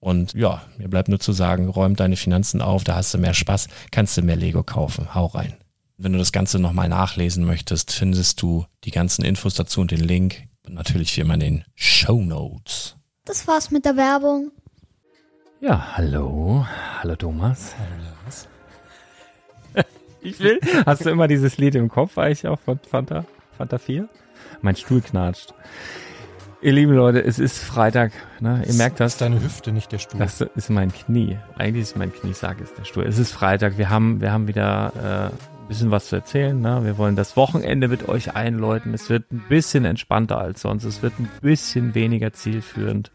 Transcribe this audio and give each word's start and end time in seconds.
Und 0.00 0.34
ja, 0.34 0.62
mir 0.76 0.88
bleibt 0.88 1.08
nur 1.08 1.18
zu 1.18 1.32
sagen, 1.32 1.68
räum 1.68 1.96
deine 1.96 2.16
Finanzen 2.16 2.62
auf, 2.62 2.84
da 2.84 2.94
hast 2.94 3.12
du 3.14 3.18
mehr 3.18 3.34
Spaß, 3.34 3.68
kannst 3.90 4.16
du 4.16 4.22
mehr 4.22 4.36
Lego 4.36 4.62
kaufen. 4.62 5.14
Hau 5.14 5.26
rein. 5.26 5.56
Wenn 5.96 6.12
du 6.12 6.18
das 6.18 6.30
Ganze 6.30 6.60
nochmal 6.60 6.88
nachlesen 6.88 7.44
möchtest, 7.44 7.90
findest 7.90 8.40
du 8.40 8.64
die 8.84 8.92
ganzen 8.92 9.24
Infos 9.24 9.54
dazu 9.54 9.80
und 9.80 9.90
den 9.90 10.00
Link. 10.00 10.44
Und 10.64 10.74
natürlich 10.74 11.16
wie 11.16 11.22
immer 11.22 11.34
in 11.34 11.40
den 11.40 11.64
Show 11.74 12.20
Notes. 12.20 12.96
Das 13.24 13.48
war's 13.48 13.70
mit 13.70 13.84
der 13.84 13.96
Werbung. 13.96 14.52
Ja, 15.60 15.96
hallo. 15.96 16.64
Hallo 17.00 17.16
Thomas. 17.16 17.74
Hallo 17.76 18.02
Lars. 18.22 18.48
ich 20.22 20.38
will. 20.38 20.60
Hast 20.86 21.04
du 21.04 21.10
immer 21.10 21.26
dieses 21.26 21.58
Lied 21.58 21.74
im 21.74 21.88
Kopf 21.88 22.16
eigentlich 22.16 22.46
auch 22.46 22.60
von 22.60 22.78
Fanta? 22.78 23.24
Fanta 23.56 23.78
4? 23.78 24.08
Mein 24.62 24.76
Stuhl 24.76 25.00
knatscht. 25.00 25.52
Ihr 26.60 26.72
lieben 26.72 26.92
Leute, 26.92 27.22
es 27.22 27.38
ist 27.38 27.58
Freitag. 27.58 28.10
Ne? 28.40 28.64
Ihr 28.66 28.74
merkt 28.74 28.98
das. 28.98 29.12
Das 29.12 29.12
ist 29.12 29.20
deine 29.20 29.40
Hüfte, 29.40 29.70
nicht 29.70 29.92
der 29.92 29.98
Stuhl. 29.98 30.18
Das 30.18 30.40
ist 30.40 30.70
mein 30.70 30.92
Knie. 30.92 31.38
Eigentlich 31.56 31.82
ist 31.82 31.96
mein 31.96 32.12
Knie, 32.12 32.32
sag 32.32 32.60
es 32.60 32.74
der 32.74 32.84
Stuhl. 32.84 33.04
Es 33.04 33.16
ist 33.16 33.30
Freitag. 33.30 33.78
Wir 33.78 33.90
haben, 33.90 34.20
wir 34.20 34.32
haben 34.32 34.48
wieder 34.48 34.92
äh, 34.96 35.34
ein 35.62 35.68
bisschen 35.68 35.92
was 35.92 36.08
zu 36.08 36.16
erzählen. 36.16 36.60
Ne? 36.60 36.80
Wir 36.82 36.98
wollen 36.98 37.14
das 37.14 37.36
Wochenende 37.36 37.86
mit 37.86 38.08
euch 38.08 38.34
einläuten. 38.34 38.92
Es 38.92 39.08
wird 39.08 39.30
ein 39.30 39.44
bisschen 39.48 39.84
entspannter 39.84 40.38
als 40.38 40.62
sonst. 40.62 40.82
Es 40.82 41.00
wird 41.00 41.12
ein 41.20 41.30
bisschen 41.40 41.94
weniger 41.94 42.32
zielführend. 42.32 43.12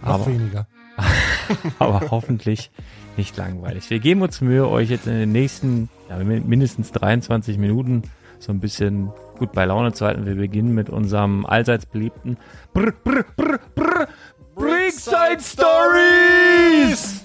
Noch 0.00 0.08
aber, 0.08 0.26
weniger. 0.28 0.66
aber 1.78 2.10
hoffentlich 2.10 2.70
nicht 3.18 3.36
langweilig. 3.36 3.90
Wir 3.90 3.98
geben 3.98 4.22
uns 4.22 4.40
Mühe, 4.40 4.66
euch 4.66 4.88
jetzt 4.88 5.06
in 5.06 5.18
den 5.18 5.32
nächsten 5.32 5.90
ja, 6.08 6.16
mindestens 6.16 6.90
23 6.92 7.58
Minuten 7.58 8.04
so 8.38 8.50
ein 8.50 8.60
bisschen 8.60 9.10
gut 9.42 9.52
bei 9.52 9.64
Laune 9.64 9.92
zu 9.92 10.06
halten. 10.06 10.24
Wir 10.24 10.36
beginnen 10.36 10.72
mit 10.72 10.88
unserem 10.88 11.44
allseits 11.44 11.84
beliebten 11.84 12.36
Brr, 12.72 12.92
Brr, 13.02 13.24
Brr, 13.36 13.58
Brr, 13.74 14.06
Brickside 14.54 15.40
Stories! 15.40 17.22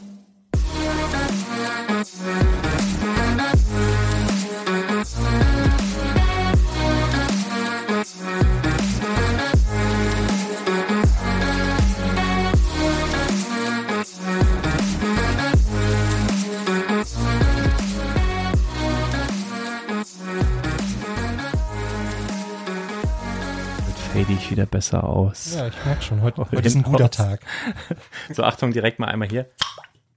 Fade 24.28 24.40
ich 24.40 24.52
wieder 24.52 24.66
besser 24.66 25.06
aus. 25.06 25.56
Ja, 25.56 25.68
ich 25.68 25.86
merke 25.86 26.02
schon, 26.02 26.22
heute, 26.22 26.42
heute 26.42 26.68
ist 26.68 26.76
ein 26.76 26.84
guter 26.84 27.10
Tag. 27.10 27.40
So, 28.34 28.44
Achtung, 28.44 28.74
direkt 28.74 29.00
mal 29.00 29.08
einmal 29.08 29.30
hier. 29.30 29.50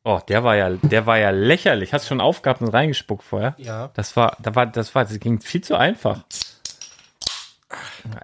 Oh, 0.03 0.19
der 0.29 0.43
war 0.43 0.57
ja, 0.57 0.71
der 0.71 1.07
war 1.07 1.19
ja 1.19 1.31
lächerlich. 1.31 1.93
Hast 1.93 2.07
du 2.07 2.09
schon 2.09 2.21
aufgehabt 2.21 2.61
und 2.61 2.69
reingespuckt 2.69 3.23
vorher? 3.23 3.55
Ja. 3.59 3.91
Das 3.95 4.17
war, 4.17 4.37
da 4.41 4.55
war, 4.55 4.67
das 4.67 4.95
war, 4.95 5.05
das 5.05 5.21
ging 5.21 5.41
viel 5.41 5.63
zu 5.63 5.77
einfach. 5.77 6.25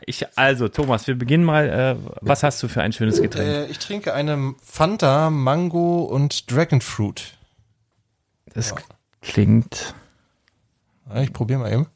Ich, 0.07 0.27
also, 0.37 0.69
Thomas, 0.69 1.07
wir 1.07 1.17
beginnen 1.17 1.45
mal. 1.45 1.69
Äh, 1.69 1.97
was 2.21 2.43
hast 2.43 2.63
du 2.63 2.69
für 2.69 2.83
ein 2.83 2.93
schönes 2.93 3.23
Getränk? 3.23 3.49
Äh, 3.49 3.67
ich 3.67 3.79
trinke 3.79 4.13
eine 4.13 4.55
Fanta, 4.63 5.31
Mango 5.31 6.03
und 6.03 6.51
Dragonfruit. 6.51 7.35
Das 8.55 8.71
ja. 8.71 8.77
klingt. 9.21 9.95
Ich 11.15 11.33
probiere 11.33 11.61
mal 11.61 11.73
eben. 11.73 11.87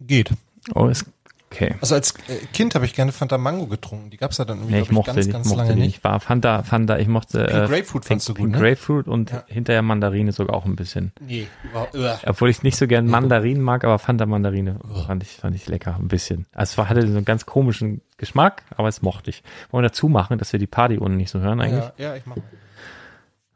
Geht. 0.00 0.30
Oh, 0.74 0.86
es 0.88 1.04
okay. 1.50 1.74
Also 1.80 1.94
als 1.94 2.12
äh, 2.28 2.36
Kind 2.52 2.74
habe 2.74 2.84
ich 2.84 2.94
gerne 2.94 3.10
Fanta 3.12 3.38
Mango 3.38 3.66
getrunken. 3.66 4.10
Die 4.10 4.16
gab's 4.18 4.36
ja 4.38 4.44
dann 4.44 4.58
irgendwie, 4.58 4.74
Nee, 4.74 4.80
ich 4.82 4.90
mochte 4.90 5.14
ganz, 5.14 5.26
die, 5.26 5.32
ganz 5.32 5.46
mochte 5.48 5.62
lange 5.62 5.74
die 5.74 5.80
nicht. 5.80 5.86
nicht. 5.96 6.04
War 6.04 6.20
Fanta, 6.20 6.62
Fanta, 6.62 6.98
ich 6.98 7.08
mochte 7.08 7.44
Pink 7.44 7.50
äh, 7.64 7.66
Grapefruit 7.66 8.04
fandst 8.04 8.28
du 8.28 8.34
gut, 8.34 8.42
Pink 8.42 8.52
ne? 8.52 8.58
Grapefruit 8.60 9.06
und 9.08 9.30
Ja. 9.30 9.44
hinterher 9.46 9.80
Mandarine 9.82 10.32
sogar 10.32 10.54
auch 10.56 10.66
ein 10.66 10.76
bisschen. 10.76 11.12
Nee, 11.20 11.46
überhaupt. 11.64 11.96
Obwohl 12.26 12.50
ich 12.50 12.62
nicht 12.62 12.76
so 12.76 12.86
gern 12.86 13.06
Mandarinen 13.06 13.62
mag, 13.62 13.84
aber 13.84 13.98
Fanta 13.98 14.26
Mandarine 14.26 14.78
fand 15.06 15.22
ich, 15.22 15.36
fand 15.36 15.56
ich 15.56 15.66
lecker, 15.68 15.96
ein 15.98 16.08
bisschen. 16.08 16.46
Also 16.52 16.82
es 16.82 16.88
hatte 16.88 17.00
so 17.02 17.16
einen 17.16 17.24
ganz 17.24 17.46
komischen 17.46 18.02
Geschmack, 18.18 18.62
aber 18.76 18.88
es 18.88 19.00
mochte 19.00 19.30
ich. 19.30 19.42
Wollen 19.70 19.84
wir 19.84 19.88
dazu 19.88 20.08
machen, 20.08 20.38
dass 20.38 20.52
wir 20.52 20.60
die 20.60 20.66
Party 20.66 20.98
unten 20.98 21.16
nicht 21.16 21.30
so 21.30 21.40
hören 21.40 21.60
eigentlich? 21.60 21.84
Ja, 21.96 22.08
ja, 22.10 22.16
ich 22.16 22.26
mach. 22.26 22.36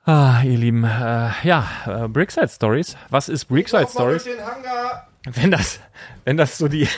Ah, 0.04 0.42
ihr 0.42 0.58
Lieben, 0.58 0.82
äh, 0.82 1.30
ja, 1.44 1.68
äh, 1.86 2.08
Brickside 2.08 2.48
Stories. 2.48 2.96
Was 3.10 3.28
ist 3.28 3.44
Brickside 3.44 3.86
Stories? 3.88 4.24
Den 4.24 4.40
Hangar. 4.44 5.06
Wenn 5.30 5.50
das, 5.50 5.80
wenn 6.24 6.36
das 6.36 6.58
so 6.58 6.68
die, 6.68 6.88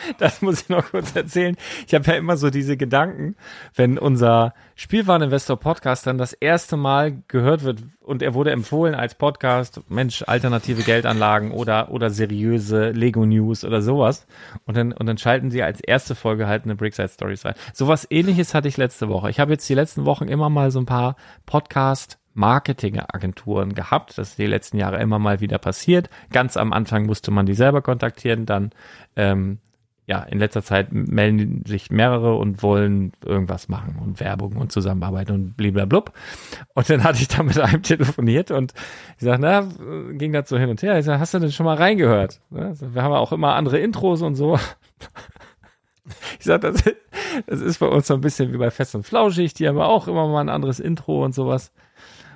das 0.18 0.42
muss 0.42 0.62
ich 0.62 0.68
noch 0.68 0.90
kurz 0.90 1.14
erzählen. 1.14 1.56
Ich 1.86 1.94
habe 1.94 2.10
ja 2.10 2.14
immer 2.14 2.36
so 2.36 2.50
diese 2.50 2.76
Gedanken, 2.76 3.36
wenn 3.74 3.98
unser 3.98 4.54
Spielwareninvestor 4.74 5.58
Podcast 5.58 6.06
dann 6.06 6.18
das 6.18 6.32
erste 6.32 6.76
Mal 6.76 7.22
gehört 7.28 7.62
wird 7.62 7.82
und 8.00 8.22
er 8.22 8.34
wurde 8.34 8.50
empfohlen 8.50 8.94
als 8.94 9.14
Podcast, 9.14 9.80
Mensch, 9.88 10.24
alternative 10.26 10.82
Geldanlagen 10.82 11.52
oder, 11.52 11.90
oder 11.90 12.10
seriöse 12.10 12.90
Lego 12.90 13.24
News 13.26 13.64
oder 13.64 13.82
sowas. 13.82 14.26
Und 14.64 14.76
dann, 14.76 14.92
und 14.92 15.06
dann 15.06 15.18
schalten 15.18 15.50
sie 15.50 15.62
als 15.62 15.80
erste 15.80 16.14
Folge 16.14 16.46
halt 16.46 16.64
eine 16.64 16.76
Brickside 16.76 17.08
Stories 17.08 17.44
rein. 17.44 17.54
Sowas 17.72 18.06
ähnliches 18.10 18.54
hatte 18.54 18.68
ich 18.68 18.76
letzte 18.76 19.08
Woche. 19.08 19.30
Ich 19.30 19.38
habe 19.38 19.52
jetzt 19.52 19.68
die 19.68 19.74
letzten 19.74 20.04
Wochen 20.06 20.28
immer 20.28 20.50
mal 20.50 20.70
so 20.70 20.80
ein 20.80 20.86
paar 20.86 21.16
Podcast 21.46 22.19
Marketingagenturen 22.34 23.74
gehabt. 23.74 24.16
Das 24.18 24.30
ist 24.30 24.38
die 24.38 24.46
letzten 24.46 24.78
Jahre 24.78 25.00
immer 25.00 25.18
mal 25.18 25.40
wieder 25.40 25.58
passiert. 25.58 26.08
Ganz 26.32 26.56
am 26.56 26.72
Anfang 26.72 27.06
musste 27.06 27.30
man 27.30 27.46
die 27.46 27.54
selber 27.54 27.82
kontaktieren, 27.82 28.46
dann 28.46 28.70
ähm, 29.16 29.58
ja, 30.10 30.24
in 30.24 30.40
letzter 30.40 30.64
Zeit 30.64 30.92
melden 30.92 31.62
sich 31.64 31.88
mehrere 31.92 32.34
und 32.34 32.64
wollen 32.64 33.12
irgendwas 33.24 33.68
machen 33.68 33.96
und 34.02 34.18
Werbung 34.18 34.56
und 34.56 34.72
Zusammenarbeit 34.72 35.30
und 35.30 35.56
bliblablub. 35.56 36.12
Und 36.74 36.90
dann 36.90 37.04
hatte 37.04 37.20
ich 37.22 37.28
da 37.28 37.44
mit 37.44 37.56
einem 37.60 37.82
telefoniert 37.84 38.50
und 38.50 38.74
ich 39.18 39.22
sage, 39.22 39.40
na, 39.40 39.68
ging 40.14 40.32
das 40.32 40.48
so 40.48 40.58
hin 40.58 40.68
und 40.68 40.82
her. 40.82 40.98
Ich 40.98 41.04
sage, 41.04 41.20
hast 41.20 41.32
du 41.32 41.38
denn 41.38 41.52
schon 41.52 41.64
mal 41.64 41.76
reingehört? 41.76 42.40
Ne? 42.50 42.66
Also, 42.66 42.92
Wir 42.92 43.04
haben 43.04 43.12
auch 43.12 43.30
immer 43.30 43.54
andere 43.54 43.78
Intros 43.78 44.20
und 44.22 44.34
so. 44.34 44.58
Ich 46.40 46.46
sage, 46.46 46.72
das, 46.72 46.82
das 47.46 47.60
ist 47.60 47.78
bei 47.78 47.86
uns 47.86 48.08
so 48.08 48.14
ein 48.14 48.20
bisschen 48.20 48.52
wie 48.52 48.56
bei 48.56 48.72
Fest 48.72 48.96
und 48.96 49.04
Flauschig. 49.04 49.54
Die 49.54 49.68
haben 49.68 49.78
auch 49.78 50.08
immer 50.08 50.26
mal 50.26 50.40
ein 50.40 50.48
anderes 50.48 50.80
Intro 50.80 51.24
und 51.24 51.36
sowas. 51.36 51.72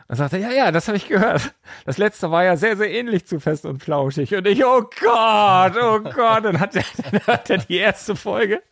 Dann 0.08 0.16
sagt 0.18 0.32
er, 0.34 0.38
ja, 0.40 0.52
ja, 0.52 0.70
das 0.72 0.86
habe 0.88 0.96
ich 0.98 1.08
gehört. 1.08 1.54
Das 1.86 1.98
letzte 1.98 2.30
war 2.30 2.44
ja 2.44 2.56
sehr, 2.56 2.76
sehr 2.76 2.90
ähnlich 2.90 3.26
zu 3.26 3.40
Fest 3.40 3.64
und 3.64 3.82
Flauschig. 3.82 4.34
Und 4.34 4.46
ich, 4.46 4.64
oh 4.64 4.82
Gott, 5.00 5.72
oh 5.80 6.00
Gott. 6.00 6.44
Dann 6.44 6.60
hat 6.60 6.76
er, 6.76 6.84
dann 7.10 7.20
hat 7.26 7.50
er 7.50 7.58
die 7.58 7.76
erste 7.76 8.14
Folge 8.16 8.62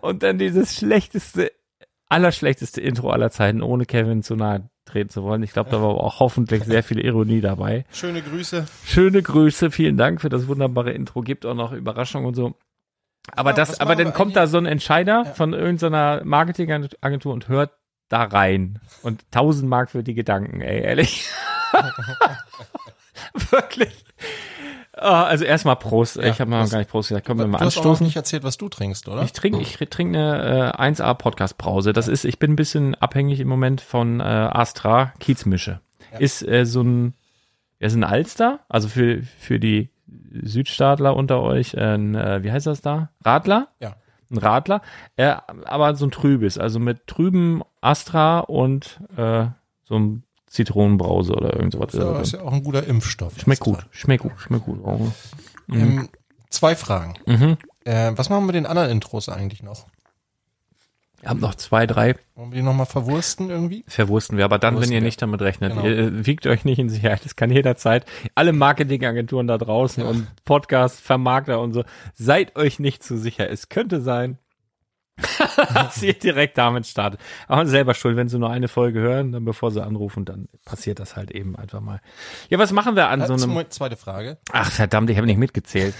und 0.00 0.22
dann 0.22 0.38
dieses 0.38 0.74
schlechteste, 0.76 1.52
allerschlechteste 2.08 2.80
Intro 2.80 3.10
aller 3.10 3.30
Zeiten, 3.30 3.62
ohne 3.62 3.84
Kevin 3.86 4.22
zu 4.22 4.36
nahe 4.36 4.68
treten 4.86 5.10
zu 5.10 5.22
wollen. 5.22 5.42
Ich 5.42 5.52
glaube, 5.52 5.70
da 5.70 5.80
war 5.80 5.88
auch 5.90 6.18
hoffentlich 6.18 6.64
sehr 6.64 6.82
viel 6.82 6.98
Ironie 6.98 7.40
dabei. 7.40 7.84
Schöne 7.92 8.22
Grüße. 8.22 8.66
Schöne 8.84 9.22
Grüße, 9.22 9.70
vielen 9.70 9.96
Dank 9.96 10.20
für 10.20 10.28
das 10.30 10.48
wunderbare 10.48 10.90
Intro. 10.90 11.20
Gibt 11.20 11.46
auch 11.46 11.54
noch 11.54 11.72
Überraschungen 11.72 12.26
und 12.26 12.34
so. 12.34 12.54
Aber 13.36 13.50
Ja, 13.50 13.56
das, 13.56 13.78
aber 13.80 13.94
dann 13.94 14.12
kommt 14.12 14.34
da 14.34 14.46
so 14.48 14.58
ein 14.58 14.66
Entscheider 14.66 15.22
Ja. 15.26 15.32
von 15.34 15.52
irgendeiner 15.52 16.22
Marketingagentur 16.24 17.32
und 17.32 17.46
hört 17.48 17.70
da 18.10 18.24
rein. 18.24 18.78
Und 19.02 19.24
1000 19.32 19.68
Mark 19.68 19.90
für 19.90 20.02
die 20.02 20.14
Gedanken, 20.14 20.60
ey, 20.60 20.82
ehrlich. 20.82 21.26
Wirklich. 23.50 24.04
Ah, 24.92 25.22
also 25.24 25.44
erstmal 25.44 25.76
Prost. 25.76 26.16
Ja, 26.16 26.24
ich 26.24 26.40
habe 26.40 26.50
mal 26.50 26.68
gar 26.68 26.78
nicht 26.78 26.90
Prost 26.90 27.08
gesagt. 27.08 27.26
Können 27.26 27.38
wir 27.38 27.44
Du 27.44 27.50
mal 27.52 27.60
hast 27.60 27.78
auch 27.78 27.82
anstoßen? 27.82 28.04
nicht 28.04 28.16
erzählt, 28.16 28.42
was 28.42 28.58
du 28.58 28.68
trinkst, 28.68 29.08
oder? 29.08 29.22
Ich 29.22 29.32
trinke 29.32 29.60
ich 29.60 29.76
trinke 29.88 30.18
eine 30.18 30.74
äh, 30.76 30.82
1A 30.82 31.14
Podcast 31.14 31.56
Brause. 31.56 31.92
Das 31.92 32.08
ist, 32.08 32.24
ich 32.24 32.38
bin 32.38 32.52
ein 32.52 32.56
bisschen 32.56 32.94
abhängig 32.96 33.40
im 33.40 33.48
Moment 33.48 33.80
von 33.80 34.20
äh, 34.20 34.24
Astra 34.24 35.14
Kiezmische. 35.20 35.80
Ist 36.18 36.46
äh, 36.46 36.66
so 36.66 36.82
ein, 36.82 37.14
ist 37.78 37.94
ein 37.94 38.04
Alster, 38.04 38.60
also 38.68 38.88
für 38.88 39.22
für 39.38 39.60
die 39.60 39.90
Südstaatler 40.42 41.14
unter 41.16 41.40
euch, 41.40 41.74
äh, 41.74 41.94
ein, 41.94 42.14
äh, 42.16 42.42
wie 42.42 42.50
heißt 42.50 42.66
das 42.66 42.80
da? 42.82 43.10
Radler? 43.24 43.68
Ja. 43.80 43.94
Ein 44.30 44.38
Radler, 44.38 44.82
äh, 45.16 45.34
aber 45.64 45.94
so 45.96 46.06
ein 46.06 46.10
trübes, 46.12 46.56
also 46.56 46.78
mit 46.78 47.06
trübem 47.06 47.64
Astra 47.80 48.40
und 48.40 49.00
äh, 49.16 49.46
so 49.84 49.96
einem 49.96 50.22
Zitronenbrause 50.46 51.32
oder 51.34 51.54
irgend 51.54 51.72
sowas. 51.72 51.92
Das 51.92 52.00
ist 52.00 52.00
ja, 52.04 52.20
ist 52.20 52.32
ja 52.32 52.42
auch 52.42 52.52
ein 52.52 52.62
guter 52.64 52.86
Impfstoff. 52.86 53.38
Schmeckt 53.38 53.60
gut, 53.60 53.86
schmeckt 53.90 54.22
gut, 54.22 54.32
schmeckt 54.38 54.64
gut. 54.64 54.80
Oh. 54.84 55.08
Ähm, 55.72 56.08
zwei 56.48 56.76
Fragen. 56.76 57.14
Mhm. 57.26 57.56
Äh, 57.84 58.12
was 58.16 58.28
machen 58.28 58.42
wir 58.42 58.46
mit 58.46 58.54
den 58.56 58.66
anderen 58.66 58.90
Intros 58.90 59.28
eigentlich 59.28 59.62
noch? 59.62 59.86
Ich 61.22 61.28
habe 61.28 61.40
noch 61.40 61.54
zwei, 61.54 61.86
drei 61.86 62.14
Wollen 62.34 62.50
wir 62.52 62.56
die 62.56 62.62
nochmal 62.62 62.86
verwursten 62.86 63.50
irgendwie? 63.50 63.84
verwursten 63.86 64.38
wir, 64.38 64.44
aber 64.46 64.58
dann, 64.58 64.74
wenn 64.74 64.78
Verwursten 64.78 64.94
ihr 64.94 65.00
wir. 65.02 65.06
nicht 65.06 65.20
damit 65.22 65.42
rechnet. 65.42 65.72
Genau. 65.74 65.84
Ihr 65.86 65.98
äh, 65.98 66.26
wiegt 66.26 66.46
euch 66.46 66.64
nicht 66.64 66.78
in 66.78 66.88
Sicherheit. 66.88 67.24
Das 67.24 67.36
kann 67.36 67.50
jederzeit. 67.50 68.06
Alle 68.34 68.52
Marketingagenturen 68.52 69.46
da 69.46 69.58
draußen 69.58 70.02
und 70.02 70.26
Podcast, 70.44 71.00
Vermarkter 71.00 71.60
und 71.60 71.72
so, 71.74 71.84
seid 72.14 72.56
euch 72.56 72.78
nicht 72.78 73.02
zu 73.02 73.18
sicher. 73.18 73.50
Es 73.50 73.68
könnte 73.68 74.00
sein, 74.00 74.38
dass 75.74 76.02
ihr 76.02 76.14
direkt 76.14 76.56
damit 76.56 76.86
startet. 76.86 77.20
Aber 77.46 77.66
selber 77.66 77.92
schuld, 77.92 78.16
wenn 78.16 78.30
sie 78.30 78.38
nur 78.38 78.48
eine 78.48 78.68
Folge 78.68 79.00
hören, 79.00 79.32
dann 79.32 79.44
bevor 79.44 79.70
sie 79.70 79.84
anrufen, 79.84 80.24
dann 80.24 80.48
passiert 80.64 80.98
das 80.98 81.16
halt 81.16 81.30
eben 81.30 81.54
einfach 81.56 81.80
mal. 81.80 82.00
Ja, 82.48 82.58
was 82.58 82.72
machen 82.72 82.96
wir 82.96 83.08
an 83.08 83.20
so 83.26 83.34
Äh, 83.34 83.36
einem... 83.36 83.48
Moment, 83.50 83.74
zweite 83.74 83.96
Frage. 83.96 84.38
Ach 84.52 84.70
verdammt, 84.70 85.10
ich 85.10 85.18
habe 85.18 85.26
nicht 85.26 85.36
mitgezählt. 85.38 85.94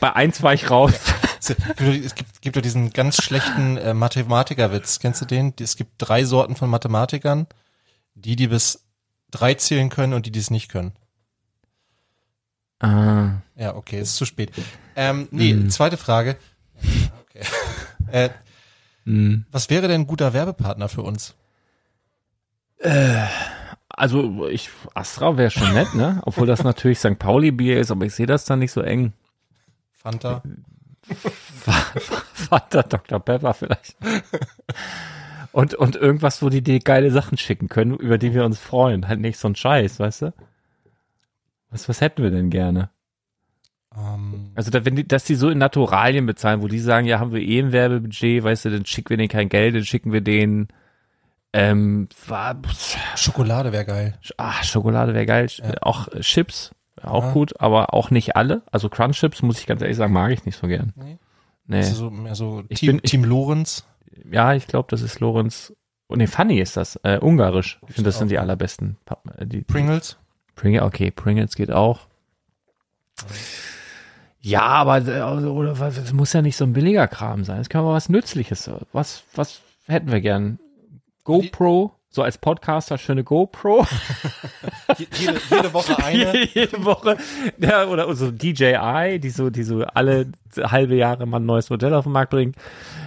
Bei 0.00 0.14
eins 0.14 0.42
war 0.42 0.52
ich 0.52 0.70
raus. 0.70 0.92
Es 1.40 2.14
gibt, 2.14 2.42
gibt 2.42 2.56
doch 2.56 2.62
diesen 2.62 2.92
ganz 2.92 3.22
schlechten 3.22 3.76
äh, 3.76 3.94
Mathematikerwitz. 3.94 4.98
Kennst 4.98 5.20
du 5.20 5.24
den? 5.26 5.52
Es 5.60 5.76
gibt 5.76 5.92
drei 5.98 6.24
Sorten 6.24 6.56
von 6.56 6.70
Mathematikern. 6.70 7.46
Die, 8.14 8.36
die 8.36 8.48
bis 8.48 8.84
drei 9.30 9.54
zählen 9.54 9.88
können 9.90 10.14
und 10.14 10.26
die, 10.26 10.30
die 10.30 10.38
es 10.38 10.50
nicht 10.50 10.70
können. 10.70 10.92
Ah, 12.80 13.40
Ja, 13.56 13.74
okay, 13.74 14.00
ist 14.00 14.16
zu 14.16 14.24
spät. 14.26 14.52
Ähm, 14.96 15.28
nee, 15.30 15.52
Hm. 15.52 15.70
zweite 15.70 15.96
Frage. 15.96 16.36
Okay. 17.22 17.44
äh, 18.10 18.30
hm. 19.04 19.46
was 19.50 19.70
wäre 19.70 19.88
denn 19.88 20.02
ein 20.02 20.06
guter 20.06 20.32
Werbepartner 20.32 20.88
für 20.88 21.02
uns? 21.02 21.34
Also 23.88 24.46
ich 24.48 24.68
Astra 24.94 25.36
wäre 25.38 25.50
schon 25.50 25.72
nett, 25.72 25.94
ne? 25.94 26.20
Obwohl 26.26 26.46
das 26.46 26.62
natürlich 26.62 26.98
St. 26.98 27.18
Pauli 27.18 27.50
Bier 27.50 27.80
ist, 27.80 27.90
aber 27.90 28.04
ich 28.04 28.14
sehe 28.14 28.26
das 28.26 28.44
dann 28.44 28.58
nicht 28.58 28.72
so 28.72 28.82
eng. 28.82 29.12
Fanta? 29.92 30.42
Vater 32.32 32.82
Dr. 32.82 33.20
Pepper 33.20 33.54
vielleicht. 33.54 33.96
Und, 35.52 35.74
und 35.74 35.96
irgendwas, 35.96 36.42
wo 36.42 36.48
die 36.50 36.62
dir 36.62 36.80
geile 36.80 37.10
Sachen 37.10 37.38
schicken 37.38 37.68
können, 37.68 37.94
über 37.96 38.18
die 38.18 38.34
wir 38.34 38.44
uns 38.44 38.58
freuen. 38.58 39.08
Halt 39.08 39.20
nicht 39.20 39.38
so 39.38 39.48
ein 39.48 39.56
Scheiß, 39.56 39.98
weißt 39.98 40.22
du? 40.22 40.34
Was, 41.70 41.88
was 41.88 42.00
hätten 42.00 42.22
wir 42.22 42.30
denn 42.30 42.50
gerne? 42.50 42.90
Ähm, 43.96 44.52
Also, 44.54 44.70
da, 44.70 44.84
wenn 44.84 44.96
die, 44.96 45.08
dass 45.08 45.24
die 45.24 45.34
so 45.34 45.48
in 45.48 45.58
Naturalien 45.58 46.26
bezahlen, 46.26 46.60
wo 46.62 46.68
die 46.68 46.78
sagen, 46.78 47.06
ja, 47.06 47.18
haben 47.18 47.32
wir 47.32 47.40
eh 47.40 47.58
ein 47.58 47.72
Werbebudget, 47.72 48.44
weißt 48.44 48.66
du, 48.66 48.70
dann 48.70 48.86
schicken 48.86 49.10
wir 49.10 49.16
denen 49.16 49.28
kein 49.28 49.48
Geld, 49.48 49.74
dann 49.74 49.84
schicken 49.84 50.12
wir 50.12 50.20
denen, 50.20 50.68
ähm, 51.54 52.08
war, 52.26 52.60
Schokolade 53.16 53.72
wäre 53.72 53.86
geil. 53.86 54.18
ah, 54.36 54.62
Schokolade 54.62 55.14
wäre 55.14 55.24
geil, 55.24 55.48
auch 55.80 56.08
äh, 56.08 56.20
Chips, 56.20 56.72
auch 57.02 57.24
Ja. 57.26 57.32
gut, 57.32 57.60
aber 57.60 57.94
auch 57.94 58.10
nicht 58.10 58.36
alle. 58.36 58.62
Also 58.72 58.88
Crunch 58.88 59.18
Chips, 59.18 59.42
muss 59.42 59.58
ich 59.58 59.66
ganz 59.66 59.82
ehrlich 59.82 59.96
sagen, 59.96 60.12
mag 60.12 60.30
ich 60.32 60.44
nicht 60.44 60.58
so 60.58 60.66
gern. 60.66 60.92
Nee? 60.96 61.18
Nee. 61.66 61.76
Also 61.78 61.94
so, 61.94 62.10
mehr 62.10 62.34
so 62.34 62.62
Ich 62.68 62.80
Team, 62.80 62.92
bin- 62.98 63.02
Team 63.02 63.24
Lorenz. 63.24 63.84
Ja, 64.30 64.54
ich 64.54 64.66
glaube, 64.66 64.88
das 64.90 65.02
ist 65.02 65.20
Lorenz. 65.20 65.72
Oh, 66.08 66.14
nee, 66.14 66.26
Funny 66.28 66.58
ist 66.60 66.76
das. 66.76 66.96
Äh, 67.02 67.18
Ungarisch. 67.18 67.80
Ich 67.88 67.94
finde, 67.94 68.08
das 68.08 68.18
sind 68.18 68.30
die 68.30 68.38
allerbesten. 68.38 68.96
Äh, 69.36 69.46
Die, 69.46 69.62
Pringles. 69.62 70.16
Pringles, 70.54 70.82
okay, 70.84 71.10
Pringles 71.10 71.54
geht 71.56 71.70
auch. 71.72 72.00
Ja, 74.40 74.62
aber 74.62 74.98
äh, 75.08 75.22
oder, 75.46 75.78
was- 75.78 75.96
es 75.96 76.12
muss 76.12 76.32
ja 76.32 76.42
nicht 76.42 76.56
so 76.56 76.64
ein 76.64 76.72
billiger 76.72 77.08
Kram 77.08 77.44
sein. 77.44 77.60
Es 77.60 77.68
kann 77.68 77.80
aber 77.80 77.92
was 77.94 78.08
Nützliches. 78.08 78.70
Was, 78.92 79.24
was 79.34 79.60
hätten 79.86 80.12
wir 80.12 80.20
gern? 80.20 80.60
GoPro, 81.24 81.92
so 82.16 82.22
als 82.22 82.38
Podcaster, 82.38 82.96
schöne 82.98 83.22
GoPro. 83.24 83.86
Je- 84.98 85.06
Jede, 85.18 85.38
jede 85.50 85.72
Woche 85.74 85.98
eine. 86.04 86.44
Jede 86.46 86.82
Woche. 86.84 87.16
Ja, 87.58 87.84
oder 87.86 88.12
so 88.16 88.30
DJI, 88.30 89.18
die 89.20 89.30
so, 89.30 89.50
die 89.50 89.62
so 89.64 89.82
alle 89.84 90.26
halbe 90.58 90.94
Jahre 90.96 91.26
mal 91.26 91.36
ein 91.38 91.46
neues 91.46 91.68
Modell 91.68 91.92
auf 91.94 92.04
den 92.04 92.12
Markt 92.12 92.30
bringen. 92.30 92.54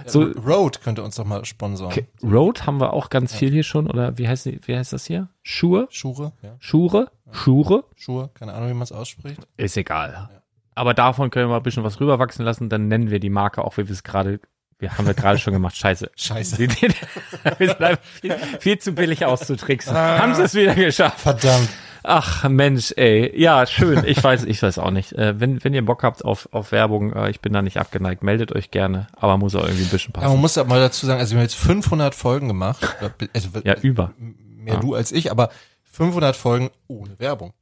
So, 0.06 0.22
Road 0.46 0.80
könnte 0.82 1.02
uns 1.02 1.16
doch 1.16 1.24
mal 1.24 1.44
sponsoren. 1.44 1.92
Okay, 1.92 2.06
Road 2.22 2.66
haben 2.66 2.78
wir 2.80 2.92
auch 2.92 3.10
ganz 3.10 3.34
viel 3.34 3.50
hier 3.50 3.64
schon, 3.64 3.88
oder 3.90 4.16
wie 4.16 4.28
heißt, 4.28 4.46
wie 4.66 4.76
heißt 4.76 4.92
das 4.92 5.06
hier? 5.06 5.28
Schuhe? 5.42 5.88
Schure, 5.90 6.32
ja. 6.42 6.54
Schure? 6.60 7.10
Schure? 7.32 7.84
Schuhe, 7.96 8.30
keine 8.34 8.54
Ahnung, 8.54 8.68
wie 8.70 8.74
man 8.74 8.82
es 8.82 8.92
ausspricht. 8.92 9.40
Ist 9.56 9.76
egal. 9.76 10.30
Aber 10.76 10.94
davon 10.94 11.30
können 11.30 11.46
wir 11.46 11.50
mal 11.50 11.56
ein 11.56 11.62
bisschen 11.64 11.82
was 11.84 12.00
rüberwachsen 12.00 12.44
lassen, 12.44 12.68
dann 12.68 12.86
nennen 12.88 13.10
wir 13.10 13.18
die 13.18 13.28
Marke 13.30 13.64
auch, 13.64 13.76
wie 13.76 13.86
wir 13.88 13.92
es 13.92 14.04
gerade, 14.04 14.38
wir 14.80 14.96
haben 14.96 15.06
wir 15.06 15.14
gerade 15.14 15.38
schon 15.38 15.52
gemacht. 15.52 15.76
Scheiße. 15.76 16.10
Scheiße. 16.16 16.58
Wir 16.58 16.68
sind 16.70 17.98
viel, 18.20 18.36
viel 18.60 18.78
zu 18.78 18.92
billig 18.92 19.24
auszutricksen. 19.24 19.94
haben 19.96 20.34
sie 20.34 20.42
es 20.42 20.54
wieder 20.54 20.74
geschafft. 20.74 21.20
Verdammt. 21.20 21.68
Ach 22.02 22.48
Mensch, 22.48 22.94
ey. 22.96 23.30
Ja, 23.38 23.66
schön. 23.66 24.02
Ich 24.06 24.24
weiß, 24.24 24.44
ich 24.44 24.62
weiß 24.62 24.78
auch 24.78 24.90
nicht. 24.90 25.12
Äh, 25.12 25.38
wenn, 25.38 25.62
wenn 25.62 25.74
ihr 25.74 25.84
Bock 25.84 26.02
habt 26.02 26.24
auf, 26.24 26.48
auf 26.50 26.72
Werbung, 26.72 27.12
äh, 27.12 27.28
ich 27.28 27.40
bin 27.40 27.52
da 27.52 27.60
nicht 27.60 27.76
abgeneigt, 27.76 28.22
meldet 28.22 28.52
euch 28.52 28.70
gerne. 28.70 29.06
Aber 29.12 29.36
muss 29.36 29.54
auch 29.54 29.64
irgendwie 29.64 29.82
ein 29.84 29.90
bisschen 29.90 30.14
Ja, 30.14 30.20
man 30.22 30.28
passen. 30.30 30.40
muss 30.40 30.56
aber 30.58 30.68
mal 30.70 30.80
dazu 30.80 31.04
sagen, 31.04 31.20
also 31.20 31.32
wir 31.32 31.38
haben 31.40 31.44
jetzt 31.44 31.56
500 31.56 32.14
Folgen 32.14 32.48
gemacht. 32.48 32.96
Also 33.34 33.50
Ja, 33.64 33.74
über. 33.82 34.14
mehr 34.18 34.74
Ja. 34.74 34.80
du 34.80 34.94
als 34.94 35.12
ich, 35.12 35.30
aber 35.30 35.50
500 35.92 36.36
Folgen 36.36 36.70
ohne 36.86 37.18
Werbung. 37.18 37.52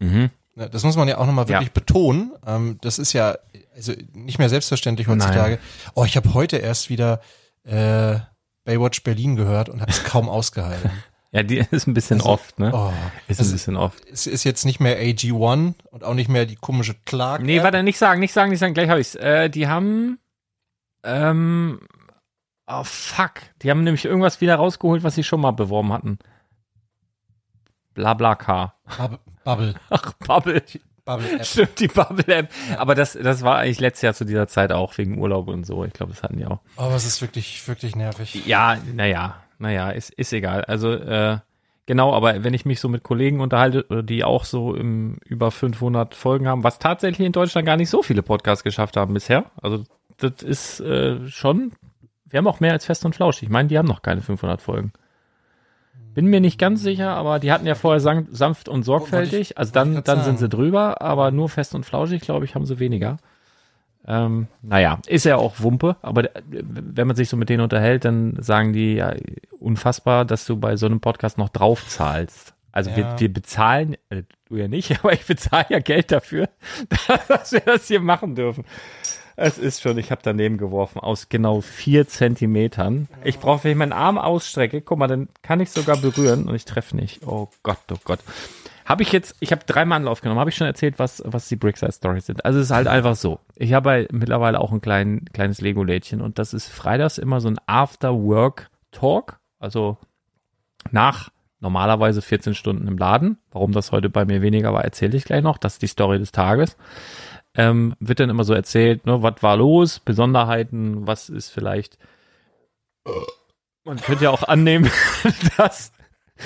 Mhm. 0.00 0.30
Das 0.56 0.82
muss 0.82 0.96
man 0.96 1.06
ja 1.06 1.18
auch 1.18 1.26
nochmal 1.26 1.46
wirklich 1.48 1.68
Ja. 1.68 1.72
betonen. 1.72 2.32
Ähm, 2.44 2.78
das 2.80 2.98
ist 2.98 3.12
ja 3.12 3.36
also 3.78 3.94
nicht 4.12 4.38
mehr 4.38 4.48
selbstverständlich 4.50 5.08
heutzutage. 5.08 5.58
Oh, 5.94 6.04
ich 6.04 6.16
habe 6.16 6.34
heute 6.34 6.58
erst 6.58 6.90
wieder 6.90 7.20
äh, 7.64 8.18
Baywatch 8.64 9.02
Berlin 9.02 9.36
gehört 9.36 9.70
und 9.70 9.80
habe 9.80 9.90
es 9.90 10.04
kaum 10.04 10.28
ausgehalten. 10.28 10.90
Ja, 11.30 11.42
die 11.42 11.58
ist 11.58 11.86
ein 11.86 11.92
bisschen 11.92 12.20
Also, 12.20 12.30
oft, 12.30 12.58
ne? 12.58 12.70
Oh, 12.72 12.90
Ist 13.26 13.38
ein 13.38 13.42
also, 13.42 13.52
bisschen 13.52 13.76
oft. 13.76 14.02
es 14.10 14.26
ist 14.26 14.44
jetzt 14.44 14.64
nicht 14.64 14.80
mehr 14.80 14.98
AG1 14.98 15.74
und 15.90 16.02
auch 16.02 16.14
nicht 16.14 16.30
mehr 16.30 16.46
die 16.46 16.56
komische 16.56 16.94
Clark. 17.04 17.42
Nee, 17.42 17.62
warte, 17.62 17.82
nicht 17.82 17.98
sagen, 17.98 18.18
nicht 18.20 18.32
sagen, 18.32 18.48
nicht 18.50 18.60
sagen, 18.60 18.72
gleich 18.72 18.88
habe 18.88 18.98
ich's. 19.02 19.14
Äh, 19.14 19.50
die 19.50 19.68
haben, 19.68 20.18
ähm, 21.04 21.80
oh 22.66 22.82
fuck, 22.82 23.42
die 23.60 23.70
haben 23.70 23.84
nämlich 23.84 24.06
irgendwas 24.06 24.40
wieder 24.40 24.54
rausgeholt, 24.56 25.02
was 25.02 25.16
sie 25.16 25.22
schon 25.22 25.42
mal 25.42 25.50
beworben 25.50 25.92
hatten. 25.92 26.18
Blablacar. 27.92 28.76
Bubble. 28.96 29.18
Bubble. 29.44 29.74
Ach, 29.90 30.12
Bubble. 30.14 30.62
Bubble 31.08 31.32
App. 31.32 31.46
Stimmt, 31.46 31.80
die 31.80 31.88
Bubble-App. 31.88 32.50
Aber 32.76 32.94
das, 32.94 33.14
das 33.14 33.42
war 33.42 33.56
eigentlich 33.56 33.80
letztes 33.80 34.02
Jahr 34.02 34.12
zu 34.12 34.26
dieser 34.26 34.46
Zeit 34.46 34.72
auch 34.72 34.96
wegen 34.98 35.18
Urlaub 35.18 35.48
und 35.48 35.64
so. 35.64 35.82
Ich 35.84 35.94
glaube, 35.94 36.12
das 36.12 36.22
hatten 36.22 36.36
die 36.36 36.44
auch. 36.44 36.60
Oh, 36.76 36.90
es 36.94 37.06
ist 37.06 37.22
wirklich, 37.22 37.66
wirklich 37.66 37.96
nervig. 37.96 38.44
Ja, 38.46 38.76
naja, 38.94 39.42
naja, 39.58 39.90
ist, 39.90 40.10
ist 40.10 40.34
egal. 40.34 40.64
Also, 40.66 40.92
äh, 40.92 41.38
genau, 41.86 42.12
aber 42.12 42.44
wenn 42.44 42.52
ich 42.52 42.66
mich 42.66 42.78
so 42.78 42.90
mit 42.90 43.04
Kollegen 43.04 43.40
unterhalte, 43.40 43.86
äh, 43.88 44.02
die 44.02 44.22
auch 44.22 44.44
so 44.44 44.74
im 44.74 45.16
über 45.24 45.50
500 45.50 46.14
Folgen 46.14 46.46
haben, 46.46 46.62
was 46.62 46.78
tatsächlich 46.78 47.26
in 47.26 47.32
Deutschland 47.32 47.66
gar 47.66 47.78
nicht 47.78 47.88
so 47.88 48.02
viele 48.02 48.22
Podcasts 48.22 48.62
geschafft 48.62 48.98
haben 48.98 49.14
bisher. 49.14 49.46
Also, 49.62 49.84
das 50.18 50.42
ist 50.42 50.80
äh, 50.80 51.26
schon, 51.28 51.72
wir 52.26 52.36
haben 52.36 52.48
auch 52.48 52.60
mehr 52.60 52.72
als 52.72 52.84
Fest 52.84 53.06
und 53.06 53.14
Flausch. 53.14 53.42
Ich 53.42 53.48
meine, 53.48 53.68
die 53.68 53.78
haben 53.78 53.88
noch 53.88 54.02
keine 54.02 54.20
500 54.20 54.60
Folgen. 54.60 54.92
Bin 56.18 56.26
mir 56.26 56.40
nicht 56.40 56.58
ganz 56.58 56.82
sicher, 56.82 57.10
aber 57.10 57.38
die 57.38 57.52
hatten 57.52 57.64
ja 57.64 57.76
vorher 57.76 58.00
sang, 58.00 58.26
sanft 58.32 58.68
und 58.68 58.82
sorgfältig. 58.82 59.56
Also 59.56 59.72
dann, 59.72 60.02
dann 60.02 60.24
sind 60.24 60.40
sie 60.40 60.48
drüber, 60.48 61.00
aber 61.00 61.30
nur 61.30 61.48
fest 61.48 61.76
und 61.76 61.86
flauschig, 61.86 62.22
glaube 62.22 62.44
ich, 62.44 62.56
haben 62.56 62.66
sie 62.66 62.80
weniger. 62.80 63.18
Ähm, 64.04 64.48
naja, 64.60 64.98
ist 65.06 65.26
ja 65.26 65.36
auch 65.36 65.60
Wumpe, 65.60 65.94
aber 66.02 66.24
äh, 66.24 66.42
wenn 66.50 67.06
man 67.06 67.14
sich 67.14 67.28
so 67.28 67.36
mit 67.36 67.50
denen 67.50 67.62
unterhält, 67.62 68.04
dann 68.04 68.34
sagen 68.40 68.72
die 68.72 68.94
ja 68.94 69.14
unfassbar, 69.60 70.24
dass 70.24 70.44
du 70.44 70.56
bei 70.56 70.74
so 70.76 70.86
einem 70.86 70.98
Podcast 70.98 71.38
noch 71.38 71.50
drauf 71.50 71.86
zahlst. 71.86 72.52
Also 72.72 72.96
wir, 72.96 73.04
Ja. 73.04 73.20
wir 73.20 73.32
bezahlen, 73.32 73.96
äh, 74.08 74.24
du 74.48 74.56
ja 74.56 74.66
nicht, 74.66 74.98
aber 75.04 75.12
ich 75.12 75.24
bezahle 75.24 75.66
ja 75.68 75.78
Geld 75.78 76.10
dafür, 76.10 76.48
dass 77.28 77.52
wir 77.52 77.60
das 77.60 77.86
hier 77.86 78.00
machen 78.00 78.34
dürfen. 78.34 78.64
Es 79.40 79.56
ist 79.56 79.82
schon, 79.82 79.98
ich 79.98 80.10
habe 80.10 80.20
daneben 80.24 80.58
geworfen, 80.58 80.98
aus 80.98 81.28
genau 81.28 81.60
vier 81.60 82.08
Zentimetern. 82.08 83.06
Ich 83.22 83.38
brauche, 83.38 83.62
wenn 83.62 83.70
ich 83.70 83.76
meinen 83.76 83.92
Arm 83.92 84.18
ausstrecke, 84.18 84.80
guck 84.80 84.98
mal, 84.98 85.06
dann 85.06 85.28
kann 85.42 85.60
ich 85.60 85.70
sogar 85.70 85.96
berühren 85.96 86.48
und 86.48 86.56
ich 86.56 86.64
treffe 86.64 86.96
nicht. 86.96 87.24
Oh 87.24 87.48
Gott, 87.62 87.78
oh 87.92 87.98
Gott. 88.02 88.18
Habe 88.84 89.04
ich 89.04 89.12
jetzt, 89.12 89.36
ich 89.38 89.52
habe 89.52 89.62
dreimal 89.64 89.98
Anlauf 89.98 90.22
genommen, 90.22 90.40
habe 90.40 90.50
ich 90.50 90.56
schon 90.56 90.66
erzählt, 90.66 90.98
was, 90.98 91.22
was 91.24 91.46
die 91.46 91.54
Brickside 91.54 91.92
Stories 91.92 92.26
sind. 92.26 92.44
Also 92.44 92.58
es 92.58 92.64
ist 92.64 92.74
halt 92.74 92.88
einfach 92.88 93.14
so. 93.14 93.38
Ich 93.54 93.74
habe 93.74 93.90
halt 93.90 94.12
mittlerweile 94.12 94.60
auch 94.60 94.72
ein 94.72 94.80
klein, 94.80 95.24
kleines 95.32 95.60
Lego-Lädchen 95.60 96.20
und 96.20 96.40
das 96.40 96.52
ist 96.52 96.68
freitags 96.68 97.16
immer 97.16 97.40
so 97.40 97.46
ein 97.46 97.60
After-Work-Talk. 97.66 99.38
Also 99.60 99.98
nach 100.90 101.30
normalerweise 101.60 102.22
14 102.22 102.54
Stunden 102.54 102.88
im 102.88 102.98
Laden. 102.98 103.38
Warum 103.52 103.70
das 103.70 103.92
heute 103.92 104.10
bei 104.10 104.24
mir 104.24 104.42
weniger 104.42 104.72
war, 104.72 104.82
erzähle 104.82 105.16
ich 105.16 105.24
gleich 105.24 105.44
noch. 105.44 105.58
Das 105.58 105.74
ist 105.74 105.82
die 105.82 105.86
Story 105.86 106.18
des 106.18 106.32
Tages. 106.32 106.76
Ähm, 107.58 107.96
wird 107.98 108.20
dann 108.20 108.30
immer 108.30 108.44
so 108.44 108.54
erzählt, 108.54 109.04
ne, 109.04 109.20
was 109.22 109.42
war 109.42 109.56
los, 109.56 109.98
Besonderheiten, 109.98 111.06
was 111.08 111.28
ist 111.28 111.50
vielleicht. 111.50 111.98
Man 113.84 114.00
könnte 114.00 114.24
ja 114.24 114.30
auch 114.30 114.44
annehmen, 114.44 114.90
dass, 115.56 115.92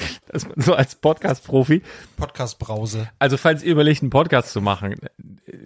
dass 0.29 0.47
man 0.47 0.55
so 0.61 0.75
als 0.75 0.95
Podcast-Profi, 0.97 1.83
Podcast-Brause. 2.17 3.09
also 3.19 3.37
falls 3.37 3.63
ihr 3.63 3.73
überlegt, 3.73 4.03
einen 4.03 4.11
Podcast 4.11 4.53
zu 4.53 4.61
machen, 4.61 4.95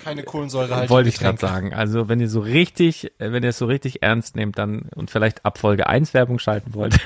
Keine 0.00 0.22
Kohlensäure 0.22 0.88
wollte 0.88 1.08
ich 1.08 1.18
gerade 1.18 1.38
sagen. 1.38 1.74
Also 1.74 2.08
wenn 2.08 2.20
ihr 2.20 2.28
so 2.28 2.40
richtig, 2.40 3.12
äh, 3.18 3.32
wenn 3.32 3.42
ihr 3.42 3.50
es 3.50 3.58
so 3.58 3.66
richtig 3.66 4.02
ernst 4.02 4.36
nehmt, 4.36 4.58
dann 4.58 4.88
und 4.94 5.10
vielleicht 5.10 5.44
ab 5.44 5.58
Folge 5.58 5.86
1 5.86 6.14
Werbung 6.14 6.38
schalten 6.38 6.74
wollt, 6.74 6.98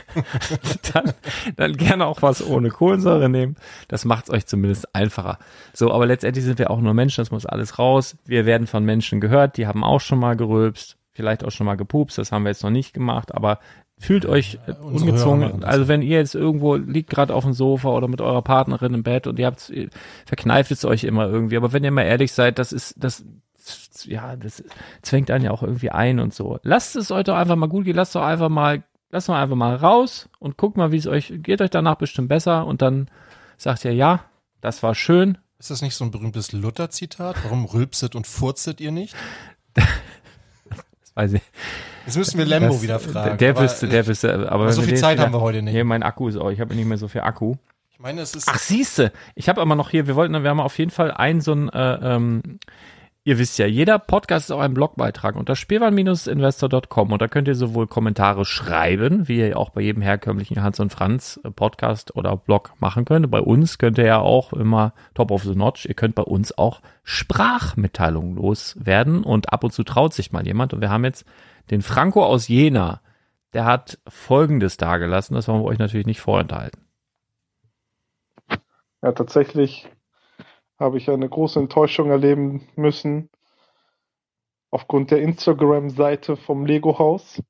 dann, 0.92 1.12
dann 1.56 1.76
gerne 1.76 2.06
auch 2.06 2.22
was 2.22 2.44
ohne 2.44 2.70
Kohlensäure 2.70 3.28
nehmen. 3.28 3.56
Das 3.88 4.04
macht 4.04 4.24
es 4.24 4.30
euch 4.30 4.46
zumindest 4.46 4.94
einfacher. 4.94 5.38
So, 5.72 5.92
aber 5.92 6.06
letztendlich 6.06 6.44
sind 6.44 6.58
wir 6.58 6.70
auch 6.70 6.80
nur 6.80 6.94
Menschen, 6.94 7.20
das 7.20 7.30
muss 7.30 7.46
alles 7.46 7.78
raus. 7.78 8.16
Wir 8.24 8.46
werden 8.46 8.66
von 8.66 8.84
Menschen 8.84 9.20
gehört, 9.20 9.56
die 9.56 9.66
haben 9.66 9.84
auch 9.84 10.00
schon 10.00 10.18
mal 10.18 10.36
gerülpst, 10.36 10.96
vielleicht 11.12 11.44
auch 11.44 11.50
schon 11.50 11.66
mal 11.66 11.76
gepupst, 11.76 12.18
das 12.18 12.32
haben 12.32 12.44
wir 12.44 12.50
jetzt 12.50 12.62
noch 12.62 12.70
nicht 12.70 12.94
gemacht, 12.94 13.34
aber 13.34 13.58
fühlt 14.00 14.24
euch 14.24 14.58
äh, 14.66 14.72
ungezwungen. 14.72 15.62
Also 15.62 15.86
wenn 15.86 16.00
ihr 16.00 16.18
jetzt 16.18 16.34
irgendwo 16.34 16.74
liegt 16.74 17.10
gerade 17.10 17.34
auf 17.34 17.44
dem 17.44 17.52
Sofa 17.52 17.90
oder 17.90 18.08
mit 18.08 18.22
eurer 18.22 18.40
Partnerin 18.40 18.94
im 18.94 19.02
Bett 19.02 19.26
und 19.26 19.38
ihr 19.38 19.46
habt 19.46 19.70
verkneift 20.24 20.70
es 20.70 20.86
euch 20.86 21.04
immer 21.04 21.28
irgendwie, 21.28 21.58
aber 21.58 21.72
wenn 21.74 21.84
ihr 21.84 21.90
mal 21.90 22.02
ehrlich 22.02 22.32
seid, 22.32 22.58
das 22.58 22.72
ist 22.72 22.94
das 22.96 23.24
ja, 24.04 24.36
das 24.36 24.64
zwängt 25.02 25.30
einen 25.30 25.44
ja 25.44 25.50
auch 25.50 25.62
irgendwie 25.62 25.90
ein 25.90 26.18
und 26.18 26.32
so. 26.32 26.58
Lasst 26.62 26.96
es 26.96 27.10
euch 27.10 27.24
doch 27.24 27.36
einfach 27.36 27.56
mal 27.56 27.68
gut 27.68 27.84
gehen, 27.84 27.94
lasst 27.94 28.14
doch 28.14 28.22
einfach 28.22 28.48
mal 28.48 28.82
lasst 29.10 29.28
mal 29.28 29.42
einfach 29.42 29.56
mal 29.56 29.76
raus 29.76 30.30
und 30.38 30.56
guckt 30.56 30.78
mal, 30.78 30.92
wie 30.92 30.96
es 30.96 31.06
euch 31.06 31.34
geht 31.36 31.60
euch 31.60 31.70
danach 31.70 31.96
bestimmt 31.96 32.28
besser 32.28 32.66
und 32.66 32.80
dann 32.80 33.08
sagt 33.58 33.84
ihr 33.84 33.92
ja, 33.92 34.24
das 34.62 34.82
war 34.82 34.94
schön. 34.94 35.36
Ist 35.58 35.70
das 35.70 35.82
nicht 35.82 35.94
so 35.94 36.04
ein 36.04 36.10
berühmtes 36.10 36.52
Luther-Zitat? 36.52 37.36
Warum 37.44 37.66
rülpset 37.66 38.14
und 38.14 38.26
furzet 38.26 38.80
ihr 38.80 38.92
nicht? 38.92 39.14
Das 41.02 41.16
weiß 41.16 41.32
ich. 41.32 41.42
Jetzt 42.06 42.16
müssen 42.16 42.38
wir 42.38 42.44
Lembo 42.46 42.68
Das- 42.74 42.82
wieder 42.82 42.98
fragen. 42.98 43.38
Der 43.38 43.58
wüsste, 43.58 43.88
der 43.88 44.06
wüsste, 44.06 44.50
aber 44.50 44.72
so 44.72 44.82
viel 44.82 44.96
Zeit 44.96 45.18
haben 45.18 45.32
wir 45.32 45.40
heute 45.40 45.62
nicht. 45.62 45.74
Nee, 45.74 45.84
mein 45.84 46.02
Akku 46.02 46.28
ist 46.28 46.36
auch, 46.36 46.50
ich 46.50 46.60
habe 46.60 46.74
nicht 46.74 46.86
mehr 46.86 46.98
so 46.98 47.08
viel 47.08 47.20
Akku. 47.20 47.54
Ich 47.90 47.98
meine, 48.00 48.22
es 48.22 48.34
ist 48.34 48.48
Ach, 48.50 48.58
siehste, 48.58 49.12
ich 49.34 49.48
habe 49.48 49.60
aber 49.60 49.74
noch 49.74 49.90
hier, 49.90 50.06
wir 50.06 50.16
wollten, 50.16 50.42
wir 50.42 50.48
haben 50.50 50.60
auf 50.60 50.78
jeden 50.78 50.90
Fall 50.90 51.10
ein 51.10 51.40
so 51.42 51.52
ein, 51.52 51.68
äh, 51.68 52.14
ähm, 52.16 52.42
ihr 53.24 53.38
wisst 53.38 53.58
ja, 53.58 53.66
jeder 53.66 53.98
Podcast 53.98 54.46
ist 54.46 54.50
auch 54.56 54.60
ein 54.60 54.72
Blogbeitrag 54.72 55.36
unter 55.36 55.54
spielwaren-investor.com 55.54 57.12
und 57.12 57.20
da 57.20 57.28
könnt 57.28 57.46
ihr 57.48 57.54
sowohl 57.54 57.86
Kommentare 57.86 58.46
schreiben, 58.46 59.28
wie 59.28 59.40
ihr 59.48 59.58
auch 59.58 59.68
bei 59.68 59.82
jedem 59.82 60.00
herkömmlichen 60.00 60.62
Hans 60.62 60.80
und 60.80 60.90
Franz 60.90 61.38
äh, 61.44 61.50
Podcast 61.50 62.16
oder 62.16 62.34
Blog 62.38 62.72
machen 62.80 63.04
könnt. 63.04 63.30
Bei 63.30 63.40
uns 63.40 63.76
könnt 63.76 63.98
ihr 63.98 64.06
ja 64.06 64.18
auch 64.18 64.54
immer 64.54 64.94
top 65.14 65.30
of 65.30 65.42
the 65.42 65.54
notch, 65.54 65.84
ihr 65.84 65.94
könnt 65.94 66.14
bei 66.14 66.22
uns 66.22 66.56
auch 66.56 66.80
Sprachmitteilungen 67.04 68.36
loswerden 68.36 69.22
und 69.24 69.52
ab 69.52 69.62
und 69.64 69.72
zu 69.72 69.84
traut 69.84 70.14
sich 70.14 70.32
mal 70.32 70.46
jemand 70.46 70.72
und 70.72 70.80
wir 70.80 70.88
haben 70.90 71.04
jetzt 71.04 71.26
den 71.70 71.82
Franco 71.82 72.24
aus 72.24 72.48
Jena, 72.48 73.00
der 73.52 73.64
hat 73.64 73.98
Folgendes 74.08 74.76
dargelassen, 74.76 75.34
das 75.34 75.48
wollen 75.48 75.62
wir 75.62 75.66
euch 75.66 75.78
natürlich 75.78 76.06
nicht 76.06 76.20
vorenthalten. 76.20 76.86
Ja, 79.02 79.12
tatsächlich 79.12 79.88
habe 80.78 80.98
ich 80.98 81.10
eine 81.10 81.28
große 81.28 81.58
Enttäuschung 81.58 82.10
erleben 82.10 82.68
müssen 82.76 83.30
aufgrund 84.70 85.10
der 85.10 85.20
Instagram-Seite 85.20 86.36
vom 86.36 86.64
Lego-Haus. 86.64 87.42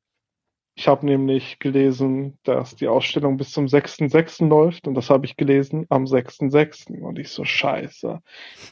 Ich 0.75 0.89
habe 0.89 1.05
nämlich 1.05 1.59
gelesen, 1.59 2.39
dass 2.45 2.77
die 2.77 2.89
Ausstellung 2.89 3.37
bis 3.37 3.51
zum 3.51 3.67
6.6. 3.67 4.49
läuft 4.49 4.87
und 4.87 4.95
das 4.95 5.11
habe 5.11 5.27
ich 5.27 5.37
gelesen 5.37 5.87
am 5.91 6.05
6.6. 6.05 7.01
und 7.01 7.19
ich 7.19 7.31
so 7.31 7.45
scheiße, 7.45 8.21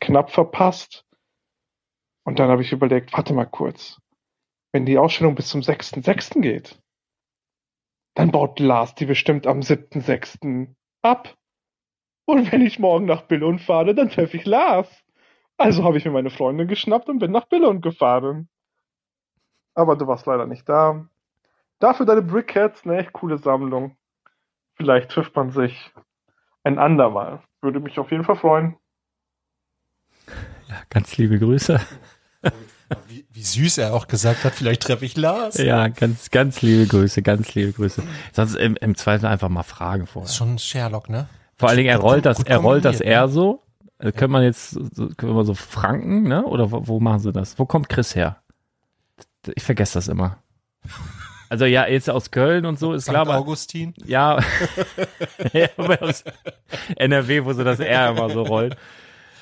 knapp 0.00 0.30
verpasst. 0.30 1.04
Und 2.24 2.38
dann 2.38 2.48
habe 2.48 2.62
ich 2.62 2.72
überlegt, 2.72 3.12
warte 3.12 3.34
mal 3.34 3.46
kurz, 3.46 3.98
wenn 4.72 4.86
die 4.86 4.98
Ausstellung 4.98 5.34
bis 5.34 5.48
zum 5.48 5.60
6.6. 5.60 6.40
geht, 6.40 6.80
dann 8.14 8.30
baut 8.30 8.58
Lars 8.58 8.94
die 8.94 9.06
bestimmt 9.06 9.46
am 9.46 9.60
7.6. 9.60 10.74
ab. 11.02 11.36
Und 12.26 12.52
wenn 12.52 12.62
ich 12.62 12.78
morgen 12.78 13.06
nach 13.06 13.22
Billund 13.22 13.60
fahre, 13.60 13.94
dann 13.94 14.10
treffe 14.10 14.36
ich 14.36 14.44
Lars. 14.44 14.88
Also 15.56 15.84
habe 15.84 15.98
ich 15.98 16.04
mir 16.04 16.10
meine 16.10 16.30
Freundin 16.30 16.68
geschnappt 16.68 17.08
und 17.08 17.18
bin 17.18 17.32
nach 17.32 17.46
Billund 17.46 17.82
gefahren. 17.82 18.48
Aber 19.74 19.96
du 19.96 20.06
warst 20.06 20.26
leider 20.26 20.46
nicht 20.46 20.68
da. 20.68 21.08
Dafür 21.78 22.06
deine 22.06 22.22
Brickheads, 22.22 22.84
eine 22.84 22.98
echt 22.98 23.12
coole 23.12 23.38
Sammlung. 23.38 23.96
Vielleicht 24.74 25.10
trifft 25.10 25.34
man 25.36 25.50
sich 25.50 25.92
ein 26.64 26.78
andermal. 26.78 27.42
Würde 27.62 27.80
mich 27.80 27.98
auf 27.98 28.10
jeden 28.10 28.24
Fall 28.24 28.36
freuen. 28.36 28.76
Ja, 30.68 30.82
ganz 30.90 31.16
liebe 31.16 31.38
Grüße. 31.38 31.80
wie, 33.08 33.26
wie 33.32 33.42
süß 33.42 33.78
er 33.78 33.94
auch 33.94 34.06
gesagt 34.08 34.44
hat, 34.44 34.54
vielleicht 34.54 34.82
treffe 34.82 35.04
ich 35.04 35.16
Lars. 35.16 35.58
Ja, 35.58 35.88
ganz, 35.88 36.30
ganz 36.30 36.62
liebe 36.62 36.86
Grüße, 36.86 37.22
ganz 37.22 37.54
liebe 37.54 37.72
Grüße. 37.72 38.02
Sonst 38.32 38.54
im, 38.56 38.76
im 38.76 38.96
Zweifel 38.96 39.26
einfach 39.26 39.48
mal 39.48 39.62
fragen 39.62 40.04
Das 40.04 40.10
vorher. 40.12 40.28
ist 40.28 40.36
schon 40.36 40.58
Sherlock, 40.58 41.08
ne? 41.08 41.28
Vor 41.56 41.68
allen 41.68 41.78
Dingen, 41.78 41.90
er 41.90 41.98
rollt 41.98 42.24
das, 42.24 42.42
er 42.42 42.58
rollt 42.58 42.84
das 42.84 43.00
eher 43.00 43.28
so. 43.28 43.62
Also 43.98 44.12
können 44.12 44.32
wir 44.32 44.42
jetzt, 44.44 44.74
können 45.16 45.34
wir 45.34 45.44
so 45.44 45.54
Franken, 45.54 46.22
ne? 46.22 46.44
Oder 46.44 46.70
wo, 46.70 46.86
wo 46.86 47.00
machen 47.00 47.18
sie 47.20 47.32
das? 47.32 47.58
Wo 47.58 47.66
kommt 47.66 47.88
Chris 47.88 48.14
her? 48.14 48.36
Ich 49.54 49.62
vergesse 49.64 49.94
das 49.94 50.08
immer. 50.08 50.38
Also 51.48 51.64
ja, 51.64 51.86
jetzt 51.86 52.08
aus 52.10 52.30
Köln 52.30 52.66
und 52.66 52.78
so 52.78 52.92
ist 52.92 53.04
St. 53.04 53.10
klar. 53.10 53.22
aber- 53.22 53.36
Augustin. 53.36 53.94
Ja, 54.04 54.38
ja 55.52 55.68
aber 55.76 56.00
aus 56.02 56.22
NRW, 56.96 57.44
wo 57.44 57.52
so 57.54 57.64
das 57.64 57.80
R 57.80 58.10
immer 58.10 58.30
so 58.30 58.42
rollt. 58.42 58.76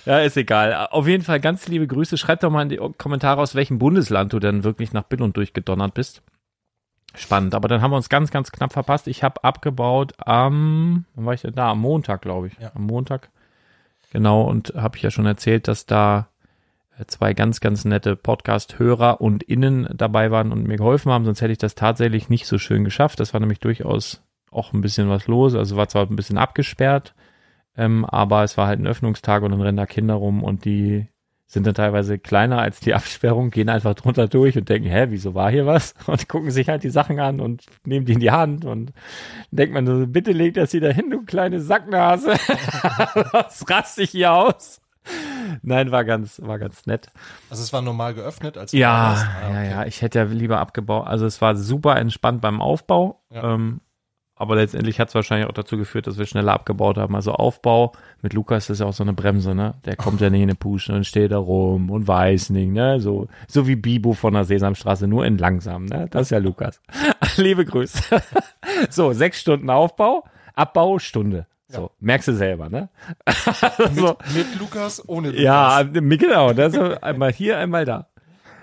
Ja, 0.06 0.20
ist 0.20 0.36
egal. 0.36 0.86
Auf 0.92 1.08
jeden 1.08 1.24
Fall 1.24 1.40
ganz 1.40 1.66
liebe 1.66 1.86
Grüße. 1.86 2.16
Schreib 2.16 2.40
doch 2.40 2.50
mal 2.50 2.62
in 2.62 2.68
die 2.68 2.80
Kommentare, 2.96 3.40
aus 3.40 3.56
welchem 3.56 3.78
Bundesland 3.78 4.32
du 4.32 4.38
denn 4.38 4.62
wirklich 4.62 4.92
nach 4.92 5.02
Billund 5.02 5.36
durchgedonnert 5.36 5.94
bist. 5.94 6.22
Spannend, 7.14 7.54
aber 7.54 7.66
dann 7.66 7.82
haben 7.82 7.90
wir 7.90 7.96
uns 7.96 8.08
ganz, 8.08 8.30
ganz 8.30 8.52
knapp 8.52 8.72
verpasst. 8.72 9.08
Ich 9.08 9.24
habe 9.24 9.42
abgebaut 9.42 10.12
am, 10.18 11.06
wann 11.14 11.26
war 11.26 11.34
ich 11.34 11.40
denn 11.40 11.54
da? 11.54 11.70
Am 11.70 11.80
Montag, 11.80 12.22
glaube 12.22 12.46
ich. 12.48 12.58
Ja. 12.60 12.70
Am 12.74 12.84
Montag. 12.84 13.30
Genau, 14.12 14.42
und 14.42 14.74
habe 14.76 14.96
ich 14.96 15.02
ja 15.02 15.10
schon 15.10 15.26
erzählt, 15.26 15.66
dass 15.66 15.86
da 15.86 16.28
äh, 16.98 17.06
zwei 17.06 17.34
ganz, 17.34 17.60
ganz 17.60 17.84
nette 17.84 18.16
Podcast-Hörer 18.16 19.20
und 19.20 19.42
Innen 19.42 19.88
dabei 19.92 20.30
waren 20.30 20.52
und 20.52 20.68
mir 20.68 20.76
geholfen 20.76 21.10
haben, 21.10 21.24
sonst 21.24 21.40
hätte 21.40 21.52
ich 21.52 21.58
das 21.58 21.74
tatsächlich 21.74 22.28
nicht 22.28 22.46
so 22.46 22.58
schön 22.58 22.84
geschafft. 22.84 23.18
Das 23.18 23.32
war 23.32 23.40
nämlich 23.40 23.60
durchaus 23.60 24.22
auch 24.50 24.72
ein 24.72 24.82
bisschen 24.82 25.08
was 25.08 25.26
los. 25.26 25.54
Also 25.54 25.76
war 25.76 25.88
zwar 25.88 26.06
ein 26.06 26.16
bisschen 26.16 26.38
abgesperrt, 26.38 27.14
ähm, 27.76 28.04
aber 28.04 28.42
es 28.44 28.56
war 28.56 28.66
halt 28.66 28.80
ein 28.80 28.86
Öffnungstag 28.86 29.42
und 29.42 29.50
dann 29.50 29.60
rennen 29.60 29.76
da 29.76 29.86
Kinder 29.86 30.14
rum 30.14 30.42
und 30.42 30.64
die 30.64 31.08
sind 31.48 31.66
dann 31.66 31.74
teilweise 31.74 32.18
kleiner 32.18 32.58
als 32.58 32.80
die 32.80 32.94
Absperrung, 32.94 33.50
gehen 33.50 33.68
einfach 33.68 33.94
drunter 33.94 34.28
durch 34.28 34.56
und 34.58 34.68
denken, 34.68 34.88
hä, 34.88 35.06
wieso 35.10 35.34
war 35.34 35.50
hier 35.50 35.66
was? 35.66 35.94
Und 36.06 36.28
gucken 36.28 36.50
sich 36.50 36.68
halt 36.68 36.82
die 36.82 36.90
Sachen 36.90 37.20
an 37.20 37.40
und 37.40 37.64
nehmen 37.84 38.04
die 38.04 38.14
in 38.14 38.20
die 38.20 38.30
Hand 38.30 38.64
und 38.64 38.92
denkt 39.50 39.72
man 39.74 39.86
so, 39.86 40.06
bitte 40.06 40.32
leg 40.32 40.54
das 40.54 40.72
wieder 40.72 40.92
hin, 40.92 41.10
du 41.10 41.24
kleine 41.24 41.60
Sacknase. 41.60 42.32
Was 43.32 43.64
rast 43.68 43.98
dich 43.98 44.10
hier 44.10 44.32
aus? 44.32 44.80
Nein, 45.62 45.92
war 45.92 46.04
ganz, 46.04 46.40
war 46.42 46.58
ganz 46.58 46.86
nett. 46.86 47.10
Also 47.48 47.62
es 47.62 47.72
war 47.72 47.82
normal 47.82 48.14
geöffnet, 48.14 48.58
als 48.58 48.72
Ja. 48.72 49.14
Ah, 49.14 49.40
ja, 49.42 49.48
okay. 49.48 49.70
ja, 49.70 49.84
ich 49.86 50.02
hätte 50.02 50.18
ja 50.18 50.24
lieber 50.24 50.58
abgebaut. 50.58 51.06
Also 51.06 51.26
es 51.26 51.40
war 51.40 51.54
super 51.56 51.96
entspannt 51.96 52.40
beim 52.40 52.60
Aufbau. 52.60 53.22
Ja. 53.30 53.54
Ähm, 53.54 53.80
aber 54.38 54.56
letztendlich 54.56 55.00
hat 55.00 55.08
es 55.08 55.14
wahrscheinlich 55.14 55.48
auch 55.48 55.54
dazu 55.54 55.78
geführt, 55.78 56.06
dass 56.06 56.18
wir 56.18 56.26
schneller 56.26 56.52
abgebaut 56.52 56.98
haben. 56.98 57.16
Also 57.16 57.32
Aufbau 57.32 57.92
mit 58.20 58.34
Lukas 58.34 58.68
ist 58.68 58.80
ja 58.80 58.86
auch 58.86 58.92
so 58.92 59.02
eine 59.02 59.14
Bremse, 59.14 59.54
ne? 59.54 59.74
Der 59.86 59.96
kommt 59.96 60.20
ja 60.20 60.28
nicht 60.28 60.42
in 60.42 60.50
eine 60.50 60.54
Puschen 60.54 60.94
und 60.94 61.06
steht 61.06 61.32
da 61.32 61.38
rum 61.38 61.90
und 61.90 62.06
weiß 62.06 62.50
nicht, 62.50 62.70
ne? 62.70 63.00
So, 63.00 63.28
so 63.48 63.66
wie 63.66 63.76
Bibo 63.76 64.12
von 64.12 64.34
der 64.34 64.44
Sesamstraße, 64.44 65.06
nur 65.06 65.24
in 65.24 65.38
langsam, 65.38 65.86
ne? 65.86 66.06
Das 66.10 66.22
ist 66.22 66.30
ja 66.30 66.38
Lukas. 66.38 66.82
Liebe 67.38 67.64
Grüße. 67.64 68.22
so, 68.90 69.14
sechs 69.14 69.40
Stunden 69.40 69.70
Aufbau, 69.70 70.24
Abbau, 70.54 70.98
Stunde. 70.98 71.46
So, 71.68 71.90
merkst 71.98 72.28
du 72.28 72.32
selber, 72.34 72.68
ne? 72.68 72.90
so. 73.94 74.16
Mit 74.34 74.58
Lukas, 74.58 75.02
ohne 75.08 75.28
Lukas. 75.28 75.42
Ja, 75.42 75.82
genau. 75.82 76.52
Das 76.52 76.74
ist 76.74 77.02
einmal 77.02 77.32
hier, 77.32 77.58
einmal 77.58 77.86
da. 77.86 78.06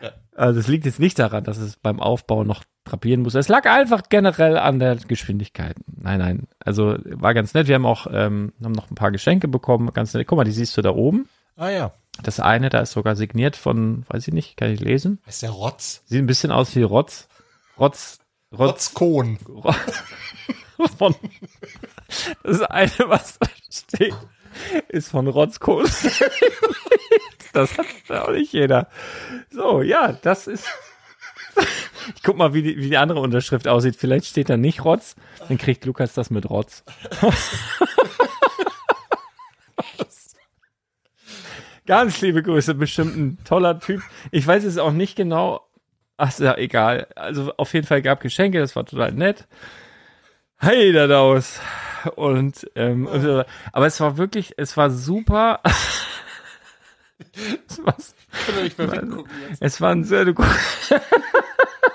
Ja. 0.01 0.11
Also 0.35 0.59
es 0.59 0.67
liegt 0.67 0.85
jetzt 0.85 0.99
nicht 0.99 1.17
daran, 1.17 1.43
dass 1.43 1.57
es 1.57 1.77
beim 1.77 1.99
Aufbau 1.99 2.43
noch 2.43 2.63
drapieren 2.83 3.21
muss. 3.21 3.35
Es 3.35 3.47
lag 3.47 3.65
einfach 3.65 4.03
generell 4.09 4.57
an 4.57 4.79
der 4.79 4.95
Geschwindigkeit. 4.95 5.75
Nein, 5.85 6.19
nein. 6.19 6.47
Also 6.59 6.97
war 7.05 7.33
ganz 7.33 7.53
nett. 7.53 7.67
Wir 7.67 7.75
haben 7.75 7.85
auch 7.85 8.07
ähm, 8.11 8.53
haben 8.63 8.73
noch 8.73 8.91
ein 8.91 8.95
paar 8.95 9.11
Geschenke 9.11 9.47
bekommen. 9.47 9.91
Ganz 9.93 10.13
nett. 10.13 10.27
Guck 10.27 10.37
mal, 10.37 10.43
die 10.43 10.51
siehst 10.51 10.75
du 10.77 10.81
da 10.81 10.91
oben. 10.91 11.29
Ah 11.55 11.69
ja. 11.69 11.93
Das 12.21 12.39
eine, 12.39 12.69
da 12.69 12.81
ist 12.81 12.91
sogar 12.91 13.15
signiert 13.15 13.55
von, 13.55 14.05
weiß 14.09 14.27
ich 14.27 14.33
nicht, 14.33 14.57
kann 14.57 14.71
ich 14.71 14.79
lesen. 14.79 15.19
Heißt 15.25 15.41
der 15.41 15.49
Rotz? 15.49 16.03
Sieht 16.05 16.19
ein 16.19 16.27
bisschen 16.27 16.51
aus 16.51 16.75
wie 16.75 16.83
Rotz. 16.83 17.27
Rotz. 17.79 18.19
Rotz. 18.51 18.59
Rotzkohn. 18.59 19.39
Von, 20.97 21.15
das 22.43 22.61
eine, 22.61 22.91
was 23.07 23.39
da 23.39 23.47
steht, 23.71 24.15
ist 24.89 25.09
von 25.09 25.27
Rotzkohl. 25.27 25.85
Das 27.53 27.77
hat 27.77 27.85
auch 28.09 28.31
nicht 28.31 28.51
jeder. 28.51 28.87
So, 29.51 29.83
ja, 29.83 30.11
das 30.11 30.47
ist. 30.47 30.67
Ich 32.15 32.21
guck 32.21 32.35
mal, 32.35 32.53
wie 32.53 32.61
die, 32.61 32.77
wie 32.77 32.89
die 32.89 32.97
andere 32.97 33.21
Unterschrift 33.21 33.65
aussieht. 33.65 33.95
Vielleicht 33.95 34.25
steht 34.25 34.49
da 34.49 34.57
nicht 34.57 34.83
Rotz, 34.83 35.15
dann 35.47 35.57
kriegt 35.57 35.85
Lukas 35.85 36.13
das 36.13 36.29
mit 36.29 36.49
Rotz. 36.49 36.83
Ganz 41.85 42.21
liebe 42.21 42.41
Grüße, 42.43 42.75
bestimmt 42.75 43.17
ein 43.17 43.37
toller 43.43 43.79
Typ. 43.79 44.01
Ich 44.31 44.47
weiß 44.47 44.63
es 44.63 44.77
auch 44.77 44.91
nicht 44.91 45.15
genau. 45.15 45.67
Ach, 46.15 46.29
ist 46.29 46.39
ja 46.39 46.57
egal. 46.57 47.07
Also 47.15 47.53
auf 47.57 47.73
jeden 47.73 47.87
Fall 47.87 48.01
gab 48.01 48.21
Geschenke, 48.21 48.59
das 48.59 48.75
war 48.75 48.85
total 48.85 49.11
nett. 49.11 49.47
Hey, 50.57 50.93
da 50.93 51.07
daus. 51.07 51.59
Und, 52.15 52.69
ähm, 52.75 53.07
und, 53.07 53.45
aber 53.73 53.85
es 53.85 53.99
war 53.99 54.17
wirklich, 54.17 54.53
es 54.57 54.77
war 54.77 54.91
super. 54.91 55.59
es, 57.67 57.83
war, 57.83 57.93
Kann 57.93 58.55
doch 58.55 58.63
nicht 58.63 58.77
mehr 58.77 58.91
weggucken 58.91 59.31
jetzt. 59.49 59.61
es 59.61 59.81
war 59.81 59.91
ein 59.91 60.05
sehr, 60.05 60.25
du, 60.25 60.33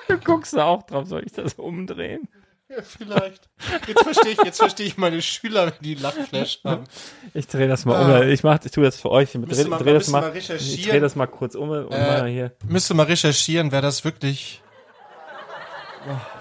du 0.16 0.18
guckst 0.18 0.54
da 0.54 0.64
auch 0.64 0.82
drauf, 0.84 1.06
soll 1.06 1.22
ich 1.24 1.32
das 1.32 1.54
umdrehen? 1.54 2.28
Ja, 2.70 2.82
vielleicht. 2.82 3.48
Jetzt 3.86 4.02
verstehe 4.02 4.32
ich, 4.32 4.42
jetzt 4.44 4.58
verstehe 4.58 4.86
ich 4.86 4.98
meine 4.98 5.22
Schüler, 5.22 5.66
wenn 5.68 5.72
die 5.80 5.94
Lachflash 5.94 6.60
haben. 6.64 6.84
Ich 7.32 7.46
drehe 7.46 7.66
das 7.66 7.86
mal 7.86 8.22
um. 8.22 8.28
Ich 8.28 8.42
mach, 8.44 8.58
ich 8.62 8.70
tue 8.70 8.84
das 8.84 9.00
für 9.00 9.10
euch. 9.10 9.34
Ich 9.34 9.40
dreh, 9.40 9.64
man- 9.64 9.82
dreh 9.82 9.94
das 9.94 10.08
mal, 10.08 10.20
mal 10.20 10.36
ich 10.36 10.46
drehe 10.86 11.00
das 11.00 11.16
mal 11.16 11.26
kurz 11.26 11.54
um 11.54 11.70
und 11.70 11.90
Äh, 11.92 12.20
mal 12.20 12.28
hier. 12.28 12.52
Müsste 12.66 12.92
mal 12.92 13.06
recherchieren, 13.06 13.72
wer 13.72 13.80
das 13.80 14.04
wirklich, 14.04 14.60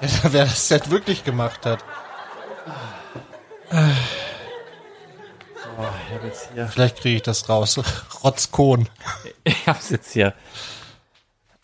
wer, 0.02 0.34
wer 0.34 0.44
das 0.46 0.68
jetzt 0.68 0.92
wirklich 0.92 1.24
gemacht 1.24 1.66
hat. 1.66 1.84
Oh, 5.80 5.84
ich 6.08 6.14
hab 6.16 6.24
jetzt 6.24 6.50
hier. 6.54 6.68
Vielleicht 6.68 6.98
kriege 6.98 7.16
ich 7.18 7.22
das 7.24 7.48
raus. 7.50 7.80
Rotzkohn. 8.24 8.90
Ich 9.44 9.68
hab's 9.68 9.90
jetzt 9.92 10.12
hier. 10.12 10.34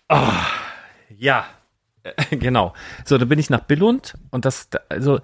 Ah, 0.07 0.45
ja, 1.17 1.45
genau. 2.31 2.73
So, 3.05 3.17
da 3.17 3.25
bin 3.25 3.39
ich 3.39 3.49
nach 3.49 3.61
Billund 3.61 4.15
und 4.31 4.45
das, 4.45 4.69
da- 4.69 4.81
also 4.89 5.19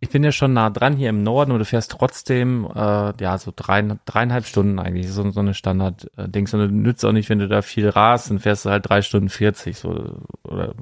ich 0.00 0.08
bin 0.10 0.24
ja 0.24 0.32
schon 0.32 0.54
nah 0.54 0.70
dran 0.70 0.96
hier 0.96 1.10
im 1.10 1.22
Norden 1.22 1.52
und 1.52 1.58
du 1.58 1.64
fährst 1.66 1.90
trotzdem, 1.90 2.66
äh, 2.74 3.12
ja, 3.22 3.36
so 3.38 3.52
drei, 3.54 3.82
dreieinhalb 4.06 4.46
Stunden 4.46 4.78
eigentlich, 4.78 5.10
so, 5.12 5.30
so 5.30 5.40
eine 5.40 5.52
Standard-Dings. 5.54 6.54
Und 6.54 6.72
nützt 6.82 7.04
auch 7.04 7.12
nicht, 7.12 7.28
wenn 7.28 7.38
du 7.38 7.48
da 7.48 7.60
viel 7.62 7.88
rast, 7.88 8.30
dann 8.30 8.38
fährst 8.40 8.64
du 8.64 8.70
halt 8.70 8.88
drei 8.88 9.02
Stunden 9.02 9.28
40 9.28 9.76
so, 9.78 10.18
oder 10.44 10.74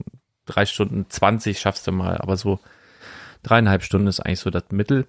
drei 0.47 0.67
Stunden 0.67 1.07
20 1.09 1.59
schaffst 1.59 1.87
du 1.89 1.93
mal, 1.93 2.19
aber 2.19 2.37
so 2.37 2.61
dreieinhalb 3.43 3.83
Stunden 3.83 4.07
ist 4.07 4.21
eigentlich 4.21 4.41
so 4.41 4.51
das 4.51 4.65
Mittel. 4.71 5.07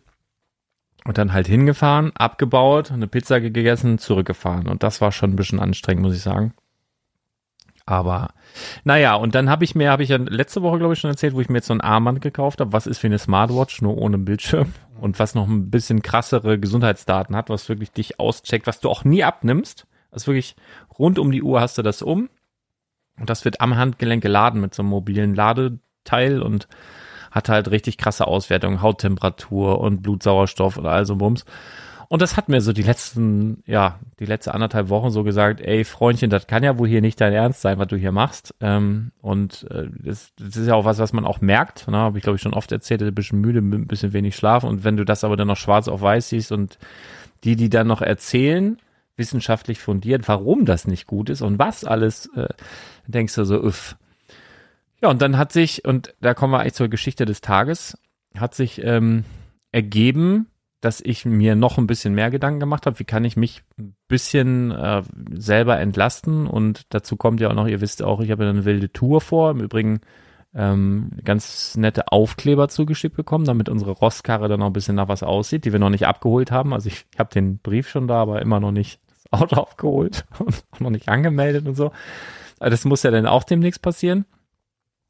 Und 1.06 1.18
dann 1.18 1.32
halt 1.34 1.48
hingefahren, 1.48 2.12
abgebaut, 2.16 2.92
eine 2.92 3.08
Pizza 3.08 3.40
gegessen, 3.40 4.00
zurückgefahren. 4.00 4.68
Und 4.68 4.84
das 4.84 5.02
war 5.02 5.12
schon 5.12 5.32
ein 5.32 5.36
bisschen 5.36 5.60
anstrengend, 5.60 6.04
muss 6.04 6.16
ich 6.16 6.22
sagen. 6.22 6.54
Aber 7.90 8.36
naja, 8.84 9.16
und 9.16 9.34
dann 9.34 9.50
habe 9.50 9.64
ich 9.64 9.74
mir, 9.74 9.90
habe 9.90 10.04
ich 10.04 10.10
ja 10.10 10.18
letzte 10.18 10.62
Woche, 10.62 10.78
glaube 10.78 10.94
ich, 10.94 11.00
schon 11.00 11.10
erzählt, 11.10 11.34
wo 11.34 11.42
ich 11.42 11.50
mir 11.50 11.58
jetzt 11.58 11.66
so 11.66 11.74
ein 11.74 11.82
Armband 11.82 12.22
gekauft 12.22 12.62
habe, 12.62 12.72
was 12.72 12.86
ist 12.86 13.02
wie 13.02 13.08
eine 13.08 13.18
Smartwatch, 13.18 13.82
nur 13.82 13.98
ohne 13.98 14.20
Bildschirm 14.20 14.74
und 15.02 15.18
was 15.18 15.34
noch 15.34 15.48
ein 15.48 15.72
bisschen 15.72 16.04
krassere 16.04 16.60
Gesundheitsdaten 16.60 17.36
hat, 17.36 17.50
was 17.50 17.68
wirklich 17.68 17.92
dich 17.92 18.20
auscheckt, 18.20 18.68
was 18.68 18.80
du 18.80 18.92
auch 18.92 19.06
nie 19.06 19.24
abnimmst. 19.24 19.88
Also 20.12 20.28
wirklich 20.28 20.56
rund 21.00 21.18
um 21.18 21.32
die 21.32 21.42
Uhr 21.42 21.62
hast 21.62 21.80
du 21.80 21.82
das 21.82 22.04
um. 22.04 22.30
Und 23.20 23.32
das 23.32 23.44
wird 23.44 23.60
am 23.60 23.76
Handgelenk 23.76 24.22
geladen 24.22 24.62
mit 24.62 24.76
so 24.76 24.84
einem 24.84 24.92
mobilen 24.92 25.34
Ladeteil 25.34 26.44
und 26.44 26.68
hat 27.32 27.50
halt 27.50 27.72
richtig 27.72 27.98
krasse 27.98 28.28
Auswertungen, 28.28 28.84
Hauttemperatur 28.84 29.82
und 29.82 30.04
Blutsauerstoff 30.04 30.78
oder 30.78 30.92
all 30.92 31.08
so 31.08 31.16
Bums. 31.16 31.44
Und 32.12 32.24
das 32.24 32.36
hat 32.36 32.50
mir 32.50 32.60
so 32.60 32.74
die 32.74 32.82
letzten, 32.82 33.62
ja, 33.68 34.00
die 34.20 34.26
letzte 34.26 34.56
anderthalb 34.56 34.90
Wochen 34.90 35.12
so 35.12 35.24
gesagt, 35.24 35.62
ey 35.62 35.84
Freundchen, 35.86 36.32
das 36.32 36.48
kann 36.48 36.64
ja 36.64 36.80
wohl 36.80 36.88
hier 36.88 37.02
nicht 37.02 37.22
dein 37.22 37.34
Ernst 37.34 37.62
sein, 37.62 37.78
was 37.78 37.88
du 37.88 37.98
hier 37.98 38.12
machst. 38.12 38.56
Ähm, 38.62 39.12
und 39.22 39.68
äh, 39.70 39.90
das, 39.92 40.34
das 40.36 40.58
ist 40.58 40.68
ja 40.68 40.74
auch 40.74 40.86
was, 40.86 40.98
was 40.98 41.14
man 41.14 41.24
auch 41.24 41.40
merkt. 41.40 41.88
Ne? 41.88 41.98
Habe 41.98 42.18
ich, 42.18 42.24
glaube 42.24 42.38
ich, 42.38 42.42
schon 42.42 42.56
oft 42.56 42.72
erzählt, 42.72 43.04
ein 43.04 43.14
bisschen 43.14 43.40
müde, 43.40 43.60
ein 43.60 43.86
bisschen 43.86 44.12
wenig 44.12 44.36
Schlaf. 44.36 44.64
Und 44.64 44.84
wenn 44.84 44.98
du 44.98 45.06
das 45.06 45.24
aber 45.24 45.38
dann 45.38 45.48
noch 45.48 45.58
schwarz 45.58 45.88
auf 45.88 46.02
weiß 46.02 46.30
siehst 46.30 46.52
und 46.52 46.80
die, 47.44 47.56
die 47.56 47.70
dann 47.70 47.86
noch 47.86 48.02
erzählen, 48.02 48.80
wissenschaftlich 49.16 49.78
fundiert, 49.80 50.28
warum 50.28 50.66
das 50.66 50.88
nicht 50.88 51.06
gut 51.06 51.30
ist 51.30 51.44
und 51.44 51.60
was 51.60 51.86
alles, 51.86 52.26
äh, 52.36 52.50
denkst 53.06 53.36
du 53.36 53.44
so, 53.44 53.62
uff. 53.62 53.98
Ja, 55.00 55.10
und 55.10 55.22
dann 55.22 55.38
hat 55.38 55.52
sich, 55.52 55.86
und 55.86 56.16
da 56.22 56.34
kommen 56.34 56.54
wir 56.54 56.62
eigentlich 56.62 56.74
zur 56.74 56.90
Geschichte 56.90 57.26
des 57.26 57.42
Tages, 57.42 58.00
hat 58.36 58.56
sich 58.56 58.84
ähm, 58.84 59.26
ergeben, 59.72 60.48
dass 60.82 61.02
ich 61.02 61.26
mir 61.26 61.56
noch 61.56 61.78
ein 61.78 61.88
bisschen 61.88 62.14
mehr 62.14 62.30
Gedanken 62.30 62.60
gemacht 62.60 62.86
habe, 62.86 63.00
wie 63.00 63.06
kann 63.06 63.26
ich 63.26 63.36
mich 63.36 63.64
ein 63.78 63.96
bisschen 64.08 64.72
äh, 64.72 65.04
selber 65.32 65.80
entlasten 65.80 66.48
und 66.48 66.84
dazu 66.90 67.18
kommt 67.18 67.42
ja 67.42 67.50
auch 67.50 67.54
noch, 67.54 67.68
ihr 67.68 67.82
wisst 67.82 68.02
auch, 68.02 68.22
ich 68.22 68.32
habe 68.32 68.48
eine 68.48 68.66
wilde 68.66 68.92
Tour 68.92 69.22
vor, 69.22 69.52
im 69.52 69.60
Übrigen 69.60 70.02
ähm, 70.54 71.12
ganz 71.24 71.76
nette 71.78 72.12
Aufkleber 72.12 72.70
zugeschickt 72.70 73.16
bekommen, 73.16 73.46
damit 73.46 73.70
unsere 73.70 73.92
Rostkarre 73.92 74.48
dann 74.48 74.60
noch 74.60 74.68
ein 74.68 74.74
bisschen 74.74 74.96
nach 74.96 75.08
was 75.08 75.24
aussieht, 75.24 75.66
die 75.66 75.72
wir 75.72 75.80
noch 75.80 75.90
nicht 75.90 76.08
abgeholt 76.08 76.52
haben. 76.52 76.74
Also 76.74 76.88
ich, 76.88 77.06
ich 77.14 77.20
habe 77.20 77.34
den 77.34 77.60
Brief 77.60 77.88
schon 77.88 78.08
da, 78.08 78.22
aber 78.22 78.42
immer 78.42 78.60
noch 78.60 78.72
nicht 78.72 79.00
das 79.14 79.42
Auto 79.42 79.56
aufgeholt 79.62 80.26
und 80.40 80.64
auch 80.72 80.80
noch 80.80 80.90
nicht 80.90 81.08
angemeldet 81.08 81.68
und 81.68 81.76
so. 81.76 81.92
Das 82.60 82.84
muss 82.84 83.04
ja 83.04 83.12
dann 83.12 83.28
auch 83.28 83.44
demnächst 83.44 83.82
passieren. 83.82 84.26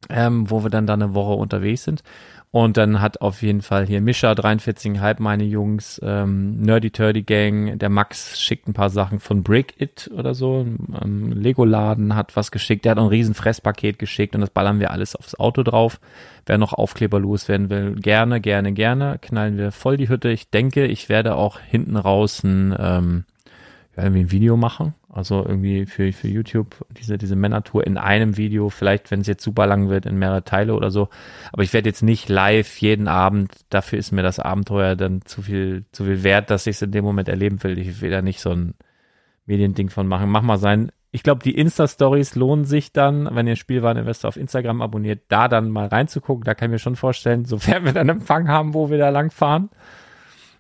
Ähm, 0.10 0.50
wo 0.50 0.64
wir 0.64 0.70
dann 0.70 0.88
da 0.88 0.94
eine 0.94 1.14
Woche 1.14 1.34
unterwegs 1.34 1.84
sind. 1.84 2.04
Und 2.52 2.78
dann 2.78 3.00
hat 3.00 3.22
auf 3.22 3.44
jeden 3.44 3.62
Fall 3.62 3.86
hier 3.86 4.02
Mischa 4.02 4.32
43,5 4.32 5.18
meine 5.20 5.44
Jungs, 5.44 6.02
ähm, 6.04 6.60
Nerdy 6.62 6.90
Turdy 6.90 7.22
Gang, 7.22 7.78
der 7.78 7.90
Max 7.90 8.42
schickt 8.42 8.68
ein 8.68 8.74
paar 8.74 8.90
Sachen 8.90 9.20
von 9.20 9.44
Brick 9.44 9.80
It 9.80 10.10
oder 10.16 10.34
so, 10.34 10.66
ähm, 11.00 11.32
Lego-Laden 11.32 12.16
hat 12.16 12.36
was 12.36 12.50
geschickt, 12.50 12.86
der 12.86 12.92
hat 12.92 12.98
ein 12.98 13.06
riesen 13.06 13.36
Fresspaket 13.36 14.00
geschickt 14.00 14.34
und 14.34 14.42
das 14.42 14.50
ballern 14.50 14.80
wir 14.80 14.90
alles 14.90 15.16
aufs 15.16 15.36
Auto 15.36 15.62
drauf. 15.62 16.00
Wer 16.48 16.58
noch 16.58 16.74
Aufkleber 16.74 17.20
loswerden 17.20 17.70
will, 17.70 17.94
gerne, 17.94 18.42
gerne, 18.42 18.74
gerne, 18.74 19.20
knallen 19.22 19.58
wir 19.58 19.72
voll 19.72 19.98
die 19.98 20.10
Hütte. 20.10 20.30
Ich 20.30 20.50
denke, 20.50 20.88
ich 20.88 21.08
werde 21.08 21.36
auch 21.36 21.60
hinten 21.60 21.98
raus 21.98 22.44
ein, 22.44 22.76
ähm, 22.80 23.26
irgendwie 23.96 24.22
ein 24.22 24.32
Video 24.32 24.58
machen. 24.58 24.96
Also 25.12 25.44
irgendwie 25.44 25.88
für, 25.88 26.14
für 26.14 26.28
YouTube 26.28 26.86
diese, 26.92 27.18
diese 27.18 27.36
Männertour 27.36 27.86
in 27.86 27.98
einem 27.98 28.38
Video, 28.38 28.70
vielleicht 28.70 29.10
wenn 29.10 29.22
es 29.22 29.28
jetzt 29.28 29.44
super 29.44 29.66
lang 29.66 29.90
wird, 29.90 30.06
in 30.06 30.20
mehrere 30.20 30.44
Teile 30.44 30.76
oder 30.76 30.92
so. 30.92 31.10
Aber 31.52 31.64
ich 31.64 31.74
werde 31.74 31.90
jetzt 31.90 32.04
nicht 32.04 32.30
live 32.30 32.78
jeden 32.78 33.08
Abend, 33.08 33.52
dafür 33.70 33.98
ist 33.98 34.12
mir 34.12 34.22
das 34.22 34.40
Abenteuer 34.40 34.96
dann 34.96 35.22
zu 35.26 35.42
viel, 35.42 35.86
zu 35.92 36.06
viel 36.06 36.24
wert, 36.24 36.52
dass 36.52 36.68
ich 36.68 36.76
es 36.76 36.82
in 36.84 36.92
dem 36.92 37.04
Moment 37.04 37.28
erleben 37.28 37.62
will. 37.64 37.80
Ich 37.80 38.02
will 38.02 38.12
da 38.12 38.22
nicht 38.22 38.40
so 38.40 38.52
ein 38.52 38.76
Mediending 39.48 39.90
von 39.90 40.08
machen. 40.08 40.30
Mach 40.30 40.44
mal 40.44 40.60
sein. 40.60 40.92
Ich 41.12 41.24
glaube, 41.24 41.42
die 41.42 41.56
Insta-Stories 41.56 42.36
lohnen 42.36 42.66
sich 42.66 42.94
dann, 42.94 43.28
wenn 43.34 43.48
ihr 43.48 43.56
Spielwareninvestor 43.56 44.28
auf 44.28 44.38
Instagram 44.38 44.84
abonniert, 44.84 45.24
da 45.30 45.48
dann 45.48 45.72
mal 45.72 45.88
reinzugucken. 45.88 46.44
Da 46.44 46.54
kann 46.54 46.70
ich 46.70 46.74
mir 46.74 46.80
schon 46.80 46.96
vorstellen, 46.96 47.46
sofern 47.46 47.84
wir 47.84 47.94
dann 47.94 48.10
Empfang 48.10 48.48
haben, 48.48 48.76
wo 48.76 48.92
wir 48.92 49.00
da 49.00 49.10
lang 49.10 49.32
fahren 49.32 49.70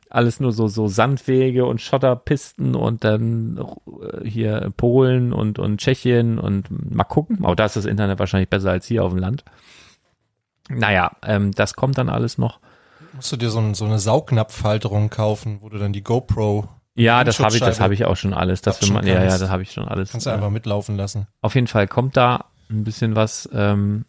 alles 0.09 0.39
nur 0.39 0.51
so, 0.51 0.67
so 0.67 0.87
Sandwege 0.87 1.65
und 1.65 1.81
Schotterpisten 1.81 2.75
und 2.75 3.03
dann 3.03 3.63
äh, 4.01 4.27
hier 4.27 4.71
Polen 4.75 5.33
und, 5.33 5.59
und 5.59 5.79
Tschechien 5.79 6.39
und 6.39 6.95
mal 6.95 7.03
gucken. 7.03 7.45
Aber 7.45 7.55
da 7.55 7.65
ist 7.65 7.75
das 7.75 7.85
Internet 7.85 8.19
wahrscheinlich 8.19 8.49
besser 8.49 8.71
als 8.71 8.87
hier 8.87 9.03
auf 9.03 9.11
dem 9.11 9.19
Land. 9.19 9.43
Naja, 10.69 11.11
ähm, 11.23 11.51
das 11.51 11.75
kommt 11.75 11.97
dann 11.97 12.09
alles 12.09 12.37
noch. 12.37 12.59
Musst 13.13 13.31
du 13.31 13.37
dir 13.37 13.49
so, 13.49 13.59
ein, 13.59 13.73
so 13.73 13.85
eine 13.85 13.99
Saugnapfhalterung 13.99 15.09
kaufen, 15.09 15.59
wo 15.61 15.69
du 15.69 15.77
dann 15.77 15.93
die 15.93 16.03
GoPro 16.03 16.67
ja, 16.95 17.23
das 17.23 17.39
habe 17.39 17.55
ich, 17.55 17.61
das 17.61 17.79
habe 17.79 17.93
ich 17.93 18.03
auch 18.03 18.17
schon 18.17 18.33
alles. 18.33 18.61
Das 18.61 18.81
will 18.81 18.91
man, 18.91 19.07
ja, 19.07 19.23
ja, 19.23 19.37
das 19.37 19.49
habe 19.49 19.63
ich 19.63 19.71
schon 19.71 19.87
alles. 19.87 20.11
Kannst 20.11 20.25
du 20.25 20.31
einfach 20.31 20.49
mitlaufen 20.49 20.97
lassen. 20.97 21.27
Auf 21.41 21.55
jeden 21.55 21.67
Fall 21.67 21.87
kommt 21.87 22.17
da 22.17 22.45
ein 22.69 22.83
bisschen 22.83 23.15
was 23.15 23.47
ähm, 23.53 24.03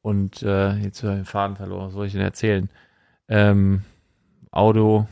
und 0.00 0.42
äh, 0.42 0.74
jetzt 0.76 1.02
habe 1.02 1.14
ich 1.14 1.18
den 1.20 1.24
Faden 1.24 1.56
verloren. 1.56 1.86
Was 1.88 1.94
soll 1.94 2.06
ich 2.06 2.12
denn 2.12 2.20
erzählen? 2.20 2.70
Ähm, 3.26 3.82
Auto. 4.54 5.06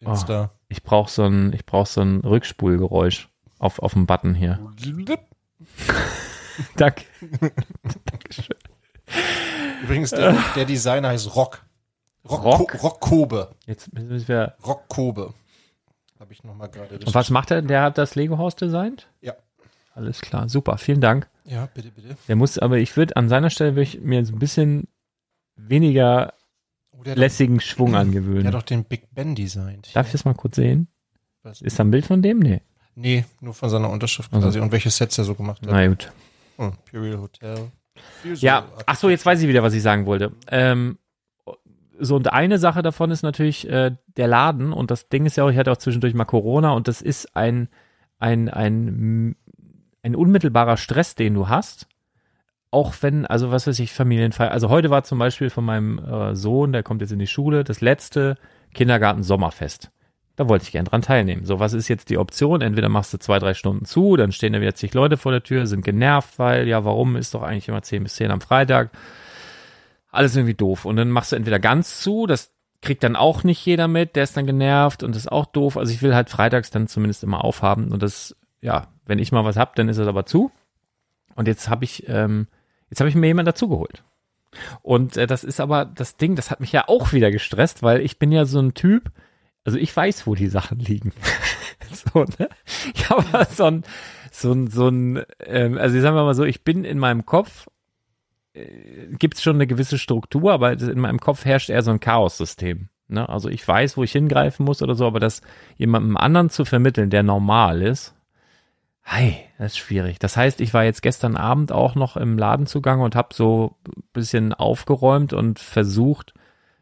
Insta. 0.00 0.50
Oh, 0.52 0.56
ich 0.68 0.82
brauche 0.82 1.10
so 1.10 1.24
ein, 1.24 1.52
ich 1.52 1.66
brauche 1.66 1.88
so 1.88 2.00
ein 2.00 2.20
Rückspulgeräusch 2.20 3.28
auf 3.58 3.80
auf 3.80 3.92
dem 3.92 4.06
Button 4.06 4.34
hier. 4.34 4.58
Danke. 6.76 7.04
Dankeschön. 8.04 8.56
Übrigens, 9.82 10.10
der, 10.10 10.36
der 10.54 10.64
Designer 10.64 11.08
heißt 11.08 11.34
Rock. 11.34 11.64
Rock, 12.28 12.44
Rock? 12.44 12.82
Rock 12.82 13.00
Kobe. 13.00 13.50
Jetzt 13.66 13.92
müssen 13.92 14.28
wir. 14.28 14.54
Rock 14.64 14.88
Kobe. 14.88 15.34
Habe 16.18 16.32
ich 16.32 16.44
nochmal 16.44 16.68
gerade. 16.68 16.96
Und 16.96 17.14
was 17.14 17.30
macht 17.30 17.50
er? 17.50 17.62
Der 17.62 17.82
hat 17.82 17.98
das 17.98 18.14
Lego-Haus 18.14 18.56
designt? 18.56 19.08
Ja. 19.20 19.34
Alles 19.94 20.20
klar, 20.20 20.48
super, 20.48 20.78
vielen 20.78 21.00
Dank. 21.00 21.28
Ja, 21.44 21.66
bitte, 21.74 21.90
bitte. 21.90 22.16
Der 22.28 22.36
muss, 22.36 22.58
aber 22.58 22.78
ich 22.78 22.96
würde 22.96 23.16
an 23.16 23.28
seiner 23.28 23.50
Stelle 23.50 23.72
würde 23.72 23.82
ich 23.82 24.00
mir 24.00 24.24
so 24.24 24.32
ein 24.34 24.38
bisschen 24.38 24.86
weniger 25.56 26.34
Oh, 27.00 27.02
der, 27.02 27.16
lässigen 27.16 27.60
Schwung 27.60 27.88
doch, 27.88 27.92
der 27.92 28.00
angewöhnen. 28.00 28.46
hat 28.46 28.54
doch 28.54 28.62
den 28.62 28.84
Big 28.84 29.12
Ben 29.14 29.34
designt. 29.34 29.90
Darf 29.94 30.06
ich 30.06 30.12
das 30.12 30.24
mal 30.24 30.34
kurz 30.34 30.56
sehen? 30.56 30.88
Was? 31.42 31.60
Ist 31.62 31.78
da 31.78 31.84
ein 31.84 31.90
Bild 31.90 32.04
von 32.06 32.20
dem? 32.20 32.38
Nee. 32.38 32.60
Nee, 32.94 33.24
nur 33.40 33.54
von 33.54 33.70
seiner 33.70 33.88
Unterschrift 33.88 34.32
Also. 34.32 34.46
quasi 34.46 34.60
und 34.60 34.72
welche 34.72 34.90
Sets 34.90 35.16
er 35.16 35.24
so 35.24 35.34
gemacht 35.34 35.62
hat. 35.62 35.70
Na 35.70 35.86
gut. 35.86 36.12
Hm, 36.56 36.72
Imperial 36.92 37.20
Hotel. 37.20 37.70
Ja, 38.36 38.66
ach 38.86 38.96
so, 38.96 39.08
jetzt 39.08 39.24
weiß 39.24 39.40
ich 39.40 39.48
wieder, 39.48 39.62
was 39.62 39.74
ich 39.74 39.82
sagen 39.82 40.06
wollte. 40.06 40.32
Ähm, 40.48 40.98
so, 41.98 42.16
und 42.16 42.32
eine 42.32 42.58
Sache 42.58 42.82
davon 42.82 43.10
ist 43.10 43.22
natürlich 43.22 43.68
äh, 43.68 43.92
der 44.16 44.28
Laden. 44.28 44.72
Und 44.72 44.90
das 44.90 45.08
Ding 45.08 45.26
ist 45.26 45.36
ja 45.36 45.44
auch, 45.44 45.50
ich 45.50 45.56
hatte 45.56 45.72
auch 45.72 45.76
zwischendurch 45.76 46.14
mal 46.14 46.24
Corona 46.24 46.72
und 46.72 46.88
das 46.88 47.02
ist 47.02 47.36
ein, 47.36 47.68
ein, 48.18 48.48
ein, 48.48 49.36
ein 50.02 50.14
unmittelbarer 50.16 50.76
Stress, 50.76 51.14
den 51.14 51.34
du 51.34 51.48
hast. 51.48 51.86
Auch 52.70 52.94
wenn, 53.00 53.26
also 53.26 53.50
was 53.50 53.66
weiß 53.66 53.78
ich, 53.80 53.92
Familienfeier. 53.92 54.52
Also 54.52 54.68
heute 54.68 54.90
war 54.90 55.02
zum 55.02 55.18
Beispiel 55.18 55.50
von 55.50 55.64
meinem 55.64 55.98
äh, 55.98 56.36
Sohn, 56.36 56.72
der 56.72 56.82
kommt 56.82 57.00
jetzt 57.00 57.10
in 57.10 57.18
die 57.18 57.26
Schule, 57.26 57.64
das 57.64 57.80
letzte 57.80 58.36
Kindergarten-Sommerfest. 58.74 59.90
Da 60.36 60.48
wollte 60.48 60.64
ich 60.64 60.72
gern 60.72 60.84
dran 60.84 61.02
teilnehmen. 61.02 61.44
So, 61.44 61.58
was 61.58 61.72
ist 61.72 61.88
jetzt 61.88 62.08
die 62.10 62.16
Option? 62.16 62.62
Entweder 62.62 62.88
machst 62.88 63.12
du 63.12 63.18
zwei, 63.18 63.38
drei 63.38 63.54
Stunden 63.54 63.84
zu, 63.84 64.16
dann 64.16 64.32
stehen 64.32 64.52
da 64.52 64.60
wieder 64.60 64.74
zig 64.74 64.94
Leute 64.94 65.16
vor 65.16 65.32
der 65.32 65.42
Tür, 65.42 65.66
sind 65.66 65.84
genervt, 65.84 66.38
weil, 66.38 66.68
ja, 66.68 66.84
warum 66.84 67.16
ist 67.16 67.34
doch 67.34 67.42
eigentlich 67.42 67.68
immer 67.68 67.82
10 67.82 68.04
bis 68.04 68.14
10 68.14 68.30
am 68.30 68.40
Freitag? 68.40 68.90
Alles 70.10 70.36
irgendwie 70.36 70.54
doof. 70.54 70.84
Und 70.84 70.96
dann 70.96 71.10
machst 71.10 71.32
du 71.32 71.36
entweder 71.36 71.58
ganz 71.58 72.00
zu, 72.00 72.26
das 72.26 72.52
kriegt 72.80 73.02
dann 73.02 73.16
auch 73.16 73.44
nicht 73.44 73.64
jeder 73.66 73.88
mit, 73.88 74.16
der 74.16 74.22
ist 74.22 74.36
dann 74.36 74.46
genervt 74.46 75.02
und 75.02 75.14
ist 75.14 75.30
auch 75.30 75.46
doof. 75.46 75.76
Also 75.76 75.92
ich 75.92 76.02
will 76.02 76.14
halt 76.14 76.30
freitags 76.30 76.70
dann 76.70 76.88
zumindest 76.88 77.22
immer 77.22 77.44
aufhaben 77.44 77.92
und 77.92 78.02
das, 78.02 78.36
ja, 78.62 78.88
wenn 79.04 79.18
ich 79.18 79.32
mal 79.32 79.44
was 79.44 79.56
hab, 79.56 79.74
dann 79.74 79.88
ist 79.88 79.98
es 79.98 80.06
aber 80.08 80.24
zu. 80.24 80.50
Und 81.34 81.48
jetzt 81.48 81.68
habe 81.68 81.84
ich, 81.84 82.08
ähm, 82.08 82.46
jetzt 82.90 83.00
habe 83.00 83.08
ich 83.08 83.14
mir 83.14 83.28
jemand 83.28 83.48
dazugeholt. 83.48 84.04
Und 84.82 85.16
äh, 85.16 85.26
das 85.26 85.44
ist 85.44 85.60
aber 85.60 85.84
das 85.84 86.16
Ding, 86.16 86.36
das 86.36 86.50
hat 86.50 86.60
mich 86.60 86.72
ja 86.72 86.84
auch 86.88 87.12
wieder 87.12 87.30
gestresst, 87.30 87.82
weil 87.82 88.00
ich 88.00 88.18
bin 88.18 88.32
ja 88.32 88.44
so 88.44 88.60
ein 88.60 88.74
Typ, 88.74 89.10
also 89.64 89.78
ich 89.78 89.94
weiß, 89.94 90.26
wo 90.26 90.34
die 90.34 90.48
Sachen 90.48 90.78
liegen. 90.78 91.12
so, 91.92 92.24
ne? 92.38 92.48
Ich 92.94 93.08
habe 93.08 93.46
so 93.50 93.64
ein, 93.64 93.84
so 94.32 94.52
ein, 94.52 94.68
so 94.68 94.88
ein, 94.88 95.22
ähm, 95.40 95.78
also 95.78 96.00
sagen 96.00 96.16
wir 96.16 96.24
mal 96.24 96.34
so, 96.34 96.44
ich 96.44 96.64
bin 96.64 96.84
in 96.84 96.98
meinem 96.98 97.26
Kopf, 97.26 97.68
äh, 98.54 99.06
gibt 99.18 99.36
es 99.36 99.42
schon 99.42 99.56
eine 99.56 99.66
gewisse 99.66 99.98
Struktur, 99.98 100.52
aber 100.52 100.72
in 100.72 101.00
meinem 101.00 101.20
Kopf 101.20 101.44
herrscht 101.44 101.70
eher 101.70 101.82
so 101.82 101.90
ein 101.90 102.00
Chaos-System. 102.00 102.88
Ne? 103.08 103.28
Also 103.28 103.48
ich 103.48 103.66
weiß, 103.66 103.96
wo 103.96 104.02
ich 104.02 104.12
hingreifen 104.12 104.64
muss 104.64 104.82
oder 104.82 104.94
so, 104.94 105.06
aber 105.06 105.20
das 105.20 105.42
jemandem 105.76 106.16
anderen 106.16 106.50
zu 106.50 106.64
vermitteln, 106.64 107.10
der 107.10 107.22
normal 107.22 107.82
ist, 107.82 108.14
Hi, 109.12 109.38
das 109.58 109.72
ist 109.72 109.78
schwierig. 109.78 110.20
Das 110.20 110.36
heißt, 110.36 110.60
ich 110.60 110.72
war 110.72 110.84
jetzt 110.84 111.02
gestern 111.02 111.36
Abend 111.36 111.72
auch 111.72 111.96
noch 111.96 112.16
im 112.16 112.38
Ladenzugang 112.38 113.00
und 113.00 113.16
habe 113.16 113.34
so 113.34 113.74
ein 113.88 114.04
bisschen 114.12 114.54
aufgeräumt 114.54 115.32
und 115.32 115.58
versucht, 115.58 116.32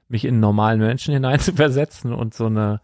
mich 0.08 0.26
in 0.26 0.38
normalen 0.38 0.78
Menschen 0.78 1.14
hineinzuversetzen 1.14 2.12
und 2.12 2.34
so 2.34 2.44
eine 2.44 2.82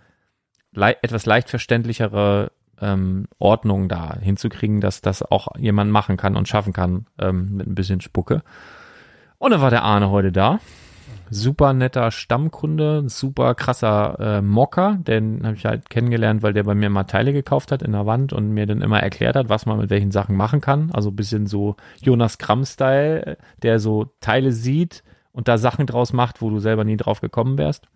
le 0.73 0.97
etwas 1.03 1.27
leicht 1.27 1.51
verständlichere 1.51 2.53
ähm, 2.81 3.27
Ordnung 3.39 3.91
da 3.91 4.17
hinzukriegen, 4.19 4.81
dass 4.81 5.03
das 5.03 5.23
auch 5.23 5.49
jemand 5.59 5.91
machen 5.91 6.17
kann 6.17 6.37
und 6.37 6.49
schaffen 6.49 6.73
kann 6.73 7.05
ähm, 7.19 7.57
mit 7.57 7.67
ein 7.67 7.75
bisschen 7.75 8.01
Spucke. 8.01 8.43
Und 9.37 9.51
dann 9.51 9.61
war 9.61 9.69
der 9.69 9.83
Arne 9.83 10.09
heute 10.11 10.33
da. 10.33 10.59
Super 11.31 11.73
netter 11.73 12.11
Stammkunde, 12.11 13.09
super 13.09 13.55
krasser 13.55 14.19
äh, 14.21 14.43
Mocker, 14.43 14.99
den 15.01 15.45
habe 15.45 15.57
ich 15.57 15.65
halt 15.65 15.91
kennengelernt, 15.91 16.43
weil 16.43 16.53
der 16.53 16.65
bei 16.65 16.75
mir 16.75 16.91
mal 16.91 17.05
Teile 17.05 17.33
gekauft 17.33 17.73
hat 17.73 17.83
in 17.83 17.93
der 17.93 18.07
Wand 18.07 18.33
und 18.33 18.51
mir 18.51 18.67
dann 18.67 18.83
immer 18.83 19.01
erklärt 19.01 19.37
hat, 19.37 19.49
was 19.49 19.67
man 19.67 19.79
mit 19.79 19.91
welchen 19.91 20.11
Sachen 20.11 20.37
machen 20.37 20.61
kann. 20.61 20.91
Also 20.93 21.11
ein 21.11 21.17
bisschen 21.17 21.47
so 21.47 21.77
Jonas 22.01 22.39
Kramm-Style, 22.39 23.39
der 23.63 23.79
so 23.79 24.13
Teile 24.21 24.53
sieht 24.53 25.03
und 25.33 25.49
da 25.49 25.59
Sachen 25.59 25.87
draus 25.87 26.13
macht, 26.13 26.43
wo 26.43 26.51
du 26.51 26.59
selber 26.59 26.85
nie 26.85 26.97
drauf 26.97 27.21
gekommen 27.21 27.59
wärst. 27.59 27.89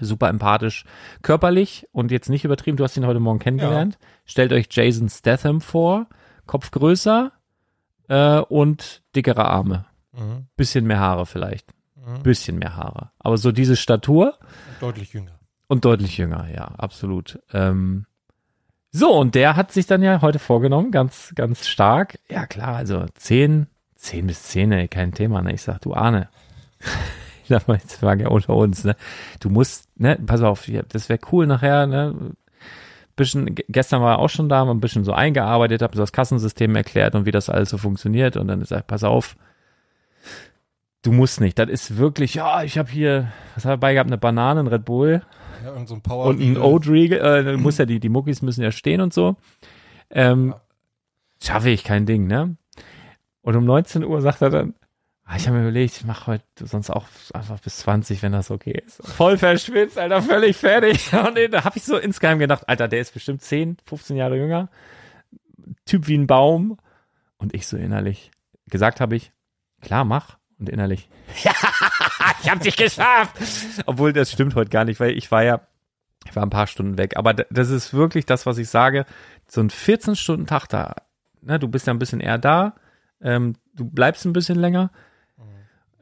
Super 0.00 0.28
empathisch, 0.28 0.84
körperlich 1.22 1.86
und 1.92 2.10
jetzt 2.10 2.28
nicht 2.28 2.44
übertrieben. 2.44 2.76
Du 2.76 2.84
hast 2.84 2.96
ihn 2.96 3.06
heute 3.06 3.20
Morgen 3.20 3.38
kennengelernt. 3.38 3.98
Stellt 4.24 4.52
euch 4.52 4.66
Jason 4.70 5.08
Statham 5.08 5.60
vor, 5.60 6.06
Kopf 6.46 6.70
größer 6.70 7.32
äh, 8.08 8.38
und 8.38 9.02
dickere 9.14 9.46
Arme. 9.46 9.86
Mhm. 10.12 10.46
Bisschen 10.56 10.86
mehr 10.86 11.00
Haare 11.00 11.26
vielleicht. 11.26 11.72
Mhm. 12.06 12.22
Bisschen 12.22 12.58
mehr 12.58 12.76
Haare. 12.76 13.10
Aber 13.18 13.36
so 13.38 13.52
diese 13.52 13.76
Statur 13.76 14.38
Deutlich 14.80 15.12
jünger. 15.12 15.38
und 15.68 15.84
deutlich 15.84 16.18
jünger, 16.18 16.46
ja, 16.54 16.64
absolut. 16.78 17.38
Ähm, 17.52 18.06
so, 18.90 19.10
und 19.18 19.34
der 19.34 19.56
hat 19.56 19.72
sich 19.72 19.86
dann 19.86 20.02
ja 20.02 20.20
heute 20.22 20.38
vorgenommen, 20.38 20.90
ganz, 20.90 21.32
ganz 21.34 21.66
stark. 21.66 22.18
Ja, 22.28 22.46
klar, 22.46 22.76
also 22.76 23.06
10, 23.14 23.66
10 23.96 24.26
bis 24.26 24.42
10, 24.44 24.70
ey, 24.72 24.88
kein 24.88 25.12
Thema, 25.12 25.42
ne? 25.42 25.52
Ich 25.54 25.62
sag, 25.62 25.80
du 25.80 25.94
Arne. 25.94 26.28
ich 27.42 27.48
sag 27.48 27.66
mal, 27.66 27.78
jetzt 27.78 28.02
war 28.02 28.16
ja 28.16 28.28
unter 28.28 28.54
uns, 28.54 28.84
ne? 28.84 28.94
Du 29.40 29.48
musst, 29.50 29.88
ne, 29.98 30.16
pass 30.24 30.42
auf, 30.42 30.70
das 30.90 31.08
wäre 31.08 31.18
cool 31.32 31.46
nachher, 31.46 31.86
ne? 31.86 32.32
Bisschen, 33.16 33.54
ge- 33.54 33.64
gestern 33.68 34.02
war 34.02 34.14
er 34.14 34.18
auch 34.18 34.28
schon 34.28 34.48
da, 34.48 34.58
haben 34.58 34.70
ein 34.70 34.80
bisschen 34.80 35.04
so 35.04 35.12
eingearbeitet, 35.12 35.82
hab 35.82 35.94
so 35.94 36.00
das 36.02 36.12
Kassensystem 36.12 36.74
erklärt 36.76 37.14
und 37.14 37.26
wie 37.26 37.30
das 37.30 37.48
alles 37.48 37.70
so 37.70 37.78
funktioniert 37.78 38.36
und 38.36 38.48
dann 38.48 38.60
ist 38.60 38.72
er, 38.72 38.82
pass 38.82 39.04
auf, 39.04 39.36
du 41.04 41.12
musst 41.12 41.40
nicht. 41.40 41.58
Das 41.58 41.68
ist 41.68 41.96
wirklich, 41.96 42.34
ja, 42.34 42.64
ich 42.64 42.78
habe 42.78 42.90
hier, 42.90 43.32
was 43.54 43.64
habe 43.64 43.74
ich 43.74 43.80
dabei 43.80 43.94
gehabt, 43.94 44.08
eine 44.08 44.18
Banane, 44.18 44.60
ein 44.60 44.66
Red 44.66 44.84
Bull, 44.84 45.22
Ja, 45.62 45.72
irgend 45.72 45.88
so 45.88 45.94
ein 45.94 46.02
Power 46.02 46.26
und 46.26 46.40
ein 46.40 46.56
Oat-Riegel, 46.56 47.18
äh, 47.18 47.44
dann 47.44 47.62
muss 47.62 47.78
ja 47.78 47.84
die, 47.84 48.00
die 48.00 48.08
Muckis 48.08 48.42
müssen 48.42 48.62
ja 48.62 48.72
stehen 48.72 49.00
und 49.00 49.14
so. 49.14 49.36
Ähm, 50.10 50.54
schaffe 51.42 51.70
ich 51.70 51.84
kein 51.84 52.06
Ding, 52.06 52.26
ne? 52.26 52.56
Und 53.42 53.56
um 53.56 53.64
19 53.64 54.04
Uhr 54.04 54.20
sagt 54.22 54.40
er 54.42 54.50
dann, 54.50 54.74
ah, 55.24 55.36
ich 55.36 55.46
habe 55.46 55.58
mir 55.58 55.64
überlegt, 55.64 55.96
ich 55.96 56.04
mache 56.04 56.26
heute 56.32 56.44
sonst 56.66 56.90
auch 56.90 57.06
einfach 57.34 57.60
bis 57.60 57.78
20, 57.78 58.22
wenn 58.22 58.32
das 58.32 58.50
okay 58.50 58.82
ist. 58.86 59.06
Voll 59.06 59.36
verschwitzt, 59.36 59.98
Alter, 59.98 60.22
völlig 60.22 60.56
fertig. 60.56 61.12
Und 61.12 61.38
da 61.52 61.64
habe 61.64 61.76
ich 61.76 61.84
so 61.84 61.98
insgeheim 61.98 62.38
gedacht, 62.38 62.68
Alter, 62.68 62.88
der 62.88 63.00
ist 63.00 63.12
bestimmt 63.12 63.42
10, 63.42 63.76
15 63.84 64.16
Jahre 64.16 64.38
jünger. 64.38 64.70
Typ 65.84 66.08
wie 66.08 66.16
ein 66.16 66.26
Baum. 66.26 66.78
Und 67.36 67.54
ich 67.54 67.66
so 67.66 67.76
innerlich, 67.76 68.30
gesagt 68.70 69.00
habe 69.00 69.16
ich, 69.16 69.32
klar, 69.82 70.04
mach. 70.04 70.38
Und 70.58 70.68
innerlich, 70.68 71.08
ja, 71.42 71.52
ich 72.42 72.50
hab 72.50 72.60
dich 72.60 72.76
geschafft. 72.76 73.36
Obwohl, 73.86 74.12
das 74.12 74.30
stimmt 74.30 74.54
heute 74.54 74.70
gar 74.70 74.84
nicht, 74.84 75.00
weil 75.00 75.16
ich 75.16 75.30
war 75.30 75.42
ja, 75.42 75.60
ich 76.26 76.34
war 76.36 76.42
ein 76.42 76.50
paar 76.50 76.66
Stunden 76.66 76.96
weg. 76.96 77.16
Aber 77.16 77.34
das 77.34 77.70
ist 77.70 77.92
wirklich 77.92 78.24
das, 78.24 78.46
was 78.46 78.58
ich 78.58 78.68
sage. 78.68 79.04
So 79.48 79.60
ein 79.60 79.70
14-Stunden-Tag 79.70 80.68
da, 80.68 80.94
ne, 81.42 81.58
du 81.58 81.68
bist 81.68 81.86
ja 81.86 81.92
ein 81.92 81.98
bisschen 81.98 82.20
eher 82.20 82.38
da, 82.38 82.74
ähm, 83.20 83.56
du 83.74 83.84
bleibst 83.84 84.24
ein 84.24 84.32
bisschen 84.32 84.58
länger. 84.58 84.90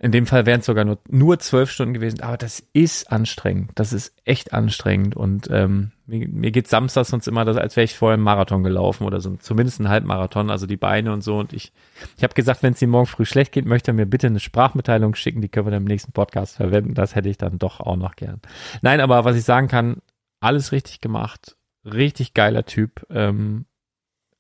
In 0.03 0.11
dem 0.11 0.27
Fall 0.27 0.47
wären 0.47 0.59
es 0.59 0.67
sogar 0.67 0.85
nur, 0.85 0.99
nur 1.09 1.39
zwölf 1.39 1.71
Stunden 1.71 1.95
gewesen, 1.95 2.23
aber 2.23 2.37
das 2.37 2.59
ist 2.73 3.13
anstrengend. 3.13 3.71
Das 3.77 3.93
ist 3.93 4.13
echt 4.25 4.53
anstrengend. 4.53 5.15
Und 5.15 5.49
ähm, 5.49 5.93
mir, 6.07 6.27
mir 6.27 6.51
geht 6.51 6.67
Samstag 6.67 7.05
sonst 7.05 7.29
immer, 7.29 7.45
das, 7.45 7.57
als 7.57 7.77
wäre 7.77 7.85
ich 7.85 7.97
vorher 7.97 8.15
einen 8.15 8.25
Marathon 8.25 8.65
gelaufen 8.65 9.05
oder 9.05 9.21
so, 9.21 9.37
zumindest 9.37 9.79
einen 9.79 9.91
Halbmarathon, 9.91 10.51
also 10.51 10.67
die 10.67 10.77
Beine 10.77 11.13
und 11.13 11.23
so. 11.23 11.39
Und 11.39 11.53
ich, 11.53 11.73
ich 12.17 12.25
habe 12.25 12.35
gesagt, 12.35 12.65
wenn 12.65 12.73
es 12.73 12.83
ihm 12.83 12.91
morgen 12.91 13.07
früh 13.07 13.25
schlecht 13.25 13.53
geht, 13.53 13.65
möchte 13.65 13.93
er 13.93 13.95
mir 13.95 14.07
bitte 14.07 14.27
eine 14.27 14.41
Sprachmitteilung 14.41 15.15
schicken, 15.15 15.41
die 15.41 15.49
können 15.49 15.69
wir 15.69 15.71
dann 15.71 15.83
im 15.83 15.89
nächsten 15.89 16.11
Podcast 16.11 16.57
verwenden. 16.57 16.95
Das 16.95 17.15
hätte 17.15 17.29
ich 17.29 17.39
dann 17.39 17.61
doch 17.61 17.79
auch 17.79 17.97
noch 17.97 18.17
gern. 18.17 18.41
Nein, 18.81 19.01
aber 19.01 19.25
was 19.25 19.37
ich 19.37 19.45
sagen 19.45 19.69
kann, 19.69 19.99
alles 20.41 20.73
richtig 20.73 21.01
gemacht, 21.01 21.57
richtig 21.85 22.35
geiler 22.35 22.65
Typ. 22.65 23.07
Ähm, 23.09 23.67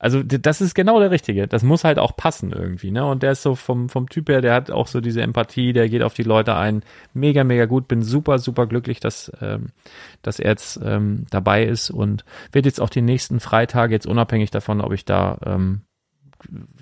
also 0.02 0.20
das 0.24 0.60
ist 0.60 0.74
genau 0.74 0.98
der 0.98 1.12
Richtige. 1.12 1.46
Das 1.46 1.62
muss 1.62 1.84
halt 1.84 2.00
auch 2.00 2.16
passen 2.16 2.50
irgendwie, 2.50 2.90
ne? 2.90 3.06
Und 3.06 3.22
der 3.22 3.30
ist 3.30 3.42
so 3.42 3.54
vom, 3.54 3.88
vom 3.88 4.08
Typ 4.08 4.28
her, 4.30 4.40
der 4.40 4.52
hat 4.52 4.68
auch 4.68 4.88
so 4.88 5.00
diese 5.00 5.22
Empathie, 5.22 5.72
der 5.72 5.88
geht 5.88 6.02
auf 6.02 6.12
die 6.12 6.24
Leute 6.24 6.56
ein. 6.56 6.82
Mega, 7.14 7.44
mega 7.44 7.66
gut. 7.66 7.86
Bin 7.86 8.02
super, 8.02 8.40
super 8.40 8.66
glücklich, 8.66 8.98
dass, 8.98 9.30
ähm, 9.40 9.66
dass 10.20 10.40
er 10.40 10.50
jetzt 10.50 10.80
ähm, 10.82 11.26
dabei 11.30 11.64
ist 11.64 11.90
und 11.90 12.24
wird 12.50 12.66
jetzt 12.66 12.80
auch 12.80 12.90
die 12.90 13.00
nächsten 13.00 13.38
Freitage, 13.38 13.92
jetzt 13.92 14.08
unabhängig 14.08 14.50
davon, 14.50 14.80
ob 14.80 14.92
ich 14.92 15.04
da 15.04 15.38
ähm, 15.46 15.82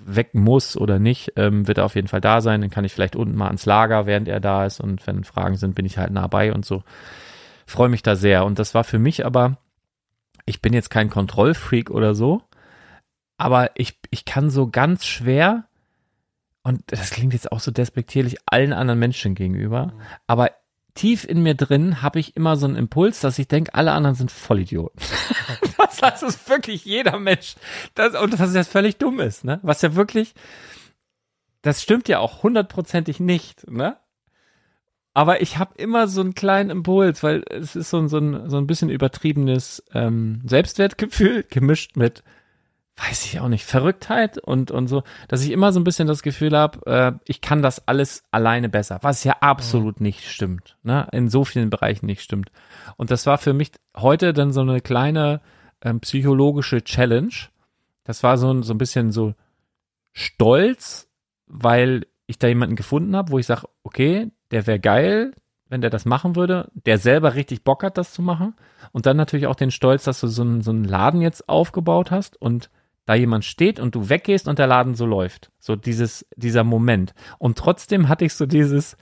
weg 0.03 0.33
muss 0.33 0.75
oder 0.75 0.97
nicht, 0.97 1.33
ähm, 1.35 1.67
wird 1.67 1.77
er 1.77 1.85
auf 1.85 1.93
jeden 1.93 2.07
Fall 2.07 2.21
da 2.21 2.41
sein. 2.41 2.61
Dann 2.61 2.71
kann 2.71 2.85
ich 2.85 2.93
vielleicht 2.93 3.15
unten 3.15 3.37
mal 3.37 3.45
ans 3.45 3.67
Lager, 3.67 4.07
während 4.07 4.29
er 4.29 4.39
da 4.39 4.65
ist. 4.65 4.79
Und 4.79 5.05
wenn 5.05 5.25
Fragen 5.25 5.57
sind, 5.57 5.75
bin 5.75 5.85
ich 5.85 5.99
halt 5.99 6.11
nah 6.11 6.25
bei 6.25 6.51
und 6.51 6.65
so. 6.65 6.81
Freue 7.67 7.89
mich 7.89 8.01
da 8.01 8.15
sehr. 8.15 8.45
Und 8.45 8.57
das 8.57 8.73
war 8.73 8.83
für 8.83 8.97
mich 8.97 9.27
aber, 9.27 9.59
ich 10.47 10.59
bin 10.59 10.73
jetzt 10.73 10.89
kein 10.89 11.11
Kontrollfreak 11.11 11.91
oder 11.91 12.15
so 12.15 12.41
aber 13.41 13.71
ich, 13.73 13.97
ich 14.11 14.23
kann 14.23 14.51
so 14.51 14.67
ganz 14.67 15.03
schwer, 15.03 15.65
und 16.61 16.83
das 16.85 17.09
klingt 17.09 17.33
jetzt 17.33 17.51
auch 17.51 17.59
so 17.59 17.71
despektierlich 17.71 18.37
allen 18.45 18.71
anderen 18.71 18.99
Menschen 18.99 19.33
gegenüber, 19.33 19.87
mhm. 19.87 20.01
aber 20.27 20.51
tief 20.93 21.25
in 21.25 21.41
mir 21.41 21.55
drin 21.55 22.03
habe 22.03 22.19
ich 22.19 22.35
immer 22.35 22.55
so 22.55 22.67
einen 22.67 22.75
Impuls, 22.75 23.19
dass 23.19 23.39
ich 23.39 23.47
denke, 23.47 23.73
alle 23.73 23.93
anderen 23.93 24.15
sind 24.15 24.29
Vollidioten. 24.31 25.01
das, 25.79 25.97
das 25.97 26.21
ist 26.21 26.49
wirklich 26.49 26.85
jeder 26.85 27.17
Mensch. 27.17 27.55
Das, 27.95 28.13
und 28.13 28.31
das 28.33 28.49
ist 28.49 28.55
ja 28.55 28.63
völlig 28.63 28.97
dumm 28.97 29.19
ist, 29.19 29.43
ne? 29.43 29.59
Was 29.63 29.81
ja 29.81 29.95
wirklich, 29.95 30.35
das 31.63 31.81
stimmt 31.81 32.07
ja 32.07 32.19
auch 32.19 32.43
hundertprozentig 32.43 33.19
nicht, 33.19 33.67
ne? 33.71 33.97
Aber 35.15 35.41
ich 35.41 35.57
habe 35.57 35.73
immer 35.77 36.07
so 36.07 36.21
einen 36.21 36.35
kleinen 36.35 36.69
Impuls, 36.69 37.23
weil 37.23 37.43
es 37.49 37.75
ist 37.75 37.89
so 37.89 37.97
ein, 37.97 38.07
so 38.07 38.19
ein, 38.19 38.51
so 38.51 38.57
ein 38.57 38.67
bisschen 38.67 38.91
übertriebenes 38.91 39.83
ähm, 39.95 40.43
Selbstwertgefühl 40.45 41.43
gemischt 41.49 41.97
mit 41.97 42.23
weiß 43.07 43.25
ich 43.25 43.39
auch 43.39 43.47
nicht, 43.47 43.65
Verrücktheit 43.65 44.37
und, 44.37 44.71
und 44.71 44.87
so, 44.87 45.03
dass 45.27 45.43
ich 45.43 45.51
immer 45.51 45.71
so 45.71 45.79
ein 45.79 45.83
bisschen 45.83 46.07
das 46.07 46.21
Gefühl 46.21 46.55
habe, 46.55 46.79
äh, 46.85 47.11
ich 47.25 47.41
kann 47.41 47.61
das 47.61 47.87
alles 47.87 48.23
alleine 48.31 48.69
besser, 48.69 48.99
was 49.01 49.23
ja 49.23 49.37
absolut 49.39 49.99
mhm. 49.99 50.07
nicht 50.07 50.29
stimmt, 50.29 50.77
ne? 50.83 51.07
in 51.11 51.29
so 51.29 51.43
vielen 51.43 51.69
Bereichen 51.69 52.05
nicht 52.05 52.21
stimmt. 52.21 52.51
Und 52.97 53.11
das 53.11 53.25
war 53.25 53.37
für 53.37 53.53
mich 53.53 53.71
heute 53.97 54.33
dann 54.33 54.51
so 54.51 54.61
eine 54.61 54.81
kleine 54.81 55.41
ähm, 55.81 55.99
psychologische 56.01 56.83
Challenge. 56.83 57.33
Das 58.03 58.23
war 58.23 58.37
so, 58.37 58.61
so 58.61 58.73
ein 58.73 58.77
bisschen 58.77 59.11
so 59.11 59.33
stolz, 60.13 61.09
weil 61.47 62.05
ich 62.27 62.39
da 62.39 62.47
jemanden 62.47 62.75
gefunden 62.75 63.15
habe, 63.15 63.31
wo 63.31 63.39
ich 63.39 63.45
sage, 63.45 63.67
okay, 63.83 64.31
der 64.51 64.67
wäre 64.67 64.79
geil, 64.79 65.33
wenn 65.69 65.81
der 65.81 65.89
das 65.89 66.05
machen 66.05 66.35
würde, 66.35 66.69
der 66.73 66.97
selber 66.97 67.33
richtig 67.33 67.63
Bock 67.63 67.83
hat, 67.83 67.97
das 67.97 68.13
zu 68.13 68.21
machen. 68.21 68.55
Und 68.91 69.05
dann 69.05 69.17
natürlich 69.17 69.47
auch 69.47 69.55
den 69.55 69.71
Stolz, 69.71 70.03
dass 70.03 70.19
du 70.19 70.27
so, 70.27 70.41
einen, 70.41 70.61
so 70.61 70.71
einen 70.71 70.83
Laden 70.83 71.21
jetzt 71.21 71.47
aufgebaut 71.47 72.11
hast 72.11 72.39
und 72.39 72.69
da 73.05 73.15
jemand 73.15 73.45
steht 73.45 73.79
und 73.79 73.95
du 73.95 74.09
weggehst 74.09 74.47
und 74.47 74.59
der 74.59 74.67
Laden 74.67 74.95
so 74.95 75.05
läuft. 75.05 75.51
So 75.59 75.75
dieses, 75.75 76.25
dieser 76.35 76.63
Moment. 76.63 77.13
Und 77.39 77.57
trotzdem 77.57 78.09
hatte 78.09 78.25
ich 78.25 78.33
so 78.33 78.45
dieses, 78.45 78.97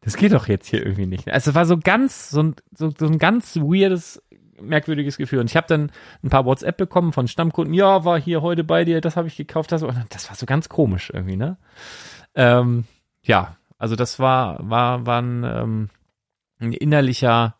das 0.00 0.16
geht 0.16 0.32
doch 0.32 0.48
jetzt 0.48 0.68
hier 0.68 0.84
irgendwie 0.84 1.06
nicht. 1.06 1.28
Also 1.28 1.50
es 1.50 1.54
war 1.54 1.66
so 1.66 1.78
ganz, 1.78 2.30
so 2.30 2.42
ein, 2.42 2.54
so, 2.72 2.92
so 2.96 3.06
ein 3.06 3.18
ganz 3.18 3.56
weirdes, 3.56 4.22
merkwürdiges 4.60 5.16
Gefühl. 5.16 5.40
Und 5.40 5.50
ich 5.50 5.56
habe 5.56 5.66
dann 5.66 5.90
ein 6.22 6.30
paar 6.30 6.44
WhatsApp 6.44 6.76
bekommen 6.76 7.12
von 7.12 7.28
Stammkunden, 7.28 7.74
ja, 7.74 8.04
war 8.04 8.20
hier 8.20 8.42
heute 8.42 8.64
bei 8.64 8.84
dir, 8.84 9.00
das 9.00 9.16
habe 9.16 9.28
ich 9.28 9.36
gekauft. 9.36 9.72
Das, 9.72 9.84
das 10.10 10.28
war 10.28 10.36
so 10.36 10.46
ganz 10.46 10.68
komisch 10.68 11.10
irgendwie, 11.12 11.36
ne? 11.36 11.56
Ähm, 12.34 12.84
ja, 13.22 13.56
also 13.78 13.96
das 13.96 14.18
war, 14.18 14.58
war, 14.68 15.06
war 15.06 15.22
ein, 15.22 15.44
ähm, 15.44 15.90
ein 16.58 16.72
innerlicher 16.72 17.56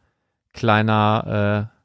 kleiner 0.53 1.71
äh, 1.73 1.76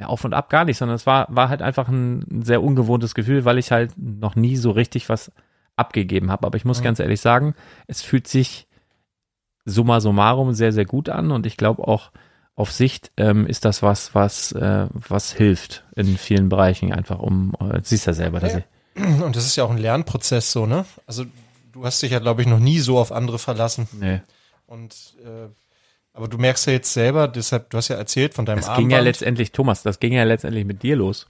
ja, 0.00 0.06
auf 0.06 0.24
und 0.24 0.32
ab 0.32 0.48
gar 0.48 0.64
nicht, 0.64 0.78
sondern 0.78 0.96
es 0.96 1.06
war, 1.06 1.26
war 1.28 1.50
halt 1.50 1.60
einfach 1.60 1.88
ein, 1.88 2.24
ein 2.30 2.42
sehr 2.42 2.62
ungewohntes 2.62 3.14
Gefühl, 3.14 3.44
weil 3.44 3.58
ich 3.58 3.70
halt 3.70 3.92
noch 3.96 4.34
nie 4.34 4.56
so 4.56 4.70
richtig 4.70 5.08
was 5.10 5.30
abgegeben 5.76 6.30
habe. 6.30 6.46
Aber 6.46 6.56
ich 6.56 6.64
muss 6.64 6.80
mhm. 6.80 6.84
ganz 6.84 7.00
ehrlich 7.00 7.20
sagen, 7.20 7.54
es 7.86 8.02
fühlt 8.02 8.26
sich 8.26 8.66
summa 9.66 10.00
summarum 10.00 10.54
sehr, 10.54 10.72
sehr 10.72 10.86
gut 10.86 11.10
an 11.10 11.30
und 11.30 11.44
ich 11.44 11.58
glaube 11.58 11.86
auch 11.86 12.10
auf 12.56 12.72
Sicht 12.72 13.12
ähm, 13.16 13.46
ist 13.46 13.64
das 13.64 13.82
was, 13.82 14.14
was, 14.14 14.52
äh, 14.52 14.86
was 14.92 15.32
hilft 15.32 15.84
in 15.94 16.16
vielen 16.18 16.48
Bereichen 16.48 16.92
einfach 16.92 17.18
um, 17.18 17.54
äh, 17.60 17.80
siehst 17.82 18.06
ja 18.06 18.12
selber, 18.12 18.40
dass 18.40 18.54
ja. 18.54 18.58
ich. 18.58 18.64
Und 19.22 19.36
das 19.36 19.46
ist 19.46 19.56
ja 19.56 19.64
auch 19.64 19.70
ein 19.70 19.78
Lernprozess 19.78 20.52
so, 20.52 20.66
ne? 20.66 20.84
Also 21.06 21.24
du 21.72 21.84
hast 21.84 22.02
dich 22.02 22.10
ja, 22.10 22.18
glaube 22.18 22.42
ich, 22.42 22.48
noch 22.48 22.58
nie 22.58 22.80
so 22.80 22.98
auf 22.98 23.12
andere 23.12 23.38
verlassen. 23.38 23.88
Nee. 23.98 24.20
Und 24.66 25.14
äh, 25.24 25.48
aber 26.12 26.28
du 26.28 26.38
merkst 26.38 26.66
ja 26.66 26.72
jetzt 26.72 26.92
selber, 26.92 27.28
deshalb, 27.28 27.70
du 27.70 27.78
hast 27.78 27.88
ja 27.88 27.96
erzählt 27.96 28.34
von 28.34 28.44
deinem 28.44 28.58
Das 28.58 28.68
Armband. 28.68 28.88
ging 28.88 28.96
ja 28.96 29.02
letztendlich, 29.02 29.52
Thomas, 29.52 29.82
das 29.82 30.00
ging 30.00 30.12
ja 30.12 30.24
letztendlich 30.24 30.64
mit 30.64 30.82
dir 30.82 30.96
los. 30.96 31.26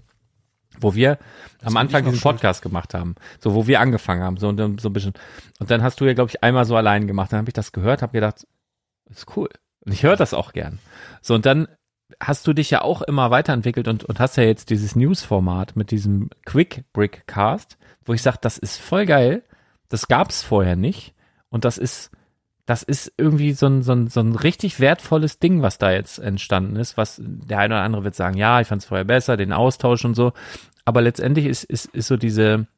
Wo 0.81 0.95
wir 0.95 1.19
das 1.59 1.67
am 1.67 1.77
Anfang 1.77 2.05
diesen 2.05 2.21
Podcast 2.21 2.59
schuld. 2.59 2.71
gemacht 2.71 2.95
haben. 2.95 3.17
So, 3.41 3.55
wo 3.55 3.67
wir 3.67 3.81
angefangen 3.81 4.23
haben. 4.23 4.37
So, 4.37 4.49
und, 4.49 4.81
so 4.81 4.89
ein 4.89 4.93
bisschen. 4.93 5.15
Und 5.59 5.71
dann 5.71 5.83
hast 5.83 6.01
du 6.01 6.07
ja, 6.07 6.15
glaube 6.15 6.31
ich, 6.31 6.43
einmal 6.45 6.65
so 6.65 6.77
allein 6.77 7.09
gemacht. 7.09 7.33
Dann 7.33 7.39
habe 7.41 7.51
ich 7.51 7.55
das 7.55 7.73
gehört, 7.73 8.03
habe 8.03 8.13
gedacht, 8.13 8.47
ist 9.11 9.37
cool. 9.37 9.49
Und 9.85 9.93
ich 9.93 10.05
höre 10.05 10.17
das 10.17 10.33
auch 10.33 10.53
gern. 10.53 10.79
So, 11.23 11.35
und 11.35 11.45
dann 11.45 11.67
hast 12.21 12.47
du 12.47 12.53
dich 12.53 12.71
ja 12.71 12.83
auch 12.83 13.03
immer 13.03 13.31
weiterentwickelt 13.31 13.89
und, 13.89 14.05
und 14.05 14.21
hast 14.21 14.37
ja 14.37 14.45
jetzt 14.45 14.71
dieses 14.71 14.95
News-Format 14.95 15.77
mit 15.77 15.91
diesem 15.91 16.31
Quick 16.47 16.85
Brick 16.93 17.27
Cast, 17.27 17.77
wo 18.05 18.13
ich 18.13 18.23
sage, 18.23 18.39
das 18.41 18.57
ist 18.57 18.81
voll 18.81 19.07
geil. 19.07 19.43
Das 19.89 20.07
gab's 20.07 20.43
vorher 20.43 20.77
nicht. 20.77 21.15
Und 21.49 21.65
das 21.65 21.79
ist, 21.79 22.11
das 22.71 22.85
ist 22.85 23.13
irgendwie 23.17 23.53
so 23.53 23.67
ein, 23.67 23.83
so, 23.83 23.91
ein, 23.91 24.07
so 24.07 24.21
ein 24.21 24.37
richtig 24.37 24.79
wertvolles 24.79 25.41
Ding, 25.41 25.61
was 25.61 25.79
da 25.79 25.91
jetzt 25.91 26.19
entstanden 26.19 26.77
ist, 26.77 26.97
was 26.97 27.21
der 27.21 27.59
eine 27.59 27.75
oder 27.75 27.83
andere 27.83 28.05
wird 28.05 28.15
sagen, 28.15 28.37
ja, 28.37 28.61
ich 28.61 28.69
fand 28.69 28.81
es 28.83 28.87
vorher 28.87 29.05
besser, 29.05 29.37
den 29.37 29.53
Austausch 29.53 30.05
und 30.05 30.15
so. 30.15 30.33
Aber 30.85 31.03
letztendlich 31.03 31.47
ist, 31.47 31.65
ist, 31.65 31.87
ist 31.87 32.07
so 32.07 32.17
diese, 32.17 32.69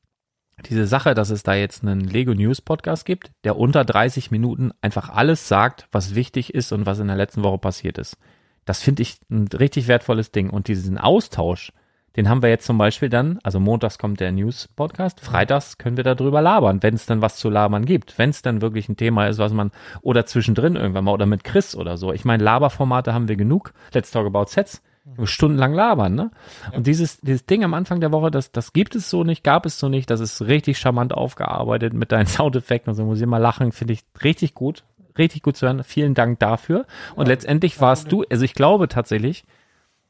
diese 0.64 0.86
Sache, 0.86 1.12
dass 1.12 1.28
es 1.28 1.42
da 1.42 1.52
jetzt 1.52 1.82
einen 1.82 2.00
Lego 2.00 2.32
News 2.32 2.62
Podcast 2.62 3.04
gibt, 3.04 3.32
der 3.44 3.58
unter 3.58 3.84
30 3.84 4.30
Minuten 4.30 4.72
einfach 4.80 5.10
alles 5.10 5.46
sagt, 5.46 5.88
was 5.92 6.14
wichtig 6.14 6.54
ist 6.54 6.72
und 6.72 6.86
was 6.86 6.98
in 6.98 7.08
der 7.08 7.16
letzten 7.16 7.42
Woche 7.42 7.58
passiert 7.58 7.98
ist. 7.98 8.16
Das 8.64 8.80
finde 8.80 9.02
ich 9.02 9.18
ein 9.30 9.46
richtig 9.48 9.88
wertvolles 9.88 10.32
Ding. 10.32 10.48
Und 10.48 10.68
diesen 10.68 10.96
Austausch, 10.96 11.70
den 12.16 12.28
haben 12.28 12.42
wir 12.42 12.50
jetzt 12.50 12.66
zum 12.66 12.78
Beispiel 12.78 13.08
dann, 13.08 13.38
also 13.42 13.58
montags 13.58 13.98
kommt 13.98 14.20
der 14.20 14.32
News-Podcast, 14.32 15.20
freitags 15.20 15.78
können 15.78 15.96
wir 15.96 16.04
darüber 16.04 16.42
labern, 16.42 16.82
wenn 16.82 16.94
es 16.94 17.06
dann 17.06 17.22
was 17.22 17.36
zu 17.36 17.48
labern 17.48 17.84
gibt, 17.84 18.18
wenn 18.18 18.30
es 18.30 18.42
dann 18.42 18.60
wirklich 18.60 18.88
ein 18.88 18.96
Thema 18.96 19.26
ist, 19.28 19.38
was 19.38 19.52
man, 19.52 19.70
oder 20.02 20.26
zwischendrin 20.26 20.76
irgendwann 20.76 21.04
mal, 21.04 21.12
oder 21.12 21.26
mit 21.26 21.44
Chris 21.44 21.74
oder 21.74 21.96
so. 21.96 22.12
Ich 22.12 22.24
meine, 22.24 22.44
Laberformate 22.44 23.14
haben 23.14 23.28
wir 23.28 23.36
genug. 23.36 23.72
Let's 23.92 24.10
Talk 24.10 24.26
About 24.26 24.46
Sets. 24.46 24.82
Stundenlang 25.24 25.74
labern, 25.74 26.14
ne? 26.14 26.30
Ja. 26.70 26.76
Und 26.76 26.86
dieses, 26.86 27.20
dieses 27.20 27.44
Ding 27.44 27.64
am 27.64 27.74
Anfang 27.74 28.00
der 28.00 28.12
Woche, 28.12 28.30
das, 28.30 28.52
das 28.52 28.72
gibt 28.72 28.94
es 28.94 29.10
so 29.10 29.24
nicht, 29.24 29.42
gab 29.42 29.66
es 29.66 29.78
so 29.80 29.88
nicht, 29.88 30.08
das 30.10 30.20
ist 30.20 30.42
richtig 30.42 30.78
charmant 30.78 31.12
aufgearbeitet 31.12 31.92
mit 31.92 32.12
deinen 32.12 32.26
Soundeffekten 32.28 32.90
und 32.90 32.96
so, 32.96 33.04
muss 33.04 33.20
ich 33.20 33.26
mal 33.26 33.38
lachen, 33.38 33.72
finde 33.72 33.94
ich 33.94 34.04
richtig 34.22 34.54
gut, 34.54 34.84
richtig 35.18 35.42
gut 35.42 35.56
zu 35.56 35.66
hören. 35.66 35.82
Vielen 35.82 36.14
Dank 36.14 36.38
dafür. 36.38 36.86
Und 37.16 37.26
ja, 37.26 37.32
letztendlich 37.32 37.80
warst 37.80 38.12
du, 38.12 38.24
also 38.30 38.44
ich 38.44 38.54
glaube 38.54 38.86
tatsächlich, 38.86 39.44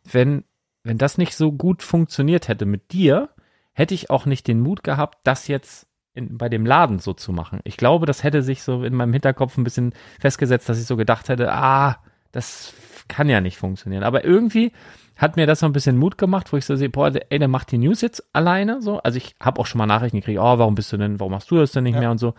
wenn 0.05 0.45
wenn 0.85 0.99
das 0.99 1.19
nicht 1.19 1.37
so 1.37 1.53
gut 1.53 1.83
funktioniert 1.83 2.49
hätte 2.49 2.67
mit 2.67 2.93
dir, 2.93 3.31
hätte 3.73 3.95
ich 3.95 4.11
auch 4.11 4.27
nicht 4.27 4.47
den 4.47 4.61
Mut 4.61 4.83
gehabt, 4.83 5.19
das 5.25 5.49
jetzt 5.49 5.87
in, 6.15 6.37
bei 6.37 6.49
dem 6.49 6.67
Laden 6.67 6.99
so 6.99 7.13
zu 7.13 7.33
machen. 7.33 7.61
Ich 7.65 7.77
glaube, 7.77 8.07
das 8.07 8.23
hätte 8.23 8.43
sich 8.43 8.63
so 8.63 8.85
in 8.85 8.95
meinem 8.95 9.13
Hinterkopf 9.13 9.57
ein 9.57 9.65
bisschen 9.65 9.95
festgesetzt, 10.21 10.69
dass 10.69 10.81
ich 10.81 10.87
so 10.87 10.97
gedacht 10.97 11.29
hätte, 11.29 11.53
ah, 11.53 11.99
das 12.33 12.75
kann 13.09 13.29
ja 13.29 13.41
nicht 13.41 13.57
funktionieren. 13.57 14.03
Aber 14.03 14.25
irgendwie 14.25 14.73
hat 15.17 15.37
mir 15.37 15.47
das 15.47 15.61
so 15.61 15.67
ein 15.67 15.73
bisschen 15.73 15.97
Mut 15.97 16.19
gemacht, 16.19 16.53
wo 16.53 16.57
ich 16.57 16.65
so 16.65 16.77
sehe, 16.77 16.91
boah, 16.91 17.13
ey, 17.31 17.39
der 17.39 17.49
macht 17.49 17.71
die 17.71 17.79
News 17.79 18.01
jetzt 18.01 18.25
alleine 18.35 18.83
so. 18.83 18.99
Also 18.99 19.17
ich 19.19 19.37
habe 19.41 19.61
auch 19.61 19.67
schon 19.67 19.79
mal 19.79 19.87
Nachrichten 19.87 20.19
gekriegt, 20.19 20.39
oh, 20.39 20.59
warum 20.59 20.75
bist 20.75 20.93
du 20.93 20.97
denn, 20.97 21.21
warum 21.21 21.33
machst 21.33 21.51
du 21.51 21.57
das 21.57 21.73
denn 21.73 21.85
nicht 21.85 21.95
ja. 21.95 22.01
mehr 22.01 22.11
und 22.11 22.19
so. 22.19 22.35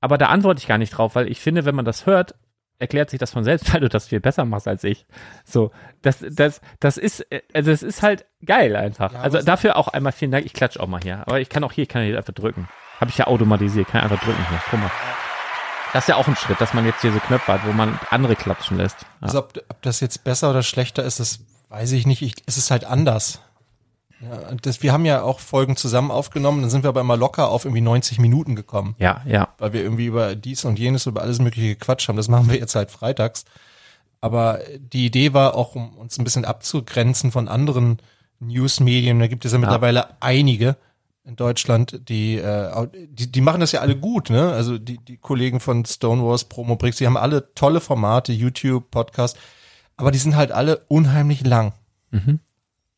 Aber 0.00 0.18
da 0.18 0.26
antworte 0.26 0.58
ich 0.58 0.66
gar 0.66 0.78
nicht 0.78 0.90
drauf, 0.90 1.14
weil 1.14 1.30
ich 1.30 1.40
finde, 1.40 1.64
wenn 1.64 1.74
man 1.74 1.84
das 1.84 2.06
hört, 2.06 2.34
erklärt 2.82 3.08
sich 3.08 3.18
das 3.18 3.30
von 3.30 3.44
selbst, 3.44 3.72
weil 3.72 3.80
du 3.80 3.88
das 3.88 4.08
viel 4.08 4.20
besser 4.20 4.44
machst 4.44 4.68
als 4.68 4.84
ich. 4.84 5.06
So, 5.44 5.70
das, 6.02 6.18
das, 6.28 6.60
das 6.80 6.98
ist, 6.98 7.24
also 7.54 7.70
es 7.70 7.82
ist 7.82 8.02
halt 8.02 8.26
geil 8.44 8.76
einfach. 8.76 9.12
Ja, 9.12 9.20
also 9.20 9.40
dafür 9.40 9.76
auch 9.76 9.88
einmal 9.88 10.12
vielen 10.12 10.32
Dank. 10.32 10.44
Ich 10.44 10.52
klatsche 10.52 10.80
auch 10.80 10.88
mal 10.88 11.00
hier. 11.00 11.22
Aber 11.26 11.40
ich 11.40 11.48
kann 11.48 11.64
auch 11.64 11.72
hier, 11.72 11.82
ich 11.82 11.88
kann 11.88 12.04
hier 12.04 12.16
einfach 12.16 12.34
drücken. 12.34 12.68
Habe 13.00 13.10
ich 13.10 13.18
ja 13.18 13.26
automatisiert, 13.26 13.88
kann 13.88 14.02
einfach 14.02 14.20
drücken 14.20 14.44
hier. 14.48 14.60
Guck 14.70 14.80
mal. 14.80 14.90
Das 15.92 16.04
ist 16.04 16.08
ja 16.08 16.16
auch 16.16 16.26
ein 16.26 16.36
Schritt, 16.36 16.60
dass 16.60 16.74
man 16.74 16.86
jetzt 16.86 17.02
hier 17.02 17.12
so 17.12 17.18
Knöpfe 17.20 17.52
hat, 17.52 17.66
wo 17.66 17.72
man 17.72 17.98
andere 18.10 18.34
klatschen 18.34 18.78
lässt. 18.78 19.02
Ja. 19.02 19.08
Also 19.20 19.38
ob, 19.40 19.58
ob 19.68 19.82
das 19.82 20.00
jetzt 20.00 20.24
besser 20.24 20.50
oder 20.50 20.62
schlechter 20.62 21.04
ist, 21.04 21.20
das 21.20 21.40
weiß 21.68 21.92
ich 21.92 22.06
nicht. 22.06 22.22
Ich, 22.22 22.34
es 22.46 22.56
ist 22.56 22.70
halt 22.70 22.84
anders. 22.84 23.40
Ja, 24.22 24.54
das, 24.60 24.82
wir 24.82 24.92
haben 24.92 25.04
ja 25.04 25.22
auch 25.22 25.40
Folgen 25.40 25.76
zusammen 25.76 26.10
aufgenommen, 26.10 26.60
dann 26.60 26.70
sind 26.70 26.84
wir 26.84 26.88
aber 26.88 27.00
immer 27.00 27.16
locker 27.16 27.48
auf 27.48 27.64
irgendwie 27.64 27.80
90 27.80 28.18
Minuten 28.20 28.54
gekommen, 28.54 28.94
ja, 28.98 29.22
ja. 29.26 29.48
weil 29.58 29.72
wir 29.72 29.82
irgendwie 29.82 30.06
über 30.06 30.36
dies 30.36 30.64
und 30.64 30.78
jenes, 30.78 31.06
über 31.06 31.22
alles 31.22 31.40
mögliche 31.40 31.74
gequatscht 31.74 32.08
haben. 32.08 32.16
Das 32.16 32.28
machen 32.28 32.48
wir 32.48 32.56
jetzt 32.56 32.74
halt 32.74 32.90
freitags. 32.90 33.44
Aber 34.20 34.60
die 34.78 35.06
Idee 35.06 35.34
war 35.34 35.56
auch, 35.56 35.74
um 35.74 35.94
uns 35.98 36.18
ein 36.18 36.24
bisschen 36.24 36.44
abzugrenzen 36.44 37.32
von 37.32 37.48
anderen 37.48 37.98
Newsmedien. 38.38 39.18
Da 39.18 39.26
gibt 39.26 39.44
es 39.44 39.52
ja 39.52 39.58
mittlerweile 39.58 40.20
einige 40.20 40.76
in 41.24 41.36
Deutschland, 41.36 42.08
die, 42.08 42.36
äh, 42.36 42.88
die, 43.08 43.30
die 43.30 43.40
machen 43.40 43.60
das 43.60 43.72
ja 43.72 43.80
alle 43.80 43.96
gut, 43.96 44.30
ne? 44.30 44.52
Also 44.52 44.78
die, 44.78 44.98
die 44.98 45.16
Kollegen 45.16 45.60
von 45.60 45.84
Stonewalls, 45.84 46.44
Promo 46.44 46.76
Bricks, 46.76 46.96
die 46.96 47.06
haben 47.06 47.16
alle 47.16 47.54
tolle 47.54 47.80
Formate, 47.80 48.32
YouTube, 48.32 48.90
Podcast, 48.90 49.36
aber 49.96 50.10
die 50.10 50.18
sind 50.18 50.36
halt 50.36 50.50
alle 50.50 50.84
unheimlich 50.88 51.46
lang. 51.46 51.74
Mhm. 52.10 52.40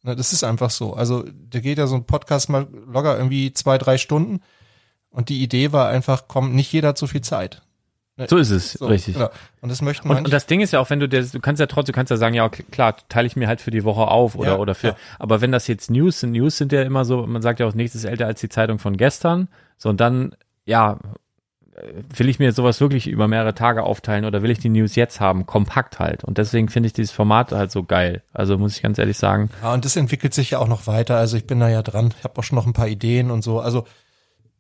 Ne, 0.05 0.15
das 0.15 0.35
ist 0.35 0.45
einfach 0.45 0.69
so. 0.71 0.93
Also 0.93 1.25
da 1.51 1.61
geht 1.61 1.79
ja 1.79 1.87
so 1.87 1.95
ein 1.97 2.05
Podcast 2.05 2.51
mal 2.51 2.69
locker 2.87 3.17
irgendwie 3.17 3.53
zwei, 3.55 3.79
drei 3.79 3.97
Stunden. 3.97 4.41
Und 5.09 5.31
die 5.31 5.43
Idee 5.43 5.73
war 5.73 5.89
einfach, 5.89 6.25
komm, 6.29 6.55
nicht 6.55 6.71
jeder 6.73 6.89
hat 6.89 6.99
so 6.99 7.07
viel 7.07 7.23
Zeit. 7.23 7.63
Ne, 8.17 8.27
So 8.29 8.37
ist 8.37 8.51
es, 8.51 8.73
So, 8.75 8.87
richtig. 8.87 9.15
Genau. 9.15 9.31
Und 9.63 9.71
das 9.71 9.81
möchten 9.81 10.09
Und, 10.11 10.19
und 10.19 10.31
das 10.31 10.45
Ding 10.47 10.61
ist 10.61 10.73
ja 10.75 10.81
auch, 10.81 10.91
wenn 10.91 11.01
du 11.01 11.09
das, 11.09 11.33
du 11.33 11.41
kannst 11.41 11.59
ja 11.59 11.67
trotzdem, 11.67 11.95
du 11.95 11.97
kannst 11.97 12.11
ja 12.11 12.19
sagen, 12.19 12.35
ja, 12.35 12.45
okay, 12.45 12.65
klar, 12.71 12.97
teile 13.09 13.27
ich 13.27 13.35
mir 13.35 13.49
halt 13.49 13.63
für 13.63 13.71
die 13.71 13.83
Woche 13.83 14.03
auf 14.03 14.37
oder, 14.37 14.53
Ja, 14.53 14.59
oder 14.59 14.75
für, 14.75 14.89
ja. 14.89 14.97
aber 15.19 15.41
wenn 15.41 15.53
das 15.53 15.67
jetzt 15.69 15.91
News 15.91 16.21
sind, 16.21 16.33
News 16.33 16.59
sind 16.59 16.71
ja 16.73 16.83
immer 16.83 17.07
so, 17.07 17.27
man 17.27 17.41
sagt 17.41 17.61
ja 17.61 17.67
auch, 17.67 17.75
nächstes 17.75 18.05
ist 18.05 18.11
älter 18.11 18.27
als 18.27 18.41
die 18.41 18.51
Zeitung 18.51 18.79
von 18.79 18.99
gestern, 18.99 19.49
so 19.79 19.89
und 19.89 20.01
dann, 20.01 20.37
ja, 20.67 20.99
will 22.17 22.29
ich 22.29 22.39
mir 22.39 22.53
sowas 22.53 22.81
wirklich 22.81 23.09
über 23.09 23.27
mehrere 23.27 23.55
Tage 23.55 23.83
aufteilen 23.83 24.25
oder 24.25 24.43
will 24.43 24.51
ich 24.51 24.59
die 24.59 24.69
News 24.69 24.95
jetzt 24.95 25.21
haben, 25.21 25.47
kompakt 25.47 25.99
halt. 25.99 26.23
Und 26.23 26.39
deswegen 26.39 26.69
finde 26.69 26.87
ich 26.87 26.93
dieses 26.93 27.11
Format 27.11 27.53
halt 27.53 27.73
so 27.73 27.83
geil. 27.83 28.23
Also 28.33 28.59
muss 28.59 28.77
ich 28.77 28.83
ganz 28.83 28.99
ehrlich 28.99 29.19
sagen, 29.19 29.51
Ja, 29.63 29.73
und 29.73 29.85
das 29.85 29.97
entwickelt 29.97 30.35
sich 30.35 30.51
ja 30.51 30.61
auch 30.61 30.69
noch 30.69 30.87
weiter. 30.87 31.17
Also 31.17 31.37
ich 31.37 31.47
bin 31.47 31.61
da 31.61 31.69
ja 31.69 31.83
dran. 31.83 32.15
Ich 32.17 32.25
habe 32.25 32.39
auch 32.39 32.45
schon 32.45 32.57
noch 32.57 32.67
ein 32.67 32.73
paar 32.73 32.89
Ideen 32.89 33.31
und 33.31 33.43
so. 33.43 33.61
Also 33.61 33.87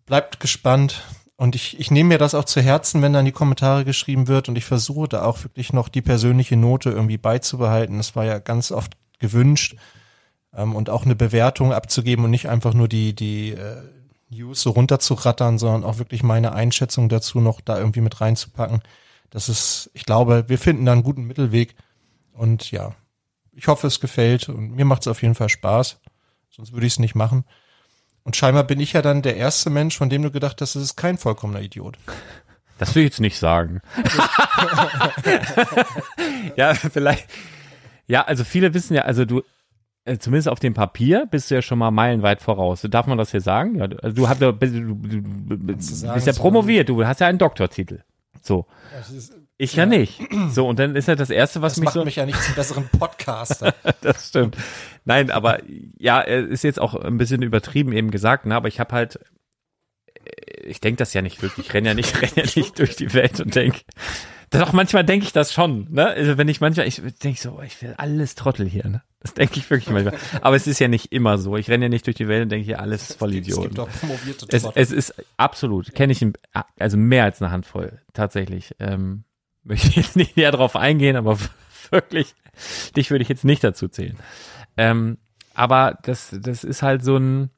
bleibt 0.07 0.41
gespannt. 0.41 1.03
Und 1.37 1.55
ich, 1.55 1.79
ich 1.81 1.91
nehme 1.91 2.11
mir 2.11 2.19
das 2.19 2.35
auch 2.35 2.45
zu 2.45 2.61
Herzen, 2.61 3.03
wenn 3.03 3.13
da 3.13 3.21
in 3.21 3.27
die 3.27 3.33
Kommentare 3.33 3.85
geschrieben 3.85 4.29
wird. 4.29 4.49
Und 4.49 4.57
ich 4.57 4.65
versuche 4.65 5.09
da 5.09 5.25
auch 5.25 5.43
wirklich 5.45 5.73
noch 5.73 5.89
die 5.89 6.03
persönliche 6.03 6.57
Note 6.57 6.91
irgendwie 6.91 7.19
beizubehalten. 7.19 7.97
Das 7.97 8.17
war 8.17 8.25
ja 8.25 8.39
ganz 8.39 8.73
oft 8.73 8.93
gewünscht. 9.21 9.77
Ähm, 10.53 10.75
und 10.75 10.91
auch 10.91 11.05
eine 11.05 11.17
Bewertung 11.17 11.73
abzugeben 11.73 12.25
und 12.25 12.31
nicht 12.33 12.49
einfach 12.49 12.75
nur 12.75 12.89
die, 12.89 13.15
die 13.15 13.53
äh, 13.53 13.83
News 14.35 14.61
so 14.61 14.71
runterzurattern, 14.71 15.59
sondern 15.59 15.85
auch 15.85 15.99
wirklich 15.99 16.23
meine 16.23 16.53
Einschätzung 16.53 17.09
dazu 17.09 17.41
noch 17.41 17.61
da 17.61 17.79
irgendwie 17.79 18.01
mit 18.01 18.21
reinzupacken. 18.21 18.83
Das 19.31 19.49
ist, 19.49 19.91
ich 19.95 20.05
glaube, 20.05 20.45
wir 20.49 20.59
finden 20.59 20.85
da 20.85 20.93
einen 20.93 21.03
guten 21.03 21.25
Mittelweg. 21.25 21.75
Und 22.33 22.71
ja, 22.71 22.95
ich 23.53 23.69
hoffe, 23.69 23.87
es 23.87 24.01
gefällt 24.01 24.49
und 24.49 24.75
mir 24.75 24.85
macht 24.85 25.03
es 25.03 25.09
auf 25.09 25.23
jeden 25.23 25.35
Fall 25.35 25.49
Spaß. 25.49 26.01
Sonst 26.51 26.73
würde 26.73 26.87
ich 26.87 26.95
es 26.95 26.99
nicht 26.99 27.15
machen. 27.15 27.45
Und 28.23 28.37
scheinbar 28.37 28.65
bin 28.65 28.81
ich 28.81 28.95
ja 28.95 29.03
dann 29.03 29.23
der 29.23 29.37
erste 29.37 29.71
Mensch, 29.71 29.97
von 29.97 30.09
dem 30.09 30.23
du 30.23 30.31
gedacht 30.31 30.61
hast, 30.61 30.75
das 30.75 30.83
ist 30.83 30.97
kein 30.97 31.19
vollkommener 31.19 31.61
Idiot. 31.61 31.99
das 32.79 32.95
will 32.95 33.03
ich 33.03 33.11
jetzt 33.11 33.21
nicht 33.21 33.39
sagen. 33.39 33.81
ja, 36.57 36.75
vielleicht. 36.75 37.29
Ja, 38.07 38.23
also 38.23 38.45
viele 38.45 38.75
wissen 38.75 38.95
ja, 38.95 39.03
also 39.03 39.25
du, 39.25 39.43
zumindest 40.21 40.49
auf 40.49 40.61
dem 40.61 40.75
Papier 40.75 41.27
bist 41.31 41.51
du 41.51 41.55
ja 41.55 41.63
schon 41.63 41.79
mal 41.79 41.91
meilenweit 41.91 42.43
voraus. 42.43 42.87
Darf 42.91 43.07
man 43.07 43.19
das 43.19 43.31
hier 43.31 43.41
sagen? 43.41 43.77
Ja, 43.77 43.87
du- 43.87 43.97
also 44.03 44.15
du, 44.15 44.29
hast, 44.29 44.41
ja- 44.41 44.53
du, 44.53 44.69
du, 44.69 45.21
du, 45.21 45.57
bist 45.59 46.27
ja 46.27 46.33
promoviert, 46.35 46.89
du 46.89 47.07
hast 47.07 47.21
ja 47.21 47.27
einen 47.27 47.39
Doktortitel. 47.39 48.01
So. 48.43 48.67
Ich 49.57 49.75
ja. 49.77 49.87
nicht. 49.87 50.21
So, 50.51 50.67
und 50.69 50.79
dann 50.79 50.97
ist 50.97 51.09
ja 51.09 51.15
das 51.15 51.31
Erste, 51.31 51.63
was 51.63 51.75
Das 51.75 51.79
mich 51.81 51.85
macht 51.87 51.95
so. 51.95 52.05
mich 52.05 52.17
ja 52.17 52.27
nicht 52.27 52.43
zum 52.43 52.55
besseren 52.55 52.89
Podcaster. 52.99 53.73
das 54.03 54.29
stimmt. 54.29 54.57
Nein, 55.05 55.31
aber 55.31 55.61
ja, 55.97 56.23
es 56.23 56.49
ist 56.51 56.65
jetzt 56.65 56.81
auch 56.81 56.95
ein 56.95 57.17
bisschen 57.17 57.41
übertrieben 57.43 57.93
eben 57.93 58.11
gesagt, 58.11 58.47
ne? 58.47 58.55
aber 58.57 58.69
ich 58.69 58.81
habe 58.81 58.95
halt, 58.95 59.21
äh, 60.25 60.67
ich 60.67 60.81
denke 60.81 60.99
das 60.99 61.15
ja 61.15 61.23
nicht 61.23 61.41
wirklich. 61.41 61.69
Ich 61.69 61.75
renne 61.75 61.89
ja 61.89 61.95
nicht, 61.95 62.21
renn 62.23 62.31
ja 62.37 62.45
nicht 62.57 62.79
durch 62.79 62.97
die 62.97 63.15
Welt 63.15 63.41
und 63.41 63.55
denke, 63.55 63.81
doch 64.51 64.73
manchmal 64.73 65.05
denke 65.05 65.25
ich 65.25 65.33
das 65.33 65.53
schon. 65.53 65.87
Ne? 65.91 66.07
Also 66.09 66.37
wenn 66.37 66.49
ich 66.49 66.61
manchmal, 66.61 66.87
ich 66.87 67.01
denke 67.23 67.41
so, 67.41 67.63
ich 67.65 67.81
will 67.81 67.95
alles 67.97 68.35
Trottel 68.35 68.69
hier. 68.69 68.87
Ne? 68.89 69.03
Das 69.25 69.33
denke 69.33 69.59
ich 69.59 69.69
wirklich 69.71 69.89
manchmal. 69.91 70.17
Aber 70.43 70.55
es 70.55 70.67
ist 70.67 70.79
ja 70.81 70.87
nicht 70.87 71.11
immer 71.11 71.39
so. 71.39 71.57
Ich 71.57 71.71
renne 71.71 71.87
ja 71.87 71.89
nicht 71.89 72.07
durch 72.07 72.15
die 72.17 72.29
Welt 72.29 72.43
und 72.43 72.49
denke 72.51 72.67
hier 72.67 72.79
alles 72.81 73.15
voll 73.15 73.31
Es 73.31 73.37
Idioten. 73.37 73.63
gibt 73.63 73.81
auch 73.81 73.89
promovierte 73.89 74.47
Es, 74.51 74.63
Trottel. 74.65 74.83
es 74.83 74.93
ist 74.93 75.15
absolut, 75.39 75.95
kenne 75.95 76.13
ich, 76.13 76.25
also 76.79 76.97
mehr 76.99 77.25
als 77.25 77.41
eine 77.41 77.51
Handvoll, 77.51 78.01
tatsächlich. 78.13 78.77
Ähm, 78.81 79.25
möchte 79.63 79.89
ich 79.89 79.97
jetzt 79.97 80.17
nicht 80.17 80.37
näher 80.37 80.53
drauf 80.53 80.77
eingehen, 80.77 81.17
aber 81.17 81.39
wirklich, 81.91 82.35
dich 82.97 83.11
würde 83.11 83.23
ich 83.23 83.31
jetzt 83.31 83.45
nicht 83.45 83.65
dazu 83.65 83.89
zählen. 83.89 84.19
Ähm, 84.77 85.17
aber 85.55 85.99
das, 86.03 86.37
das 86.39 86.63
ist 86.63 86.83
halt 86.83 87.03
so 87.03 87.17
ein, 87.17 87.49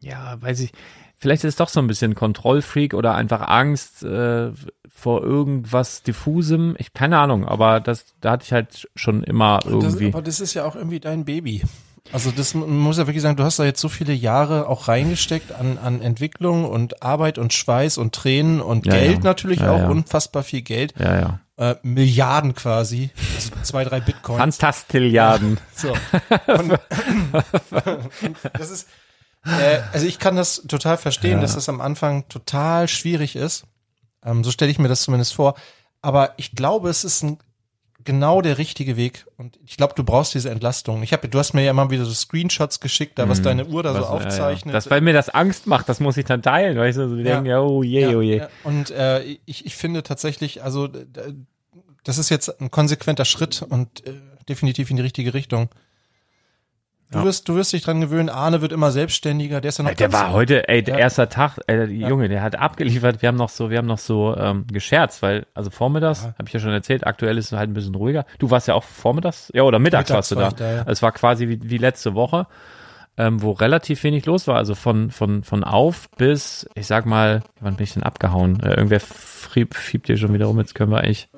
ja, 0.00 0.40
weiß 0.40 0.60
ich, 0.60 0.70
vielleicht 1.18 1.44
ist 1.44 1.50
es 1.50 1.56
doch 1.56 1.68
so 1.68 1.80
ein 1.80 1.86
bisschen 1.86 2.14
Kontrollfreak 2.14 2.94
oder 2.94 3.14
einfach 3.14 3.46
Angst 3.48 4.02
äh, 4.02 4.50
vor 4.88 5.22
irgendwas 5.22 6.02
diffusem. 6.02 6.74
Ich 6.78 6.92
keine 6.92 7.18
Ahnung, 7.18 7.46
aber 7.46 7.80
das, 7.80 8.06
da 8.20 8.32
hatte 8.32 8.44
ich 8.44 8.52
halt 8.52 8.88
schon 8.96 9.22
immer 9.22 9.58
das, 9.62 9.72
irgendwie. 9.72 10.08
aber 10.08 10.22
das 10.22 10.40
ist 10.40 10.54
ja 10.54 10.64
auch 10.64 10.74
irgendwie 10.74 11.00
dein 11.00 11.24
Baby. 11.24 11.62
Also 12.10 12.30
das 12.30 12.54
muss 12.54 12.96
ja 12.96 13.06
wirklich 13.06 13.22
sagen, 13.22 13.36
du 13.36 13.44
hast 13.44 13.58
da 13.58 13.64
jetzt 13.64 13.80
so 13.82 13.90
viele 13.90 14.14
Jahre 14.14 14.66
auch 14.68 14.88
reingesteckt 14.88 15.52
an, 15.52 15.76
an 15.76 16.00
Entwicklung 16.00 16.64
und 16.64 17.02
Arbeit 17.02 17.36
und 17.36 17.52
Schweiß 17.52 17.98
und 17.98 18.14
Tränen 18.14 18.62
und 18.62 18.86
Ja, 18.86 18.94
Geld 18.94 19.18
ja. 19.18 19.24
natürlich 19.24 19.60
Ja, 19.60 19.72
auch, 19.72 19.90
unfassbar 19.90 20.42
viel 20.42 20.62
Geld. 20.62 20.94
ja, 20.98 21.20
ja. 21.20 21.40
Äh, 21.58 21.74
Milliarden 21.82 22.54
quasi, 22.54 23.10
also 23.34 23.50
zwei, 23.62 23.82
drei 23.84 23.98
Bitcoins. 24.00 24.38
Fantastilliarden. 24.38 25.58
So. 25.74 25.88
Und, 26.46 26.78
das 28.56 28.70
ist, 28.70 28.88
äh, 29.44 29.78
also 29.92 30.06
ich 30.06 30.18
kann 30.18 30.36
das 30.36 30.62
total 30.68 30.96
verstehen, 30.96 31.36
Ja. 31.36 31.40
dass 31.40 31.54
das 31.54 31.68
am 31.68 31.80
Anfang 31.80 32.28
total 32.28 32.88
schwierig 32.88 33.36
ist. 33.36 33.64
Ähm, 34.24 34.42
so 34.44 34.50
stelle 34.50 34.70
ich 34.70 34.78
mir 34.78 34.88
das 34.88 35.02
zumindest 35.02 35.34
vor. 35.34 35.54
Aber 36.02 36.34
ich 36.36 36.52
glaube, 36.52 36.88
es 36.90 37.04
ist 37.04 37.22
ein, 37.22 37.38
genau 38.04 38.40
der 38.40 38.58
richtige 38.58 38.96
Weg. 38.96 39.26
Und 39.36 39.58
ich 39.66 39.76
glaube, 39.76 39.94
du 39.96 40.04
brauchst 40.04 40.32
diese 40.34 40.50
Entlastung. 40.50 41.02
Ich 41.02 41.12
habe, 41.12 41.28
du 41.28 41.38
hast 41.38 41.52
mir 41.54 41.62
ja 41.64 41.70
immer 41.72 41.90
wieder 41.90 42.04
so 42.04 42.12
Screenshots 42.14 42.80
geschickt, 42.80 43.18
da 43.18 43.28
was 43.28 43.42
deine 43.42 43.66
Uhr 43.66 43.82
da 43.82 43.92
so 43.92 43.98
Mhm. 43.98 44.02
Was- 44.02 44.08
ja, 44.08 44.18
ja. 44.20 44.28
aufzeichnet. 44.28 44.74
Das, 44.74 44.90
weil 44.90 45.00
mir 45.00 45.12
das 45.12 45.28
Angst 45.28 45.66
macht, 45.66 45.88
das 45.88 46.00
muss 46.00 46.16
ich 46.16 46.24
dann 46.24 46.40
teilen, 46.42 46.76
weil 46.78 46.90
ich 46.90 46.96
so 46.96 47.14
Ja. 47.16 47.34
denke, 47.40 47.56
oh 47.60 47.82
je, 47.82 48.00
ja, 48.02 48.16
oh 48.16 48.20
je. 48.20 48.36
ja. 48.38 48.48
Und 48.64 48.90
äh, 48.90 49.22
ich, 49.44 49.66
ich 49.66 49.76
finde 49.76 50.02
tatsächlich, 50.02 50.62
also 50.62 50.88
das 52.04 52.18
ist 52.18 52.28
jetzt 52.30 52.60
ein 52.60 52.70
konsequenter 52.70 53.24
Schritt 53.24 53.62
und 53.68 54.06
äh, 54.06 54.14
definitiv 54.48 54.90
in 54.90 54.96
die 54.96 55.02
richtige 55.02 55.34
Richtung. 55.34 55.68
Du 57.10 57.18
Ja. 57.20 57.24
wirst, 57.24 57.48
du 57.48 57.54
wirst 57.54 57.72
dich 57.72 57.82
dran 57.82 58.02
gewöhnen. 58.02 58.28
Arne 58.28 58.60
wird 58.60 58.70
immer 58.70 58.90
selbstständiger. 58.90 59.62
Der 59.62 59.70
ist 59.70 59.78
ja 59.78 59.84
noch 59.84 59.94
Der 59.94 60.08
ganz- 60.08 60.12
war 60.12 60.32
heute, 60.32 60.68
ey, 60.68 60.82
der 60.82 60.94
Ja. 60.96 61.00
erste 61.00 61.26
Tag, 61.30 61.58
ey, 61.66 61.76
der 61.76 61.88
Junge, 61.88 62.28
der 62.28 62.42
hat 62.42 62.56
abgeliefert. 62.56 63.22
Wir 63.22 63.28
haben 63.28 63.36
noch 63.36 63.48
so, 63.48 63.70
wir 63.70 63.78
haben 63.78 63.86
noch 63.86 63.96
so 63.98 64.36
ähm, 64.36 64.66
gescherzt, 64.70 65.22
weil, 65.22 65.46
also 65.54 65.70
vormittags, 65.70 66.24
Ja. 66.24 66.34
habe 66.38 66.44
ich 66.48 66.52
ja 66.52 66.60
schon 66.60 66.70
erzählt, 66.72 67.06
aktuell 67.06 67.38
ist 67.38 67.50
es 67.50 67.58
halt 67.58 67.70
ein 67.70 67.74
bisschen 67.74 67.94
ruhiger. 67.94 68.26
Du 68.38 68.50
warst 68.50 68.68
ja 68.68 68.74
auch 68.74 68.84
vormittags, 68.84 69.50
ja, 69.54 69.62
oder 69.62 69.78
mittags, 69.78 70.10
Mittags 70.10 70.14
warst 70.16 70.30
du 70.32 70.36
war 70.36 70.50
da. 70.50 70.56
da, 70.56 70.76
ja. 70.76 70.84
Es 70.86 71.00
war 71.02 71.12
quasi 71.12 71.48
wie, 71.48 71.58
wie 71.70 71.78
letzte 71.78 72.14
Woche, 72.14 72.46
ähm, 73.16 73.40
wo 73.40 73.52
relativ 73.52 74.02
wenig 74.04 74.26
los 74.26 74.46
war. 74.46 74.56
Also 74.56 74.74
von, 74.74 75.10
von, 75.10 75.42
von 75.44 75.64
auf 75.64 76.10
bis, 76.18 76.68
ich 76.74 76.86
sag 76.86 77.06
mal, 77.06 77.42
wann 77.60 77.76
bin 77.76 77.84
ich 77.84 77.94
denn 77.94 78.02
abgehauen? 78.02 78.60
Äh, 78.62 78.74
irgendwer 78.74 79.00
fiebt 79.00 80.08
hier 80.08 80.18
schon 80.18 80.34
wieder 80.34 80.44
rum, 80.44 80.58
jetzt 80.58 80.74
können 80.74 80.90
wir 80.92 80.98
eigentlich, 80.98 81.30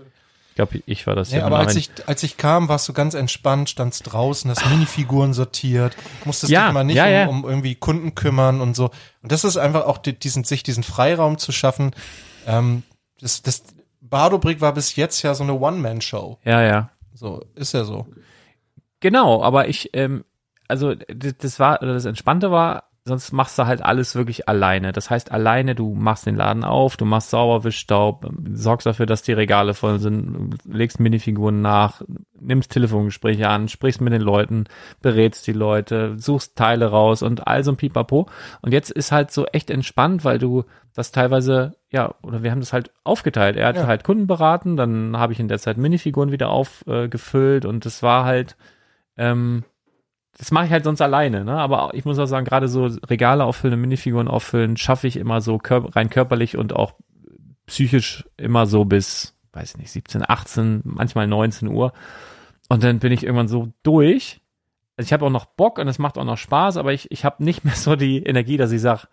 ich 0.50 0.56
glaube, 0.56 0.82
ich 0.84 1.06
war 1.06 1.14
das 1.14 1.32
Ja, 1.32 1.46
aber 1.46 1.58
als 1.58 1.76
ich, 1.76 1.90
als 2.06 2.22
ich 2.22 2.36
kam, 2.36 2.68
warst 2.68 2.88
du 2.88 2.92
ganz 2.92 3.14
entspannt, 3.14 3.70
standst 3.70 4.12
draußen, 4.12 4.50
hast 4.50 4.68
Minifiguren 4.68 5.32
sortiert, 5.32 5.96
musstest 6.24 6.52
Ja, 6.52 6.66
dich 6.66 6.74
mal 6.74 6.84
nicht 6.84 6.96
ja, 6.96 7.04
um, 7.04 7.10
ja. 7.10 7.26
um 7.28 7.44
irgendwie 7.44 7.76
Kunden 7.76 8.14
kümmern 8.14 8.60
und 8.60 8.74
so. 8.74 8.90
Und 9.22 9.32
das 9.32 9.44
ist 9.44 9.56
einfach 9.56 9.86
auch 9.86 9.98
die, 9.98 10.18
diesen, 10.18 10.44
sich 10.44 10.62
diesen 10.62 10.82
Freiraum 10.82 11.38
zu 11.38 11.52
schaffen. 11.52 11.92
Ähm, 12.46 12.82
das, 13.20 13.42
das 13.42 13.62
Bardobrick 14.00 14.60
war 14.60 14.74
bis 14.74 14.96
jetzt 14.96 15.22
ja 15.22 15.34
so 15.34 15.44
eine 15.44 15.54
One-Man-Show. 15.54 16.38
ja, 16.44 16.62
ja. 16.62 16.90
So, 17.14 17.44
ist 17.54 17.74
ja 17.74 17.84
so. 17.84 18.06
Genau, 19.00 19.42
aber 19.42 19.68
ich, 19.68 19.90
ähm, 19.92 20.24
also 20.68 20.94
das 20.94 21.58
war, 21.60 21.82
oder 21.82 21.94
das 21.94 22.06
Entspannte 22.06 22.50
war, 22.50 22.89
sonst 23.04 23.32
machst 23.32 23.58
du 23.58 23.66
halt 23.66 23.82
alles 23.82 24.14
wirklich 24.14 24.48
alleine. 24.48 24.92
Das 24.92 25.08
heißt, 25.10 25.32
alleine, 25.32 25.74
du 25.74 25.94
machst 25.94 26.26
den 26.26 26.36
Laden 26.36 26.64
auf, 26.64 26.96
du 26.96 27.04
machst 27.06 27.30
sauber, 27.30 27.64
wischst 27.64 27.80
Staub, 27.80 28.28
sorgst 28.52 28.86
dafür, 28.86 29.06
dass 29.06 29.22
die 29.22 29.32
Regale 29.32 29.72
voll 29.74 29.98
sind, 29.98 30.58
legst 30.64 31.00
Minifiguren 31.00 31.62
nach, 31.62 32.02
nimmst 32.38 32.72
Telefongespräche 32.72 33.48
an, 33.48 33.68
sprichst 33.68 34.00
mit 34.00 34.12
den 34.12 34.20
Leuten, 34.20 34.64
berätst 35.00 35.46
die 35.46 35.52
Leute, 35.52 36.18
suchst 36.18 36.56
Teile 36.56 36.86
raus 36.86 37.22
und 37.22 37.46
all 37.46 37.64
so 37.64 37.72
ein 37.72 37.76
Pipapo. 37.78 38.28
Und 38.60 38.72
jetzt 38.72 38.90
ist 38.90 39.12
halt 39.12 39.30
so 39.30 39.46
echt 39.46 39.70
entspannt, 39.70 40.24
weil 40.24 40.38
du 40.38 40.64
das 40.94 41.10
teilweise, 41.10 41.76
ja, 41.90 42.14
oder 42.22 42.42
wir 42.42 42.50
haben 42.50 42.60
das 42.60 42.72
halt 42.72 42.90
aufgeteilt. 43.04 43.56
Er 43.56 43.68
hat 43.68 43.76
Ja. 43.76 43.86
halt 43.86 44.04
Kunden 44.04 44.26
beraten, 44.26 44.76
dann 44.76 45.16
habe 45.16 45.32
ich 45.32 45.40
in 45.40 45.48
der 45.48 45.58
Zeit 45.58 45.78
Minifiguren 45.78 46.32
wieder 46.32 46.50
aufgefüllt 46.50 47.64
und 47.64 47.86
das 47.86 48.02
war 48.02 48.24
halt, 48.24 48.56
ähm, 49.16 49.64
das 50.36 50.50
mache 50.50 50.66
ich 50.66 50.70
halt 50.70 50.84
sonst 50.84 51.02
alleine, 51.02 51.44
ne? 51.44 51.56
Aber 51.56 51.90
ich 51.92 52.04
muss 52.04 52.18
auch 52.18 52.26
sagen, 52.26 52.46
gerade 52.46 52.68
so 52.68 52.86
Regale 52.86 53.44
auffüllen, 53.44 53.80
Minifiguren 53.80 54.28
auffüllen, 54.28 54.76
schaffe 54.76 55.06
ich 55.06 55.16
immer 55.16 55.40
so 55.40 55.58
kör 55.58 55.94
rein 55.94 56.10
körperlich 56.10 56.56
und 56.56 56.74
auch 56.74 56.94
psychisch 57.66 58.24
immer 58.36 58.66
so 58.66 58.84
bis, 58.84 59.36
weiß 59.52 59.72
ich 59.72 59.78
nicht, 59.78 59.90
17, 59.90 60.28
18, 60.28 60.82
manchmal 60.84 61.26
19 61.26 61.68
Uhr. 61.68 61.92
Und 62.68 62.84
dann 62.84 63.00
bin 63.00 63.12
ich 63.12 63.24
irgendwann 63.24 63.48
so 63.48 63.72
durch. 63.82 64.40
Also 64.96 65.08
ich 65.08 65.12
habe 65.12 65.26
auch 65.26 65.30
noch 65.30 65.46
Bock 65.46 65.78
und 65.78 65.88
es 65.88 65.98
macht 65.98 66.18
auch 66.18 66.24
noch 66.24 66.38
Spaß, 66.38 66.76
aber 66.76 66.92
ich, 66.92 67.10
ich 67.10 67.24
habe 67.24 67.42
nicht 67.42 67.64
mehr 67.64 67.74
so 67.74 67.96
die 67.96 68.22
Energie, 68.22 68.56
dass 68.56 68.72
ich 68.72 68.80
sage, 68.80 69.08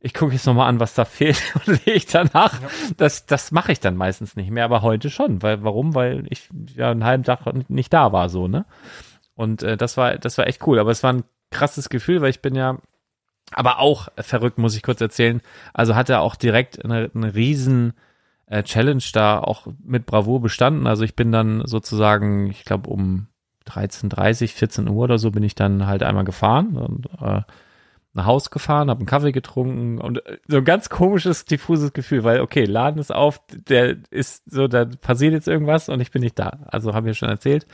ich 0.00 0.14
gucke 0.14 0.32
jetzt 0.32 0.46
nochmal 0.46 0.68
an, 0.68 0.80
was 0.80 0.94
da 0.94 1.04
fehlt 1.06 1.42
und 1.54 1.66
lege 1.66 1.92
ich 1.92 2.06
danach. 2.06 2.60
Ja. 2.60 2.68
Das, 2.96 3.26
das 3.26 3.52
mache 3.52 3.72
ich 3.72 3.80
dann 3.80 3.96
meistens 3.96 4.36
nicht 4.36 4.50
mehr, 4.50 4.64
aber 4.64 4.82
heute 4.82 5.10
schon. 5.10 5.42
Weil, 5.42 5.62
warum? 5.62 5.94
Weil 5.94 6.26
ich 6.30 6.48
ja 6.74 6.90
einen 6.90 7.04
halben 7.04 7.24
Tag 7.24 7.40
nicht 7.68 7.92
da 7.92 8.12
war, 8.12 8.28
so, 8.28 8.48
ne? 8.48 8.66
Und 9.40 9.62
äh, 9.62 9.78
das 9.78 9.96
war, 9.96 10.18
das 10.18 10.36
war 10.36 10.46
echt 10.46 10.66
cool. 10.66 10.78
Aber 10.78 10.90
es 10.90 11.02
war 11.02 11.14
ein 11.14 11.24
krasses 11.50 11.88
Gefühl, 11.88 12.20
weil 12.20 12.28
ich 12.28 12.42
bin 12.42 12.54
ja, 12.54 12.76
aber 13.52 13.78
auch 13.78 14.08
verrückt, 14.18 14.58
muss 14.58 14.76
ich 14.76 14.82
kurz 14.82 15.00
erzählen. 15.00 15.40
Also 15.72 15.94
hat 15.94 16.10
er 16.10 16.20
auch 16.20 16.36
direkt 16.36 16.84
eine, 16.84 17.10
eine 17.14 17.34
riesen 17.34 17.94
äh, 18.44 18.62
Challenge 18.62 19.02
da 19.14 19.38
auch 19.38 19.66
mit 19.82 20.04
Bravour 20.04 20.42
bestanden. 20.42 20.86
Also 20.86 21.04
ich 21.04 21.16
bin 21.16 21.32
dann 21.32 21.62
sozusagen, 21.64 22.50
ich 22.50 22.66
glaube 22.66 22.90
um 22.90 23.28
13.30, 23.66 24.48
14 24.48 24.88
Uhr 24.90 25.04
oder 25.04 25.16
so 25.16 25.30
bin 25.30 25.42
ich 25.42 25.54
dann 25.54 25.86
halt 25.86 26.02
einmal 26.02 26.24
gefahren 26.24 26.76
und 26.76 27.06
äh, 27.22 27.40
nach 28.12 28.26
Haus 28.26 28.50
gefahren, 28.50 28.90
habe 28.90 29.00
einen 29.00 29.06
Kaffee 29.06 29.30
getrunken 29.30 29.98
und 29.98 30.26
äh, 30.26 30.38
so 30.48 30.58
ein 30.58 30.64
ganz 30.64 30.88
komisches, 30.88 31.44
diffuses 31.44 31.92
Gefühl, 31.92 32.24
weil 32.24 32.40
okay, 32.40 32.64
Laden 32.64 33.00
ist 33.00 33.14
auf, 33.14 33.40
der 33.52 33.98
ist 34.10 34.50
so, 34.50 34.66
da 34.66 34.84
passiert 34.84 35.32
jetzt 35.32 35.46
irgendwas 35.46 35.88
und 35.88 36.00
ich 36.00 36.10
bin 36.10 36.22
nicht 36.22 36.38
da. 36.38 36.58
Also 36.66 36.92
habe 36.92 37.08
ich 37.08 37.16
ja 37.16 37.18
schon 37.18 37.28
erzählt. 37.28 37.66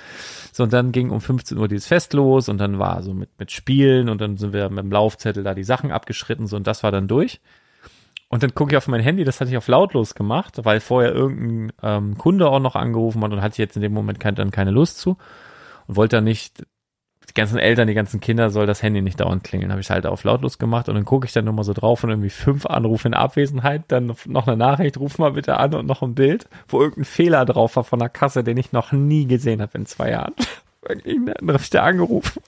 So 0.52 0.62
und 0.64 0.72
dann 0.72 0.92
ging 0.92 1.10
um 1.10 1.20
15 1.20 1.56
Uhr 1.56 1.68
dieses 1.68 1.86
Fest 1.86 2.12
los 2.12 2.48
und 2.48 2.58
dann 2.58 2.78
war 2.78 3.02
so 3.02 3.14
mit 3.14 3.30
mit 3.38 3.50
Spielen 3.50 4.08
und 4.08 4.20
dann 4.20 4.36
sind 4.36 4.52
wir 4.52 4.68
mit 4.68 4.84
dem 4.84 4.92
Laufzettel 4.92 5.42
da 5.42 5.54
die 5.54 5.64
Sachen 5.64 5.90
abgeschritten 5.90 6.46
so 6.46 6.56
und 6.56 6.66
das 6.66 6.82
war 6.82 6.92
dann 6.92 7.08
durch. 7.08 7.40
Und 8.28 8.42
dann 8.42 8.54
gucke 8.54 8.72
ich 8.72 8.76
auf 8.76 8.88
mein 8.88 9.00
Handy, 9.00 9.24
das 9.24 9.40
hatte 9.40 9.50
ich 9.50 9.56
auf 9.56 9.68
lautlos 9.68 10.14
gemacht, 10.14 10.64
weil 10.64 10.80
vorher 10.80 11.12
irgendein 11.12 11.72
ähm, 11.82 12.18
Kunde 12.18 12.48
auch 12.48 12.58
noch 12.58 12.74
angerufen 12.74 13.22
hat 13.22 13.32
und 13.32 13.40
hatte 13.40 13.62
jetzt 13.62 13.76
in 13.76 13.82
dem 13.82 13.92
Moment 13.92 14.18
kein, 14.18 14.34
dann 14.34 14.50
keine 14.50 14.72
Lust 14.72 14.98
zu 14.98 15.16
und 15.86 15.96
wollte 15.96 16.16
dann 16.16 16.24
nicht 16.24 16.66
ganzen 17.36 17.58
Eltern, 17.58 17.86
die 17.86 17.94
ganzen 17.94 18.18
Kinder 18.20 18.50
soll 18.50 18.66
das 18.66 18.82
Handy 18.82 19.00
nicht 19.02 19.20
dauernd 19.20 19.44
klingeln. 19.44 19.70
Habe 19.70 19.80
ich 19.80 19.90
halt 19.90 20.06
auf 20.06 20.24
lautlos 20.24 20.58
gemacht 20.58 20.88
und 20.88 20.96
dann 20.96 21.04
gucke 21.04 21.26
ich 21.26 21.32
dann 21.32 21.44
nochmal 21.44 21.64
so 21.64 21.72
drauf 21.72 22.02
und 22.02 22.10
irgendwie 22.10 22.30
fünf 22.30 22.66
Anrufe 22.66 23.06
in 23.06 23.14
Abwesenheit, 23.14 23.84
dann 23.88 24.12
noch 24.26 24.48
eine 24.48 24.56
Nachricht, 24.56 24.98
ruf 24.98 25.18
mal 25.18 25.32
bitte 25.32 25.58
an 25.58 25.74
und 25.74 25.86
noch 25.86 26.02
ein 26.02 26.14
Bild, 26.14 26.48
wo 26.66 26.80
irgendein 26.80 27.04
Fehler 27.04 27.44
drauf 27.44 27.76
war 27.76 27.84
von 27.84 28.00
der 28.00 28.08
Kasse, 28.08 28.42
den 28.42 28.56
ich 28.56 28.72
noch 28.72 28.90
nie 28.90 29.26
gesehen 29.26 29.62
habe 29.62 29.78
in 29.78 29.86
zwei 29.86 30.10
Jahren. 30.10 30.34
dann 30.82 31.48
habe 31.48 31.62
ich 31.62 31.70
da 31.70 31.84
angerufen. 31.84 32.42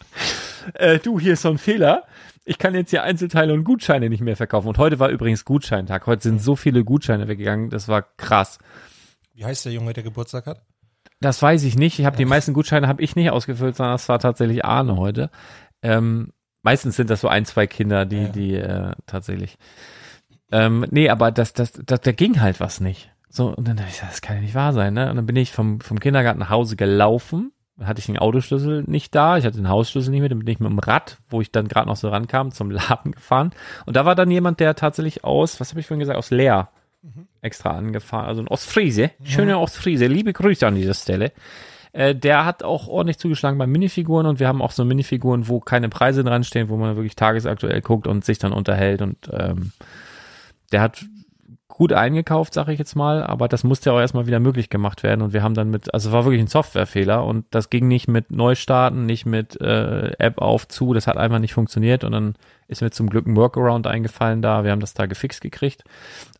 Äh, 0.74 0.99
du, 0.99 1.18
hier 1.18 1.34
ist 1.34 1.43
so 1.43 1.51
ein 1.51 1.59
Fehler. 1.59 2.05
Ich 2.45 2.59
kann 2.59 2.74
jetzt 2.74 2.91
hier 2.91 3.03
Einzelteile 3.03 3.53
und 3.53 3.64
Gutscheine 3.64 4.09
nicht 4.09 4.22
mehr 4.22 4.36
verkaufen. 4.36 4.68
Und 4.68 4.78
heute 4.78 4.99
war 4.99 5.11
übrigens 5.11 5.45
Gutscheintag. 5.45 6.07
Heute 6.07 6.22
sind 6.22 6.41
so 6.41 6.57
viele 6.57 6.84
Gutscheine 6.84 7.28
weggegangen. 7.28 7.70
Das 7.70 7.89
war 7.89 8.03
krass. 8.16 8.59
Wie 9.34 9.45
heißt 9.45 9.66
der 9.66 9.72
Junge, 9.72 9.93
der 9.93 10.03
Geburtstag 10.03 10.47
hat? 10.47 10.62
Das 11.21 11.43
weiß 11.43 11.64
ich 11.64 11.77
nicht. 11.77 11.99
Ich 11.99 12.07
habe 12.07 12.16
die 12.16 12.25
meisten 12.25 12.53
Gutscheine 12.53 12.87
habe 12.87 13.03
ich 13.03 13.16
nicht 13.16 13.31
ausgefüllt, 13.31 13.77
sondern 13.77 13.95
das 13.95 14.09
war 14.09 14.19
tatsächlich 14.19 14.64
Arne 14.64 14.97
heute. 14.97 15.31
Ähm, 15.83 16.33
meistens 16.62 16.97
sind 16.97 17.11
das 17.11 17.21
so 17.21 17.29
ein, 17.29 17.45
zwei 17.45 17.66
Kinder, 17.66 18.07
die, 18.07 18.23
ja. 18.23 18.29
die 18.29 18.55
äh, 18.55 18.93
tatsächlich. 19.07 19.59
Ähm, 20.53 20.87
nee, 20.91 21.09
aber 21.09 21.33
das, 21.33 21.53
das, 21.53 21.73
das, 21.73 22.01
da 22.01 22.12
ging 22.12 22.41
halt 22.41 22.61
was 22.61 22.81
nicht. 22.81 23.11
So, 23.29 23.49
und 23.49 23.69
dann 23.69 23.77
dachte 23.77 23.91
ich, 23.91 24.01
das 24.01 24.23
kann 24.23 24.37
ja 24.37 24.43
nicht 24.43 24.55
wahr 24.55 24.73
sein, 24.73 24.95
ne? 24.95 25.11
Und 25.11 25.16
dann 25.16 25.27
bin 25.27 25.37
ich 25.37 25.53
vom, 25.53 25.81
vom 25.81 26.01
Kindergarten 26.01 26.41
nach 26.41 26.51
Hause 26.51 26.77
gelaufen. 26.77 27.53
Hatte 27.81 28.01
ich 28.01 28.07
den 28.07 28.19
Autoschlüssel 28.19 28.83
nicht 28.89 29.14
da, 29.14 29.39
ich 29.39 29.45
hatte 29.45 29.59
den 29.59 29.69
Hausschlüssel 29.69 30.11
nicht 30.11 30.23
mit, 30.23 30.33
dann 30.33 30.41
bin 30.41 30.49
ich 30.49 30.59
mit 30.59 30.69
dem 30.69 30.81
Rad, 30.81 31.19
wo 31.29 31.41
ich 31.41 31.53
dann 31.53 31.69
gerade 31.69 31.87
noch 31.87 31.95
so 31.95 32.09
rankam, 32.09 32.51
zum 32.51 32.71
Laden 32.73 33.12
gefahren. 33.12 33.53
Und 33.87 33.95
da 33.95 34.05
war 34.05 34.16
dann 34.16 34.31
jemand, 34.31 34.59
der 34.59 34.75
tatsächlich 34.75 35.23
aus, 35.23 35.61
was 35.61 35.71
habe 35.71 35.81
ich 35.81 35.87
vorhin 35.87 36.01
gesagt, 36.01 36.19
aus 36.19 36.31
Leer 36.31 36.71
mhm. 37.03 37.28
extra 37.40 37.70
angefahren. 37.76 38.26
Also 38.26 38.42
ein 38.42 38.49
Ostfriese, 38.49 39.11
mhm. 39.18 39.26
schöner 39.26 39.61
Ostfriese. 39.61 40.07
Liebe 40.07 40.32
Grüße 40.32 40.66
an 40.66 40.74
dieser 40.74 40.94
Stelle. 40.94 41.32
Äh, 41.92 42.14
der 42.14 42.44
hat 42.44 42.62
auch 42.62 42.86
ordentlich 42.88 43.18
zugeschlagen 43.18 43.59
bei 43.59 43.66
Minifiguren 43.66 44.26
und 44.26 44.40
wir 44.40 44.49
haben 44.49 44.62
auch 44.62 44.72
so 44.72 44.84
Minifiguren, 44.84 45.49
wo 45.49 45.61
keine 45.61 45.88
Preise 45.88 46.22
dran 46.24 46.44
stehen, 46.44 46.68
wo 46.68 46.76
man 46.76 46.96
wirklich 46.96 47.16
tagesaktuell 47.16 47.80
guckt 47.80 48.07
und 48.07 48.24
sich 48.24 48.38
dann 48.38 48.53
unterhält 48.53 49.03
und 49.03 49.16
ähm, 49.32 49.72
der 50.70 50.82
hat 50.82 51.05
gut 51.79 51.93
eingekauft, 51.93 52.55
sage 52.55 52.72
ich 52.72 52.79
jetzt 52.81 52.97
mal, 52.97 53.22
aber 53.22 53.47
das 53.47 53.62
musste 53.62 53.91
ja 53.91 53.97
auch 53.97 54.01
erstmal 54.01 54.26
wieder 54.26 54.41
möglich 54.41 54.68
gemacht 54.68 55.05
werden 55.05 55.22
und 55.22 55.33
wir 55.33 55.45
haben 55.45 55.55
dann 55.55 55.70
mit, 55.70 55.95
also 55.95 56.11
war 56.11 56.24
wirklich 56.24 56.43
ein 56.43 56.49
Softwarefehler 56.49 57.24
und 57.24 57.47
das 57.51 57.70
ging 57.70 57.87
nicht 57.87 58.09
mit 58.09 58.33
Neustarten, 58.33 59.07
nicht 59.07 59.26
mit 59.26 59.61
äh, 59.61 60.11
App 60.18 60.39
auf 60.39 60.66
zu, 60.66 60.93
das 60.93 61.07
hat 61.07 61.16
einfach 61.16 61.39
nicht 61.39 61.55
funktioniert 61.55 62.03
und 62.03 62.11
dann 62.11 62.35
ist 62.66 62.83
mir 62.83 62.91
zum 62.91 63.09
Glück 63.09 63.29
ein 63.29 63.37
Workaround 63.37 63.87
eingefallen 63.87 64.43
da, 64.43 64.64
wir 64.64 64.72
haben 64.72 64.81
das 64.81 64.95
da 64.95 65.07
gefixt 65.07 65.41
gekriegt, 65.41 65.85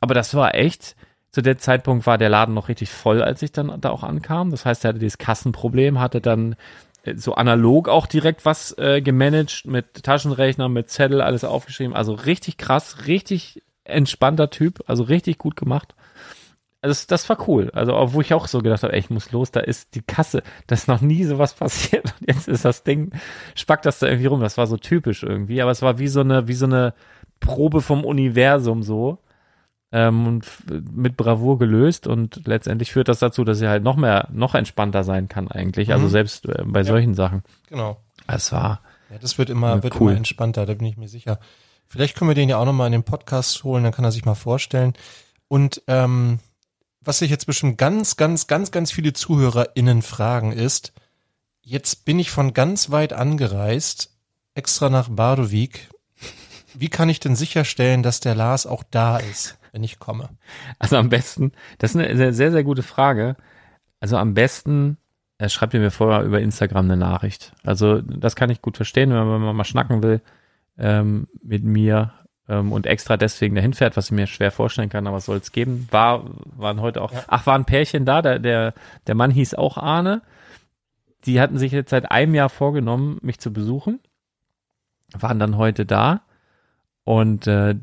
aber 0.01 0.13
das 0.13 0.35
war 0.35 0.57
echt, 0.57 0.97
zu 1.31 1.41
der 1.41 1.57
Zeitpunkt 1.57 2.05
war 2.05 2.19
der 2.19 2.31
Laden 2.31 2.55
noch 2.55 2.69
richtig 2.69 2.91
voll, 2.91 3.23
als 3.23 3.41
ich 3.41 3.53
dann 3.53 3.81
da 3.81 3.91
auch 3.91 4.03
ankam, 4.03 4.51
das 4.51 4.67
heißt, 4.67 4.85
er 4.85 4.89
hatte 4.89 4.99
dieses 4.99 5.19
Kassenproblem, 5.19 6.01
hatte 6.01 6.21
dann 6.21 6.57
äh, 7.05 7.15
so 7.15 7.37
analog 7.37 7.89
auch 7.89 8.09
direkt 8.09 8.45
was 8.45 8.77
äh, 8.77 9.01
gemanagt 9.03 9.67
mit 9.67 10.03
Taschenrechner, 10.03 10.69
mit 10.69 10.91
Zettel, 10.91 11.21
alles 11.21 11.45
aufgeschrieben. 11.45 11.95
Also 11.95 12.15
richtig 12.15 12.57
krass, 12.57 13.07
richtig 13.07 13.63
entspannter 13.89 14.51
Typ, 14.51 14.83
also 14.87 15.03
richtig 15.03 15.39
gut 15.39 15.57
gemacht. 15.57 15.95
Also 16.81 16.93
das, 16.93 17.07
das 17.09 17.29
war 17.29 17.49
cool. 17.49 17.71
Also 17.73 17.93
wo 18.13 18.21
ich 18.21 18.33
auch 18.35 18.47
so 18.47 18.61
gedacht 18.61 18.83
habe, 18.85 18.93
ey, 18.93 19.01
ich 19.01 19.11
muss 19.11 19.33
los, 19.33 19.51
da 19.51 19.61
ist 19.61 19.95
die 19.95 20.03
Kasse, 20.03 20.43
da 20.69 20.75
ist 20.75 20.87
noch 20.87 21.01
nie 21.01 21.25
sowas 21.25 21.55
passiert 21.59 22.15
und 22.21 22.29
jetzt 22.29 22.49
ist 22.49 22.65
das 22.65 22.85
Ding, 22.85 23.13
spackt 23.55 23.87
das 23.87 23.99
da 23.99 24.07
irgendwie 24.07 24.27
rum. 24.27 24.41
Das 24.41 24.59
war 24.59 24.67
so 24.67 24.77
typisch 24.77 25.23
irgendwie, 25.23 25.61
aber 25.61 25.73
es 25.73 25.83
war 25.83 25.99
wie 25.99 26.09
so 26.09 26.21
eine, 26.21 26.47
wie 26.47 26.55
so 26.55 26.67
eine 26.67 26.95
Probe 27.41 27.81
vom 27.81 28.05
Universum 28.05 28.83
so 28.83 29.19
ähm, 29.91 30.27
und 30.27 30.47
mit 30.69 31.17
Bravour 31.17 31.59
gelöst 31.59 32.07
und 32.07 32.47
letztendlich 32.47 32.93
führt 32.93 33.09
das 33.09 33.19
dazu, 33.19 33.45
dass 33.45 33.61
er 33.61 33.71
halt 33.71 33.83
noch 33.83 33.97
mehr, 33.97 34.29
noch 34.31 34.55
entspannter 34.55 35.03
sein 35.03 35.29
kann 35.29 35.49
eigentlich. 35.49 35.91
Also 35.93 36.01
mhm. 36.01 36.05
Also 36.05 36.13
selbst 36.13 36.47
äh, 36.47 36.63
bei 36.65 36.81
ja. 36.81 36.85
solchen 36.85 37.15
Sachen. 37.15 37.43
Genau. 37.69 38.01
Es 38.27 38.53
war. 38.53 38.83
Ja, 39.11 39.19
das 39.19 39.39
wird 39.39 39.51
immer, 39.51 39.83
wird 39.83 40.01
cool. 40.01 40.11
immer 40.11 40.19
entspannter, 40.19 40.67
da 40.67 40.75
bin 40.75 40.87
ich 40.87 40.97
mir 40.97 41.09
sicher. 41.09 41.41
Vielleicht 41.89 42.17
können 42.17 42.31
wir 42.31 42.35
den 42.35 42.49
ja 42.49 42.59
auch 42.59 42.67
nochmal 42.67 42.87
in 42.87 42.93
den 42.93 43.03
Podcast 43.03 43.65
holen, 43.65 43.83
dann 43.83 43.93
kann 43.93 44.05
er 44.05 44.13
sich 44.13 44.25
mal 44.25 44.35
vorstellen. 44.35 44.93
Und 45.49 45.83
ähm, 45.87 46.39
was 47.01 47.21
sich 47.21 47.31
jetzt 47.31 47.47
bestimmt 47.47 47.79
ganz, 47.79 48.17
ganz, 48.17 48.47
ganz, 48.47 48.71
ganz 48.71 48.93
viele 48.93 49.15
ZuhörerInnen 49.15 50.03
fragen 50.03 50.53
ist, 50.53 50.93
jetzt 51.63 52.05
bin 52.05 52.19
ich 52.19 52.31
von 52.31 52.53
ganz 52.53 52.91
weit 52.91 53.15
angereist, 53.15 54.11
extra 54.55 54.91
nach 54.91 55.09
Bardowik. 55.09 55.89
Wie 56.75 56.91
kann 56.91 57.09
ich 57.09 57.21
denn 57.21 57.37
sicherstellen, 57.37 58.03
dass 58.03 58.21
der 58.21 58.35
Lars 58.35 58.67
auch 58.67 58.85
da 58.91 59.17
ist, 59.17 59.59
wenn 59.73 59.83
ich 59.83 59.99
komme? 59.99 60.29
Also 60.79 60.97
am 60.97 61.09
besten, 61.09 61.53
das 61.79 61.95
ist 61.95 61.97
eine 61.97 62.35
sehr, 62.35 62.53
sehr 62.53 62.65
gute 62.65 62.83
Frage. 62.83 63.37
Also 64.01 64.19
am 64.19 64.35
besten 64.35 64.99
er 65.41 65.49
schreibt 65.49 65.73
mir 65.73 65.91
vorher 65.93 66.25
über 66.25 66.41
Instagram 66.41 66.87
eine 66.87 66.97
Nachricht. 66.97 67.53
Also 67.63 68.01
das 68.03 68.35
kann 68.35 68.51
ich 68.51 68.61
gut 68.61 68.77
verstehen, 68.77 69.11
wenn 69.11 69.25
man 69.25 69.55
mal 69.57 69.65
schnacken 69.65 70.03
will 70.03 70.21
ähm, 70.79 71.29
mit 71.43 71.65
mir 71.65 72.13
ähm, 72.49 72.73
und 72.73 72.87
extra 72.87 73.17
deswegen 73.17 73.55
dahin 73.55 73.75
fährt, 73.75 73.97
was 73.97 74.07
ich 74.07 74.13
mir 74.13 74.27
schwer 74.27 74.51
vorstellen 74.51 74.89
kann, 74.89 75.07
aber 75.07 75.21
soll 75.21 75.39
es 75.39 75.53
geben. 75.53 75.87
War, 75.91 76.25
waren 76.57 76.81
heute 76.81 77.03
auch, 77.03 77.13
ja. 77.13 77.25
ach, 77.27 77.47
war 77.47 77.55
ein 77.55 77.65
Pärchen 77.65 78.05
da, 78.05 78.23
der, 78.23 78.39
der, 78.39 78.75
der 79.07 79.15
Mann 79.15 79.31
hieß 79.31 79.55
auch 79.55 79.77
Arne. 79.77 80.23
Die 81.27 81.41
hatten 81.41 81.59
sich 81.59 81.73
jetzt 81.73 81.91
seit 81.91 82.11
einem 82.11 82.35
Jahr 82.35 82.49
vorgenommen, 82.49 83.19
mich 83.23 83.39
zu 83.39 83.53
besuchen, 83.53 84.01
waren 85.19 85.39
dann 85.39 85.57
heute 85.57 85.85
da 85.85 86.23
und 87.05 87.47
äh, 87.47 87.75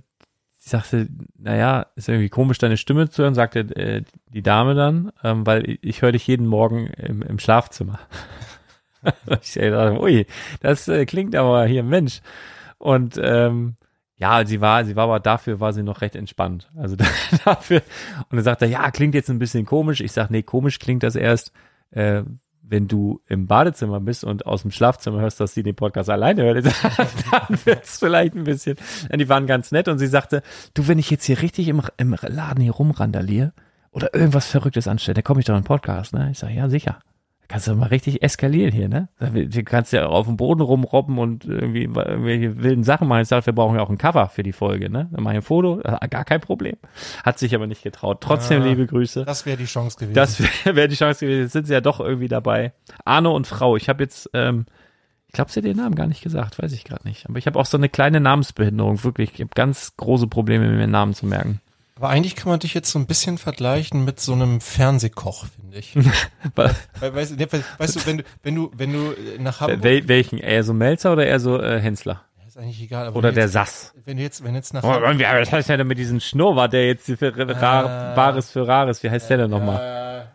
sie 0.58 0.70
sagte, 0.70 1.08
naja, 1.38 1.88
ist 1.96 2.10
irgendwie 2.10 2.30
komisch, 2.30 2.58
deine 2.58 2.78
Stimme 2.78 3.10
zu 3.10 3.24
hören, 3.24 3.36
sagte 3.36 3.60
äh, 3.76 4.04
die 4.34 4.42
Dame 4.42 4.74
dann, 4.74 5.12
ähm, 5.24 5.46
weil 5.46 5.70
ich, 5.70 5.80
ich 5.84 6.02
höre 6.02 6.14
dich 6.14 6.26
jeden 6.26 6.48
Morgen 6.48 6.88
im, 6.88 7.22
im 7.22 7.40
Schlafzimmer. 7.40 8.00
ich 9.42 9.54
dachte, 9.54 10.02
ui, 10.02 10.26
das 10.62 10.88
äh, 10.88 11.06
klingt 11.06 11.36
aber 11.36 11.66
hier 11.66 11.84
Mensch. 11.84 12.22
Und 12.78 13.20
ähm, 13.22 13.76
ja, 14.18 14.46
sie 14.46 14.62
war, 14.62 14.86
sie 14.86 14.96
war 14.96 15.06
aber 15.06 15.20
dafür 15.20 15.60
war 15.60 15.74
sie 15.74 15.84
noch 15.84 16.02
recht 16.02 16.16
entspannt. 16.16 16.70
Also 16.76 16.96
dafür. 17.46 17.82
Und 18.30 18.38
dann 18.38 18.44
sagt 18.44 18.62
er, 18.62 18.68
ja, 18.68 18.90
klingt 18.92 19.16
jetzt 19.16 19.30
ein 19.30 19.40
bisschen 19.40 19.66
komisch. 19.66 20.02
Ich 20.02 20.12
sag, 20.12 20.30
nee, 20.30 20.44
komisch 20.44 20.80
klingt 20.80 21.04
das 21.04 21.16
erst, 21.16 21.52
äh, 21.92 22.24
wenn 22.68 22.88
du 22.88 23.22
im 23.28 23.46
Badezimmer 23.46 24.00
bist 24.00 24.24
und 24.24 24.46
aus 24.46 24.64
dem 24.64 24.72
Schlafzimmer 24.72 25.20
hörst, 25.20 25.40
dass 25.40 25.54
sie 25.54 25.62
den 25.62 25.76
Podcast 25.76 26.10
alleine 26.10 26.44
hört, 26.44 26.66
dann 27.32 27.60
wird's 27.66 28.00
vielleicht 28.00 28.36
ein 28.36 28.46
bisschen. 28.46 28.78
Und 29.12 29.20
die 29.20 29.30
waren 29.30 29.46
ganz 29.46 29.72
nett 29.72 29.88
und 29.88 30.00
sie 30.00 30.08
sagte, 30.08 30.42
du, 30.74 30.88
wenn 30.88 30.98
ich 30.98 31.12
jetzt 31.12 31.26
hier 31.26 31.42
richtig 31.42 31.68
im, 31.68 31.84
im 31.98 32.16
Laden 32.22 32.64
hier 32.64 32.72
rumrandaliere 32.72 33.54
oder 33.92 34.16
irgendwas 34.16 34.48
Verrücktes 34.48 34.88
anstelle, 34.88 35.16
dann 35.16 35.24
komme 35.24 35.42
ich 35.42 35.46
doch 35.46 35.54
in 35.54 35.62
den 35.62 35.68
Podcast, 35.68 36.14
ne? 36.14 36.30
Ich 36.32 36.40
sag, 36.40 36.50
ja, 36.52 36.70
sicher 36.70 37.00
kannst 37.56 37.68
du 37.70 37.76
mal 37.76 37.88
richtig 37.88 38.22
eskalieren 38.22 38.74
hier, 38.74 38.90
ne? 38.90 39.08
Du 39.18 39.64
kannst 39.64 39.94
ja 39.94 40.08
auf 40.08 40.26
dem 40.26 40.36
Boden 40.36 40.60
rumrobben 40.60 41.18
und 41.18 41.46
irgendwie 41.46 41.84
irgendwelche 41.84 42.62
wilden 42.62 42.84
Sachen 42.84 43.08
machen. 43.08 43.22
Ich 43.22 43.30
sage, 43.30 43.46
wir 43.46 43.54
brauchen 43.54 43.78
ja 43.78 43.82
auch 43.82 43.90
ein 43.90 43.98
Cover 43.98 44.28
für 44.28 44.44
die 44.44 44.52
Folge, 44.52 44.90
ne? 44.90 45.08
Dann 45.10 45.24
mach 45.24 45.32
ich 45.32 45.38
ein 45.38 45.42
Foto, 45.42 45.78
gar 46.10 46.26
kein 46.26 46.42
Problem. 46.42 46.76
Hat 47.24 47.40
sich 47.40 47.56
aber 47.56 47.66
nicht 47.66 47.82
getraut. 47.82 48.20
Trotzdem 48.20 48.62
ja, 48.62 48.68
liebe 48.68 48.86
Grüße. 48.86 49.24
Das 49.24 49.46
wäre 49.46 49.56
die 49.56 49.68
Chance 49.68 49.98
gewesen. 49.98 50.16
Das 50.16 50.42
wäre 50.66 50.76
wär 50.76 50.90
die 50.90 50.96
Chance 50.98 51.26
gewesen. 51.26 51.44
Jetzt 51.44 51.54
sind 51.54 51.68
sie 51.68 51.72
ja 51.72 51.80
doch 51.80 52.02
irgendwie 52.02 52.28
dabei. 52.28 52.74
Arno 53.06 53.34
und 53.34 53.48
Frau. 53.48 53.78
Ich 53.78 53.88
habe 53.88 54.04
jetzt, 54.04 54.30
ähm, 54.34 54.66
ich 55.28 55.32
glaube, 55.32 55.50
sie 55.50 55.62
hat 55.62 55.66
den 55.66 55.78
Namen 55.78 55.96
gar 55.96 56.08
nicht 56.08 56.24
gesagt, 56.24 56.62
weiß 56.62 56.74
ich 56.74 56.84
gerade 56.84 57.08
nicht. 57.08 57.30
Aber 57.30 57.38
ich 57.38 57.48
habe 57.48 57.58
auch 57.58 57.66
so 57.66 57.78
eine 57.78 57.88
kleine 57.88 58.20
Namensbehinderung, 58.20 59.02
wirklich. 59.06 59.32
Ich 59.34 59.40
habe 59.40 59.52
ganz 59.56 59.96
große 59.96 60.28
Probleme, 60.28 60.68
mir 60.68 60.88
Namen 60.88 61.14
zu 61.14 61.26
merken. 61.26 61.62
Aber 61.98 62.10
eigentlich 62.10 62.36
kann 62.36 62.50
man 62.50 62.60
dich 62.60 62.74
jetzt 62.74 62.92
so 62.92 63.00
ein 63.00 63.06
bisschen 63.06 63.38
vergleichen 63.38 64.04
mit 64.04 64.20
so 64.20 64.34
einem 64.34 64.60
Fernsehkoch, 64.60 65.46
finde 65.56 65.78
ich. 65.78 65.96
Weil- 66.56 66.76
Weil, 67.00 67.16
weißt, 67.16 67.40
du, 67.40 67.48
weißt 67.78 67.96
du, 67.96 68.06
wenn 68.06 68.18
du, 68.18 68.24
wenn 68.44 68.56
du, 68.56 68.72
wenn 68.76 68.92
du 68.94 69.14
nach 69.42 69.62
Hamburg, 69.62 69.82
Wel 69.84 70.08
welchen? 70.10 70.38
Eher 70.40 70.64
so 70.66 70.74
Melzer 70.74 71.14
oder 71.14 71.26
eher 71.26 71.40
so 71.40 71.60
äh, 71.62 71.80
Hensler? 71.80 72.22
ist 72.48 72.58
eigentlich 72.58 72.82
egal, 72.82 73.10
Oder 73.14 73.32
der 73.32 73.44
jetzt, 73.46 73.54
Sass? 73.54 73.94
wenn 74.06 74.18
du 74.18 74.24
jetzt, 74.24 74.44
wenn 74.44 74.56
jetzt 74.56 74.74
nach 74.74 74.84
Oh, 74.84 74.88
Hamburg, 74.94 75.20
das 75.20 75.52
heißt 75.52 75.70
ja 75.70 75.78
denn 75.78 75.88
mit 75.88 75.98
diesem 75.98 76.20
Schnurrbart, 76.20 76.74
der 76.74 76.86
jetzt 76.88 77.06
für 77.06 77.34
Rar, 77.62 78.12
Äh, 78.12 78.16
Bares 78.16 78.52
für 78.52 78.68
Rares, 78.68 79.02
wie 79.04 79.10
heißt 79.10 79.30
der 79.30 79.38
denn 79.38 79.50
nochmal? 79.50 80.28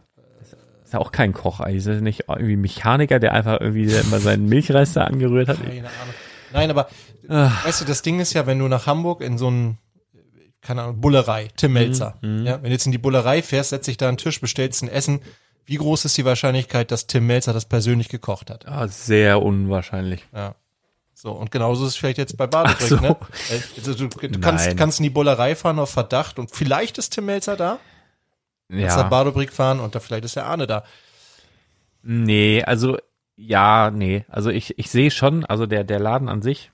Ist 0.85 0.93
ja 0.95 0.99
auch 0.99 1.13
kein 1.13 1.33
Koch 1.33 1.61
eigentlich. 1.61 1.87
Ist 1.87 2.01
nicht 2.03 2.25
irgendwie 2.29 2.57
Mechaniker, 2.57 3.19
der 3.21 3.33
einfach 3.35 3.61
irgendwie 3.61 3.85
immer 3.85 4.19
seinen 4.19 4.47
Milchreis 4.49 4.95
da 4.95 5.05
angerührt 5.05 5.49
hat? 5.49 5.63
keine 5.63 5.79
Ahnung. 5.81 6.15
Nein, 6.53 6.71
aber, 6.71 6.89
Ah. 7.29 7.53
weißt 7.65 7.83
du, 7.83 7.85
das 7.85 8.03
Ding 8.03 8.19
ist 8.19 8.33
ja, 8.33 8.47
wenn 8.47 8.59
du 8.59 8.67
nach 8.67 8.87
Hamburg 8.87 9.21
in 9.21 9.39
so 9.39 9.49
ein, 9.51 9.79
keine 10.61 10.83
Ahnung, 10.83 11.01
Bullerei, 11.01 11.49
Tim 11.57 11.73
Melzer, 11.73 12.17
Mhm, 12.21 12.45
ja, 12.47 12.55
wenn 12.57 12.65
du 12.65 12.71
jetzt 12.71 12.87
in 12.87 12.93
die 12.93 12.99
Bullerei 12.99 13.43
fährst, 13.43 13.71
setzt 13.71 13.89
dich 13.89 13.97
da 13.97 14.09
an 14.09 14.15
den 14.17 14.19
Tisch, 14.19 14.41
bestellst 14.41 14.83
ein 14.83 14.89
Essen, 14.89 15.21
wie 15.67 15.77
groß 15.77 16.05
ist 16.05 16.17
die 16.19 16.25
Wahrscheinlichkeit, 16.25 16.91
dass 16.91 17.07
Tim 17.07 17.27
Melzer 17.27 17.53
das 17.53 17.65
persönlich 17.65 18.09
gekocht 18.09 18.51
hat? 18.51 18.67
Ah, 18.67 18.89
sehr 18.89 19.41
unwahrscheinlich. 19.43 20.25
Ja. 20.35 20.55
So, 21.15 21.33
und 21.33 21.51
genauso 21.51 21.85
ist 21.85 21.91
es 21.91 21.97
vielleicht 21.97 22.19
jetzt 22.19 22.37
bei 22.37 22.47
Badebrick, 22.47 22.89
so. 22.89 22.97
ne? 22.97 23.17
Also 23.77 23.95
du, 23.95 24.09
du 24.09 24.41
kannst, 24.41 24.77
kannst 24.77 24.99
in 25.01 25.05
die 25.05 25.11
Bullerei 25.11 25.55
fahren 25.55 25.79
auf 25.79 25.91
Verdacht 25.91 26.39
und 26.39 26.51
vielleicht 26.51 26.97
ist 26.99 27.11
Tim 27.11 27.27
Melzer 27.27 27.57
da, 27.57 27.79
kannst 28.71 28.97
nach 28.97 29.03
Ja. 29.05 29.09
Badebrick 29.09 29.53
fahren 29.53 29.81
und 29.81 29.95
da 29.95 30.01
vielleicht 30.01 30.25
ist 30.25 30.37
der 30.37 30.47
Arne 30.47 30.67
da. 30.67 30.83
Nee, 32.03 32.63
also, 32.65 32.97
ja, 33.37 33.91
nee. 33.91 34.25
Also 34.29 34.51
ich, 34.51 34.79
ich 34.79 34.91
sehe 34.91 35.11
schon, 35.11 35.45
also 35.45 35.67
der, 35.67 35.85
der 35.85 36.01
Laden 36.01 36.29
an 36.29 36.43
sich. 36.43 36.71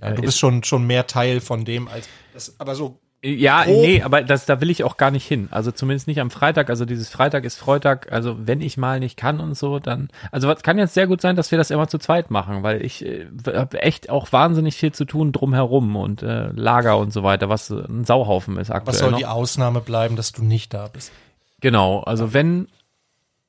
Ja, 0.00 0.08
äh, 0.08 0.14
du 0.14 0.22
ist- 0.22 0.26
bist 0.26 0.38
schon, 0.38 0.64
schon 0.64 0.86
mehr 0.86 1.06
Teil 1.06 1.40
von 1.40 1.64
dem 1.64 1.86
als, 1.88 2.08
das, 2.32 2.58
aber 2.58 2.74
so, 2.74 2.98
Ja, 3.22 3.64
Grob. 3.64 3.82
nee, 3.82 4.02
aber 4.02 4.22
das, 4.22 4.46
da 4.46 4.62
will 4.62 4.70
ich 4.70 4.82
auch 4.82 4.96
gar 4.96 5.10
nicht 5.10 5.26
hin. 5.26 5.48
Also 5.50 5.72
zumindest 5.72 6.06
nicht 6.06 6.20
am 6.20 6.30
Freitag. 6.30 6.70
Also 6.70 6.86
dieses 6.86 7.10
Freitag 7.10 7.44
ist 7.44 7.58
Freitag. 7.58 8.10
Also 8.10 8.36
wenn 8.46 8.62
ich 8.62 8.78
mal 8.78 8.98
nicht 8.98 9.18
kann 9.18 9.40
und 9.40 9.58
so, 9.58 9.78
dann. 9.78 10.08
Also 10.32 10.48
was 10.48 10.62
kann 10.62 10.78
jetzt 10.78 10.94
sehr 10.94 11.06
gut 11.06 11.20
sein, 11.20 11.36
dass 11.36 11.50
wir 11.50 11.58
das 11.58 11.70
immer 11.70 11.86
zu 11.86 11.98
zweit 11.98 12.30
machen, 12.30 12.62
weil 12.62 12.82
ich 12.82 13.04
äh, 13.04 13.26
habe 13.46 13.82
echt 13.82 14.08
auch 14.08 14.32
wahnsinnig 14.32 14.76
viel 14.76 14.92
zu 14.92 15.04
tun 15.04 15.32
drumherum 15.32 15.96
und 15.96 16.22
äh, 16.22 16.48
Lager 16.52 16.96
und 16.96 17.12
so 17.12 17.22
weiter, 17.22 17.50
was 17.50 17.68
äh, 17.68 17.82
ein 17.88 18.06
Sauhaufen 18.06 18.56
ist 18.56 18.70
aktuell. 18.70 18.94
was 18.94 18.98
soll 19.00 19.10
noch. 19.10 19.18
die 19.18 19.26
Ausnahme 19.26 19.80
bleiben, 19.80 20.16
dass 20.16 20.32
du 20.32 20.42
nicht 20.42 20.72
da 20.72 20.88
bist? 20.88 21.12
Genau, 21.60 22.00
also 22.00 22.32
wenn, 22.32 22.68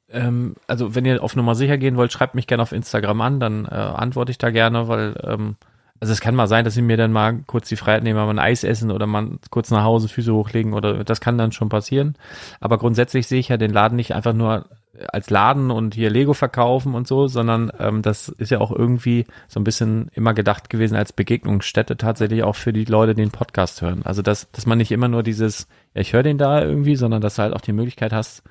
ähm, 0.09 0.55
also 0.67 0.95
wenn 0.95 1.05
ihr 1.05 1.24
auf 1.24 1.38
Nummer 1.38 1.55
sicher 1.55 1.78
gehen 1.78 1.95
wollt, 1.95 2.11
schreibt 2.11 2.36
mich 2.36 2.45
gerne 2.45 2.63
auf 2.63 2.74
Instagram 2.74 3.22
an, 3.22 3.39
dann 3.39 3.65
äh, 3.65 3.69
antworte 3.69 4.32
ich 4.32 4.38
da 4.38 4.49
gerne, 4.49 4.89
weil, 4.89 5.15
ähm, 5.24 5.55
also 6.02 6.14
es 6.14 6.20
kann 6.20 6.34
mal 6.34 6.47
sein, 6.47 6.66
dass 6.66 6.76
ich 6.76 6.82
mir 6.84 6.97
dann 6.97 7.12
mal 7.12 7.41
kurz 7.45 7.70
die 7.70 7.76
Freiheit 7.76 8.02
nehme, 8.02 8.26
mal 8.26 8.32
ein 8.32 8.39
Eis 8.39 8.64
essen 8.64 8.89
oder 8.89 9.06
mal 9.06 9.38
kurz 9.52 9.70
nach 9.70 9.84
Hause 9.84 10.10
Füße 10.10 10.34
hochlegen 10.34 10.74
oder 10.74 11.04
das 11.04 11.22
kann 11.22 11.38
dann 11.38 11.52
schon 11.52 11.70
passieren. 11.70 12.16
Aber 12.60 12.80
grundsätzlich 12.80 13.28
sehe 13.28 13.39
ich 13.39 13.49
ja 13.49 13.58
den 13.58 13.72
Laden 13.72 13.97
nicht 13.97 14.16
einfach 14.16 14.34
nur 14.34 14.66
als 15.10 15.30
Laden 15.30 15.70
und 15.70 15.93
hier 15.93 16.10
Lego 16.10 16.34
verkaufen 16.34 16.95
und 16.95 17.08
so, 17.08 17.28
sondern 17.28 17.72
ähm, 17.80 18.02
das 18.02 18.30
ist 18.30 18.49
ja 18.49 18.60
auch 18.60 18.72
irgendwie 18.72 19.26
so 19.47 19.60
ein 19.60 19.64
bisschen 19.64 20.10
immer 20.14 20.34
gedacht 20.34 20.72
gewesen 20.72 20.95
als 20.95 21.14
Begegnungsstätte 21.14 21.97
tatsächlich 21.97 22.43
auch 22.43 22.56
für 22.56 22.74
die 22.74 22.86
Leute, 22.86 23.14
die 23.14 23.22
den 23.22 23.32
Podcast 23.32 23.84
hören. 23.84 24.02
Also 24.04 24.24
dass, 24.24 24.52
dass 24.52 24.66
man 24.66 24.80
nicht 24.80 24.91
immer 24.91 25.08
nur 25.08 25.22
dieses, 25.22 25.68
ja, 25.93 26.02
ich 26.02 26.14
höre 26.14 26.24
den 26.24 26.39
da 26.39 26.64
irgendwie, 26.64 26.95
sondern 26.95 27.22
dass 27.22 27.36
du 27.36 27.43
halt 27.43 27.54
auch 27.54 27.62
die 27.62 27.74
Möglichkeit 27.74 28.12
hast, 28.12 28.43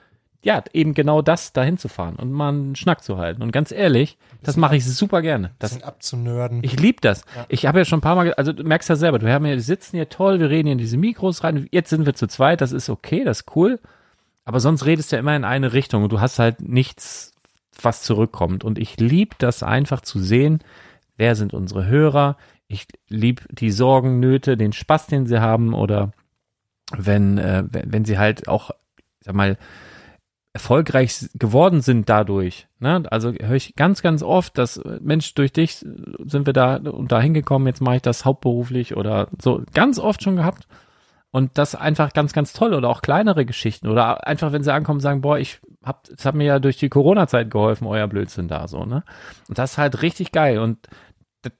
ja, 0.42 0.64
eben 0.72 0.94
genau 0.94 1.20
das 1.20 1.52
dahin 1.52 1.76
zu 1.76 1.88
fahren 1.88 2.16
und 2.16 2.32
mal 2.32 2.48
einen 2.48 2.74
Schnack 2.74 3.04
zu 3.04 3.18
halten. 3.18 3.42
Und 3.42 3.52
ganz 3.52 3.72
ehrlich, 3.72 4.16
das 4.42 4.56
mache 4.56 4.76
ich 4.76 4.86
super 4.86 5.20
gerne. 5.20 5.50
Das, 5.58 5.82
abzunörden. 5.82 6.60
ich 6.62 6.80
lieb 6.80 7.02
das. 7.02 7.24
Ich 7.48 7.66
habe 7.66 7.78
ja 7.78 7.84
schon 7.84 7.98
ein 7.98 8.02
paar 8.02 8.14
Mal, 8.14 8.32
also 8.34 8.52
du 8.52 8.64
merkst 8.64 8.88
ja 8.88 8.96
selber, 8.96 9.20
wir 9.20 9.34
haben 9.34 9.44
hier, 9.44 9.56
wir 9.56 9.62
sitzen 9.62 9.96
hier 9.96 10.08
toll, 10.08 10.40
wir 10.40 10.48
reden 10.48 10.66
hier 10.68 10.72
in 10.72 10.78
diese 10.78 10.96
Mikros 10.96 11.44
rein. 11.44 11.68
Jetzt 11.70 11.90
sind 11.90 12.06
wir 12.06 12.14
zu 12.14 12.26
zweit, 12.26 12.62
das 12.62 12.72
ist 12.72 12.88
okay, 12.88 13.22
das 13.24 13.40
ist 13.40 13.54
cool. 13.54 13.80
Aber 14.44 14.60
sonst 14.60 14.86
redest 14.86 15.12
du 15.12 15.16
ja 15.16 15.20
immer 15.20 15.36
in 15.36 15.44
eine 15.44 15.74
Richtung 15.74 16.04
und 16.04 16.12
du 16.12 16.20
hast 16.20 16.38
halt 16.38 16.62
nichts, 16.62 17.34
was 17.82 18.02
zurückkommt. 18.02 18.64
Und 18.64 18.78
ich 18.78 18.98
lieb 18.98 19.38
das 19.38 19.62
einfach 19.62 20.00
zu 20.00 20.18
sehen, 20.18 20.60
wer 21.18 21.36
sind 21.36 21.52
unsere 21.52 21.86
Hörer. 21.86 22.38
Ich 22.66 22.86
lieb 23.08 23.46
die 23.50 23.70
Sorgen, 23.70 24.20
Nöte, 24.20 24.56
den 24.56 24.72
Spaß, 24.72 25.06
den 25.08 25.26
sie 25.26 25.40
haben 25.40 25.74
oder 25.74 26.12
wenn, 26.96 27.36
äh, 27.36 27.62
wenn 27.70 27.92
wenn 27.92 28.04
sie 28.06 28.18
halt 28.18 28.48
auch, 28.48 28.70
ich 28.96 29.26
sag 29.26 29.34
mal, 29.34 29.58
erfolgreich 30.52 31.28
geworden 31.34 31.80
sind 31.80 32.08
dadurch. 32.08 32.66
Ne? 32.80 33.04
Also 33.10 33.32
höre 33.32 33.54
ich 33.54 33.76
ganz, 33.76 34.02
ganz 34.02 34.22
oft, 34.22 34.58
dass 34.58 34.78
äh, 34.78 34.98
Mensch, 35.00 35.34
durch 35.34 35.52
dich 35.52 35.76
sind 35.76 36.46
wir 36.46 36.52
da 36.52 36.76
und 36.76 37.12
da 37.12 37.20
hingekommen, 37.20 37.68
jetzt 37.68 37.80
mache 37.80 37.96
ich 37.96 38.02
das 38.02 38.24
hauptberuflich 38.24 38.96
oder 38.96 39.28
so. 39.40 39.62
Ganz 39.74 39.98
oft 39.98 40.22
schon 40.22 40.36
gehabt. 40.36 40.66
Und 41.32 41.58
das 41.58 41.76
einfach 41.76 42.12
ganz, 42.12 42.32
ganz 42.32 42.52
toll. 42.52 42.74
Oder 42.74 42.88
auch 42.88 43.02
kleinere 43.02 43.46
Geschichten. 43.46 43.86
Oder 43.86 44.26
einfach, 44.26 44.50
wenn 44.50 44.64
sie 44.64 44.72
ankommen, 44.72 44.98
sagen, 44.98 45.20
boah, 45.20 45.38
ich 45.38 45.60
hab, 45.84 46.08
es 46.08 46.24
hat 46.24 46.34
mir 46.34 46.44
ja 46.44 46.58
durch 46.58 46.76
die 46.76 46.88
Corona-Zeit 46.88 47.50
geholfen, 47.50 47.86
euer 47.86 48.08
Blödsinn 48.08 48.48
da 48.48 48.66
so, 48.66 48.84
ne? 48.84 49.04
Und 49.48 49.56
das 49.56 49.72
ist 49.72 49.78
halt 49.78 50.02
richtig 50.02 50.32
geil. 50.32 50.58
Und 50.58 50.88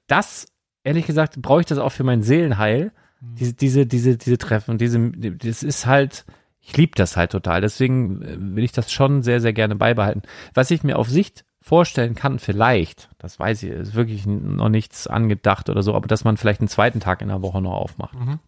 das, 0.07 0.47
ehrlich 0.83 1.07
gesagt, 1.07 1.41
brauche 1.41 1.61
ich 1.61 1.65
das 1.65 1.77
auch 1.77 1.93
für 1.93 2.03
mein 2.03 2.21
Seelenheil. 2.21 2.91
Diese, 3.21 3.53
diese, 3.53 3.85
diese, 3.85 4.17
diese 4.17 4.37
Treffen. 4.37 4.71
Und 4.71 4.81
diese, 4.81 5.11
das 5.11 5.63
ist 5.63 5.85
halt, 5.85 6.25
ich 6.61 6.77
liebe 6.77 6.93
das 6.95 7.17
halt 7.17 7.31
total. 7.31 7.61
Deswegen 7.61 8.21
äh, 8.21 8.35
will 8.37 8.63
ich 8.63 8.71
das 8.71 8.91
schon 8.91 9.23
sehr, 9.23 9.41
sehr 9.41 9.53
gerne 9.53 9.75
beibehalten. 9.75 10.21
Was 10.53 10.71
ich 10.71 10.83
mir 10.83 10.97
auf 10.97 11.09
Sicht 11.09 11.43
vorstellen 11.61 12.15
kann, 12.15 12.39
vielleicht, 12.39 13.09
das 13.19 13.39
weiß 13.39 13.63
ich, 13.63 13.69
ist 13.69 13.95
wirklich 13.95 14.25
noch 14.25 14.69
nichts 14.69 15.07
angedacht 15.07 15.69
oder 15.69 15.83
so, 15.83 15.93
aber 15.95 16.07
dass 16.07 16.23
man 16.23 16.37
vielleicht 16.37 16.61
einen 16.61 16.67
zweiten 16.67 16.99
Tag 16.99 17.21
in 17.21 17.27
der 17.27 17.41
Woche 17.41 17.61
noch 17.61 17.73
aufmacht. 17.73 18.15
Mhm. 18.15 18.39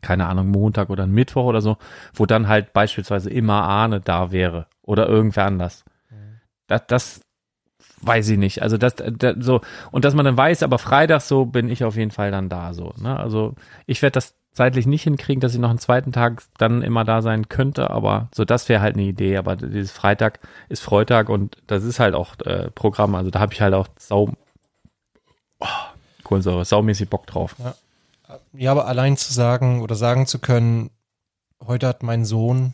Keine 0.00 0.26
Ahnung, 0.26 0.48
Montag 0.48 0.90
oder 0.90 1.06
Mittwoch 1.06 1.44
oder 1.44 1.60
so, 1.60 1.76
wo 2.14 2.26
dann 2.26 2.48
halt 2.48 2.72
beispielsweise 2.72 3.30
immer 3.30 3.62
Arne 3.62 4.00
da 4.00 4.30
wäre 4.30 4.66
oder 4.82 5.08
irgendwer 5.08 5.44
anders. 5.46 5.84
Das, 6.66 6.82
das 6.86 7.20
weiß 8.00 8.28
ich 8.30 8.38
nicht. 8.38 8.62
Also 8.62 8.78
das, 8.78 8.96
das 8.96 9.36
so 9.40 9.60
und 9.90 10.04
dass 10.04 10.14
man 10.14 10.24
dann 10.24 10.36
weiß, 10.36 10.62
aber 10.62 10.78
Freitag 10.78 11.22
so 11.22 11.46
bin 11.46 11.68
ich 11.68 11.84
auf 11.84 11.96
jeden 11.96 12.10
Fall 12.10 12.30
dann 12.30 12.48
da 12.48 12.74
so. 12.74 12.92
Ne? 12.98 13.18
Also 13.18 13.54
ich 13.86 14.02
werde 14.02 14.12
das 14.12 14.34
zeitlich 14.56 14.86
nicht 14.86 15.02
hinkriegen, 15.02 15.40
dass 15.40 15.52
ich 15.52 15.60
noch 15.60 15.68
einen 15.68 15.78
zweiten 15.78 16.12
Tag 16.12 16.42
dann 16.56 16.80
immer 16.82 17.04
da 17.04 17.20
sein 17.20 17.48
könnte, 17.48 17.90
aber 17.90 18.28
so 18.34 18.46
das 18.46 18.68
wäre 18.70 18.80
halt 18.80 18.94
eine 18.94 19.04
Idee. 19.04 19.36
Aber 19.36 19.54
dieses 19.54 19.92
Freitag 19.92 20.40
ist 20.70 20.82
Freitag 20.82 21.28
und 21.28 21.58
das 21.66 21.84
ist 21.84 22.00
halt 22.00 22.14
auch 22.14 22.38
äh, 22.40 22.70
Programm. 22.70 23.14
Also 23.14 23.30
da 23.30 23.38
habe 23.38 23.52
ich 23.52 23.60
halt 23.60 23.74
auch 23.74 23.86
sau 23.98 24.30
oh, 25.60 25.66
Kohlensäure, 26.24 26.64
saumäßig 26.64 27.10
Bock 27.10 27.26
drauf. 27.26 27.54
Ja, 28.54 28.70
aber 28.72 28.86
allein 28.86 29.18
zu 29.18 29.32
sagen 29.32 29.82
oder 29.82 29.94
sagen 29.94 30.26
zu 30.26 30.38
können, 30.38 30.90
heute 31.64 31.86
hat 31.86 32.02
mein 32.02 32.24
Sohn 32.24 32.72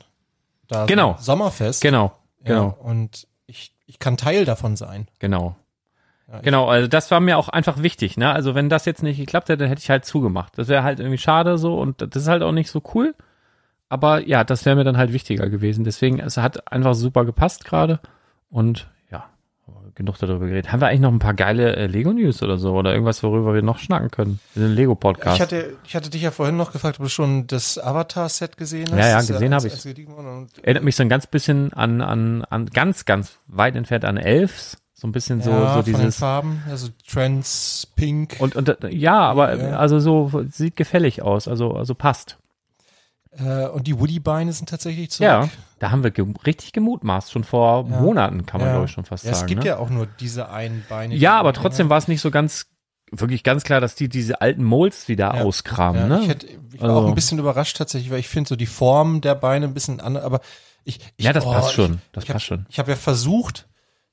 da 0.68 0.86
Genau. 0.86 1.16
Sommerfest. 1.18 1.82
Genau, 1.82 2.12
Ja, 2.38 2.48
genau, 2.48 2.78
und 2.80 3.26
ich, 3.46 3.74
ich 3.86 3.98
kann 3.98 4.16
Teil 4.16 4.44
davon 4.44 4.76
sein. 4.76 5.08
genau. 5.18 5.56
Ja, 6.32 6.40
Genau, 6.40 6.66
also 6.68 6.88
das 6.88 7.10
war 7.10 7.20
mir 7.20 7.36
auch 7.38 7.48
einfach 7.50 7.82
wichtig, 7.82 8.16
ne? 8.16 8.32
Also 8.32 8.54
wenn 8.54 8.68
das 8.68 8.84
jetzt 8.86 9.02
nicht 9.02 9.18
geklappt 9.18 9.48
hätte, 9.50 9.58
dann 9.58 9.68
hätte 9.68 9.80
ich 9.82 9.90
halt 9.90 10.04
zugemacht. 10.04 10.56
Das 10.56 10.68
wäre 10.68 10.82
halt 10.82 10.98
irgendwie 10.98 11.18
schade 11.18 11.58
so 11.58 11.78
und 11.78 12.00
das 12.00 12.22
ist 12.22 12.28
halt 12.28 12.42
auch 12.42 12.52
nicht 12.52 12.70
so 12.70 12.82
cool. 12.94 13.14
Aber 13.88 14.26
ja, 14.26 14.42
das 14.42 14.64
wäre 14.64 14.74
mir 14.74 14.84
dann 14.84 14.96
halt 14.96 15.12
wichtiger 15.12 15.50
gewesen. 15.50 15.84
Deswegen, 15.84 16.18
es 16.18 16.38
hat 16.38 16.72
einfach 16.72 16.94
super 16.94 17.26
gepasst 17.26 17.66
gerade. 17.66 18.00
Und 18.48 18.88
ja, 19.10 19.26
genug 19.94 20.16
darüber 20.18 20.46
geredet. 20.46 20.72
Haben 20.72 20.80
wir 20.80 20.88
eigentlich 20.88 21.00
noch 21.00 21.12
ein 21.12 21.18
paar 21.18 21.34
geile 21.34 21.76
äh, 21.76 21.86
Lego-News 21.86 22.42
oder 22.42 22.56
so? 22.56 22.72
Oder 22.72 22.92
irgendwas, 22.94 23.22
worüber 23.22 23.52
wir 23.52 23.60
noch 23.60 23.78
schnacken 23.78 24.10
können? 24.10 24.40
Wir 24.54 24.66
sind 24.66 24.74
Lego-Podcast. 24.76 25.36
Ich 25.36 25.42
hatte, 25.42 25.76
ich 25.84 25.94
hatte 25.94 26.08
dich 26.08 26.22
ja 26.22 26.30
vorhin 26.30 26.56
noch 26.56 26.72
gefragt, 26.72 26.98
ob 27.00 27.04
du 27.04 27.10
schon 27.10 27.46
das 27.46 27.78
Avatar-Set 27.78 28.56
gesehen 28.56 28.88
hast. 28.92 28.98
Ja, 28.98 29.08
ja, 29.08 29.20
gesehen 29.20 29.52
als- 29.52 29.64
hab 29.64 29.72
ich. 29.72 30.64
Erinnert 30.64 30.84
mich 30.84 30.96
so 30.96 31.02
ein 31.02 31.10
ganz 31.10 31.26
bisschen 31.26 31.74
an, 31.74 32.00
an, 32.00 32.44
an 32.48 32.66
ganz, 32.66 33.04
ganz 33.04 33.38
weit 33.46 33.76
entfernt 33.76 34.06
an 34.06 34.16
Elves. 34.16 34.78
So 35.03 35.09
ein 35.09 35.12
bisschen 35.12 35.42
so, 35.42 35.50
ja, 35.50 35.74
so 35.74 35.82
den 35.82 35.96
dieses. 35.96 36.16
Farben, 36.18 36.62
also 36.70 36.86
Trends, 37.09 37.88
Pink. 37.96 38.36
Und, 38.38 38.55
und 38.55 38.76
ja, 38.88 39.18
aber 39.18 39.53
Ja. 39.61 39.76
also 39.76 39.98
so 39.98 40.44
sieht 40.48 40.76
gefällig 40.76 41.22
aus, 41.22 41.48
also, 41.48 41.72
also 41.74 41.96
passt. 41.96 42.38
Äh, 43.36 43.66
und 43.66 43.88
die 43.88 43.98
Woody-Beine 43.98 44.53
sind 44.53 44.68
tatsächlich 44.68 45.11
zurück. 45.11 45.24
Ja, 45.28 45.48
da 45.80 45.90
haben 45.90 46.05
wir 46.05 46.12
ge 46.12 46.24
richtig 46.46 46.70
gemutmaßt, 46.72 47.32
schon 47.32 47.42
vor 47.42 47.88
Ja. 47.90 48.00
Monaten, 48.00 48.46
kann 48.46 48.61
man 48.61 48.68
Ja. 48.68 48.74
glaube 48.74 48.86
ich 48.86 48.92
schon 48.92 49.05
fast 49.05 49.24
Ja, 49.24 49.32
sagen. 49.34 49.44
es 49.44 49.48
gibt 49.48 49.62
ne? 49.64 49.70
ja 49.70 49.78
auch 49.78 49.90
nur 49.90 50.07
diese 50.20 50.50
einen 50.50 50.84
Beine. 50.88 51.16
ja, 51.16 51.36
aber 51.36 51.53
trotzdem 51.53 51.90
war 51.90 51.98
es 51.98 52.07
nicht 52.07 52.20
so 52.20 52.30
ganz, 52.30 52.66
wirklich 53.11 53.42
ganz 53.42 53.64
klar, 53.64 53.80
dass 53.80 53.96
die 53.96 54.09
diese 54.09 54.40
alten 54.40 54.62
Molds 54.62 55.09
wieder 55.09 55.34
auskramen. 55.34 56.09
Ne? 56.09 56.20
ich, 56.22 56.28
hätte, 56.28 56.46
ich 56.46 56.80
war 56.80 56.90
Also- 56.90 57.00
auch 57.00 57.09
ein 57.09 57.16
bisschen 57.16 57.40
überrascht 57.40 57.76
tatsächlich, 57.76 58.12
weil 58.12 58.20
ich 58.20 58.28
finde 58.28 58.46
so 58.50 58.55
die 58.55 58.66
Form 58.66 59.20
der 59.20 59.34
Beine 59.34 59.66
ein 59.66 59.74
bisschen 59.74 59.98
anders, 60.00 60.22
aber 60.22 60.40
ich, 60.84 61.00
ich 61.16 61.24
ja, 61.24 61.32
das 61.32 61.44
oh, 61.44 61.50
passt 61.53 61.72
schon. 61.72 62.00
Das 62.12 62.22
ich 62.22 62.30
hab, 62.30 62.34
passt 62.36 62.46
schon. 62.46 62.66
Ich 62.68 62.78
habe 62.78 62.92
ja 62.92 62.96
versucht, 62.96 63.66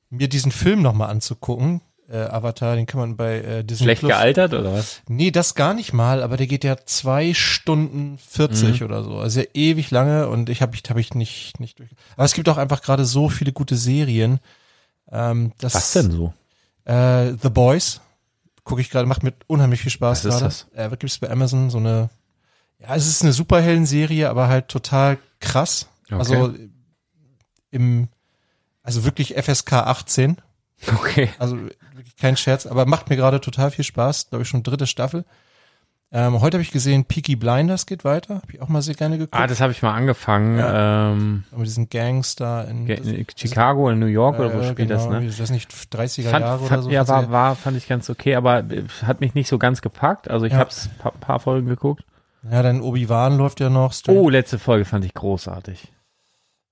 mir 0.10 0.28
diesen 0.28 0.52
Film 0.52 0.82
nochmal 0.82 1.10
anzugucken. 1.10 1.82
Äh, 2.12 2.18
Avatar, 2.22 2.76
den 2.76 2.88
kann 2.88 3.00
man 3.00 3.18
bei 3.18 3.38
äh, 3.40 3.64
Disney 3.64 3.86
Schlecht 3.86 4.00
Plus. 4.00 4.12
gealtert 4.12 4.54
oder 4.56 4.74
was? 4.74 5.02
Nee, 5.08 5.30
das 5.30 5.54
gar 5.54 5.76
nicht 5.76 5.94
mal, 5.94 6.24
aber 6.24 6.38
der 6.38 6.48
geht 6.48 6.64
ja 6.64 6.76
zwei 6.86 7.36
Stunden 7.36 8.18
40 8.18 8.80
Mhm. 8.82 8.86
oder 8.88 9.04
so. 9.04 9.18
Also 9.20 9.42
ja 9.42 9.46
ewig 9.54 9.92
lange 9.92 10.28
und 10.28 10.50
ich 10.50 10.64
habe 10.64 10.76
ich, 10.76 10.82
hab 10.90 10.98
ich 10.98 11.14
nicht, 11.14 11.60
nicht 11.60 11.78
durch. 11.78 11.92
Aber 12.16 12.26
es 12.26 12.34
gibt 12.34 12.50
auch 12.50 12.58
einfach 12.58 12.82
gerade 12.82 13.06
so 13.06 13.30
viele 13.30 13.52
gute 13.52 13.76
Serien. 13.76 14.40
Ähm, 15.12 15.52
das, 15.60 15.76
Was 15.76 15.92
denn 15.94 16.10
so? 16.12 16.34
Äh, 16.86 17.34
The 17.42 17.50
Boys. 17.50 18.02
Gucke 18.64 18.82
ich 18.82 18.90
gerade, 18.90 19.08
macht 19.08 19.22
mir 19.22 19.34
unheimlich 19.46 19.82
viel 19.82 19.92
Spaß 19.92 20.26
Was 20.26 20.26
ist 20.26 20.40
gerade. 20.40 20.46
das? 20.46 20.68
Äh, 20.74 20.90
gibt 20.90 21.04
es 21.12 21.20
bei 21.20 21.30
Amazon 21.30 21.70
so 21.70 21.78
eine 21.78 22.10
Ja, 22.80 22.96
es 22.96 23.06
ist 23.08 23.22
eine 23.22 23.34
Superhelden-Serie, 23.34 24.30
aber 24.32 24.48
halt 24.48 24.68
total 24.68 25.20
krass. 25.40 25.88
Okay. 26.06 26.16
Also 26.16 26.54
im, 27.72 28.08
also 28.90 29.06
wirklich 29.06 29.36
FSK 29.36 29.74
18. 29.74 30.38
Okay. 30.96 31.30
Also 31.40 31.58
wirklich 31.94 32.16
kein 32.18 32.36
Scherz, 32.38 32.66
aber 32.66 32.86
macht 32.86 33.10
mir 33.10 33.16
gerade 33.18 33.40
total 33.42 33.70
viel 33.72 33.86
Spaß. 33.86 34.30
Glaube 34.30 34.44
ich 34.44 34.50
schon 34.50 34.64
dritte 34.64 34.88
Staffel. 34.88 35.26
Ähm, 36.12 36.42
heute 36.42 36.56
habe 36.56 36.64
ich 36.64 36.72
gesehen, 36.72 37.06
Peaky 37.06 37.36
Blinders 37.36 37.86
geht 37.86 38.04
weiter. 38.04 38.36
Habe 38.38 38.48
ich 38.54 38.62
auch 38.62 38.68
mal 38.68 38.82
sehr 38.82 38.96
gerne 38.96 39.20
geguckt. 39.20 39.36
Ah, 39.40 39.46
das 39.46 39.62
habe 39.62 39.72
ich 39.74 39.84
mal 39.84 39.94
angefangen. 39.94 40.60
Ähm, 40.60 41.44
mit 41.56 41.68
diesen 41.68 41.88
Gangster 41.90 42.68
in, 42.68 42.88
ge- 42.88 42.98
in 42.98 43.28
Chicago, 43.36 43.90
in 43.92 44.00
New 44.00 44.08
York 44.08 44.40
oder 44.40 44.52
wo 44.56 44.60
äh, 44.62 44.70
spielt 44.72 44.90
das, 44.90 45.04
genau, 45.04 45.20
ne? 45.20 45.28
Ist 45.28 45.40
das 45.40 45.52
nicht 45.52 45.70
30er 45.72 46.30
Fand, 46.30 46.46
Jahre 46.46 46.60
fand, 46.66 46.72
oder 46.72 46.82
so? 46.84 46.90
ja, 46.90 47.08
war, 47.08 47.24
40er? 47.26 47.30
war, 47.32 47.56
fand 47.56 47.78
ich 47.78 47.88
ganz 47.88 48.10
okay, 48.10 48.34
aber 48.34 48.60
äh, 48.72 48.86
hat 49.06 49.22
mich 49.22 49.36
nicht 49.36 49.48
so 49.50 49.60
ganz 49.60 49.82
gepackt. 49.82 50.30
Also 50.32 50.46
ich 50.48 50.54
Ja. 50.54 50.60
habe 50.60 50.72
es 50.72 50.90
paar, 50.98 51.12
paar 51.12 51.40
Folgen 51.40 51.68
geguckt. 51.68 52.04
Ja, 52.50 52.64
dann 52.64 52.82
Obi-Wan 52.82 53.38
läuft 53.38 53.60
ja 53.60 53.70
noch. 53.70 53.94
Stranger- 53.94 54.20
Oh, 54.22 54.30
letzte 54.30 54.58
Folge 54.58 54.86
fand 54.86 55.06
ich 55.06 55.14
großartig. 55.14 55.90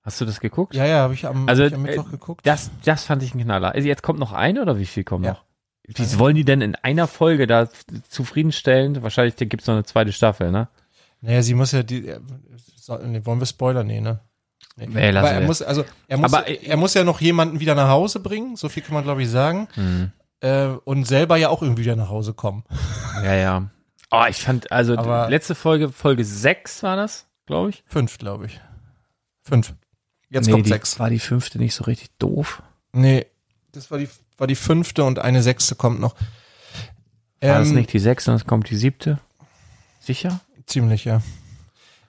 Hast 0.08 0.20
du 0.22 0.24
das 0.24 0.40
geguckt? 0.40 0.74
Ja, 0.74 0.86
ja, 0.86 1.00
habe 1.00 1.12
ich 1.12 1.26
am, 1.26 1.46
Also, 1.48 1.64
hab 1.64 1.68
ich 1.68 1.74
am 1.74 1.84
äh, 1.84 1.90
Mittwoch 1.90 2.10
geguckt. 2.10 2.46
Das, 2.46 2.70
das 2.84 3.04
fand 3.04 3.22
ich 3.22 3.34
ein 3.34 3.42
Knaller. 3.42 3.74
Also 3.74 3.86
jetzt 3.86 4.02
kommt 4.02 4.18
noch 4.18 4.32
eine 4.32 4.62
oder 4.62 4.78
wie 4.78 4.86
viel 4.86 5.04
kommen 5.04 5.24
Ja. 5.24 5.32
noch? 5.32 5.44
Wie 5.86 6.18
wollen 6.18 6.34
die 6.34 6.44
denn 6.44 6.62
in 6.62 6.74
einer 6.76 7.06
Folge 7.06 7.46
da 7.46 7.68
zufriedenstellend? 8.08 9.02
Wahrscheinlich 9.02 9.36
gibt 9.36 9.60
es 9.60 9.66
noch 9.66 9.74
eine 9.74 9.84
zweite 9.84 10.12
Staffel, 10.12 10.50
ne? 10.50 10.68
Naja, 11.20 11.42
sie 11.42 11.54
muss 11.54 11.72
ja 11.72 11.82
die. 11.82 12.08
äh, 12.08 12.20
So, 12.76 12.96
nee, 12.98 13.20
wollen 13.24 13.38
wir 13.40 13.46
Spoiler? 13.46 13.84
Nee, 13.84 14.00
ne? 14.00 14.20
Nee. 14.76 14.86
Nee, 14.86 15.16
Aber 15.16 15.30
er 15.30 15.40
muss, 15.42 15.60
also 15.60 15.84
er 16.06 16.18
muss, 16.18 16.32
Aber, 16.32 16.48
äh, 16.48 16.54
er 16.64 16.76
muss 16.76 16.94
ja 16.94 17.04
noch 17.04 17.20
jemanden 17.20 17.60
wieder 17.60 17.74
nach 17.74 17.88
Hause 17.88 18.20
bringen, 18.20 18.56
so 18.56 18.68
viel 18.68 18.82
kann 18.82 18.94
man 18.94 19.04
glaube 19.04 19.22
ich 19.22 19.28
sagen. 19.30 19.68
Hm. 19.74 20.12
Äh, 20.40 20.66
und 20.84 21.04
selber 21.04 21.36
ja 21.36 21.48
auch 21.48 21.62
irgendwie 21.62 21.82
wieder 21.82 21.96
nach 21.96 22.08
Hause 22.10 22.32
kommen. 22.34 22.64
Ja, 23.24 23.34
ja. 23.34 23.70
Oh, 24.12 24.24
ich 24.28 24.36
fand, 24.42 24.70
also 24.72 24.94
die 24.94 25.00
Aber- 25.00 25.28
letzte 25.28 25.54
Folge, 25.56 25.90
Folge 25.90 26.24
6 26.24 26.82
war 26.84 26.96
das, 26.96 27.26
glaube 27.46 27.70
ich. 27.70 27.82
Fünf, 27.86 28.16
glaube 28.18 28.46
ich. 28.46 28.60
Fünf. 29.42 29.74
Jetzt 30.30 30.46
nee, 30.46 30.52
kommt 30.52 30.66
die, 30.66 30.70
sechs. 30.70 30.98
War 30.98 31.10
die 31.10 31.18
fünfte 31.18 31.58
nicht 31.58 31.74
so 31.74 31.84
richtig 31.84 32.10
doof? 32.18 32.62
Nee, 32.92 33.26
das 33.72 33.90
war 33.90 33.98
die, 33.98 34.08
war 34.36 34.46
die 34.46 34.54
fünfte 34.54 35.04
und 35.04 35.18
eine 35.18 35.42
sechste 35.42 35.74
kommt 35.74 36.00
noch. 36.00 36.14
War 37.40 37.60
das 37.60 37.68
Ähm, 37.68 37.76
nicht 37.76 37.92
die 37.92 37.98
sechste 37.98 38.30
und 38.30 38.36
es 38.36 38.44
kommt 38.46 38.68
die 38.70 38.76
siebte? 38.76 39.18
Sicher? 40.00 40.40
Ziemlich, 40.66 41.04
ja. 41.04 41.22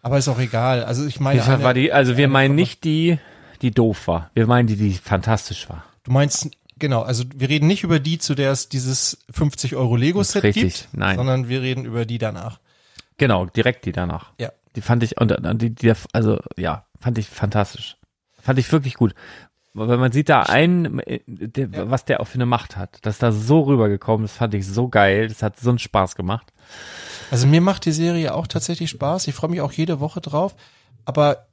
Aber 0.02 0.18
ist 0.18 0.28
auch 0.28 0.40
egal. 0.40 0.84
Also 0.84 1.06
ich 1.06 1.20
meine, 1.20 1.44
eine- 1.44 1.64
war 1.64 1.74
die, 1.74 1.92
also 1.94 2.18
wir 2.18 2.26
eine 2.26 2.34
meinen 2.34 2.56
nicht 2.56 2.84
die, 2.84 3.20
die 3.62 3.72
doof 3.72 4.08
war. 4.08 4.32
Wir 4.34 4.48
meinen 4.48 4.68
die, 4.68 4.76
die 4.76 4.94
fantastisch 4.94 5.70
war. 5.70 5.84
du 6.04 6.12
meinst, 6.12 6.50
genau, 6.78 7.02
also 7.02 7.26
wir 7.36 7.50
reden 7.50 7.68
nicht 7.68 7.84
über 7.84 8.00
die, 8.00 8.18
zu 8.18 8.34
der 8.36 8.52
es 8.52 8.70
dieses 8.70 9.20
50 9.32 9.76
Euro 9.76 9.96
Lego-Set 9.98 10.44
Richtig, 10.44 10.64
gibt, 10.64 10.90
nein. 10.94 11.18
sondern 11.18 11.50
wir 11.50 11.62
reden 11.62 11.86
über 11.86 12.06
die 12.06 12.18
danach. 12.18 12.60
Genau, 13.18 13.46
direkt 13.46 13.86
die 13.86 13.92
danach. 13.92 14.32
Ja. 14.40 14.52
Die 14.76 14.82
fand 14.82 15.04
ich, 15.04 15.20
und 15.20 15.32
und 15.32 15.62
die, 15.62 15.72
die, 15.72 15.94
also 16.14 16.40
ja, 16.56 16.86
fand 17.02 17.18
ich 17.18 17.28
fantastisch. 17.28 17.98
Fand 18.50 18.58
ich 18.58 18.72
wirklich 18.72 18.96
gut. 18.96 19.14
Weil 19.76 19.98
man 19.98 20.12
sieht 20.12 20.28
da 20.28 20.42
einen, 20.42 20.98
äh, 21.02 21.20
der, 21.28 21.92
was 21.92 22.04
der 22.06 22.20
auch 22.20 22.26
für 22.26 22.34
eine 22.38 22.48
Macht 22.48 22.78
hat. 22.78 22.98
Das 23.04 23.18
ist 23.18 23.22
da 23.22 23.32
so 23.32 23.62
rübergekommen, 23.62 24.26
das 24.26 24.36
fand 24.36 24.56
ich 24.56 24.66
so 24.66 24.88
geil. 24.88 25.28
Das 25.28 25.44
hat 25.44 25.60
so 25.60 25.70
einen 25.70 25.78
Spaß 25.78 26.16
gemacht. 26.16 26.52
Also 27.30 27.46
mir 27.46 27.62
macht 27.62 27.86
die 27.86 27.92
Serie 27.92 28.34
auch 28.34 28.48
tatsächlich 28.48 28.90
Spaß. 28.90 29.28
Ich 29.28 29.36
freue 29.36 29.52
mich 29.52 29.62
auch 29.62 29.72
jede 29.72 30.00
Woche 30.00 30.20
drauf. 30.20 30.56
Aber 31.06 31.46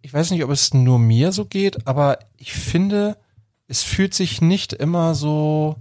ich 0.00 0.14
weiß 0.14 0.30
nicht, 0.30 0.42
ob 0.42 0.48
es 0.48 0.72
nur 0.72 0.98
mir 0.98 1.32
so 1.32 1.44
geht, 1.44 1.86
aber 1.86 2.18
ich 2.38 2.54
finde, 2.54 3.18
es 3.66 3.82
fühlt 3.82 4.14
sich 4.14 4.40
nicht 4.40 4.72
immer 4.72 5.14
so, 5.14 5.76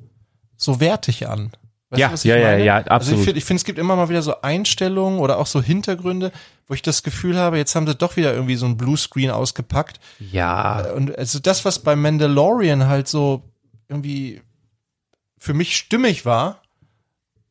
so 0.57 0.81
wertig 0.81 1.29
an. 1.29 1.51
Weißt 1.89 1.99
Ja, 2.01 2.07
du, 2.07 2.13
was 2.13 2.25
ich 2.25 2.29
ja, 2.29 2.37
ja, 2.37 2.57
ja, 2.57 2.75
Also 2.77 2.89
absolut. 2.89 3.19
ich 3.19 3.25
finde, 3.25 3.37
ich 3.39 3.45
finde, 3.45 3.59
es 3.59 3.65
gibt 3.65 3.79
immer 3.79 3.95
mal 3.95 4.09
wieder 4.09 4.21
so 4.21 4.41
Einstellungen 4.41 5.19
oder 5.19 5.37
auch 5.37 5.45
so 5.47 5.61
Hintergründe, 5.61 6.31
wo 6.67 6.73
ich 6.73 6.81
das 6.81 7.01
Gefühl 7.03 7.37
habe, 7.37 7.57
jetzt 7.57 7.75
haben 7.75 7.87
sie 7.87 7.95
doch 7.95 8.17
wieder 8.17 8.33
irgendwie 8.33 8.55
so 8.57 8.65
ein 8.65 8.75
Bluescreen 8.77 9.31
ausgepackt. 9.31 9.99
Ja. 10.19 10.91
Und 10.91 11.17
also 11.17 11.39
das, 11.39 11.63
was 11.63 11.79
bei 11.79 11.95
Mandalorian 11.95 12.87
halt 12.87 13.07
so 13.07 13.43
irgendwie 13.87 14.41
für 15.37 15.53
mich 15.53 15.77
stimmig 15.77 16.25
war, 16.25 16.61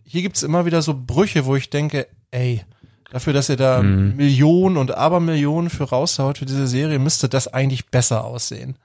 hier 0.05 0.23
gibt's 0.23 0.43
immer 0.43 0.67
wieder 0.67 0.83
so 0.83 0.95
Brüche, 0.95 1.47
wo 1.47 1.57
ich 1.57 1.71
denke, 1.71 2.07
ey, 2.31 2.63
dafür, 3.11 3.33
dass 3.33 3.49
ihr 3.49 3.57
da 3.57 3.83
Mhm. 3.83 4.17
Millionen 4.17 4.77
und 4.77 4.95
Abermillionen 4.95 5.71
für 5.71 5.85
raushaut 5.85 6.39
für 6.39 6.45
diese 6.47 6.67
Serie, 6.67 6.99
müsste 6.99 7.29
das 7.29 7.49
eigentlich 7.49 7.87
besser 7.87 8.25
aussehen. 8.25 8.77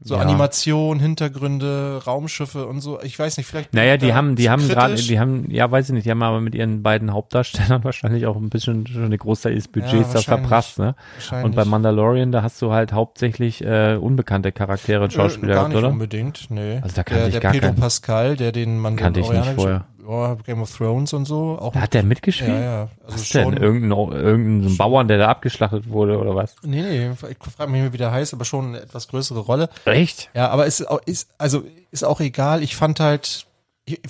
So 0.00 0.14
Ja. 0.14 0.20
Animation, 0.20 1.00
Hintergründe, 1.00 2.02
Raumschiffe 2.06 2.66
und 2.66 2.80
so. 2.80 3.00
Ich 3.02 3.18
weiß 3.18 3.36
nicht, 3.36 3.46
vielleicht. 3.46 3.74
Naja, 3.74 3.96
die 3.96 4.14
haben, 4.14 4.36
die 4.36 4.48
haben 4.48 4.66
gerade, 4.68 4.94
die 4.94 5.18
haben, 5.18 5.50
ja, 5.50 5.68
weiß 5.70 5.88
ich 5.88 5.92
nicht, 5.92 6.06
die 6.06 6.10
haben 6.12 6.22
aber 6.22 6.40
mit 6.40 6.54
ihren 6.54 6.82
beiden 6.84 7.12
Hauptdarstellern 7.12 7.82
wahrscheinlich 7.84 8.26
auch 8.26 8.36
ein 8.36 8.48
bisschen 8.48 8.86
schon 8.86 9.04
eine 9.04 9.18
Großteil 9.18 9.54
des 9.56 9.66
Budgets 9.66 10.12
da 10.12 10.20
verprasst, 10.20 10.78
ne? 10.78 10.94
Und 11.42 11.56
bei 11.56 11.64
Mandalorian, 11.64 12.30
da 12.30 12.42
hast 12.42 12.62
du 12.62 12.72
halt 12.72 12.92
hauptsächlich 12.92 13.64
äh, 13.64 13.96
unbekannte 13.96 14.52
Charaktere 14.52 15.02
und 15.02 15.12
Schauspieler 15.12 15.52
äh, 15.52 15.54
gar 15.54 15.62
gehabt, 15.64 15.74
nicht 15.74 15.78
oder? 15.84 15.92
unbedingt, 15.92 16.46
nee. 16.50 16.78
Also 16.80 16.94
da 16.94 17.02
kannte 17.02 17.20
der, 17.20 17.26
ich 17.26 17.32
der 17.32 17.40
gar 17.40 17.52
Pedro 17.52 17.66
keinen. 17.68 17.80
Pascal, 17.80 18.36
der 18.36 18.52
den 18.52 18.78
man 18.78 18.94
Kannte 18.96 19.20
ich 19.20 19.30
nicht 19.30 19.48
vorher. 19.56 19.84
Ja, 20.08 20.34
Game 20.36 20.62
of 20.62 20.74
Thrones 20.74 21.12
und 21.12 21.26
so. 21.26 21.58
Auch 21.60 21.72
Da 21.74 21.82
hat 21.82 21.92
der 21.94 22.02
mitgespielt? 22.02 22.48
Ja, 22.50 22.60
ja. 22.60 22.88
Also 23.04 23.14
Was 23.18 23.28
denn? 23.28 23.42
schon. 23.44 23.56
Irgendein, 23.58 23.90
irgendein 24.12 24.62
so 24.62 24.74
ein 24.74 24.76
Bauern, 24.78 25.06
der 25.08 25.18
da 25.18 25.28
abgeschlachtet 25.28 25.88
wurde 25.90 26.18
oder 26.18 26.34
was? 26.34 26.56
Nee, 26.62 26.80
nee, 26.82 27.10
ich 27.10 27.52
frage 27.54 27.70
mich, 27.70 27.92
wie 27.92 27.96
der 27.98 28.10
heißt, 28.10 28.32
aber 28.32 28.44
schon 28.46 28.68
eine 28.68 28.80
etwas 28.80 29.08
größere 29.08 29.40
Rolle. 29.40 29.68
Echt? 29.84 30.30
Ja, 30.34 30.48
aber 30.48 30.66
ist, 30.66 30.88
auch- 30.88 31.02
ist, 31.04 31.28
also, 31.36 31.62
ist 31.90 32.04
auch 32.04 32.20
egal. 32.20 32.62
Ich 32.62 32.74
fand 32.74 33.00
halt, 33.00 33.46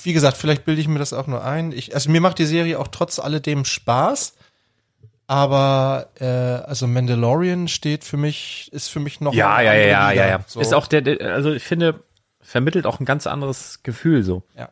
wie 0.02 0.12
gesagt, 0.12 0.36
vielleicht 0.36 0.64
bilde 0.64 0.80
ich 0.80 0.88
mir 0.88 0.98
das 1.00 1.12
auch 1.12 1.26
nur 1.26 1.44
ein. 1.44 1.72
Ich, 1.72 1.94
also 1.94 2.10
mir 2.10 2.20
macht 2.20 2.38
die 2.38 2.46
Serie 2.46 2.78
auch 2.78 2.88
trotz 2.88 3.18
alledem 3.18 3.64
Spaß. 3.64 4.34
Aber 5.26 6.08
äh, 6.20 6.24
also 6.24 6.86
Mandalorian 6.86 7.68
steht 7.68 8.02
für 8.04 8.16
mich, 8.16 8.70
ist 8.72 8.88
für 8.88 8.98
mich 9.00 9.20
noch 9.20 9.34
Ja, 9.34 9.60
ja, 9.60 9.74
ja, 9.74 9.86
ja, 9.86 10.12
ja, 10.12 10.26
ja. 10.28 10.40
So. 10.46 10.58
Ist 10.60 10.72
auch 10.72 10.86
der, 10.86 11.02
der, 11.02 11.34
also 11.34 11.52
ich 11.52 11.64
finde, 11.64 12.02
vermittelt 12.40 12.86
auch 12.86 12.98
ein 12.98 13.04
ganz 13.04 13.26
anderes 13.26 13.82
Gefühl 13.82 14.22
so. 14.22 14.42
Ja. 14.56 14.70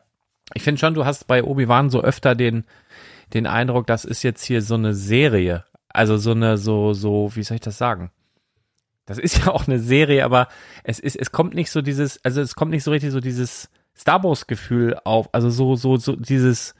Ich 0.53 0.63
finde 0.63 0.79
schon, 0.79 0.93
du 0.93 1.05
hast 1.05 1.27
bei 1.27 1.43
Obi-Wan 1.43 1.89
so 1.89 2.01
öfter 2.01 2.35
den, 2.35 2.63
den 3.33 3.47
Eindruck, 3.47 3.87
das 3.87 4.05
ist 4.05 4.23
jetzt 4.23 4.43
hier 4.43 4.61
so 4.61 4.75
eine 4.75 4.93
Serie. 4.93 5.65
Also 5.89 6.17
so 6.17 6.31
eine, 6.31 6.57
so, 6.57 6.93
so, 6.93 7.31
wie 7.35 7.43
soll 7.43 7.55
ich 7.55 7.61
das 7.61 7.77
sagen? 7.77 8.11
Das 9.05 9.17
ist 9.17 9.37
ja 9.45 9.51
auch 9.51 9.67
eine 9.67 9.79
Serie, 9.79 10.23
aber 10.25 10.47
es 10.83 10.99
ist, 10.99 11.15
es 11.15 11.31
kommt 11.31 11.53
nicht 11.53 11.71
so 11.71 11.81
dieses, 11.81 12.23
also 12.23 12.41
es 12.41 12.55
kommt 12.55 12.71
nicht 12.71 12.83
so 12.83 12.91
richtig 12.91 13.11
so 13.11 13.19
dieses 13.19 13.69
Star 13.95 14.23
Wars 14.23 14.47
Gefühl 14.47 14.97
auf, 15.05 15.29
also 15.33 15.49
so, 15.49 15.75
so, 15.75 15.97
so 15.97 16.15
dieses, 16.15 16.75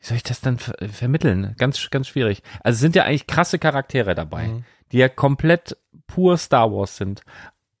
wie 0.00 0.06
soll 0.06 0.16
ich 0.16 0.22
das 0.22 0.40
dann 0.40 0.58
ver 0.58 0.74
vermitteln? 0.88 1.54
Ganz, 1.58 1.88
ganz 1.90 2.08
schwierig. 2.08 2.42
Also 2.62 2.76
es 2.76 2.80
sind 2.80 2.94
ja 2.94 3.04
eigentlich 3.04 3.26
krasse 3.26 3.58
Charaktere 3.58 4.14
dabei, 4.14 4.48
Mhm. 4.48 4.64
die 4.92 4.98
ja 4.98 5.08
komplett 5.08 5.76
pur 6.06 6.36
Star 6.36 6.70
Wars 6.72 6.96
sind. 6.96 7.22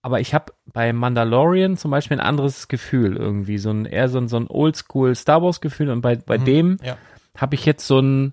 Aber 0.04 0.20
ich 0.20 0.34
habe 0.34 0.52
bei 0.72 0.92
Mandalorian 0.92 1.76
zum 1.76 1.90
Beispiel 1.92 2.16
ein 2.18 2.26
anderes 2.26 2.66
Gefühl 2.68 3.16
irgendwie, 3.16 3.58
so 3.58 3.70
ein 3.70 3.86
eher 3.86 4.08
so 4.08 4.18
ein, 4.18 4.28
so 4.28 4.36
ein 4.36 4.48
Oldschool 4.48 5.14
Star 5.14 5.42
Wars 5.42 5.60
Gefühl 5.60 5.90
und 5.90 6.00
bei, 6.00 6.16
bei 6.16 6.38
Mhm. 6.38 6.44
dem 6.44 6.76
Ja. 6.82 6.96
habe 7.36 7.54
ich 7.54 7.64
jetzt 7.64 7.86
so 7.86 8.00
ein, 8.00 8.32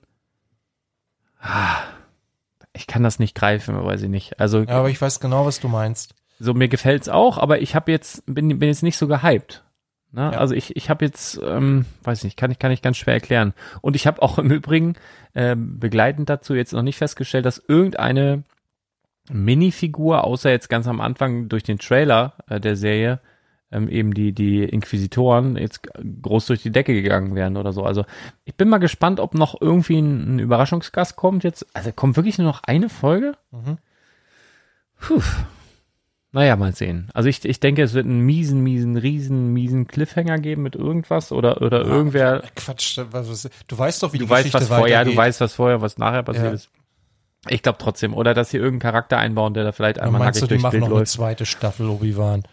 ah, 1.41 1.77
ich 2.73 2.87
kann 2.87 3.03
das 3.03 3.19
nicht 3.19 3.35
greifen, 3.35 3.81
weiß 3.83 4.01
ich 4.03 4.09
nicht. 4.09 4.39
Also 4.39 4.61
ja, 4.61 4.69
aber 4.79 4.89
ich 4.89 4.99
weiß 5.01 5.19
genau, 5.19 5.45
was 5.45 5.59
du 5.59 5.67
meinst. 5.67 6.15
so 6.39 6.53
mir 6.53 6.69
gefällt's 6.69 7.09
auch, 7.09 7.37
aber 7.37 7.61
ich 7.61 7.75
habe 7.75 7.91
jetzt 7.91 8.23
bin, 8.25 8.47
bin 8.59 8.67
jetzt 8.69 8.83
nicht 8.83 8.97
so 8.97 9.07
gehypt. 9.07 9.63
Ne? 10.11 10.31
Ja. 10.33 10.39
Also 10.39 10.55
ich, 10.55 10.75
ich 10.75 10.89
habe 10.89 11.05
jetzt, 11.05 11.39
ähm, 11.43 11.85
weiß 12.03 12.23
nicht, 12.23 12.35
kann 12.37 12.49
ich 12.49 12.57
kann 12.57 12.71
ich 12.71 12.81
ganz 12.81 12.97
schwer 12.97 13.13
erklären. 13.13 13.53
Und 13.81 13.95
ich 13.95 14.07
habe 14.07 14.21
auch 14.23 14.39
im 14.39 14.49
Übrigen 14.49 14.95
ähm, 15.35 15.79
begleitend 15.79 16.29
dazu 16.29 16.55
jetzt 16.55 16.73
noch 16.73 16.81
nicht 16.81 16.97
festgestellt, 16.97 17.45
dass 17.45 17.61
irgendeine 17.67 18.43
Minifigur, 19.29 20.23
außer 20.23 20.49
jetzt 20.49 20.69
ganz 20.69 20.87
am 20.87 21.01
Anfang 21.01 21.49
durch 21.49 21.63
den 21.63 21.77
Trailer 21.79 22.33
äh, 22.47 22.59
der 22.59 22.75
Serie, 22.75 23.19
ähm, 23.71 23.87
eben 23.87 24.13
die 24.13 24.33
die 24.33 24.63
Inquisitoren 24.63 25.55
jetzt 25.55 25.81
groß 26.21 26.47
durch 26.47 26.61
die 26.63 26.71
Decke 26.71 26.93
gegangen 26.93 27.35
wären 27.35 27.55
oder 27.57 27.71
so. 27.71 27.83
Also 27.83 28.05
ich 28.45 28.55
bin 28.55 28.67
mal 28.69 28.79
gespannt, 28.79 29.19
ob 29.19 29.35
noch 29.35 29.59
irgendwie 29.61 29.99
ein, 29.99 30.35
ein 30.35 30.39
Überraschungsgast 30.39 31.15
kommt 31.15 31.43
jetzt. 31.43 31.65
Also 31.73 31.91
kommt 31.91 32.15
wirklich 32.15 32.37
nur 32.37 32.47
noch 32.47 32.63
eine 32.63 32.89
Folge? 32.89 33.33
Mhm. 33.51 33.77
Puh. 34.99 35.21
Naja, 36.31 36.55
mal 36.55 36.75
sehen. 36.75 37.09
Also 37.15 37.27
ich, 37.27 37.43
ich 37.43 37.59
denke, 37.59 37.81
es 37.81 37.93
wird 37.95 38.05
einen 38.05 38.21
miesen, 38.21 38.61
miesen, 38.61 38.97
riesen, 38.97 39.51
miesen 39.51 39.87
Cliffhanger 39.87 40.37
geben 40.37 40.61
mit 40.61 40.75
irgendwas 40.75 41.31
oder, 41.31 41.61
oder 41.63 41.81
irgendwer. 41.81 42.43
Quatsch, 42.55 42.99
was, 43.11 43.29
was, 43.29 43.49
du 43.67 43.77
weißt 43.77 44.03
doch, 44.03 44.13
wie 44.13 44.19
Du 44.19 44.25
die 44.25 44.29
weißt, 44.29 44.43
Geschichte 44.51 44.69
was 44.69 44.77
vorher, 44.77 44.97
ja, 44.99 45.03
du 45.03 45.15
weißt, 45.15 45.41
was 45.41 45.55
vorher, 45.55 45.81
was 45.81 45.97
nachher 45.97 46.21
passiert 46.21 46.45
Ja. 46.45 46.51
ist. 46.53 46.69
Ich 47.47 47.63
glaube 47.63 47.77
trotzdem. 47.79 48.13
Oder 48.13 48.33
dass 48.33 48.49
sie 48.49 48.57
irgendeinen 48.57 48.91
Charakter 48.91 49.17
einbauen, 49.17 49.53
der 49.53 49.63
da 49.63 49.71
vielleicht 49.71 49.99
einmal 49.99 50.19
meinst 50.19 50.41
du, 50.41 50.45
nackig 50.45 50.57
die 50.57 50.61
durchs 50.61 50.63
machen 50.63 50.71
Bild 50.71 50.81
noch 50.81 50.89
eine 50.89 50.99
läuft. 50.99 51.11
zweite 51.11 51.45
Staffel 51.45 51.87
Obi-Wan? 51.87 52.43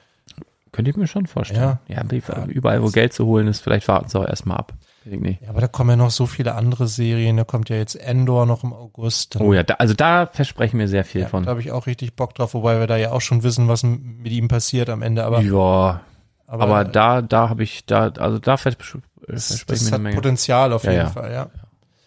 Könnte 0.72 0.90
ich 0.90 0.96
mir 0.96 1.06
schon 1.06 1.26
vorstellen. 1.26 1.78
Ja, 1.88 2.02
Ja. 2.04 2.44
überall, 2.46 2.82
wo 2.82 2.88
Geld 2.88 3.12
zu 3.12 3.24
holen 3.26 3.48
ist, 3.48 3.60
vielleicht 3.60 3.88
warten 3.88 4.08
sie 4.08 4.18
auch 4.18 4.26
erstmal 4.26 4.58
ab. 4.58 4.74
Nicht. 5.04 5.40
Ja, 5.42 5.50
aber 5.50 5.60
da 5.60 5.68
kommen 5.68 5.90
ja 5.90 5.96
noch 5.96 6.10
so 6.10 6.26
viele 6.26 6.54
andere 6.56 6.88
Serien. 6.88 7.36
Da 7.36 7.44
kommt 7.44 7.68
ja 7.68 7.76
jetzt 7.76 7.94
Endor 7.94 8.44
noch 8.44 8.64
im 8.64 8.72
August. 8.72 9.36
Oh 9.40 9.52
ja, 9.54 9.62
da, 9.62 9.74
also 9.74 9.94
da 9.94 10.26
versprechen 10.26 10.80
wir 10.80 10.88
sehr 10.88 11.04
viel 11.04 11.22
ja, 11.22 11.28
von. 11.28 11.44
Da 11.44 11.50
habe 11.50 11.60
ich 11.60 11.70
auch 11.70 11.86
richtig 11.86 12.14
Bock 12.16 12.34
drauf, 12.34 12.54
wobei 12.54 12.80
wir 12.80 12.88
da 12.88 12.96
ja 12.96 13.12
auch 13.12 13.20
schon 13.20 13.44
wissen, 13.44 13.68
was 13.68 13.84
mit 13.84 14.32
ihm 14.32 14.48
passiert 14.48 14.90
am 14.90 15.02
Ende. 15.02 15.24
Aber, 15.24 15.40
ja, 15.42 16.00
aber, 16.48 16.62
aber 16.64 16.84
da, 16.84 17.22
da 17.22 17.48
habe 17.48 17.62
ich, 17.62 17.86
da, 17.86 18.08
also 18.18 18.38
da 18.40 18.56
versprechen 18.56 19.02
wir 19.28 19.76
hat 19.76 19.92
eine 19.94 19.98
Menge. 20.02 20.16
Potenzial 20.16 20.72
auf 20.72 20.82
Ja, 20.84 20.90
jeden 20.90 21.04
ja. 21.04 21.10
Fall, 21.10 21.32
ja. 21.32 21.50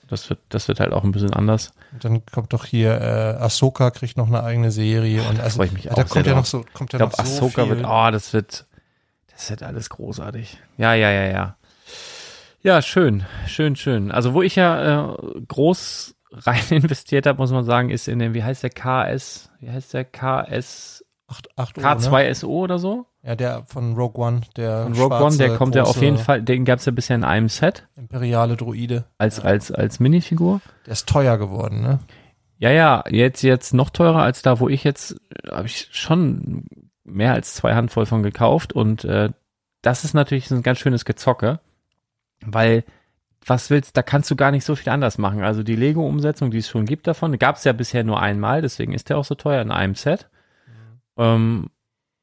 Das 0.10 0.30
wird, 0.30 0.40
das 0.50 0.68
wird 0.68 0.80
halt 0.80 0.92
auch 0.92 1.04
ein 1.04 1.12
bisschen 1.12 1.34
anders. 1.34 1.72
Und 1.92 2.04
dann 2.04 2.26
kommt 2.26 2.54
doch 2.54 2.66
hier 2.66 3.00
äh, 3.00 3.44
Ahsoka 3.44 3.92
kriegt 3.92 4.18
noch 4.18 4.28
eine 4.28 4.44
eigene 4.44 4.72
Serie 4.72 5.22
und 5.24 5.40
also 5.40 5.58
freue 5.58 5.68
ich 5.68 5.74
mich 5.74 5.84
ja, 5.86 5.92
auch 5.92 5.96
da 5.96 6.04
sehr 6.04 6.10
kommt 6.14 6.28
ja 6.28 6.36
noch 6.36 6.46
so 6.46 6.66
kommt 6.74 6.94
ja 6.94 7.00
noch 7.00 7.12
so 7.12 7.22
Ahsoka 7.22 7.64
viel. 7.64 7.78
wird, 7.78 7.86
oh, 7.88 8.10
das 8.12 8.34
wird, 8.34 8.66
das 9.32 9.50
wird 9.50 9.64
alles 9.64 9.90
großartig. 9.90 10.58
Ja, 10.78 10.94
ja, 10.94 11.12
ja, 11.12 11.26
ja. 11.26 11.56
Ja, 12.62 12.82
schön, 12.82 13.26
schön, 13.48 13.76
schön. 13.76 14.12
Also 14.12 14.34
wo 14.34 14.42
ich 14.42 14.56
ja 14.56 15.14
äh, 15.14 15.18
groß 15.48 16.16
rein 16.32 16.64
investiert 16.70 17.26
habe, 17.26 17.38
muss 17.38 17.52
man 17.52 17.64
sagen, 17.64 17.90
ist 17.90 18.08
in 18.08 18.20
den, 18.20 18.34
wie 18.34 18.44
heißt 18.44 18.64
der 18.64 18.70
KS, 18.70 19.50
wie 19.60 19.70
heißt 19.70 19.94
der 19.94 20.06
KS, 20.06 20.99
8, 21.30 21.58
8 21.58 21.78
Uhr, 21.78 21.84
ne? 21.84 21.90
K2SO 21.90 22.48
oder 22.48 22.80
so? 22.80 23.06
Ja, 23.22 23.36
der 23.36 23.64
von 23.64 23.96
Rogue 23.96 24.26
One, 24.26 24.42
der 24.56 24.84
Von 24.84 24.94
Rogue 24.94 25.22
One, 25.22 25.38
der 25.38 25.56
kommt 25.56 25.76
ja 25.76 25.84
auf 25.84 26.02
jeden 26.02 26.18
Fall, 26.18 26.42
den 26.42 26.66
gab's 26.66 26.86
ja 26.86 26.92
bisher 26.92 27.16
in 27.16 27.24
einem 27.24 27.50
Set 27.50 27.88
imperiale 27.96 28.58
Droide. 28.58 29.06
als, 29.18 29.40
als, 29.40 29.72
als 29.72 30.00
Minifigur. 30.00 30.62
Der 30.86 30.94
ist 30.94 31.08
teuer 31.08 31.38
geworden, 31.38 31.82
ne? 31.82 32.00
Ja, 32.58 32.72
ja, 32.72 33.04
jetzt, 33.10 33.42
jetzt 33.44 33.74
noch 33.74 33.90
teurer 33.90 34.22
als 34.22 34.42
da, 34.42 34.60
wo 34.60 34.68
ich 34.68 34.84
jetzt, 34.84 35.16
habe 35.50 35.68
ich 35.68 35.88
schon 35.92 36.66
mehr 37.04 37.34
als 37.34 37.56
zwei 37.56 37.76
Handvoll 37.76 38.06
von 38.06 38.24
gekauft 38.24 38.74
und 38.74 39.06
äh, 39.06 39.30
das 39.82 40.04
ist 40.04 40.14
natürlich 40.14 40.52
ein 40.52 40.64
ganz 40.64 40.80
schönes 40.80 41.06
Gezocke, 41.06 41.60
weil 42.46 42.84
was 43.46 43.70
willst, 43.70 43.96
da 43.96 44.04
kannst 44.04 44.30
du 44.30 44.36
gar 44.36 44.52
nicht 44.52 44.66
so 44.66 44.76
viel 44.76 44.92
anders 44.92 45.18
machen. 45.18 45.42
Also 45.42 45.64
die 45.64 45.76
Lego-Umsetzung, 45.76 46.52
die 46.52 46.58
es 46.58 46.68
schon 46.68 46.86
gibt 46.86 47.08
davon, 47.08 47.38
gab 47.40 47.56
es 47.56 47.64
ja 47.64 47.72
bisher 47.74 48.04
nur 48.04 48.20
einmal, 48.22 48.62
deswegen 48.62 48.94
ist 48.94 49.10
der 49.10 49.18
auch 49.18 49.26
so 49.26 49.36
teuer 49.36 49.62
in 49.62 49.72
einem 49.72 49.96
Set. 49.96 50.30
Ähm, 51.20 51.70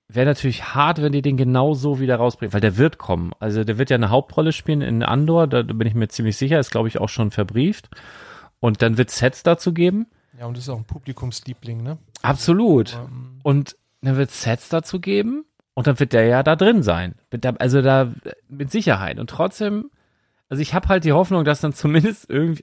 Wäre 0.08 0.26
natürlich 0.26 0.74
hart, 0.74 1.02
wenn 1.02 1.10
die 1.10 1.22
den 1.22 1.36
genau 1.36 1.74
so 1.74 1.98
wieder 1.98 2.16
rausbringen, 2.16 2.52
weil 2.52 2.60
der 2.60 2.76
wird 2.76 2.96
kommen. 2.96 3.32
Also 3.40 3.64
der 3.64 3.76
wird 3.76 3.90
ja 3.90 3.96
eine 3.96 4.10
Hauptrolle 4.10 4.52
spielen 4.52 4.80
in 4.80 5.02
Andor, 5.02 5.48
da 5.48 5.62
bin 5.62 5.86
ich 5.86 5.94
mir 5.94 6.06
ziemlich 6.06 6.36
sicher, 6.36 6.60
ist 6.60 6.70
glaube 6.70 6.86
ich 6.86 6.98
auch 6.98 7.08
schon 7.08 7.32
verbrieft. 7.32 7.88
Und 8.60 8.82
dann 8.82 8.98
wird 8.98 9.10
Sets 9.10 9.42
dazu 9.42 9.74
geben. 9.74 10.06
Ja, 10.38 10.46
und 10.46 10.56
das 10.56 10.64
ist 10.64 10.70
auch 10.70 10.76
ein 10.76 10.84
Publikumsliebling, 10.84 11.82
ne? 11.82 11.98
Absolut. 12.22 12.94
Ähm, 12.94 13.40
Und 13.42 13.76
dann 14.00 14.16
wird 14.16 14.30
Sets 14.30 14.68
dazu 14.68 15.00
geben 15.00 15.44
und 15.74 15.88
dann 15.88 15.98
wird 15.98 16.12
der 16.12 16.26
ja 16.26 16.44
da 16.44 16.54
drin 16.54 16.84
sein. 16.84 17.16
Also 17.58 17.82
da 17.82 18.12
mit 18.48 18.70
Sicherheit. 18.70 19.18
Und 19.18 19.28
trotzdem, 19.28 19.90
also 20.48 20.62
ich 20.62 20.74
habe 20.74 20.88
halt 20.88 21.04
die 21.04 21.12
Hoffnung, 21.12 21.44
dass 21.44 21.60
dann 21.60 21.72
zumindest 21.72 22.30
irgendwie, 22.30 22.62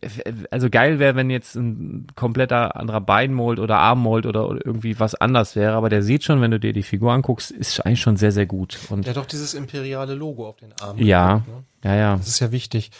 also 0.52 0.70
geil 0.70 1.00
wäre, 1.00 1.16
wenn 1.16 1.30
jetzt 1.30 1.56
ein 1.56 2.08
kompletter 2.16 2.78
anderer 2.78 3.02
Beinmold 3.02 3.60
oder 3.60 3.78
Armmold 3.80 4.26
oder, 4.26 4.48
oder 4.48 4.66
irgendwie 4.66 5.00
was 5.00 5.16
anders 5.16 5.56
wäre, 5.56 5.74
aber 5.74 5.90
der 5.90 6.02
sieht 6.02 6.24
schon, 6.24 6.40
wenn 6.42 6.52
du 6.52 6.60
dir 6.60 6.72
die 6.74 6.84
Figur 6.84 7.12
anguckst, 7.12 7.52
ist 7.52 7.86
eigentlich 7.86 8.02
schon 8.02 8.16
sehr, 8.18 8.32
sehr 8.32 8.46
gut. 8.46 8.80
Und 8.90 9.06
der 9.06 9.12
hat 9.12 9.18
doch 9.18 9.26
dieses 9.26 9.54
imperiale 9.54 10.16
Logo 10.16 10.48
auf 10.48 10.58
den 10.58 10.74
Armen. 10.82 11.06
Ja. 11.06 11.28
gehabt, 11.28 11.48
Ne? 11.48 11.64
ja, 11.84 11.96
ja. 11.96 12.16
Das 12.18 12.28
ist 12.28 12.40
ja 12.40 12.52
wichtig. 12.52 12.92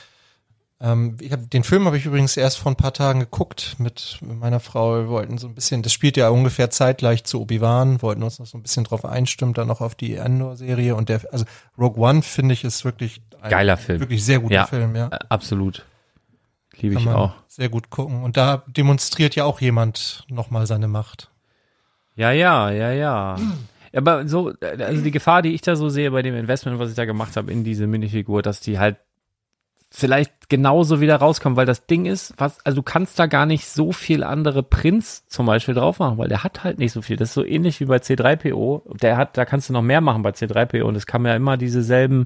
Ähm, 0.84 1.16
ich 1.22 1.32
hab, 1.32 1.50
den 1.50 1.64
Film 1.64 1.86
habe 1.86 1.98
ich 1.98 2.06
übrigens 2.06 2.36
erst 2.36 2.60
vor 2.60 2.70
ein 2.72 2.76
paar 2.76 2.94
Tagen 2.94 3.22
geguckt 3.22 3.78
mit 3.80 4.20
meiner 4.22 4.60
Frau. 4.60 4.98
Wir 4.98 5.08
wollten 5.08 5.38
so 5.38 5.48
ein 5.48 5.56
bisschen, 5.56 5.82
das 5.82 5.94
spielt 5.94 6.18
ja 6.18 6.28
ungefähr 6.28 6.70
zeitgleich 6.70 7.24
zu 7.24 7.40
Obi-Wan, 7.42 8.02
wollten 8.02 8.22
uns 8.22 8.38
noch 8.40 8.46
so 8.46 8.58
ein 8.58 8.64
bisschen 8.64 8.84
drauf 8.84 9.06
einstimmen, 9.06 9.54
dann 9.54 9.70
noch 9.70 9.80
auf 9.80 9.96
die 9.96 10.16
Endor-Serie 10.16 10.96
und 10.96 11.08
der, 11.08 11.22
also 11.32 11.46
Rogue 11.80 12.04
One 12.04 12.22
finde 12.22 12.54
ich 12.54 12.66
ist 12.66 12.84
wirklich 12.84 13.22
ein 13.42 13.50
Geiler 13.50 13.78
Film. 13.78 14.02
wirklich 14.02 14.26
sehr 14.26 14.40
guter 14.42 14.54
Ja. 14.54 14.66
Film, 14.68 14.94
ja. 14.96 15.08
Äh, 15.08 15.20
Absolut. 15.30 15.86
Liebe 16.80 16.96
ich 17.00 17.08
auch. 17.08 17.34
sehr 17.48 17.70
gut 17.70 17.90
gucken. 17.90 18.22
Und 18.24 18.36
da 18.36 18.64
demonstriert 18.68 19.36
ja 19.36 19.46
auch 19.46 19.62
jemand 19.62 20.26
nochmal 20.28 20.68
seine 20.68 20.90
Macht. 20.90 21.30
Ja, 22.16 22.32
ja, 22.32 22.72
ja, 22.72 22.92
ja. 22.92 23.40
Aber 23.96 24.28
so, 24.28 24.52
also 24.60 25.02
die 25.02 25.12
Gefahr, 25.12 25.42
die 25.44 25.54
ich 25.54 25.62
da 25.62 25.76
so 25.78 25.88
sehe 25.88 26.12
bei 26.12 26.24
dem 26.24 26.36
Investment, 26.36 26.78
was 26.80 26.90
ich 26.90 26.96
da 26.96 27.06
gemacht 27.06 27.38
habe 27.38 27.52
in 27.52 27.64
diese 27.64 27.88
Minifigur, 27.88 28.42
dass 28.42 28.60
die 28.60 28.80
halt 28.80 28.98
vielleicht 29.96 30.50
genauso 30.50 31.02
wieder 31.02 31.18
rauskommen, 31.18 31.56
weil 31.56 31.68
das 31.68 31.86
Ding 31.86 32.06
ist, 32.08 32.34
was, 32.38 32.66
also 32.66 32.78
du 32.78 32.82
kannst 32.82 33.20
da 33.20 33.28
gar 33.28 33.46
nicht 33.46 33.68
so 33.68 33.92
viel 33.92 34.24
andere 34.24 34.64
Prints 34.64 35.28
zum 35.28 35.46
Beispiel 35.46 35.76
drauf 35.76 36.00
machen, 36.00 36.18
weil 36.18 36.28
der 36.30 36.44
hat 36.44 36.64
halt 36.64 36.80
nicht 36.80 36.92
so 36.92 37.04
viel. 37.04 37.16
Das 37.16 37.30
ist 37.30 37.36
so 37.36 37.46
ähnlich 37.46 37.80
wie 37.80 37.86
bei 37.86 37.98
C3PO. 37.98 38.98
Der 38.98 39.18
hat, 39.18 39.38
da 39.38 39.46
kannst 39.46 39.70
du 39.70 39.74
noch 39.74 39.84
mehr 39.84 40.02
machen 40.02 40.24
bei 40.24 40.32
C3PO 40.32 40.82
und 40.84 40.96
es 40.96 41.06
kam 41.06 41.26
ja 41.28 41.36
immer 41.36 41.58
diese 41.58 41.84
selben 41.84 42.26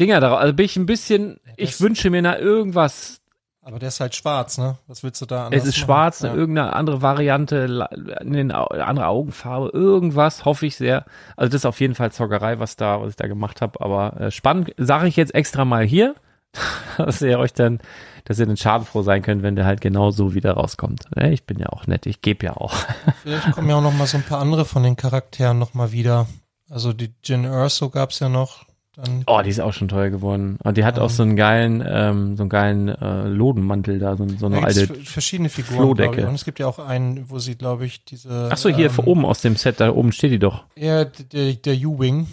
Dinger 0.00 0.20
darauf. 0.20 0.38
Also 0.38 0.54
bin 0.54 0.64
ich 0.64 0.76
ein 0.76 0.86
bisschen, 0.86 1.38
ich 1.56 1.72
das- 1.72 1.80
wünsche 1.82 2.08
mir 2.10 2.22
da 2.22 2.38
irgendwas 2.38 3.20
Aber 3.62 3.78
der 3.78 3.88
ist 3.88 4.00
halt 4.00 4.14
schwarz, 4.14 4.56
ne? 4.58 4.78
Was 4.86 5.02
willst 5.02 5.20
du 5.20 5.26
da 5.26 5.46
anders 5.46 5.62
es 5.62 5.68
ist 5.70 5.76
schwarz, 5.76 6.20
Ja. 6.22 6.32
irgendeine 6.34 6.72
andere 6.74 7.02
Variante, 7.02 7.88
eine 8.20 8.54
andere 8.70 9.06
Augenfarbe, 9.08 9.70
irgendwas, 9.74 10.44
hoffe 10.44 10.66
ich 10.66 10.76
sehr. 10.76 11.04
Also 11.36 11.50
das 11.50 11.62
ist 11.62 11.66
auf 11.66 11.80
jeden 11.80 11.94
Fall 11.94 12.12
Zockerei, 12.12 12.58
was 12.60 12.76
da, 12.76 13.00
was 13.02 13.10
ich 13.10 13.16
da 13.16 13.26
gemacht 13.26 13.60
habe. 13.60 13.80
Aber 13.80 14.20
äh, 14.20 14.30
spannend, 14.30 14.72
sage 14.78 15.08
ich 15.08 15.16
jetzt 15.16 15.34
extra 15.34 15.64
mal 15.64 15.84
hier, 15.84 16.14
dass 16.98 17.20
ihr 17.22 17.38
euch 17.38 17.52
dann, 17.52 17.80
dass 18.24 18.38
ihr 18.38 18.46
dann 18.46 18.56
schadenfroh 18.56 19.02
sein 19.02 19.22
könnt, 19.22 19.42
wenn 19.42 19.56
der 19.56 19.64
halt 19.66 19.80
genau 19.80 20.10
so 20.10 20.34
wieder 20.34 20.52
rauskommt. 20.52 21.04
Ich 21.30 21.44
bin 21.44 21.58
ja 21.58 21.68
auch 21.70 21.86
nett, 21.86 22.06
ich 22.06 22.22
gebe 22.22 22.46
ja 22.46 22.56
auch. 22.56 22.74
Vielleicht 23.22 23.52
kommen 23.52 23.68
ja 23.68 23.76
auch 23.76 23.82
noch 23.82 23.94
mal 23.94 24.06
so 24.06 24.16
ein 24.16 24.22
paar 24.24 24.40
andere 24.40 24.64
von 24.64 24.82
den 24.82 24.96
Charakteren 24.96 25.58
noch 25.58 25.74
mal 25.74 25.92
wieder. 25.92 26.26
Also 26.68 26.92
die 26.92 27.14
Jin 27.22 27.44
Erso 27.44 27.90
gab's 27.90 28.18
ja 28.20 28.28
noch. 28.28 28.64
Dann 28.96 29.24
Oh, 29.26 29.42
die 29.42 29.50
ist 29.50 29.60
auch 29.60 29.74
schon 29.74 29.88
teuer 29.88 30.08
geworden. 30.08 30.58
Und 30.64 30.78
die 30.78 30.84
hat 30.86 30.98
auch 30.98 31.10
so 31.10 31.22
einen 31.22 31.36
geilen, 31.36 31.84
ähm, 31.86 32.34
so 32.36 32.44
einen 32.44 32.48
geilen 32.48 32.88
äh, 32.88 33.28
Lodenmantel 33.28 33.98
da, 33.98 34.16
so, 34.16 34.26
so 34.26 34.46
eine 34.46 34.64
alte. 34.64 34.86
verschiedene 34.86 35.50
Figuren. 35.50 35.76
Flohdecke. 35.76 36.26
Und 36.26 36.34
es 36.34 36.46
gibt 36.46 36.58
ja 36.58 36.66
auch 36.66 36.78
einen, 36.78 37.28
wo 37.28 37.38
sie, 37.38 37.56
glaube 37.56 37.84
ich, 37.84 38.04
diese. 38.06 38.48
Ach 38.50 38.56
so, 38.56 38.70
hier 38.70 38.86
ähm, 38.90 38.98
oben 39.04 39.26
aus 39.26 39.42
dem 39.42 39.54
Set, 39.56 39.80
da 39.80 39.90
oben 39.92 40.12
steht 40.12 40.32
die 40.32 40.38
doch. 40.38 40.64
Ja, 40.76 41.04
d- 41.04 41.24
der, 41.24 41.52
der 41.52 41.86
U-Wing. 41.86 42.26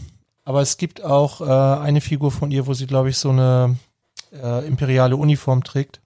Aber 0.46 0.62
es 0.62 0.78
gibt 0.78 1.04
auch 1.04 1.42
äh, 1.42 1.82
eine 1.84 2.00
Figur 2.02 2.32
von 2.32 2.50
ihr, 2.50 2.66
wo 2.66 2.74
sie, 2.74 2.88
glaube 2.88 3.10
ich, 3.10 3.18
so 3.18 3.30
eine 3.30 3.76
äh, 4.42 4.66
imperiale 4.68 5.16
Uniform 5.16 5.64
trägt. 5.64 6.02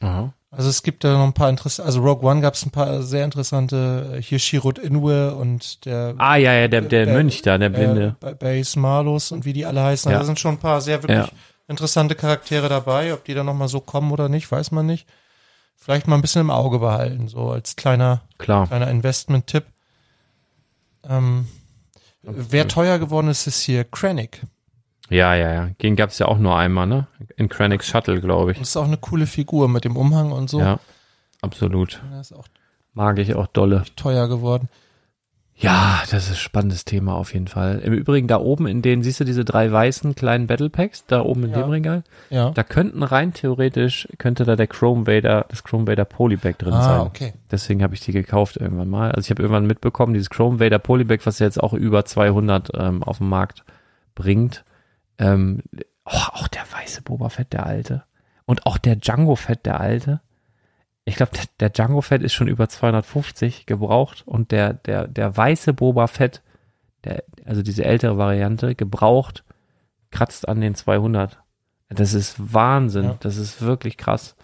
Aha. 0.00 0.32
Also 0.50 0.70
es 0.70 0.82
gibt 0.82 1.04
da 1.04 1.12
noch 1.12 1.24
ein 1.24 1.34
paar 1.34 1.50
interessante, 1.50 1.86
also 1.86 2.00
Rogue 2.00 2.26
One 2.26 2.40
gab 2.40 2.54
es 2.54 2.64
ein 2.64 2.70
paar 2.70 3.02
sehr 3.02 3.24
interessante, 3.24 4.14
äh, 4.16 4.22
hier 4.22 4.38
Shirot 4.38 4.78
Inwe 4.78 5.34
und 5.34 5.84
der 5.84 6.14
Ah, 6.16 6.36
ja, 6.36 6.54
ja, 6.54 6.68
der, 6.68 6.80
der 6.82 7.06
Äh, 7.06 7.12
Mönch 7.12 7.42
da, 7.42 7.58
der 7.58 7.68
Blinde. 7.68 8.16
Äh, 8.22 8.34
Base 8.34 8.78
Malus 8.78 9.30
und 9.30 9.44
wie 9.44 9.52
die 9.52 9.66
alle 9.66 9.82
heißen. 9.82 10.10
Ja. 10.10 10.16
Also 10.16 10.22
da 10.24 10.26
sind 10.26 10.40
schon 10.40 10.54
ein 10.54 10.58
paar 10.58 10.80
sehr 10.80 11.02
wirklich 11.02 11.18
Ja. 11.18 11.28
interessante 11.66 12.14
Charaktere 12.14 12.68
dabei. 12.70 13.12
Ob 13.12 13.24
die 13.24 13.34
dann 13.34 13.44
nochmal 13.46 13.68
so 13.68 13.80
kommen 13.80 14.10
oder 14.10 14.30
nicht, 14.30 14.50
weiß 14.50 14.70
man 14.70 14.86
nicht. 14.86 15.06
Vielleicht 15.76 16.06
mal 16.08 16.14
ein 16.16 16.22
bisschen 16.22 16.40
im 16.40 16.50
Auge 16.50 16.78
behalten, 16.78 17.28
so 17.28 17.50
als 17.50 17.76
kleiner, 17.76 18.22
Klar. 18.38 18.66
kleiner 18.68 18.88
Investment-Tipp. 18.90 19.64
Ähm, 21.08 21.46
wer 22.22 22.66
teuer 22.68 22.98
geworden 22.98 23.28
ist, 23.28 23.46
ist 23.46 23.60
hier 23.62 23.84
Krennic. 23.84 24.40
Ja, 25.10 25.34
ja, 25.34 25.52
ja. 25.52 25.70
Den 25.82 25.96
gab's 25.96 26.18
ja 26.18 26.26
auch 26.26 26.38
nur 26.38 26.56
einmal, 26.56 26.86
ne? 26.86 27.06
In 27.36 27.48
Krennic's 27.48 27.86
Shuttle, 27.86 28.20
glaube 28.20 28.52
ich. 28.52 28.58
Und 28.58 28.62
ist 28.64 28.76
auch 28.76 28.84
eine 28.84 28.96
coole 28.98 29.26
Figur 29.26 29.68
mit 29.68 29.84
dem 29.84 29.96
Umhang 29.96 30.32
und 30.32 30.50
so. 30.50 30.60
Ja, 30.60 30.80
absolut. 31.40 32.02
Das 32.10 32.30
ist 32.30 32.36
auch 32.36 32.46
Mag 32.94 33.18
ich 33.18 33.34
auch 33.34 33.46
dolle. 33.46 33.84
teuer 33.96 34.28
geworden. 34.28 34.68
Ja, 35.60 36.02
das 36.10 36.24
ist 36.26 36.30
ein 36.30 36.36
spannendes 36.36 36.84
Thema 36.84 37.14
auf 37.14 37.32
jeden 37.34 37.48
Fall. 37.48 37.80
Im 37.80 37.92
Übrigen 37.92 38.28
da 38.28 38.38
oben 38.38 38.68
in 38.68 38.80
den, 38.80 39.02
siehst 39.02 39.18
du 39.18 39.24
diese 39.24 39.44
drei 39.44 39.70
weißen 39.72 40.14
kleinen 40.14 40.46
Battle 40.46 40.70
Packs, 40.70 41.04
da 41.06 41.20
oben 41.22 41.44
in 41.44 41.50
Ja. 41.50 41.62
dem 41.62 41.70
Regal? 41.70 42.04
Ja. 42.30 42.50
Da 42.50 42.62
könnten 42.62 43.02
rein 43.02 43.32
theoretisch, 43.32 44.06
könnte 44.18 44.44
da 44.44 44.54
der 44.54 44.68
Chrome 44.68 45.08
Vader, 45.08 45.46
das 45.48 45.64
Chrome 45.64 45.88
Vader 45.88 46.04
Polybag 46.04 46.58
drin 46.58 46.74
ah, 46.74 46.82
sein. 46.82 47.00
okay. 47.00 47.32
Deswegen 47.50 47.82
habe 47.82 47.94
ich 47.94 48.00
die 48.00 48.12
gekauft 48.12 48.56
irgendwann 48.56 48.88
mal. 48.88 49.10
Also 49.10 49.26
ich 49.26 49.30
habe 49.30 49.42
irgendwann 49.42 49.66
mitbekommen, 49.66 50.12
dieses 50.14 50.30
Chrome 50.30 50.60
Vader 50.60 50.78
Polybag, 50.78 51.18
was 51.24 51.40
jetzt 51.40 51.60
auch 51.60 51.72
über 51.72 52.04
200 52.04 52.70
ähm, 52.74 53.02
auf 53.02 53.18
den 53.18 53.28
Markt 53.28 53.64
bringt. 54.14 54.64
Ähm, 55.18 55.62
oh, 56.04 56.10
auch 56.32 56.48
der 56.48 56.62
weiße 56.70 57.02
Boba 57.02 57.28
Fett, 57.28 57.52
der 57.52 57.66
alte. 57.66 58.04
Und 58.44 58.66
auch 58.66 58.78
der 58.78 58.96
Django 58.96 59.36
Fett, 59.36 59.66
der 59.66 59.80
alte. 59.80 60.20
Ich 61.04 61.16
glaube, 61.16 61.32
der, 61.32 61.44
der 61.60 61.70
Django 61.70 62.00
Fett 62.00 62.22
ist 62.22 62.34
schon 62.34 62.48
über 62.48 62.68
250 62.68 63.66
gebraucht 63.66 64.22
und 64.26 64.52
der, 64.52 64.74
der, 64.74 65.06
der 65.06 65.36
weiße 65.36 65.72
Boba 65.72 66.06
Fett, 66.06 66.42
der, 67.04 67.24
also 67.44 67.62
diese 67.62 67.84
ältere 67.84 68.18
Variante, 68.18 68.74
gebraucht, 68.74 69.44
kratzt 70.10 70.48
an 70.48 70.60
den 70.60 70.74
200. 70.74 71.38
Das 71.88 72.12
ist 72.12 72.36
Wahnsinn. 72.52 73.04
Ja. 73.04 73.16
Das 73.20 73.36
ist 73.36 73.62
wirklich 73.62 73.96
krass. 73.96 74.36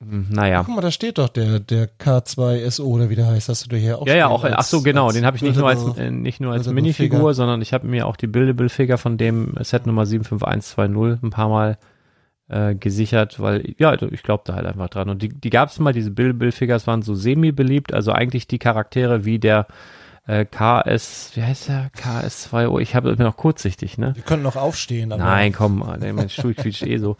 Hm, 0.00 0.26
Naja. 0.30 0.62
Guck 0.64 0.76
mal, 0.76 0.80
da 0.80 0.90
steht 0.92 1.18
doch 1.18 1.28
der, 1.28 1.58
der 1.58 1.88
K2SO 1.98 2.84
oder 2.84 3.10
wie 3.10 3.16
der 3.16 3.26
heißt. 3.26 3.48
Hast 3.48 3.64
du 3.64 3.68
dir 3.70 3.78
hier 3.78 3.98
auch 3.98 4.06
Ja, 4.06 4.14
ja, 4.14 4.28
auch, 4.28 4.44
ach 4.44 4.58
als- 4.58 4.70
so, 4.70 4.80
genau, 4.82 5.10
den 5.10 5.26
habe 5.26 5.36
ich 5.36 5.42
nicht 5.42 5.56
nur 5.56 5.68
als, 5.68 5.82
äh, 5.98 6.10
nicht 6.10 6.40
nur 6.40 6.52
als 6.52 6.68
Minifigur, 6.68 7.34
sondern 7.34 7.60
ich 7.62 7.72
habe 7.72 7.86
mir 7.88 8.06
auch 8.06 8.16
die 8.16 8.28
Buildable 8.28 8.68
Figure 8.68 8.98
von 8.98 9.16
dem 9.18 9.54
Set 9.60 9.86
Nummer 9.86 10.06
75120 10.06 11.22
ein 11.22 11.30
paar 11.30 11.48
Mal 11.48 11.78
äh, 12.50 12.74
gesichert, 12.76 13.40
weil, 13.40 13.74
ja, 13.78 13.92
ich 13.94 14.22
glaube 14.22 14.42
da 14.46 14.54
halt 14.54 14.66
einfach 14.66 14.88
dran. 14.88 15.10
Und 15.10 15.20
die, 15.20 15.28
die 15.28 15.50
gab 15.50 15.68
es 15.68 15.78
mal, 15.80 15.92
diese 15.92 16.10
Buildable 16.12 16.52
Figures 16.52 16.86
waren 16.86 17.02
so 17.02 17.14
semi-beliebt, 17.14 17.92
also 17.92 18.12
eigentlich 18.12 18.46
die 18.46 18.58
Charaktere 18.58 19.24
wie 19.26 19.38
der 19.38 19.66
äh, 20.26 20.44
KS, 20.46 21.32
wie 21.34 21.42
heißt 21.42 21.68
der? 21.68 21.90
KS2O, 21.90 22.78
ich 22.80 22.94
habe 22.94 23.14
mir 23.16 23.24
noch 23.24 23.36
kurzsichtig, 23.36 23.98
ne? 23.98 24.12
Wir 24.14 24.22
könnten 24.22 24.44
noch 24.44 24.56
aufstehen. 24.56 25.12
Aber 25.12 25.22
Nein, 25.22 25.52
komm, 25.52 25.78
mein 25.80 26.28
Stuhl 26.30 26.54
quietscht 26.54 26.86
eh 26.86 26.98
so. 26.98 27.16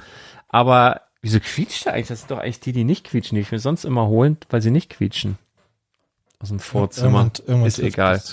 Aber 0.49 1.03
wieso 1.23 1.41
quietscht 1.41 1.87
der 1.87 1.95
eigentlich? 1.95 2.09
Das 2.09 2.21
sind 2.21 2.31
doch 2.31 2.39
eigentlich 2.39 2.61
die, 2.61 2.73
die 2.73 2.85
nicht 2.85 3.05
quietschen, 3.05 3.37
die 3.37 3.43
ich 3.43 3.53
mir 3.53 3.59
sonst 3.59 3.85
immer 3.85 4.07
holen, 4.09 4.37
weil 4.51 4.63
sie 4.63 4.71
nicht 4.71 4.91
quietschen. 4.91 5.39
Aus 6.41 6.49
dem 6.51 6.61
Vorzimmer. 6.61 7.21
Irgendwann- 7.25 7.47
irgendwann 7.47 7.67
Ist 7.67 7.79
egal. 7.81 8.23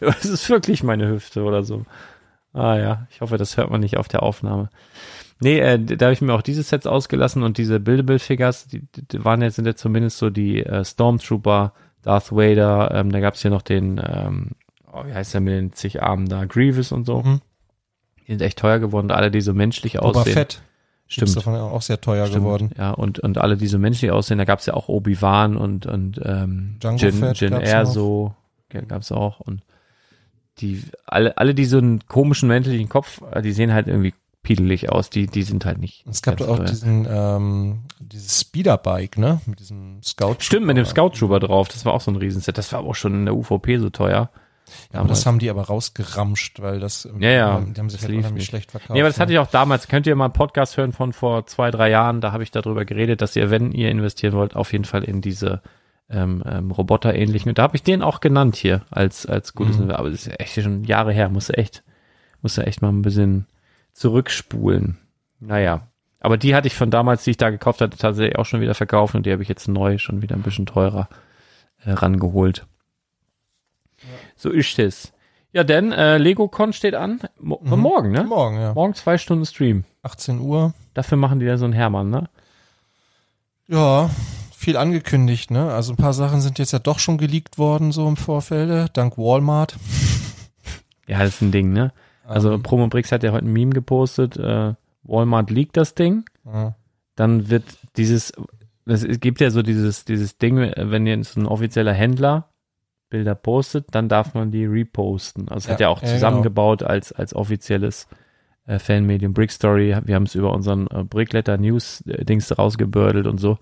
Es 0.00 0.24
ist 0.24 0.48
wirklich 0.48 0.82
meine 0.82 1.08
Hüfte 1.08 1.42
oder 1.42 1.62
so. 1.64 1.84
Ah 2.52 2.76
ja, 2.76 3.06
ich 3.10 3.20
hoffe, 3.20 3.36
das 3.36 3.56
hört 3.56 3.70
man 3.70 3.80
nicht 3.80 3.96
auf 3.96 4.06
der 4.08 4.22
Aufnahme. 4.22 4.70
Nee, 5.40 5.58
äh, 5.58 5.78
da 5.78 6.06
habe 6.06 6.12
ich 6.12 6.20
mir 6.20 6.32
auch 6.32 6.42
diese 6.42 6.62
Sets 6.62 6.86
ausgelassen 6.86 7.42
und 7.42 7.58
diese 7.58 7.80
Buildable 7.80 8.20
Figures, 8.20 8.68
die, 8.68 8.82
die 8.94 9.24
waren 9.24 9.42
jetzt, 9.42 9.56
sind 9.56 9.66
jetzt 9.66 9.80
zumindest 9.80 10.18
so 10.18 10.30
die 10.30 10.64
äh, 10.64 10.84
Stormtrooper, 10.84 11.72
Darth 12.02 12.30
Vader, 12.30 12.92
ähm, 12.94 13.10
da 13.10 13.18
gab's 13.18 13.42
hier 13.42 13.50
noch 13.50 13.62
den, 13.62 14.00
ähm, 14.06 14.52
oh, 14.92 15.04
wie 15.04 15.12
heißt 15.12 15.34
der 15.34 15.40
mit 15.40 15.54
den 15.54 15.72
zig 15.72 16.02
Armen 16.02 16.28
da, 16.28 16.44
Grievous 16.44 16.92
und 16.92 17.06
so. 17.06 17.22
Mhm. 17.22 17.40
Die 18.26 18.32
sind 18.32 18.42
echt 18.42 18.58
teuer 18.58 18.78
geworden, 18.78 19.10
alle 19.10 19.30
die 19.30 19.40
so 19.40 19.54
menschlich 19.54 19.94
Boba 19.94 20.20
aussehen. 20.20 20.34
Fett. 20.34 20.62
Stimmt. 21.06 21.28
Ist 21.28 21.36
davon 21.36 21.54
auch 21.54 21.82
sehr 21.82 22.00
teuer 22.00 22.26
Stimmt, 22.26 22.44
geworden. 22.44 22.70
Ja, 22.78 22.92
und, 22.92 23.20
und 23.20 23.38
alle, 23.38 23.56
die 23.56 23.66
so 23.66 23.78
menschlich 23.78 24.10
aussehen, 24.10 24.38
da 24.38 24.44
gab's 24.44 24.64
ja 24.66 24.74
auch 24.74 24.88
Obi-Wan 24.88 25.56
und, 25.56 25.86
und 25.86 26.20
ähm, 26.24 26.76
Django 26.80 26.98
Jin, 26.98 27.12
Fett 27.12 27.40
Jin 27.40 27.50
gab's 27.50 27.68
Erso 27.68 28.34
ja, 28.74 28.80
gab's 28.82 29.12
auch. 29.12 29.40
Und 29.40 29.62
die, 30.58 30.82
alle, 31.06 31.36
alle, 31.38 31.54
die 31.54 31.64
so 31.64 31.78
einen 31.78 32.06
komischen 32.06 32.48
menschlichen 32.48 32.88
Kopf, 32.88 33.22
äh, 33.32 33.42
die 33.42 33.52
sehen 33.52 33.72
halt 33.72 33.88
irgendwie 33.88 34.14
piedelig 34.42 34.90
aus, 34.90 35.08
die, 35.08 35.26
die 35.26 35.42
sind 35.42 35.64
halt 35.64 35.78
nicht. 35.78 36.04
Es 36.06 36.20
gab 36.20 36.40
auch 36.42 36.58
teuer. 36.58 36.66
diesen, 36.66 37.06
ähm, 37.08 37.80
dieses 37.98 38.40
Speederbike, 38.42 39.16
ne? 39.16 39.40
Mit 39.46 39.60
diesem 39.60 40.02
Scout. 40.02 40.36
Stimmt, 40.40 40.66
mit 40.66 40.76
dem 40.76 40.84
Scout 40.84 41.10
Trooper 41.10 41.40
drauf, 41.40 41.68
das 41.68 41.84
war 41.84 41.94
auch 41.94 42.02
so 42.02 42.10
ein 42.10 42.16
Riesenset. 42.16 42.58
Das 42.58 42.72
war 42.72 42.80
aber 42.80 42.88
auch 42.88 42.94
schon 42.94 43.14
in 43.14 43.24
der 43.24 43.34
UVP 43.34 43.78
so 43.78 43.90
teuer. 43.90 44.30
Ja, 44.92 45.00
aber 45.00 45.08
das 45.08 45.26
haben 45.26 45.38
die 45.38 45.50
aber 45.50 45.62
rausgeramscht, 45.62 46.60
weil 46.60 46.80
das, 46.80 47.08
Ja, 47.18 47.30
ja, 47.30 47.60
die 47.60 47.78
haben 47.78 47.90
sich 47.90 48.00
das 48.00 48.08
halt 48.08 48.18
unheimlich 48.18 48.40
nicht. 48.42 48.48
schlecht 48.48 48.70
verkauft. 48.70 48.90
Nee, 48.90 49.00
aber 49.00 49.08
das 49.08 49.20
hatte 49.20 49.32
ich 49.32 49.38
auch 49.38 49.46
damals. 49.46 49.88
Könnt 49.88 50.06
ihr 50.06 50.16
mal 50.16 50.24
einen 50.26 50.32
Podcast 50.32 50.76
hören 50.76 50.92
von 50.92 51.12
vor 51.12 51.46
zwei, 51.46 51.70
drei 51.70 51.90
Jahren? 51.90 52.20
Da 52.20 52.32
habe 52.32 52.42
ich 52.42 52.50
darüber 52.50 52.84
geredet, 52.84 53.20
dass 53.20 53.36
ihr, 53.36 53.50
wenn 53.50 53.72
ihr 53.72 53.90
investieren 53.90 54.32
wollt, 54.34 54.56
auf 54.56 54.72
jeden 54.72 54.84
Fall 54.84 55.04
in 55.04 55.20
diese 55.20 55.60
ähm, 56.08 56.42
ähm, 56.46 56.70
Roboter-ähnlichen. 56.70 57.50
Und 57.50 57.58
da 57.58 57.62
habe 57.62 57.76
ich 57.76 57.82
den 57.82 58.02
auch 58.02 58.20
genannt 58.20 58.56
hier 58.56 58.82
als, 58.90 59.26
als 59.26 59.54
gutes. 59.54 59.78
Mhm. 59.78 59.90
Aber 59.90 60.10
das 60.10 60.26
ist 60.26 60.40
echt 60.40 60.54
schon 60.62 60.84
Jahre 60.84 61.12
her. 61.12 61.28
Muss 61.28 61.50
echt, 61.50 61.82
muss 62.42 62.56
echt 62.58 62.80
mal 62.82 62.88
ein 62.90 63.02
bisschen 63.02 63.46
zurückspulen. 63.92 64.98
Naja. 65.40 65.88
Aber 66.20 66.38
die 66.38 66.54
hatte 66.54 66.68
ich 66.68 66.74
von 66.74 66.90
damals, 66.90 67.24
die 67.24 67.32
ich 67.32 67.36
da 67.36 67.50
gekauft 67.50 67.80
hatte, 67.80 67.98
tatsächlich 67.98 68.38
auch 68.38 68.46
schon 68.46 68.60
wieder 68.60 68.74
verkauft 68.74 69.14
und 69.14 69.26
die 69.26 69.32
habe 69.32 69.42
ich 69.42 69.48
jetzt 69.48 69.68
neu 69.68 69.98
schon 69.98 70.22
wieder 70.22 70.34
ein 70.36 70.42
bisschen 70.42 70.64
teurer 70.64 71.08
äh, 71.84 71.92
rangeholt. 71.92 72.66
So 74.36 74.50
ist 74.50 74.78
es. 74.78 75.12
Ja, 75.52 75.62
denn 75.62 75.92
äh, 75.92 76.18
LegoCon 76.18 76.72
steht 76.72 76.94
an. 76.94 77.20
Mo 77.38 77.60
Mhm. 77.62 77.78
Morgen, 77.78 78.10
ne? 78.10 78.24
Morgen, 78.24 78.60
ja. 78.60 78.74
Morgen 78.74 78.94
zwei 78.94 79.18
Stunden 79.18 79.46
Stream. 79.46 79.84
18 80.02 80.40
Uhr. 80.40 80.74
Dafür 80.94 81.16
machen 81.16 81.38
die 81.38 81.46
da 81.46 81.56
so 81.56 81.64
einen 81.64 81.72
Hermann, 81.72 82.10
ne? 82.10 82.28
Ja, 83.68 84.10
viel 84.52 84.76
angekündigt, 84.76 85.50
ne? 85.50 85.72
Also 85.72 85.92
ein 85.92 85.96
paar 85.96 86.12
Sachen 86.12 86.40
sind 86.40 86.58
jetzt 86.58 86.72
ja 86.72 86.78
doch 86.78 86.98
schon 86.98 87.18
geleakt 87.18 87.58
worden, 87.58 87.92
so 87.92 88.08
im 88.08 88.16
Vorfelde, 88.16 88.86
dank 88.92 89.16
Walmart. 89.18 89.76
Ja, 91.06 91.18
das 91.18 91.34
ist 91.34 91.42
ein 91.42 91.52
Ding, 91.52 91.74
ne? 91.74 91.92
Also 92.26 92.54
Ähm, 92.54 92.62
Promo 92.62 92.86
Brix 92.86 93.12
hat 93.12 93.22
ja 93.22 93.32
heute 93.32 93.44
ein 93.44 93.52
Meme 93.52 93.74
gepostet, 93.74 94.38
äh, 94.38 94.72
Walmart 95.02 95.50
liegt 95.50 95.76
das 95.76 95.94
Ding, 95.94 96.24
ja. 96.46 96.74
dann 97.14 97.50
wird 97.50 97.64
dieses, 97.98 98.32
es 98.86 99.20
gibt 99.20 99.42
ja 99.42 99.50
so 99.50 99.60
dieses, 99.60 100.06
dieses 100.06 100.38
Ding, 100.38 100.56
wenn 100.56 101.06
jetzt 101.06 101.36
ein 101.36 101.44
offizieller 101.46 101.92
Händler 101.92 102.48
Bilder 103.14 103.36
postet, 103.36 103.86
dann 103.92 104.08
darf 104.08 104.34
man 104.34 104.50
die 104.50 104.66
reposten. 104.66 105.48
Also 105.48 105.66
es 105.66 105.72
hat 105.72 105.78
Ja, 105.78 105.86
ja 105.86 105.90
auch 105.92 106.02
ja, 106.02 106.08
zusammengebaut 106.08 106.82
als, 106.82 107.12
als 107.12 107.32
offizielles 107.32 108.08
äh, 108.66 108.80
Fanmedium 108.80 109.32
Brick 109.34 109.52
Story. 109.52 109.96
Wir 110.04 110.16
haben 110.16 110.24
es 110.24 110.34
über 110.34 110.52
unseren 110.52 110.88
äh, 110.88 111.04
Brickletter 111.04 111.56
News 111.56 112.00
äh, 112.08 112.24
Dings 112.24 112.58
rausgebördelt 112.58 113.28
und 113.28 113.38
so. 113.38 113.58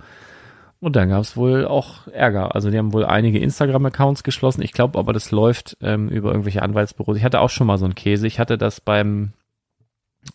Und 0.81 0.97
dann 0.97 1.11
gab 1.11 1.21
es 1.21 1.37
wohl 1.37 1.67
auch 1.67 2.09
Ärger. 2.09 2.55
Also 2.55 2.71
die 2.71 2.79
haben 2.79 2.95
wohl 2.95 3.05
einige 3.05 3.39
Instagram-Accounts 3.41 4.23
geschlossen. 4.23 4.63
Ich 4.63 4.73
glaube 4.73 4.99
aber, 4.99 5.13
das 5.13 5.31
läuft 5.31 5.77
ähm, 5.83 6.09
über 6.09 6.31
irgendwelche 6.31 6.63
Anwaltsbüros. 6.63 7.19
Ich 7.19 7.25
hatte 7.25 7.41
auch 7.41 7.51
schon 7.51 7.67
mal 7.67 7.77
so 7.77 7.85
einen 7.85 7.95
Käse. 7.95 8.27
Ich 8.27 8.41
hatte 8.41 8.57
das 8.57 8.81
beim 8.81 9.35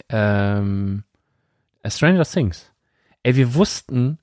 ähm, 0.09 1.03
Stranger 1.83 2.23
Things. 2.23 2.71
Ey, 3.23 3.35
wir 3.35 3.55
wussten, 3.55 4.19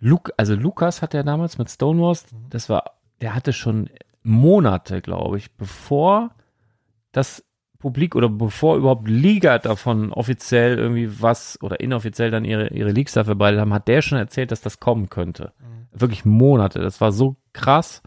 Luke, 0.00 0.32
also 0.38 0.54
Lukas 0.54 1.02
hat 1.02 1.12
ja 1.12 1.22
damals 1.22 1.58
mit 1.58 1.70
Stonewalls, 1.70 2.26
das 2.50 2.68
war, 2.68 2.92
der 3.20 3.34
hatte 3.34 3.52
schon 3.52 3.88
Monate, 4.26 5.00
glaube 5.00 5.38
ich, 5.38 5.56
bevor 5.56 6.30
das 7.12 7.44
Publik 7.78 8.16
oder 8.16 8.28
bevor 8.28 8.76
überhaupt 8.76 9.08
Liga 9.08 9.58
davon 9.58 10.12
offiziell 10.12 10.78
irgendwie 10.78 11.22
was 11.22 11.58
oder 11.62 11.78
inoffiziell 11.78 12.30
dann 12.30 12.44
ihre, 12.44 12.68
ihre 12.68 12.90
Leaks 12.90 13.12
dafür 13.12 13.36
beide 13.36 13.60
haben, 13.60 13.72
hat 13.72 13.86
der 13.86 14.02
schon 14.02 14.18
erzählt, 14.18 14.50
dass 14.50 14.60
das 14.60 14.80
kommen 14.80 15.10
könnte. 15.10 15.52
Wirklich 15.92 16.24
Monate. 16.24 16.80
Das 16.80 17.00
war 17.00 17.12
so 17.12 17.36
krass. 17.52 18.02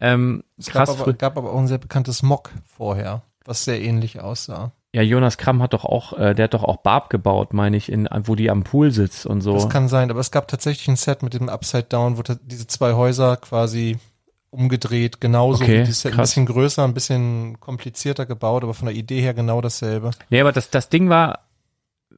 Ähm, 0.00 0.44
Es 0.56 0.66
krass 0.66 0.90
gab 0.90 1.00
aber, 1.00 1.12
gab 1.14 1.36
aber 1.36 1.52
auch 1.52 1.58
ein 1.58 1.66
sehr 1.66 1.78
bekanntes 1.78 2.22
Mock 2.22 2.52
vorher, 2.64 3.22
was 3.44 3.64
sehr 3.64 3.80
ähnlich 3.80 4.20
aussah. 4.20 4.72
Ja, 4.94 5.02
Jonas 5.02 5.36
Kramm 5.36 5.60
hat 5.60 5.74
doch 5.74 5.84
auch, 5.84 6.16
äh, 6.16 6.34
der 6.34 6.44
hat 6.44 6.54
doch 6.54 6.64
auch 6.64 6.78
Barb 6.78 7.10
gebaut, 7.10 7.52
meine 7.52 7.76
ich, 7.76 7.90
in, 7.90 8.08
wo 8.24 8.34
die 8.36 8.50
am 8.50 8.62
Pool 8.62 8.90
sitzt 8.90 9.26
und 9.26 9.40
so. 9.40 9.52
Das 9.52 9.68
kann 9.68 9.88
sein, 9.88 10.10
aber 10.10 10.20
es 10.20 10.30
gab 10.30 10.48
tatsächlich 10.48 10.88
ein 10.88 10.96
Set 10.96 11.22
mit 11.22 11.34
dem 11.34 11.48
Upside 11.48 11.84
Down, 11.84 12.16
wo 12.16 12.22
diese 12.22 12.66
zwei 12.68 12.94
Häuser 12.94 13.36
quasi 13.36 13.98
umgedreht, 14.50 15.20
genauso 15.20 15.64
Okay, 15.64 15.86
wie 15.86 15.92
Set, 15.92 16.12
ein 16.12 16.18
bisschen 16.18 16.46
größer, 16.46 16.84
ein 16.84 16.94
bisschen 16.94 17.60
komplizierter 17.60 18.26
gebaut, 18.26 18.62
aber 18.62 18.74
von 18.74 18.86
der 18.86 18.96
Idee 18.96 19.20
her 19.20 19.34
genau 19.34 19.60
dasselbe. 19.60 20.10
Nee, 20.30 20.40
aber 20.40 20.52
das, 20.52 20.70
das 20.70 20.88
Ding 20.88 21.08
war, 21.08 21.48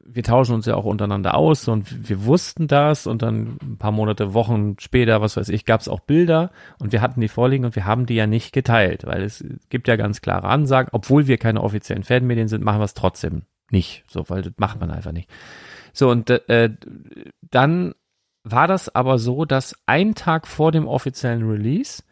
wir 0.05 0.23
tauschen 0.23 0.55
uns 0.55 0.65
ja 0.65 0.75
auch 0.75 0.85
untereinander 0.85 1.35
aus 1.35 1.67
und 1.67 2.09
wir 2.09 2.25
wussten 2.25 2.67
das 2.67 3.07
und 3.07 3.21
dann 3.21 3.57
ein 3.61 3.77
paar 3.77 3.91
Monate, 3.91 4.33
Wochen 4.33 4.75
später, 4.79 5.21
was 5.21 5.37
weiß 5.37 5.49
ich, 5.49 5.65
gab 5.65 5.81
es 5.81 5.87
auch 5.87 5.99
Bilder 5.99 6.51
und 6.79 6.91
wir 6.91 7.01
hatten 7.01 7.21
die 7.21 7.27
vorliegen 7.27 7.65
und 7.65 7.75
wir 7.75 7.85
haben 7.85 8.05
die 8.05 8.15
ja 8.15 8.27
nicht 8.27 8.53
geteilt, 8.53 9.05
weil 9.05 9.23
es 9.23 9.43
gibt 9.69 9.87
ja 9.87 9.95
ganz 9.95 10.21
klare 10.21 10.47
Ansagen, 10.47 10.89
obwohl 10.91 11.27
wir 11.27 11.37
keine 11.37 11.61
offiziellen 11.61 12.03
Fanmedien 12.03 12.47
sind, 12.47 12.63
machen 12.63 12.79
wir 12.79 12.85
es 12.85 12.93
trotzdem 12.93 13.43
nicht, 13.71 14.03
so, 14.09 14.29
weil 14.29 14.41
das 14.41 14.53
macht 14.57 14.79
man 14.79 14.91
einfach 14.91 15.11
nicht. 15.11 15.29
So, 15.93 16.09
und 16.09 16.29
äh, 16.29 16.69
dann 17.41 17.93
war 18.43 18.67
das 18.67 18.93
aber 18.93 19.17
so, 19.17 19.45
dass 19.45 19.75
ein 19.85 20.15
Tag 20.15 20.47
vor 20.47 20.71
dem 20.71 20.87
offiziellen 20.87 21.47
Release, 21.47 22.03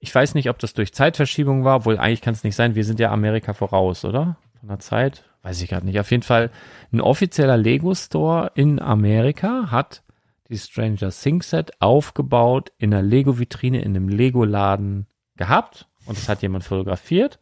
ich 0.00 0.14
weiß 0.14 0.34
nicht, 0.34 0.48
ob 0.48 0.58
das 0.58 0.74
durch 0.74 0.92
Zeitverschiebung 0.92 1.64
war, 1.64 1.76
obwohl 1.76 1.98
eigentlich 1.98 2.20
kann 2.20 2.34
es 2.34 2.44
nicht 2.44 2.56
sein, 2.56 2.74
wir 2.74 2.84
sind 2.84 3.00
ja 3.00 3.10
Amerika 3.10 3.52
voraus, 3.52 4.04
oder? 4.04 4.36
Von 4.60 4.68
der 4.68 4.78
Zeit? 4.78 5.24
Weiß 5.42 5.60
ich 5.62 5.68
gerade 5.68 5.86
nicht. 5.86 5.98
Auf 5.98 6.10
jeden 6.10 6.22
Fall, 6.22 6.50
ein 6.92 7.00
offizieller 7.00 7.56
Lego-Store 7.56 8.52
in 8.54 8.80
Amerika 8.80 9.70
hat 9.70 10.02
die 10.48 10.58
Stranger 10.58 11.10
Things 11.10 11.50
Set 11.50 11.72
aufgebaut 11.80 12.72
in 12.78 12.92
einer 12.92 13.02
Lego-Vitrine 13.02 13.82
in 13.82 13.96
einem 13.96 14.08
Lego-Laden 14.08 15.06
gehabt 15.36 15.88
und 16.06 16.16
das 16.16 16.28
hat 16.28 16.42
jemand 16.42 16.64
fotografiert. 16.64 17.38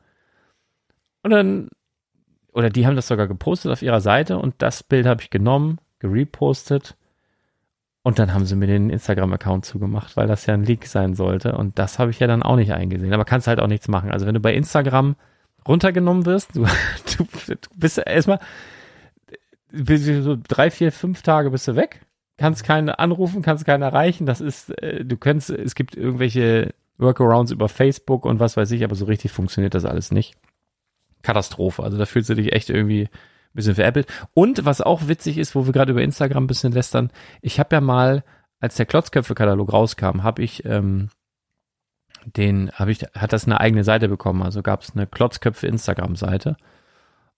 Und 1.23 1.31
dann, 1.31 1.69
oder 2.53 2.71
die 2.71 2.87
haben 2.87 2.97
das 2.97 3.09
sogar 3.09 3.29
gepostet 3.29 3.73
auf 3.73 3.83
ihrer 3.83 4.01
Seite 4.01 4.39
und 4.39 4.55
das 4.59 4.83
Bild 4.83 5.07
habe 5.07 5.23
ich 5.23 5.31
genommen, 5.31 5.79
gerepostet 5.99 6.97
und 8.07 8.21
dann 8.21 8.33
haben 8.33 8.47
sie 8.47 8.55
mir 8.55 8.69
den 8.69 8.89
Instagram-Account 8.89 9.65
zugemacht, 9.65 10.17
weil 10.17 10.29
das 10.29 10.47
ja 10.47 10.55
ein 10.55 10.63
Leak 10.63 10.87
sein 10.87 11.17
sollte 11.17 11.57
und 11.57 11.77
das 11.77 11.99
habe 11.99 12.13
ich 12.13 12.21
ja 12.21 12.29
dann 12.29 12.45
auch 12.45 12.55
nicht 12.55 12.73
eingesehen. 12.73 13.13
Aber 13.13 13.25
kannst 13.25 13.49
halt 13.49 13.59
auch 13.59 13.67
nichts 13.67 13.89
machen. 13.89 14.13
Also 14.13 14.27
wenn 14.27 14.35
du 14.35 14.39
bei 14.39 14.55
Instagram 14.55 15.17
runtergenommen 15.67 16.25
wirst, 16.25 16.55
du, 16.55 16.67
du, 17.17 17.25
du 17.49 17.69
bist 17.75 17.99
erstmal 17.99 18.39
so 19.73 20.37
drei, 20.41 20.71
vier, 20.71 20.93
fünf 20.93 21.23
Tage 21.23 21.51
bist 21.51 21.67
du 21.67 21.75
weg, 21.75 22.07
kannst 22.39 22.63
keinen 22.63 22.91
anrufen, 22.91 23.43
kannst 23.43 23.65
keinen 23.65 23.83
erreichen. 23.83 24.25
Das 24.25 24.41
ist, 24.41 24.71
äh, 24.81 25.05
du 25.05 25.17
könntest, 25.17 25.51
es 25.51 25.75
gibt 25.75 25.97
irgendwelche 25.97 26.75
Workarounds 26.99 27.51
über 27.51 27.69
Facebook 27.69 28.25
und 28.25 28.39
was 28.39 28.57
weiß 28.57 28.71
ich, 28.71 28.85
aber 28.85 28.95
so 28.95 29.07
richtig 29.07 29.33
funktioniert 29.33 29.75
das 29.75 29.85
alles 29.85 30.13
nicht. 30.13 30.37
Katastrophe. 31.23 31.83
Also 31.83 31.99
da 31.99 32.07
fühlst 32.07 32.31
du 32.31 32.35
dich 32.35 32.53
echt 32.53 32.71
irgendwie 32.71 33.09
bisschen 33.57 33.75
veräppelt. 33.75 34.07
Und 34.35 34.65
was 34.65 34.81
auch 34.81 35.09
witzig 35.09 35.39
ist, 35.39 35.55
wo 35.55 35.67
wir 35.67 35.73
gerade 35.73 35.93
über 35.93 36.03
Instagram 36.03 36.45
ein 36.45 36.49
bisschen 36.49 36.73
lästern, 36.73 37.11
ich 37.41 37.59
habe 37.59 37.75
ja 37.75 37.81
mal, 37.81 38.25
als 38.61 38.77
der 38.77 38.87
Klotzköpfe-Katalog 38.87 39.73
rauskam, 39.73 40.23
habe 40.23 40.43
ich 40.43 40.65
ähm, 40.65 41.11
den, 42.25 42.71
habe 42.73 42.91
ich, 42.91 43.03
hat 43.15 43.33
das 43.33 43.47
eine 43.47 43.61
eigene 43.61 43.85
Seite 43.85 44.09
bekommen. 44.09 44.43
Also 44.43 44.63
gab 44.63 44.83
es 44.83 44.93
eine 44.95 45.07
Klotzköpfe-Instagram-Seite. 45.07 46.57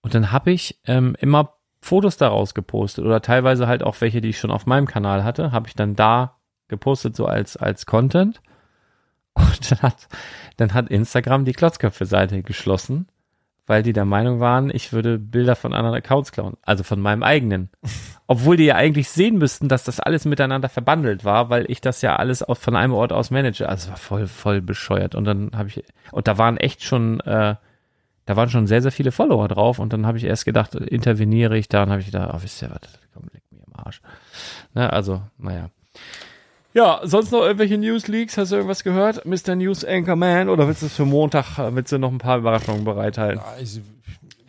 Und 0.00 0.14
dann 0.14 0.32
habe 0.32 0.50
ich 0.50 0.78
ähm, 0.86 1.16
immer 1.18 1.54
Fotos 1.80 2.16
daraus 2.16 2.54
gepostet 2.54 3.04
oder 3.04 3.22
teilweise 3.22 3.66
halt 3.68 3.82
auch 3.82 4.00
welche, 4.00 4.20
die 4.20 4.30
ich 4.30 4.38
schon 4.38 4.50
auf 4.50 4.66
meinem 4.66 4.86
Kanal 4.86 5.24
hatte, 5.24 5.52
habe 5.52 5.68
ich 5.68 5.74
dann 5.74 5.94
da 5.94 6.36
gepostet, 6.68 7.16
so 7.16 7.26
als, 7.26 7.56
als 7.56 7.86
Content. 7.86 8.40
Und 9.34 9.70
dann 9.70 9.82
hat, 9.82 10.08
dann 10.56 10.74
hat 10.74 10.88
Instagram 10.88 11.44
die 11.44 11.52
Klotzköpfe-Seite 11.52 12.42
geschlossen, 12.42 13.06
weil 13.68 13.82
die 13.82 13.92
der 13.92 14.06
Meinung 14.06 14.40
waren, 14.40 14.70
ich 14.74 14.92
würde 14.92 15.18
Bilder 15.18 15.54
von 15.54 15.74
anderen 15.74 15.96
Accounts 15.96 16.32
klauen, 16.32 16.56
also 16.62 16.82
von 16.82 17.00
meinem 17.00 17.22
eigenen. 17.22 17.68
Obwohl 18.26 18.56
die 18.56 18.64
ja 18.64 18.74
eigentlich 18.74 19.10
sehen 19.10 19.36
müssten, 19.36 19.68
dass 19.68 19.84
das 19.84 20.00
alles 20.00 20.24
miteinander 20.24 20.68
verbandelt 20.68 21.24
war, 21.24 21.50
weil 21.50 21.70
ich 21.70 21.80
das 21.80 22.02
ja 22.02 22.16
alles 22.16 22.42
auch 22.42 22.56
von 22.56 22.76
einem 22.76 22.94
Ort 22.94 23.12
aus 23.12 23.30
manage. 23.30 23.68
Also 23.68 23.84
es 23.84 23.90
war 23.90 23.96
voll, 23.96 24.26
voll 24.26 24.60
bescheuert. 24.62 25.14
Und 25.14 25.24
dann 25.24 25.50
habe 25.54 25.68
ich, 25.68 25.84
und 26.12 26.26
da 26.28 26.38
waren 26.38 26.56
echt 26.56 26.82
schon, 26.82 27.20
äh, 27.20 27.56
da 28.24 28.36
waren 28.36 28.48
schon 28.50 28.66
sehr, 28.66 28.82
sehr 28.82 28.92
viele 28.92 29.12
Follower 29.12 29.48
drauf. 29.48 29.78
Und 29.78 29.92
dann 29.92 30.06
habe 30.06 30.18
ich 30.18 30.24
erst 30.24 30.46
gedacht, 30.46 30.74
interveniere 30.74 31.56
ich 31.56 31.68
da 31.68 31.82
und 31.82 31.90
habe 31.90 32.00
ich 32.00 32.06
gedacht, 32.06 32.30
oh, 32.34 32.42
wisst 32.42 32.62
ihr 32.62 32.70
was, 32.70 32.80
komm, 33.14 33.24
leck 33.32 33.42
mir 33.50 33.64
am 33.66 33.84
Arsch. 33.84 34.00
Ne, 34.74 34.90
also, 34.92 35.22
naja. 35.38 35.70
Ja, 36.74 37.00
sonst 37.02 37.32
noch 37.32 37.40
irgendwelche 37.42 37.78
News-Leaks? 37.78 38.36
Hast 38.36 38.52
du 38.52 38.56
irgendwas 38.56 38.84
gehört? 38.84 39.24
Mr. 39.24 39.56
News 39.56 39.84
Anchorman? 39.84 40.48
Oder 40.48 40.68
willst 40.68 40.82
du 40.82 40.86
es 40.86 40.94
für 40.94 41.04
Montag, 41.06 41.58
äh, 41.58 41.74
willst 41.74 41.92
du 41.92 41.98
noch 41.98 42.10
ein 42.12 42.18
paar 42.18 42.38
Überraschungen 42.38 42.84
bereithalten? 42.84 43.40
Also, 43.56 43.80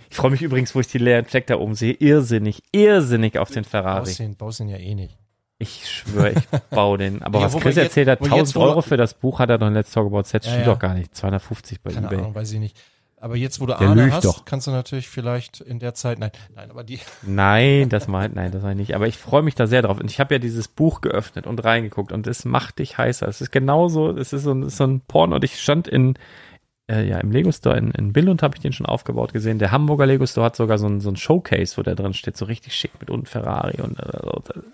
Ich 0.09 0.15
freue 0.15 0.31
mich 0.31 0.41
übrigens, 0.41 0.75
wo 0.75 0.79
ich 0.81 0.87
die 0.87 0.97
leeren 0.97 1.25
Fleck 1.25 1.47
da 1.47 1.55
oben 1.57 1.75
sehe. 1.75 1.93
Irrsinnig, 1.93 2.61
irrsinnig 2.71 3.37
auf 3.39 3.51
den 3.51 3.63
Ferrari. 3.63 3.99
Baust 4.05 4.19
den, 4.19 4.35
baust 4.35 4.59
den 4.59 4.69
ja 4.69 4.77
eh 4.77 4.95
nicht. 4.95 5.17
Ich 5.59 5.87
schwöre, 5.89 6.31
ich 6.31 6.59
baue 6.69 6.97
den. 6.97 7.21
Aber 7.21 7.39
Ja, 7.39 7.45
was 7.45 7.61
Chris 7.61 7.75
jetzt- 7.75 7.85
erzählt 7.87 8.07
hat, 8.09 8.19
wo 8.21 8.25
jetzt, 8.25 8.33
1000 8.33 8.55
wo 8.55 8.59
wir- 8.61 8.65
Euro 8.67 8.81
für 8.81 8.97
das 8.97 9.13
Buch 9.13 9.39
hat 9.39 9.49
er 9.49 9.57
doch 9.57 9.67
in 9.67 9.73
Let's 9.73 9.91
Talk 9.91 10.07
About 10.07 10.23
Sets, 10.23 10.45
Ja, 10.45 10.53
steht 10.53 10.65
ja. 10.67 10.73
doch 10.73 10.79
gar 10.79 10.93
nicht. 10.93 11.15
250 11.15 11.81
bei 11.81 11.91
Keine 11.91 12.07
eBay. 12.07 12.19
Ahnung, 12.19 12.35
weiß 12.35 12.51
ich 12.53 12.59
nicht. 12.59 12.77
Aber 13.21 13.35
jetzt, 13.35 13.59
wo 13.59 13.65
du 13.65 13.73
Der 13.73 13.93
lügt 13.95 14.13
hast, 14.13 14.23
doch. 14.25 14.45
kannst 14.45 14.67
du 14.67 14.71
natürlich 14.71 15.09
vielleicht 15.09 15.59
in 15.59 15.79
der 15.79 15.93
Zeit, 15.93 16.19
nein, 16.19 16.31
nein, 16.55 16.71
aber 16.71 16.83
die, 16.83 16.99
Nein, 17.21 17.89
das 17.89 18.07
meint, 18.07 18.35
nein, 18.35 18.51
das 18.51 18.61
meine 18.63 18.81
ich 18.81 18.87
nicht. 18.87 18.95
Aber 18.95 19.07
ich 19.07 19.17
freue 19.17 19.41
mich 19.41 19.55
da 19.55 19.67
sehr 19.67 19.81
drauf. 19.81 19.99
Und 19.99 20.09
ich 20.09 20.19
habe 20.19 20.35
ja 20.35 20.39
dieses 20.39 20.67
Buch 20.69 21.01
geöffnet 21.01 21.45
und 21.45 21.63
reingeguckt 21.63 22.11
und 22.11 22.27
es 22.27 22.45
macht 22.45 22.79
dich 22.79 22.97
heißer. 22.97 23.27
Es 23.27 23.41
ist 23.41 23.51
genauso, 23.51 24.11
es 24.11 24.31
ist 24.31 24.43
so 24.43 24.51
ein, 24.53 24.63
es 24.63 24.69
ist 24.73 24.77
so 24.77 24.85
ein 24.85 25.01
Porn 25.01 25.33
und 25.33 25.43
ich 25.43 25.59
stand 25.59 25.87
in, 25.87 26.15
äh, 26.89 27.07
ja, 27.07 27.19
im 27.19 27.31
Lego 27.31 27.51
Store 27.51 27.77
in, 27.77 27.91
in 27.91 28.11
Billund 28.13 28.41
habe 28.41 28.55
ich 28.55 28.61
den 28.61 28.73
schon 28.73 28.85
aufgebaut 28.85 29.31
gesehen. 29.31 29.59
Der 29.59 29.71
Hamburger 29.71 30.05
Lego 30.05 30.25
Store 30.25 30.45
hat 30.45 30.55
sogar 30.55 30.77
so 30.77 30.87
ein, 30.87 30.99
so 31.01 31.09
ein 31.09 31.15
Showcase, 31.15 31.77
wo 31.77 31.83
der 31.83 31.95
drin 31.95 32.13
steht, 32.13 32.35
so 32.35 32.45
richtig 32.45 32.73
schick 32.75 32.91
mit 32.99 33.09
unten 33.09 33.25
Ferrari 33.25 33.81
und 33.81 33.99
äh, 33.99 34.05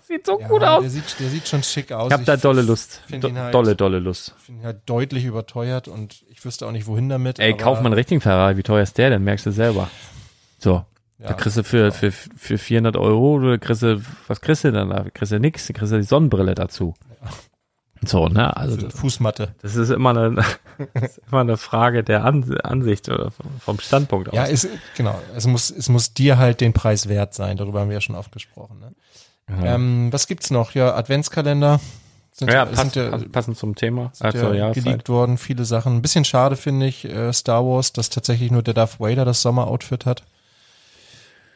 sieht 0.02 0.26
so 0.26 0.40
ja, 0.40 0.48
gut 0.48 0.62
aus. 0.64 0.80
der 0.82 0.90
sieht, 0.90 1.20
der 1.20 1.28
sieht 1.28 1.46
schon 1.46 1.62
schick 1.62 1.92
aus. 1.92 2.08
Ich 2.08 2.12
habe 2.12 2.24
da 2.24 2.36
dolle 2.36 2.62
Lust. 2.62 3.02
Do, 3.10 3.32
halt- 3.34 3.54
dolle, 3.54 3.76
dolle 3.76 3.98
Lust. 3.98 4.34
finde 4.38 4.62
ihn 4.62 4.66
halt 4.66 4.78
deutlich 4.86 5.24
überteuert 5.24 5.88
und 5.88 6.24
ich 6.30 6.44
wüsste 6.44 6.66
auch 6.66 6.72
nicht, 6.72 6.86
wohin 6.86 7.08
damit. 7.08 7.38
Ey, 7.38 7.54
kauf 7.54 7.80
mal 7.80 7.86
einen 7.86 7.94
richtigen 7.94 8.20
Ferrari. 8.20 8.56
Wie 8.56 8.62
teuer 8.62 8.82
ist 8.82 8.96
der 8.98 9.10
denn? 9.10 9.22
Merkst 9.22 9.46
du 9.46 9.50
selber. 9.50 9.90
So. 10.58 10.84
ja, 11.18 11.28
Da 11.28 11.32
kriegst 11.34 11.58
du 11.58 11.64
für, 11.64 11.92
für, 11.92 12.10
für 12.12 12.56
400 12.58 12.96
Euro, 12.96 13.34
oder 13.34 13.58
kriegst 13.58 13.82
du, 13.82 14.00
was 14.26 14.40
kriegst 14.40 14.64
du 14.64 14.72
dann 14.72 14.88
da? 14.90 15.04
Kriegst 15.12 15.32
du 15.32 15.38
nix, 15.38 15.66
kriegst 15.68 15.92
du 15.92 15.96
die 15.96 16.02
Sonnenbrille 16.02 16.54
dazu. 16.54 16.94
So, 18.06 18.28
ne? 18.28 18.56
Also 18.56 18.76
das, 18.76 18.94
Fußmatte. 18.94 19.54
das 19.62 19.76
ist 19.76 19.90
immer 19.90 20.10
eine, 20.10 20.44
ist 20.94 21.20
immer 21.30 21.40
eine 21.40 21.56
Frage 21.56 22.02
der 22.04 22.24
An 22.24 22.56
Ansicht 22.62 23.08
oder 23.08 23.30
vom- 23.60 23.78
Standpunkt 23.80 24.28
aus. 24.28 24.34
Ja, 24.34 24.44
ist, 24.44 24.68
genau. 24.96 25.20
Es 25.34 25.46
muss, 25.46 25.70
es 25.70 25.88
muss 25.88 26.14
dir 26.14 26.38
halt 26.38 26.60
den 26.60 26.72
Preis 26.72 27.08
wert 27.08 27.34
sein. 27.34 27.56
Darüber 27.56 27.80
haben 27.80 27.88
wir 27.88 27.94
ja 27.94 28.00
schon 28.00 28.16
oft 28.16 28.32
gesprochen. 28.32 28.78
Ne? 28.80 28.92
ja. 29.64 29.74
Ähm, 29.74 30.12
was 30.12 30.26
gibt's 30.26 30.50
noch? 30.50 30.72
Ja, 30.72 30.94
Adventskalender. 30.94 31.80
Sind, 32.32 32.52
ja, 32.52 32.66
sind 32.66 32.74
pass, 32.76 32.94
ja, 32.94 33.10
pass, 33.10 33.24
passend 33.32 33.56
zum 33.56 33.74
Thema. 33.76 34.10
sind 34.12 34.26
Also, 34.26 34.52
ja 34.52 34.70
geleakt 34.72 35.08
worden, 35.08 35.38
viele 35.38 35.64
Sachen. 35.64 35.96
Ein 35.96 36.02
bisschen 36.02 36.26
schade 36.26 36.56
finde 36.56 36.86
ich, 36.86 37.06
äh, 37.06 37.32
Star 37.32 37.64
Wars, 37.64 37.94
dass 37.94 38.10
tatsächlich 38.10 38.50
nur 38.50 38.62
der 38.62 38.74
Darth 38.74 39.00
Vader 39.00 39.24
das 39.24 39.40
Sommeroutfit 39.40 40.04
hat. 40.04 40.22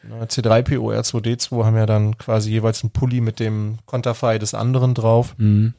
Na, 0.03 0.23
C3PO, 0.23 0.91
R2D2 0.99 1.63
haben 1.65 1.77
ja 1.77 1.85
dann 1.85 2.17
quasi 2.17 2.49
jeweils 2.49 2.81
einen 2.83 2.89
Pulli 2.89 3.21
mit 3.21 3.39
dem 3.39 3.77
Konterfei 3.85 4.39
des 4.39 4.55
anderen 4.55 4.95
drauf. 4.95 5.35
Mhm. 5.37 5.75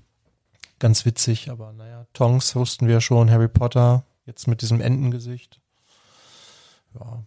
Ganz 0.82 1.04
witzig, 1.04 1.48
aber 1.48 1.72
naja, 1.72 2.06
Tongs 2.12 2.56
wussten 2.56 2.88
wir 2.88 3.00
schon, 3.00 3.30
Harry 3.30 3.46
Potter, 3.46 4.02
jetzt 4.26 4.48
mit 4.48 4.62
diesem 4.62 4.80
Entengesicht. 4.80 5.60
Ja, 6.98 7.22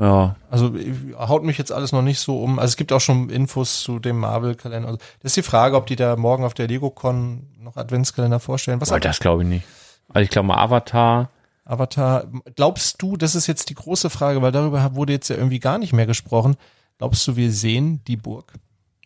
Ja, 0.00 0.34
also 0.50 0.74
haut 1.16 1.44
mich 1.44 1.56
jetzt 1.56 1.70
alles 1.70 1.92
noch 1.92 2.02
nicht 2.02 2.18
so 2.18 2.42
um. 2.42 2.58
Also 2.58 2.72
es 2.72 2.76
gibt 2.76 2.92
auch 2.92 3.00
schon 3.00 3.30
Infos 3.30 3.80
zu 3.80 4.00
dem 4.00 4.18
Marvel-Kalender. 4.18 4.88
Also, 4.88 4.98
das 5.20 5.30
ist 5.30 5.36
die 5.36 5.48
Frage, 5.48 5.76
ob 5.76 5.86
die 5.86 5.94
da 5.94 6.16
morgen 6.16 6.42
auf 6.42 6.52
der 6.52 6.66
LegoCon 6.66 7.46
noch 7.60 7.76
Adventskalender 7.76 8.40
vorstellen. 8.40 8.80
Was 8.80 8.90
aber 8.90 8.98
das 8.98 9.20
glaube 9.20 9.44
ich 9.44 9.48
nicht. 9.48 9.66
Also 10.08 10.24
ich 10.24 10.30
glaube 10.30 10.48
mal 10.48 10.58
Avatar. 10.58 11.30
Avatar, 11.64 12.24
glaubst 12.56 13.00
du, 13.00 13.16
das 13.16 13.36
ist 13.36 13.46
jetzt 13.46 13.70
die 13.70 13.74
große 13.74 14.10
Frage, 14.10 14.42
weil 14.42 14.50
darüber 14.50 14.96
wurde 14.96 15.12
jetzt 15.12 15.28
ja 15.28 15.36
irgendwie 15.36 15.60
gar 15.60 15.78
nicht 15.78 15.92
mehr 15.92 16.06
gesprochen. 16.06 16.56
Glaubst 16.98 17.24
du, 17.28 17.36
wir 17.36 17.52
sehen 17.52 18.02
die 18.08 18.16
Burg? 18.16 18.54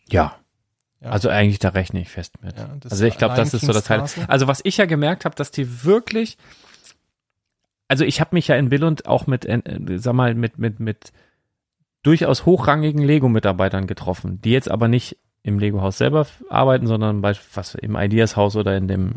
Ja. 0.09 0.37
Ja. 1.03 1.09
Also 1.09 1.29
eigentlich 1.29 1.59
da 1.59 1.69
rechne 1.69 2.01
ich 2.01 2.09
fest 2.09 2.41
mit. 2.41 2.57
Ja, 2.57 2.69
also 2.89 3.05
ich 3.05 3.17
glaube, 3.17 3.35
das 3.35 3.53
ist 3.53 3.65
so 3.65 3.73
das 3.73 3.83
Teil. 3.83 4.05
Also 4.27 4.47
was 4.47 4.61
ich 4.63 4.77
ja 4.77 4.85
gemerkt 4.85 5.25
habe, 5.25 5.35
dass 5.35 5.51
die 5.51 5.83
wirklich, 5.83 6.37
also 7.89 8.05
ich 8.05 8.21
habe 8.21 8.35
mich 8.35 8.47
ja 8.47 8.55
in 8.55 8.69
Billund 8.69 9.05
auch 9.05 9.27
mit, 9.27 9.45
äh, 9.45 9.61
sag 9.97 10.13
mal, 10.13 10.33
mit 10.33 10.57
mit 10.57 10.79
mit 10.79 11.11
durchaus 12.03 12.45
hochrangigen 12.45 13.03
Lego-Mitarbeitern 13.03 13.85
getroffen, 13.87 14.41
die 14.41 14.51
jetzt 14.51 14.71
aber 14.71 14.87
nicht 14.87 15.17
im 15.41 15.59
Lego-Haus 15.59 15.97
selber 15.97 16.25
arbeiten, 16.49 16.87
sondern 16.87 17.21
bei 17.21 17.33
was 17.53 17.75
im 17.75 17.97
Ideas-Haus 17.97 18.55
oder 18.55 18.77
in 18.77 18.87
dem 18.87 19.13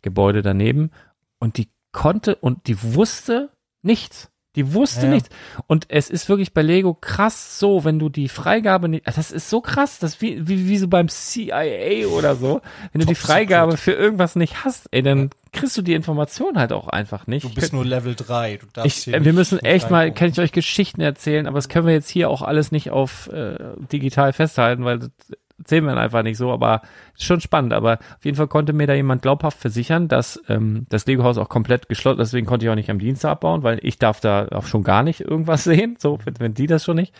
Gebäude 0.00 0.40
daneben. 0.40 0.90
Und 1.38 1.58
die 1.58 1.68
konnte 1.92 2.36
und 2.36 2.68
die 2.68 2.82
wusste 2.82 3.50
nichts. 3.82 4.30
Die 4.56 4.72
wusste 4.74 5.06
Ja. 5.06 5.12
nichts. 5.12 5.28
Und 5.66 5.86
es 5.88 6.10
ist 6.10 6.28
wirklich 6.28 6.52
bei 6.52 6.62
Lego 6.62 6.94
krass 6.94 7.58
so, 7.58 7.84
wenn 7.84 7.98
du 7.98 8.08
die 8.08 8.28
Freigabe 8.28 8.88
nicht, 8.88 9.06
das 9.06 9.30
ist 9.30 9.50
so 9.50 9.60
krass, 9.60 9.98
das 9.98 10.20
wie, 10.20 10.48
wie, 10.48 10.66
wie 10.68 10.78
so 10.78 10.88
beim 10.88 11.08
CIA 11.08 12.06
oder 12.08 12.34
so. 12.36 12.62
Wenn 12.92 13.00
du 13.02 13.06
die 13.06 13.14
Freigabe 13.14 13.72
secret. 13.72 13.84
für 13.84 13.92
irgendwas 13.92 14.34
nicht 14.34 14.64
hast, 14.64 14.88
ey, 14.90 15.02
dann 15.02 15.30
kriegst 15.52 15.76
du 15.76 15.82
die 15.82 15.94
Information 15.94 16.58
halt 16.58 16.72
auch 16.72 16.88
einfach 16.88 17.26
nicht. 17.26 17.44
Du 17.44 17.54
bist 17.54 17.72
nur 17.72 17.84
Level 17.84 18.14
3. 18.14 18.56
Du 18.56 18.66
darfst 18.72 19.06
Ich, 19.06 19.12
wir 19.12 19.32
müssen 19.32 19.58
echt 19.60 19.90
mal, 19.90 20.12
kann 20.12 20.28
ich 20.30 20.38
euch 20.40 20.52
Geschichten 20.52 21.00
erzählen, 21.00 21.46
aber 21.46 21.56
das 21.56 21.68
können 21.68 21.86
wir 21.86 21.94
jetzt 21.94 22.10
hier 22.10 22.30
auch 22.30 22.42
alles 22.42 22.72
nicht 22.72 22.90
auf 22.90 23.28
äh, 23.28 23.56
digital 23.92 24.32
festhalten, 24.32 24.84
weil 24.84 25.10
das 25.58 25.64
erzählen 25.64 25.84
wir 25.86 25.96
einfach 25.96 26.22
nicht 26.22 26.36
so, 26.36 26.52
aber 26.52 26.82
schon 27.18 27.40
spannend. 27.40 27.72
Aber 27.72 27.94
auf 27.94 28.24
jeden 28.24 28.36
Fall 28.36 28.48
konnte 28.48 28.72
mir 28.72 28.86
da 28.86 28.94
jemand 28.94 29.22
glaubhaft 29.22 29.58
versichern, 29.58 30.08
dass 30.08 30.40
ähm, 30.48 30.86
das 30.88 31.06
Lego-Haus 31.06 31.38
auch 31.38 31.48
komplett 31.48 31.88
geschlossen, 31.88 32.18
deswegen 32.18 32.46
konnte 32.46 32.66
ich 32.66 32.70
auch 32.70 32.76
nicht 32.76 32.90
am 32.90 32.98
Dienstag 32.98 33.30
abbauen, 33.30 33.62
weil 33.62 33.78
ich 33.82 33.98
darf 33.98 34.20
da 34.20 34.48
auch 34.48 34.66
schon 34.66 34.84
gar 34.84 35.02
nicht 35.02 35.20
irgendwas 35.20 35.64
sehen, 35.64 35.96
so, 35.98 36.18
wenn, 36.24 36.38
wenn 36.38 36.54
die 36.54 36.66
das 36.66 36.84
schon 36.84 36.96
nicht. 36.96 37.14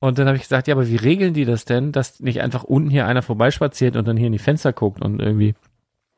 Und 0.00 0.18
dann 0.18 0.26
habe 0.26 0.36
ich 0.36 0.42
gesagt, 0.42 0.66
ja, 0.66 0.74
aber 0.74 0.88
wie 0.88 0.96
regeln 0.96 1.32
die 1.32 1.44
das 1.44 1.64
denn, 1.64 1.92
dass 1.92 2.18
nicht 2.18 2.40
einfach 2.40 2.64
unten 2.64 2.90
hier 2.90 3.06
einer 3.06 3.22
vorbeispaziert 3.22 3.94
und 3.94 4.08
dann 4.08 4.16
hier 4.16 4.26
in 4.26 4.32
die 4.32 4.40
Fenster 4.40 4.72
guckt 4.72 5.00
und 5.00 5.20
irgendwie 5.20 5.54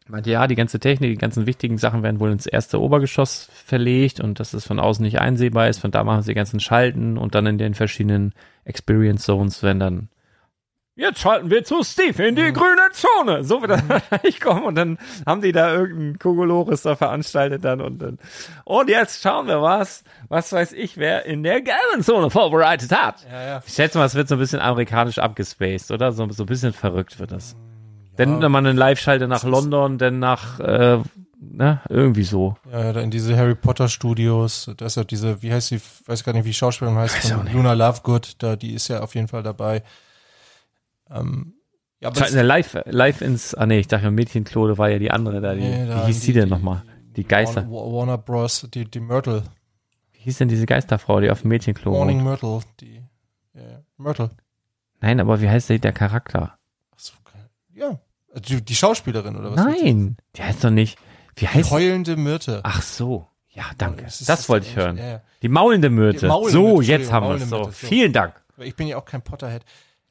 meinte, 0.09 0.31
ja, 0.31 0.47
die 0.47 0.55
ganze 0.55 0.81
Technik, 0.81 1.11
die 1.11 1.19
ganzen 1.19 1.47
wichtigen 1.47 1.79
Sachen 1.79 2.03
werden 2.03 2.21
wohl 2.21 2.33
ins 2.33 2.47
erste 2.47 2.81
Obergeschoss 2.81 3.49
verlegt 3.53 4.21
und 4.21 4.41
dass 4.41 4.55
es 4.55 4.67
von 4.67 4.79
außen 4.79 5.03
nicht 5.03 5.21
einsehbar 5.21 5.69
ist. 5.69 5.79
Von 5.79 5.91
da 5.91 6.05
machen 6.05 6.23
sie 6.23 6.31
die 6.31 6.37
ganzen 6.37 6.61
Schalten 6.61 7.19
und 7.19 7.35
dann 7.35 7.47
in 7.47 7.59
den 7.59 7.75
verschiedenen 7.75 8.33
Experience 8.65 9.25
Zones 9.25 9.63
werden 9.63 9.81
dann 9.81 10.09
Jetzt 10.97 11.19
schalten 11.19 11.51
wir 11.51 11.65
zu 11.65 11.83
Steve 11.83 12.25
in 12.25 12.37
die 12.37 12.53
grüne 12.53 12.89
Zone. 12.93 13.43
So 13.43 13.61
wird 13.61 13.73
das 13.73 13.89
wahrscheinlich 13.89 14.41
kommen. 14.41 14.63
Und 14.63 14.77
dann 14.77 14.99
haben 15.27 15.43
die 15.43 15.51
da 15.51 15.75
irgendeinen 15.75 16.19
Kokolores 16.21 16.83
da 16.83 16.95
veranstaltet 16.95 17.65
dann 17.65 17.81
und 17.81 17.99
dann. 18.01 18.19
Und 18.65 18.89
jetzt 18.89 19.21
schauen 19.21 19.49
wir 19.49 19.61
was, 19.61 20.05
was 20.29 20.53
weiß 20.53 20.73
ich, 20.73 20.97
wer 20.97 21.27
in 21.27 21.43
der 21.43 21.63
gelben 21.63 22.03
Zone 22.03 22.31
vorbereitet 22.31 22.93
hat. 22.93 23.27
Ja, 23.29 23.43
ja. 23.45 23.63
Ich 23.67 23.75
schätze 23.75 23.99
mal, 23.99 24.05
es 24.05 24.15
wird 24.15 24.29
so 24.29 24.37
ein 24.37 24.39
bisschen 24.39 24.61
amerikanisch 24.61 25.19
abgespaced, 25.19 25.91
oder? 25.91 26.13
So, 26.13 26.31
so 26.31 26.45
ein 26.45 26.47
bisschen 26.47 26.73
verrückt 26.73 27.19
wird 27.19 27.33
das. 27.33 27.57
Dann 28.17 28.41
wenn 28.41 28.53
man 28.53 28.65
eine 28.65 28.79
Live-Schalte 28.79 29.27
nach 29.27 29.43
London, 29.43 29.99
dann 29.99 30.21
nach, 30.21 30.61
äh, 30.61 30.99
ne, 31.41 31.81
irgendwie 31.89 32.23
so. 32.23 32.57
Ja, 32.71 32.93
ja, 32.93 33.01
in 33.01 33.11
diese 33.11 33.37
Harry 33.37 33.57
Potter 33.57 33.89
Studios, 33.89 34.71
da 34.77 34.87
ist 34.87 34.97
ja 34.97 35.03
diese, 35.03 35.43
wie 35.43 35.53
heißt 35.53 35.69
sie, 35.69 35.81
weiß 36.07 36.23
gar 36.23 36.33
nicht, 36.35 36.45
wie 36.45 36.51
die 36.51 36.55
Schauspielerin 36.55 36.97
heißt, 36.97 37.17
von. 37.17 37.53
Luna 37.53 37.73
Lovegood, 37.73 38.37
da, 38.39 38.55
die 38.55 38.75
ist 38.75 38.87
ja 38.87 39.01
auf 39.01 39.17
jeden 39.17 39.27
Fall 39.27 39.43
dabei. 39.43 39.83
Ähm, 41.11 41.55
ja, 42.01 42.09
aber 42.09 42.19
Schalten 42.21 42.35
wir 42.37 42.43
live, 42.43 42.79
live 42.87 43.21
ins, 43.23 43.55
ah 43.55 43.67
nee, 43.67 43.79
ich 43.79 43.89
dachte, 43.89 44.11
Mädchenklode 44.11 44.77
war 44.79 44.91
ja 44.91 44.99
die 44.99 45.11
andere 45.11 45.41
da, 45.41 45.55
die, 45.55 45.61
Nee, 45.61 45.87
da 45.87 46.03
wie 46.03 46.07
hieß 46.09 46.21
die- 46.21 46.27
die 46.27 46.33
denn 46.35 46.45
die- 46.45 46.51
nochmal? 46.51 46.83
Die 47.17 47.25
Geister. 47.25 47.69
Warner, 47.71 48.19
Bros., 48.19 48.67
die, 48.75 48.85
die 48.91 49.01
Myrtle, 49.01 49.45
Wie 50.13 50.19
hieß 50.21 50.39
denn 50.39 50.49
diese 50.49 50.67
Geisterfrau, 50.67 51.21
die 51.21 51.31
auf 51.31 51.43
dem 51.43 51.49
Mädchenklo 51.49 51.93
Morning 51.93 52.19
wohnt? 52.25 52.43
Myrtle, 52.43 52.61
die, 52.81 52.95
ja, 53.55 53.61
ja, 53.63 53.83
Myrtle. 53.99 54.31
Nein, 55.01 55.21
aber 55.21 55.41
wie 55.41 55.49
heißt 55.49 55.69
der, 55.69 55.79
der 55.79 55.93
Charakter? 55.93 56.59
Ach 56.93 56.99
so, 56.99 57.13
geil. 57.25 57.49
Ja, 57.75 58.01
die, 58.41 58.63
die 58.65 58.75
Schauspielerin 58.75 59.37
oder 59.37 59.53
was? 59.55 59.65
Nein, 59.65 60.17
die 60.37 60.43
heißt 60.43 60.65
doch 60.65 60.71
nicht, 60.71 60.99
wie 61.37 61.41
Die 61.41 61.49
heißt 61.49 61.71
heulende 61.71 62.17
Myrte. 62.17 62.61
Ach 62.65 62.83
so, 62.83 63.29
ja, 63.51 63.65
danke. 63.79 64.05
Das 64.05 64.19
Das, 64.21 64.49
wollte 64.49 64.67
ich 64.67 64.75
hören. 64.77 64.97
Ja, 64.97 65.07
ja. 65.07 65.23
Die 65.43 65.49
maulende 65.49 65.91
Myrte. 65.91 66.21
Die 66.21 66.27
maulende 66.27 66.53
so, 66.53 66.77
Myrte, 66.79 66.83
jetzt 66.91 67.13
haben 67.13 67.29
wir 67.29 67.35
es. 67.37 67.43
So, 67.43 67.47
maulende 67.51 67.67
Myrte, 67.69 67.79
so. 67.81 67.87
vielen 67.87 68.13
Dank. 68.13 68.35
Ich 68.59 68.75
bin 68.75 68.89
ja 68.89 68.97
auch 68.97 69.05
kein 69.05 69.23
Potterhead. 69.23 69.65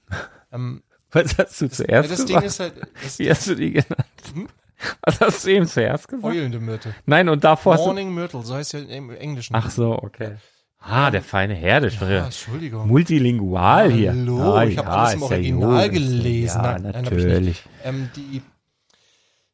ähm, 0.53 0.83
Was 1.11 1.37
hast 1.37 1.61
du 1.61 1.65
ja, 1.65 1.71
zuerst 1.71 2.11
das 2.11 2.25
Ding 2.25 2.39
gesagt? 2.41 2.45
ist 2.45 2.59
halt, 2.59 2.73
das 3.03 3.19
Wie 3.19 3.29
hast 3.29 3.47
du 3.47 3.55
die 3.55 3.71
genannt? 3.71 4.05
Hm? 4.33 4.47
Was 5.01 5.21
hast 5.21 5.45
du 5.45 5.49
eben 5.49 5.67
zuerst 5.67 6.07
gesagt? 6.07 6.23
heulende 6.23 6.59
Myrte. 6.59 6.93
Nein, 7.05 7.29
und 7.29 7.43
davor. 7.43 7.75
Morning 7.75 8.13
Myrtle, 8.13 8.43
so 8.43 8.55
heißt 8.55 8.73
ja 8.73 8.79
im 8.79 9.09
Englischen. 9.11 9.55
Ach 9.55 9.69
so, 9.69 9.93
okay. 9.93 10.35
Ah, 10.79 11.09
der 11.11 11.21
feine 11.21 11.53
Herr, 11.55 11.79
der 11.79 11.91
ja, 11.91 12.25
Entschuldigung. 12.25 12.87
Multilingual 12.89 13.89
hier. 13.89 14.11
Hallo, 14.11 14.55
Ah, 14.55 14.65
ich 14.65 14.77
hab 14.77 14.87
alles 14.89 15.13
im 15.13 15.19
ja 15.21 15.25
Original 15.27 15.89
gut. 15.89 15.93
gelesen. 15.93 16.61
Ja, 16.61 16.77
Nein, 16.79 16.91
natürlich. 17.03 17.63
Ähm, 17.85 18.09
die, 18.17 18.41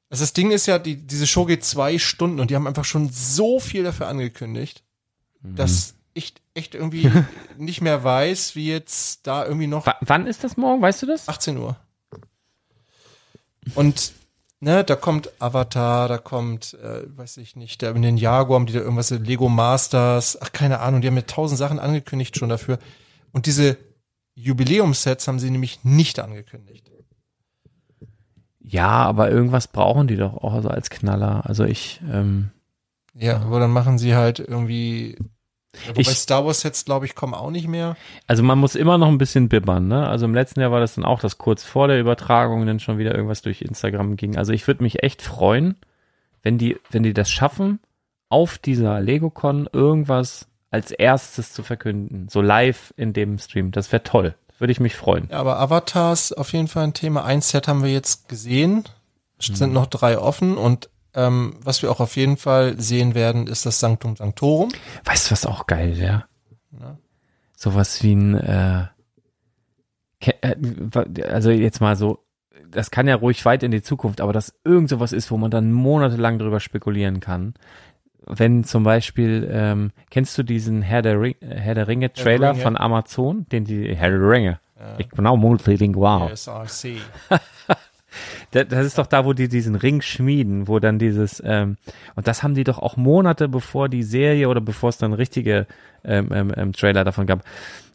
also 0.10 0.24
das 0.24 0.34
Ding 0.34 0.50
ist 0.50 0.66
ja, 0.66 0.80
die, 0.80 0.96
diese 0.96 1.28
Show 1.28 1.46
geht 1.46 1.64
zwei 1.64 2.00
Stunden 2.00 2.40
und 2.40 2.50
die 2.50 2.56
haben 2.56 2.66
einfach 2.66 2.86
schon 2.86 3.10
so 3.10 3.60
viel 3.60 3.84
dafür 3.84 4.08
angekündigt, 4.08 4.84
Mhm. 5.42 5.56
dass 5.56 5.94
ich 6.20 6.34
echt 6.54 6.76
irgendwie 6.76 7.12
nicht 7.58 7.82
mehr 7.82 8.04
weiß, 8.04 8.56
wie 8.56 8.68
jetzt 8.70 9.26
da 9.28 9.46
irgendwie 9.46 9.68
noch 9.68 9.86
W 9.86 9.92
wann 10.02 10.28
ist 10.28 10.44
das 10.44 10.58
morgen? 10.58 10.82
Weißt 10.82 11.02
du 11.02 11.06
das? 11.06 11.28
18 11.28 11.58
Uhr. 11.58 11.76
Und 13.76 14.14
ne, 14.60 14.84
da 14.84 14.96
kommt 14.96 15.30
Avatar, 15.42 16.08
da 16.08 16.18
kommt, 16.18 16.74
äh, 16.76 17.06
weiß 17.18 17.38
ich 17.38 17.56
nicht, 17.56 17.82
da 17.82 17.92
in 17.92 18.02
den 18.02 18.18
Jaguar 18.18 18.60
haben 18.60 18.66
die 18.66 18.74
da 18.74 18.80
irgendwas, 18.80 19.10
Lego 19.12 19.50
Masters, 19.50 20.38
ach 20.42 20.52
keine 20.52 20.80
Ahnung, 20.80 21.02
die 21.02 21.08
haben 21.08 21.16
mir 21.16 21.26
tausend 21.26 21.58
Sachen 21.58 21.80
angekündigt 21.80 22.38
schon 22.38 22.50
dafür. 22.50 22.80
Und 23.32 23.46
diese 23.46 23.78
Jubiläumssets 24.36 25.28
haben 25.28 25.40
sie 25.40 25.52
nämlich 25.52 25.84
nicht 25.84 26.20
angekündigt. 26.20 26.90
Ja, 28.62 28.90
aber 28.90 29.32
irgendwas 29.32 29.68
brauchen 29.68 30.08
die 30.08 30.16
doch 30.16 30.36
auch 30.36 30.62
so 30.62 30.70
als 30.70 30.92
Knaller. 30.92 31.46
Also 31.46 31.66
ich, 31.66 32.02
ähm, 32.12 32.52
Ja, 33.16 33.42
aber 33.42 33.60
dann 33.60 33.72
machen 33.72 33.98
sie 33.98 34.16
halt 34.16 34.40
irgendwie 34.40 35.18
Ja, 35.76 35.90
wobei 35.90 36.02
Ich- 36.02 36.18
Star 36.18 36.46
Wars 36.46 36.62
Sets, 36.62 36.86
glaube 36.86 37.06
ich, 37.06 37.16
kommen 37.16 37.34
auch 37.34 37.52
nicht 37.52 37.68
mehr. 37.68 37.96
Also 38.28 38.42
man 38.44 38.58
muss 38.58 38.76
immer 38.76 38.98
noch 38.98 39.08
ein 39.08 39.18
bisschen 39.20 39.50
bibbern, 39.50 39.88
ne? 39.88 40.08
Also 40.08 40.26
im 40.26 40.34
letzten 40.34 40.60
Jahr 40.62 40.72
war 40.72 40.80
das 40.80 40.96
dann 40.96 41.06
auch, 41.06 41.20
dass 41.20 41.38
kurz 41.38 41.64
vor 41.64 41.88
der 41.88 42.00
Übertragung 42.00 42.66
dann 42.66 42.80
schon 42.80 42.98
wieder 42.98 43.14
irgendwas 43.14 43.42
durch 43.42 43.62
Instagram 43.62 44.16
ging. 44.16 44.38
Also 44.38 44.52
ich 44.54 44.66
würde 44.68 44.84
mich 44.84 45.04
echt 45.04 45.22
freuen, 45.22 45.76
wenn 46.42 46.58
die, 46.58 46.78
wenn 46.90 47.04
die 47.04 47.14
das 47.14 47.30
schaffen, 47.30 47.80
auf 48.30 48.58
dieser 48.58 49.00
LegoCon 49.00 49.70
irgendwas 49.72 50.48
als 50.72 50.92
erstes 50.92 51.54
zu 51.54 51.64
verkünden. 51.64 52.30
So 52.30 52.42
live 52.42 52.94
in 52.98 53.14
dem 53.14 53.38
Stream. 53.40 53.72
Das 53.72 53.92
wäre 53.92 54.04
toll. 54.04 54.36
Würde 54.60 54.72
ich 54.72 54.80
mich 54.80 54.96
freuen. 54.96 55.28
Ja, 55.32 55.40
aber 55.40 55.58
Avatars 55.60 56.34
auf 56.34 56.52
jeden 56.54 56.68
Fall 56.68 56.84
ein 56.84 56.94
Thema. 56.94 57.24
Ein 57.24 57.42
Set 57.42 57.68
haben 57.68 57.82
wir 57.84 57.92
jetzt 57.92 58.28
gesehen. 58.28 58.84
Es 59.40 59.46
sind 59.48 59.72
noch 59.74 59.86
drei 59.88 60.18
offen 60.20 60.58
und 60.58 60.90
ähm, 61.14 61.56
was 61.64 61.82
wir 61.82 61.92
auch 61.92 62.00
auf 62.00 62.16
jeden 62.16 62.38
Fall 62.38 62.80
sehen 62.80 63.16
werden, 63.16 63.48
ist 63.48 63.66
das 63.66 63.80
Sanctum 63.80 64.16
Sanctorum. 64.16 64.70
Weißt 65.06 65.28
du, 65.28 65.32
was 65.32 65.46
auch 65.46 65.68
geil 65.68 65.98
wäre? 65.98 66.26
Sowas 67.56 68.04
wie 68.04 68.16
ein, 68.16 68.36
äh, 68.36 68.86
äh, 70.20 71.24
also 71.24 71.50
jetzt 71.50 71.82
mal 71.82 71.96
so, 71.96 72.20
das 72.70 72.92
kann 72.92 73.08
ja 73.08 73.16
ruhig 73.16 73.44
weit 73.46 73.64
in 73.64 73.72
die 73.72 73.82
Zukunft, 73.82 74.22
aber 74.22 74.34
dass 74.34 74.54
irgend 74.64 74.90
sowas 74.90 75.12
ist, 75.12 75.32
wo 75.32 75.38
man 75.38 75.52
dann 75.52 75.72
monatelang 75.72 76.38
drüber 76.38 76.60
spekulieren 76.60 77.20
kann. 77.20 77.56
Wenn 78.26 78.64
zum 78.64 78.84
Beispiel, 78.84 79.50
ähm, 79.52 79.92
kennst 80.12 80.38
du 80.38 80.44
diesen 80.44 80.84
Herr 80.84 81.02
der, 81.02 81.20
Ring, 81.20 81.36
äh, 81.42 81.56
Herr 81.56 81.74
der 81.74 81.88
Ringe 81.88 82.14
Trailer 82.14 82.52
Ringe. 82.52 82.62
von 82.62 82.78
Amazon, 82.78 83.48
den 83.50 83.66
die 83.66 83.96
Herr 83.96 84.12
der 84.12 84.22
Ringe. 84.22 84.60
Ich 84.98 85.10
bin 85.10 85.28
auch 85.28 85.36
multilingual. 85.36 86.34
SRC. 86.34 87.02
Da- 88.52 88.64
Das 88.64 88.86
ist 88.86 88.98
doch 88.98 89.06
da, 89.08 89.26
wo 89.26 89.34
die 89.34 89.48
diesen 89.48 89.76
Ring 89.76 90.02
schmieden, 90.02 90.68
wo 90.68 90.80
dann 90.80 90.98
dieses, 91.00 91.42
ähm, 91.46 91.78
und 92.16 92.28
das 92.28 92.42
haben 92.44 92.56
die 92.56 92.64
doch 92.64 92.80
auch 92.80 92.98
Monate 92.98 93.48
bevor 93.48 93.90
die 93.90 94.04
Serie 94.04 94.50
oder 94.50 94.62
bevor 94.62 94.90
es 94.90 94.98
dann 94.98 95.14
richtige 95.14 95.68
ähm, 96.04 96.30
ähm, 96.34 96.52
ähm, 96.56 96.74
Trailer 96.74 97.04
davon 97.04 97.28
gab, 97.28 97.44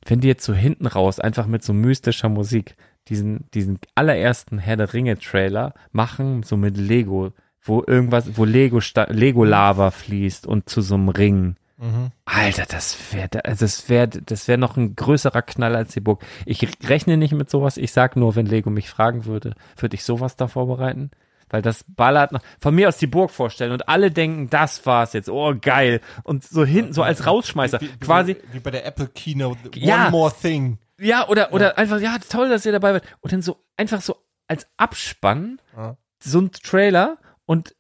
wenn 0.07 0.21
die 0.21 0.29
jetzt 0.29 0.45
so 0.45 0.55
hinten 0.55 0.87
raus 0.87 1.19
einfach 1.19 1.47
mit 1.47 1.63
so 1.65 1.73
mystischer 1.73 2.29
Musik 2.29 2.77
diesen, 3.09 3.47
diesen 3.55 3.79
allerersten 3.95 4.59
Herr 4.59 4.77
der 4.77 4.93
Ringe 4.95 5.19
Trailer 5.19 5.75
machen, 5.93 6.43
so 6.43 6.57
mit 6.57 6.77
Lego, 6.77 7.33
wo 7.63 7.83
irgendwas, 7.87 8.37
wo 8.37 8.45
Lego, 8.45 8.81
Lego 9.09 9.45
Lava 9.45 9.91
fließt 9.91 10.47
und 10.47 10.69
zu 10.69 10.81
so 10.83 10.95
einem 10.95 11.09
Ring. 11.09 11.57
Mhm. 11.77 12.11
Alter, 12.25 12.65
das 12.69 12.97
wäre, 13.13 13.29
das 13.29 13.89
wäre, 13.89 14.09
das 14.09 14.47
wäre 14.49 14.59
noch 14.59 14.77
ein 14.77 14.95
größerer 14.95 15.43
Knall 15.43 15.75
als 15.75 15.93
die 15.93 16.01
Burg. 16.01 16.23
Ich 16.47 16.67
rechne 16.89 17.17
nicht 17.17 17.33
mit 17.33 17.51
sowas. 17.51 17.77
Ich 17.77 17.93
sag 17.93 18.17
nur, 18.17 18.37
wenn 18.37 18.47
Lego 18.47 18.71
mich 18.71 18.89
fragen 18.89 19.25
würde, 19.25 19.55
würde 19.77 19.95
ich 19.97 20.05
sowas 20.05 20.37
da 20.37 20.47
vorbereiten? 20.49 21.11
Weil 21.51 21.63
das 21.63 21.85
ballert 21.87 22.33
noch, 22.33 22.41
von 22.61 22.75
mir 22.75 22.89
aus 22.89 22.97
die 22.97 23.07
Burg 23.07 23.31
vorstellen 23.31 23.73
und 23.73 23.89
alle 23.89 24.11
denken, 24.11 24.51
das 24.51 24.87
war's 24.87 25.13
jetzt. 25.13 25.29
Oh, 25.29 25.55
geil. 25.61 26.01
Und 26.23 26.43
so 26.45 26.65
hinten, 26.65 26.93
so 26.93 27.03
als 27.03 27.27
Rausschmeißer. 27.27 27.81
Wie, 27.81 27.93
wie, 27.93 27.99
Quasi, 27.99 28.37
Wie 28.53 28.61
bei 28.61 28.71
der 28.71 28.87
Apple 28.87 29.09
Keynote. 29.09 29.59
One 29.77 29.87
Ja. 29.87 30.11
more 30.11 30.33
thing. 30.33 30.79
ja, 30.99 31.29
oder, 31.29 31.53
oder 31.53 31.77
einfach, 31.77 32.01
ja, 32.01 32.17
toll, 32.29 32.49
dass 32.49 32.65
ihr 32.67 32.73
dabei 32.73 32.93
seid. 32.95 33.03
Und 33.21 33.33
dann 33.33 33.43
so, 33.43 33.59
einfach 33.77 34.01
so 34.01 34.17
als 34.49 34.67
Abspann, 34.79 35.61
Ja. 35.77 35.97
so 36.19 36.41
ein 36.41 36.51
Trailer 36.53 37.19
und 37.47 37.75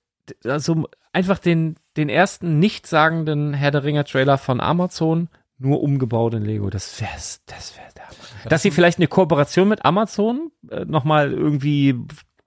also 0.44 0.88
einfach 1.14 1.38
den, 1.38 1.76
den 1.96 2.08
ersten 2.08 2.58
nichtssagenden 2.58 3.54
Herr 3.54 3.70
der 3.70 3.84
Ringer 3.84 4.04
Trailer 4.04 4.38
von 4.38 4.60
Amazon 4.60 5.28
nur 5.58 5.82
umgebaut 5.82 6.34
in 6.34 6.42
Lego. 6.44 6.68
Das 6.68 7.00
wär's, 7.00 7.40
das 7.46 7.76
wär 7.76 7.84
der. 7.96 8.50
Dass 8.50 8.62
sie 8.62 8.70
vielleicht 8.70 8.98
eine 8.98 9.06
Kooperation 9.06 9.68
mit 9.68 9.84
Amazon 9.84 10.50
äh, 10.68 10.84
nochmal 10.84 11.32
irgendwie 11.32 11.94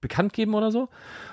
bekannt 0.01 0.33
geben 0.33 0.53
oder 0.53 0.71
so. 0.71 0.89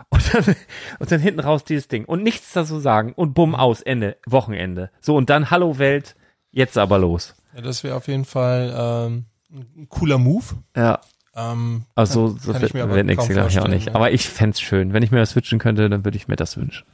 Und 0.09 0.32
dann, 0.35 0.57
und 1.01 1.11
dann 1.12 1.20
hinten 1.20 1.41
raus 1.41 1.64
dieses 1.64 1.89
Ding. 1.89 2.05
Und 2.05 2.22
nichts 2.22 2.53
dazu 2.53 2.78
sagen. 2.78 3.12
Und 3.14 3.35
bumm, 3.35 3.55
aus, 3.55 3.82
Ende, 3.82 4.16
Wochenende. 4.26 4.91
So, 5.01 5.16
und 5.16 5.30
dann 5.30 5.51
Hallo 5.51 5.78
Welt, 5.78 6.14
jetzt 6.53 6.78
aber 6.78 6.99
los. 6.99 7.35
Ja, 7.55 7.61
das 7.62 7.82
wäre 7.85 7.97
auf 7.97 8.07
jeden 8.09 8.24
Fall 8.24 8.72
ähm, 8.76 9.24
ein 9.51 9.89
cooler 9.89 10.18
Move. 10.18 10.45
Ja. 10.76 11.01
Ähm, 11.35 11.85
Also, 11.97 12.28
kann- 12.28 12.39
so 12.39 12.53
kann 12.53 12.61
wird 12.62 12.70
ich 12.70 12.74
mir 12.74 12.85
aber 12.85 12.95
kaum 13.16 13.28
glaube 13.28 13.49
ich 13.51 13.59
auch 13.61 13.68
nicht. 13.68 13.89
ja. 13.89 13.95
Aber 13.95 14.12
ich 14.12 14.28
fänd's 14.28 14.61
schön. 14.61 14.93
Wenn 14.93 15.03
ich 15.03 15.11
mir 15.11 15.18
das 15.18 15.35
wünschen 15.35 15.59
könnte, 15.59 15.89
dann 15.91 16.05
würde 16.05 16.16
ich 16.16 16.28
mir 16.28 16.37
das 16.37 16.57
wünschen. 16.57 16.87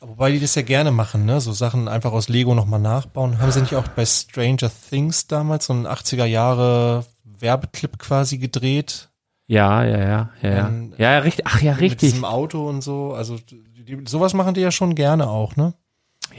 Wobei 0.00 0.30
die 0.30 0.38
das 0.40 0.54
ja 0.54 0.62
gerne 0.62 0.90
machen, 0.92 1.24
ne? 1.24 1.40
So 1.40 1.52
Sachen 1.52 1.88
einfach 1.88 2.12
aus 2.12 2.28
Lego 2.28 2.54
nochmal 2.54 2.80
nachbauen. 2.80 3.40
Haben 3.40 3.50
sie 3.50 3.60
nicht 3.60 3.74
auch 3.74 3.88
bei 3.88 4.06
Stranger 4.06 4.70
Things 4.90 5.26
damals 5.26 5.66
so 5.66 5.72
einen 5.72 5.86
80er 5.86 6.24
Jahre 6.24 7.04
Werbeclip 7.24 7.98
quasi 7.98 8.38
gedreht? 8.38 9.08
Ja, 9.48 9.82
ja, 9.82 9.98
ja, 9.98 10.30
ja, 10.42 10.50
ja. 10.50 10.68
Ähm, 10.68 10.92
Ja, 10.98 11.12
ja, 11.12 11.18
richtig. 11.20 11.46
Ach 11.48 11.60
ja, 11.60 11.72
Mit 11.72 11.80
richtig. 11.80 12.10
diesem 12.10 12.24
Auto 12.24 12.68
und 12.68 12.82
so. 12.82 13.12
Also 13.14 13.38
die, 13.48 13.98
sowas 14.06 14.34
machen 14.34 14.54
die 14.54 14.60
ja 14.60 14.70
schon 14.70 14.94
gerne 14.94 15.28
auch, 15.28 15.56
ne? 15.56 15.74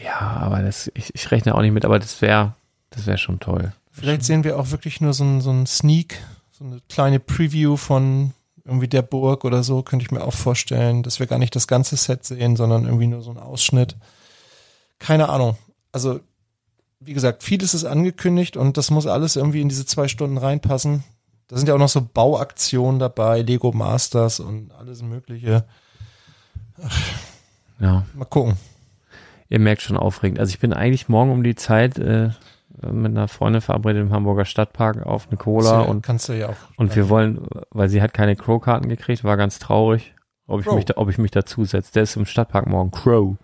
Ja, 0.03 0.19
aber 0.19 0.61
das, 0.61 0.89
ich, 0.93 1.13
ich 1.13 1.31
rechne 1.31 1.55
auch 1.55 1.61
nicht 1.61 1.73
mit, 1.73 1.83
aber 1.83 1.99
das 1.99 2.21
wäre, 2.21 2.53
das 2.91 3.07
wäre 3.07 3.17
schon 3.17 3.39
toll. 3.39 3.73
Vielleicht 3.91 4.23
sehen 4.23 4.43
wir 4.43 4.57
auch 4.57 4.71
wirklich 4.71 5.01
nur 5.01 5.13
so 5.13 5.23
ein, 5.25 5.41
so 5.41 5.49
ein 5.51 5.65
Sneak, 5.65 6.21
so 6.51 6.63
eine 6.63 6.79
kleine 6.87 7.19
Preview 7.19 7.75
von 7.75 8.31
irgendwie 8.65 8.87
der 8.87 9.01
Burg 9.01 9.45
oder 9.45 9.63
so, 9.63 9.81
könnte 9.83 10.05
ich 10.05 10.11
mir 10.11 10.23
auch 10.23 10.33
vorstellen, 10.33 11.03
dass 11.03 11.19
wir 11.19 11.27
gar 11.27 11.39
nicht 11.39 11.55
das 11.55 11.67
ganze 11.67 11.95
Set 11.95 12.23
sehen, 12.25 12.55
sondern 12.55 12.85
irgendwie 12.85 13.07
nur 13.07 13.21
so 13.21 13.31
ein 13.31 13.37
Ausschnitt. 13.37 13.95
Keine 14.99 15.29
Ahnung. 15.29 15.57
Also, 15.91 16.19
wie 16.99 17.13
gesagt, 17.13 17.43
vieles 17.43 17.73
ist 17.73 17.85
angekündigt 17.85 18.57
und 18.57 18.77
das 18.77 18.91
muss 18.91 19.07
alles 19.07 19.35
irgendwie 19.35 19.61
in 19.61 19.69
diese 19.69 19.85
zwei 19.85 20.07
Stunden 20.07 20.37
reinpassen. 20.37 21.03
Da 21.47 21.57
sind 21.57 21.67
ja 21.67 21.73
auch 21.73 21.79
noch 21.79 21.89
so 21.89 22.01
Bauaktionen 22.01 22.99
dabei, 22.99 23.41
Lego 23.41 23.71
Masters 23.71 24.39
und 24.39 24.71
alles 24.77 25.01
Mögliche. 25.01 25.65
Ja, 27.79 28.05
Mal 28.13 28.25
gucken. 28.25 28.57
ihr 29.49 29.59
merkt 29.59 29.81
schon 29.81 29.97
aufregend. 29.97 30.39
Also 30.39 30.51
ich 30.51 30.59
bin 30.59 30.73
eigentlich 30.73 31.09
morgen 31.09 31.31
um 31.31 31.43
die 31.43 31.55
Zeit 31.55 31.97
äh, 31.97 32.29
mit 32.81 33.11
einer 33.11 33.27
Freundin 33.27 33.61
verabredet 33.61 34.01
im 34.01 34.11
Hamburger 34.11 34.45
Stadtpark 34.45 35.05
auf 35.05 35.27
eine 35.27 35.37
Cola 35.37 35.71
Kannst 35.71 35.85
du- 35.87 35.91
und 35.91 36.01
kannst 36.01 36.29
du 36.29 36.33
ja 36.33 36.49
auch. 36.49 36.55
und 36.77 36.95
wir 36.95 37.09
wollen, 37.09 37.45
weil 37.71 37.89
sie 37.89 38.01
hat 38.01 38.13
keine 38.13 38.35
Crow-Karten 38.35 38.87
gekriegt, 38.89 39.23
war 39.23 39.37
ganz 39.37 39.59
traurig, 39.59 40.13
ob 40.47 40.61
ich 40.61 40.65
Crow. 40.65 40.75
mich, 40.75 40.85
da, 40.85 40.93
ob 40.97 41.09
ich 41.09 41.17
mich 41.17 41.31
dazu 41.31 41.65
setze. 41.65 41.93
Der 41.93 42.03
ist 42.03 42.15
im 42.15 42.25
Stadtpark 42.25 42.67
morgen. 42.67 42.91
Crow. 42.91 43.35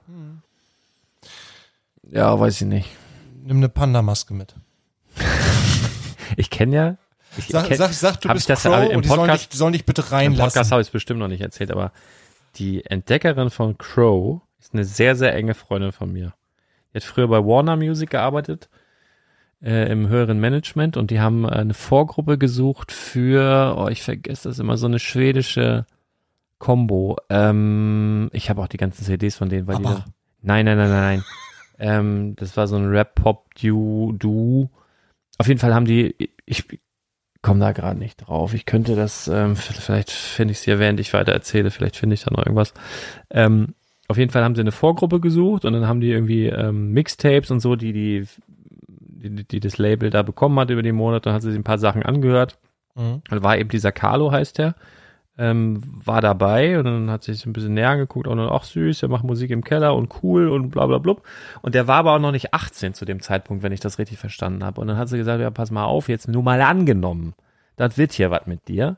Ja, 2.10 2.40
weiß 2.40 2.62
ich 2.62 2.68
nicht. 2.68 2.90
Nimm 3.44 3.58
eine 3.58 3.70
Panda-Maske 3.70 4.34
mit. 4.34 4.56
Ich 6.38 6.50
kenne 6.50 6.76
ja. 6.76 6.98
Ich 7.38 7.48
Sag, 7.48 7.68
kenn, 7.68 7.78
sag, 7.78 7.94
sag 7.94 8.20
du 8.22 8.30
bist 8.30 8.50
das 8.50 8.64
Crow 8.64 8.90
im 8.90 8.98
und 8.98 9.06
die 9.06 9.10
sollen, 9.10 9.22
Podcast- 9.22 9.44
dich, 9.44 9.50
die 9.50 9.58
sollen 9.58 9.74
dich 9.74 9.86
bitte 9.86 10.02
Im 10.02 10.08
reinlassen. 10.08 10.44
Podcast 10.44 10.72
habe 10.72 10.82
ich 10.82 10.88
es 10.88 10.92
bestimmt 10.92 11.20
noch 11.20 11.28
nicht 11.30 11.40
erzählt, 11.42 11.72
aber 11.72 11.92
die 12.56 12.86
Entdeckerin 12.86 13.50
von 13.52 13.78
Crow 13.78 14.42
ist 14.60 14.74
eine 14.74 14.84
sehr, 14.84 15.16
sehr 15.16 15.34
enge 15.34 15.54
Freundin 15.54 15.92
von 15.94 16.12
mir. 16.12 16.34
Die 16.94 16.98
hat 16.98 17.04
früher 17.04 17.28
bei 17.28 17.38
Warner 17.46 17.76
Music 17.78 18.10
gearbeitet, 18.10 18.70
äh, 19.66 19.91
im 19.91 20.07
höheren 20.07 20.39
Management 20.39 20.95
und 20.95 21.09
die 21.11 21.20
haben 21.20 21.43
äh, 21.43 21.49
eine 21.49 21.74
Vorgruppe 21.74 22.38
gesucht 22.38 22.91
für, 22.91 23.76
oh, 23.78 23.88
ich 23.88 24.03
vergesse 24.03 24.47
das 24.49 24.59
immer, 24.59 24.78
so 24.78 24.86
eine 24.86 24.99
schwedische 24.99 25.86
Combo. 26.59 27.18
Ähm, 27.30 28.30
ich 28.32 28.49
habe 28.49 28.61
auch 28.61 28.68
die 28.68 28.78
ganzen 28.78 29.03
CDs 29.03 29.36
von 29.36 29.49
denen, 29.49 29.68
weil 29.68 29.78
die 29.78 29.86
Aber- 29.86 29.95
dann, 29.95 30.13
Nein, 30.41 30.66
nein, 30.66 30.78
nein, 30.78 30.89
nein, 30.89 31.01
nein. 31.01 31.24
ähm, 31.80 32.36
das 32.36 32.55
war 32.55 32.68
so 32.68 32.76
ein 32.76 32.88
Rap-Pop-Du-Du. 32.88 34.70
Auf 35.39 35.47
jeden 35.47 35.59
Fall 35.59 35.74
haben 35.74 35.86
die, 35.86 36.16
ich 36.45 36.66
komme 37.41 37.59
da 37.59 37.72
gerade 37.72 37.97
nicht 37.97 38.18
drauf. 38.18 38.53
Ich 38.53 38.68
könnte 38.68 38.95
das, 38.95 39.28
ähm, 39.28 39.55
vielleicht 39.55 40.11
finde 40.11 40.51
ich 40.51 40.59
es 40.59 40.63
hier, 40.63 40.78
während 40.78 40.99
ich 40.99 41.13
weiter 41.13 41.32
erzähle, 41.32 41.72
vielleicht 41.72 41.95
finde 41.97 42.13
ich 42.13 42.24
da 42.24 42.32
noch 42.32 42.45
irgendwas. 42.45 42.74
Ähm, 43.32 43.74
auf 44.07 44.18
jeden 44.18 44.32
Fall 44.32 44.43
haben 44.43 44.53
sie 44.53 44.61
eine 44.61 44.72
Vorgruppe 44.72 45.20
gesucht 45.20 45.66
und 45.66 45.74
dann 45.74 45.88
haben 45.88 45.99
die 45.99 46.11
irgendwie 46.11 46.45
ähm, 46.45 46.91
Mixtapes 46.91 47.49
und 47.49 47.59
so, 47.59 47.76
die, 47.76 47.91
die, 47.91 48.26
die, 49.16 49.47
die 49.47 49.59
das 49.59 49.78
Label 49.78 50.09
da 50.09 50.22
bekommen 50.22 50.59
hat 50.59 50.70
über 50.70 50.84
die 50.84 50.91
Monate, 50.91 51.34
hat 51.34 51.41
sie 51.41 51.51
sich 51.51 51.59
ein 51.59 51.63
paar 51.63 51.78
Sachen 51.78 52.04
angehört. 52.04 52.58
Mhm. 52.96 53.21
Dann 53.29 53.43
war 53.43 53.58
eben 53.58 53.70
dieser 53.70 53.92
Carlo, 53.92 54.32
heißt 54.32 54.58
der, 54.58 54.75
ähm, 55.37 55.82
war 55.83 56.21
dabei 56.21 56.78
und 56.79 56.86
dann 56.86 57.12
hat 57.12 57.24
sich 57.24 57.46
ein 57.46 57.54
bisschen 57.54 57.74
näher 57.74 57.89
angeguckt 57.89 58.28
und 58.28 58.37
dann, 58.37 58.50
ach 58.50 58.63
süß, 58.63 59.00
der 59.00 59.09
macht 59.09 59.24
Musik 59.24 59.51
im 59.51 59.63
Keller 59.63 59.96
und 59.96 60.24
cool 60.24 60.47
und 60.50 60.70
bla 60.70 60.86
bla 60.86 60.97
blub. 60.97 61.24
Und 61.62 61.75
der 61.75 61.87
war 61.87 61.97
aber 61.97 62.13
auch 62.13 62.20
noch 62.20 62.32
nicht 62.32 62.54
18 62.54 62.93
zu 62.93 63.05
dem 63.05 63.21
Zeitpunkt, 63.21 63.63
wenn 63.63 63.74
ich 63.74 63.82
das 63.82 64.00
richtig 64.00 64.17
verstanden 64.17 64.63
habe. 64.63 64.79
Und 64.79 64.87
dann 64.87 64.97
hat 64.97 65.09
sie 65.09 65.17
gesagt, 65.17 65.42
ja, 65.42 65.51
pass 65.51 65.71
mal 65.71 65.86
auf, 65.86 66.08
jetzt 66.08 66.28
nur 66.28 66.43
mal 66.43 66.62
angenommen. 66.62 67.33
Das 67.75 67.97
wird 67.97 68.13
hier 68.13 68.32
was 68.32 68.46
mit 68.47 68.67
dir. 68.67 68.97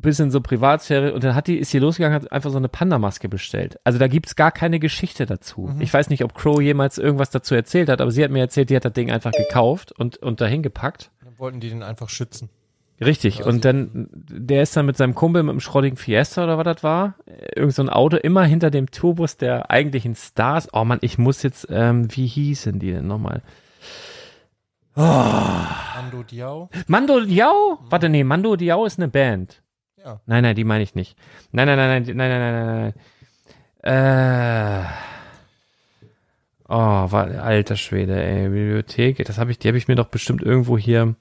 Bisschen 0.00 0.30
so 0.30 0.40
Privatsphäre 0.40 1.12
und 1.12 1.24
dann 1.24 1.34
hat 1.34 1.48
die, 1.48 1.58
ist 1.58 1.70
sie 1.70 1.80
losgegangen, 1.80 2.14
hat 2.22 2.30
einfach 2.30 2.50
so 2.50 2.56
eine 2.56 2.68
Panda-Maske 2.68 3.28
bestellt. 3.28 3.80
Also 3.82 3.98
da 3.98 4.06
gibt's 4.06 4.36
gar 4.36 4.52
keine 4.52 4.78
Geschichte 4.78 5.26
dazu. 5.26 5.74
Ich 5.80 5.92
weiß 5.92 6.08
nicht, 6.08 6.22
ob 6.22 6.34
Crow 6.34 6.60
jemals 6.60 6.98
irgendwas 6.98 7.30
dazu 7.30 7.56
erzählt 7.56 7.88
hat, 7.88 8.00
aber 8.00 8.12
sie 8.12 8.22
hat 8.22 8.30
mir 8.30 8.38
erzählt, 8.38 8.70
die 8.70 8.76
hat 8.76 8.84
das 8.84 8.92
Ding 8.92 9.10
einfach 9.10 9.32
gekauft 9.32 9.90
und, 9.90 10.16
und 10.18 10.40
dahin 10.40 10.62
gepackt. 10.62 11.10
Dann 11.24 11.36
wollten 11.38 11.58
die 11.58 11.68
den 11.68 11.82
einfach 11.82 12.08
schützen. 12.10 12.48
Richtig. 13.00 13.44
Und 13.44 13.64
dann, 13.64 14.08
der 14.12 14.62
ist 14.62 14.76
dann 14.76 14.86
mit 14.86 14.96
seinem 14.96 15.14
Kumpel 15.14 15.42
mit 15.42 15.52
dem 15.52 15.60
schrottigen 15.60 15.96
Fiesta 15.96 16.44
oder 16.44 16.58
was 16.58 16.64
das 16.64 16.82
war, 16.82 17.14
irgend 17.54 17.74
so 17.74 17.82
ein 17.82 17.88
Auto 17.88 18.16
immer 18.16 18.44
hinter 18.44 18.70
dem 18.70 18.90
Tourbus 18.90 19.36
der 19.36 19.70
eigentlichen 19.70 20.16
Stars. 20.16 20.68
Oh 20.72 20.84
Mann, 20.84 20.98
ich 21.00 21.16
muss 21.16 21.42
jetzt, 21.42 21.68
ähm, 21.70 22.08
wie 22.14 22.26
hießen 22.26 22.78
die 22.78 22.90
denn 22.90 23.06
nochmal? 23.06 23.42
Ando 24.94 26.24
Diao. 26.24 26.70
Mando 26.88 27.20
Diao? 27.20 27.78
Warte, 27.88 28.08
nee, 28.08 28.24
Mando 28.24 28.56
Diao 28.56 28.84
ist 28.84 28.98
eine 28.98 29.08
Band. 29.08 29.62
Ja. 30.08 30.20
Nein, 30.24 30.42
nein, 30.42 30.56
die 30.56 30.64
meine 30.64 30.82
ich 30.82 30.94
nicht. 30.94 31.18
Nein, 31.52 31.66
nein, 31.66 31.76
nein, 31.76 32.02
nein, 32.02 32.16
nein, 32.16 32.30
nein, 32.30 32.64
nein, 32.64 32.94
nein. 33.82 34.82
Äh. 34.82 34.86
Oh, 36.66 36.76
war, 36.76 37.28
alter 37.42 37.76
Schwede, 37.76 38.22
ey. 38.22 38.48
Bibliothek, 38.48 39.22
das 39.26 39.36
habe 39.36 39.50
ich, 39.50 39.58
die 39.58 39.68
habe 39.68 39.76
ich 39.76 39.86
mir 39.86 39.96
doch 39.96 40.08
bestimmt 40.08 40.42
irgendwo 40.42 40.78
hier. 40.78 41.14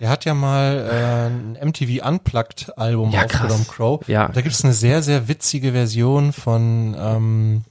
Der 0.00 0.10
hat 0.10 0.26
ja 0.26 0.34
mal 0.34 0.86
äh, 0.90 1.26
ein 1.30 1.68
MTV 1.68 2.06
Unplugged 2.06 2.76
Album 2.76 3.10
ja, 3.10 3.24
aufgenommen, 3.24 3.66
Crow. 3.68 4.06
Ja. 4.06 4.28
Da 4.28 4.42
gibt 4.42 4.54
es 4.54 4.62
eine 4.62 4.74
sehr, 4.74 5.02
sehr 5.02 5.26
witzige 5.26 5.72
Version 5.72 6.34
von, 6.34 6.94
ähm, 6.98 7.64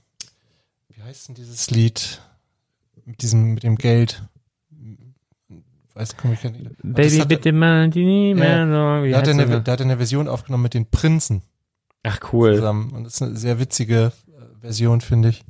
wie 0.90 1.04
heißt 1.04 1.28
denn 1.28 1.36
dieses 1.36 1.70
Lied? 1.70 2.22
Mit 3.06 3.22
diesem, 3.22 3.54
mit 3.54 3.64
dem 3.64 3.76
Geld. 3.76 4.24
Weiß, 5.96 6.18
komm 6.18 6.34
ich 6.34 6.44
nicht. 6.44 6.70
Baby, 6.82 7.18
hat- 7.20 7.28
bitte 7.28 7.52
mal 7.52 7.90
die 7.90 8.34
mehr 8.34 8.66
so. 8.66 9.06
Wie 9.06 9.12
Da 9.12 9.18
hat, 9.20 9.28
er 9.28 9.34
eine, 9.34 9.62
da 9.62 9.72
hat 9.74 9.80
er 9.80 9.86
eine 9.86 9.98
Version 9.98 10.28
aufgenommen 10.28 10.64
mit 10.64 10.74
den 10.74 10.90
Prinzen 10.90 11.44
Ach 12.04 12.20
cool. 12.34 12.56
zusammen. 12.56 12.92
Und 12.92 13.04
das 13.04 13.16
ist 13.16 13.22
eine 13.22 13.36
sehr 13.38 13.60
witzige 13.60 14.12
äh, 14.28 14.62
Version, 14.62 15.02
finde 15.02 15.30
ich. 15.30 15.44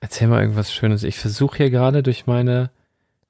Erzähl 0.00 0.28
mal 0.28 0.42
irgendwas 0.42 0.72
Schönes. 0.72 1.02
Ich 1.02 1.18
versuche 1.18 1.56
hier 1.56 1.70
gerade 1.70 2.02
durch 2.02 2.26
meine 2.26 2.70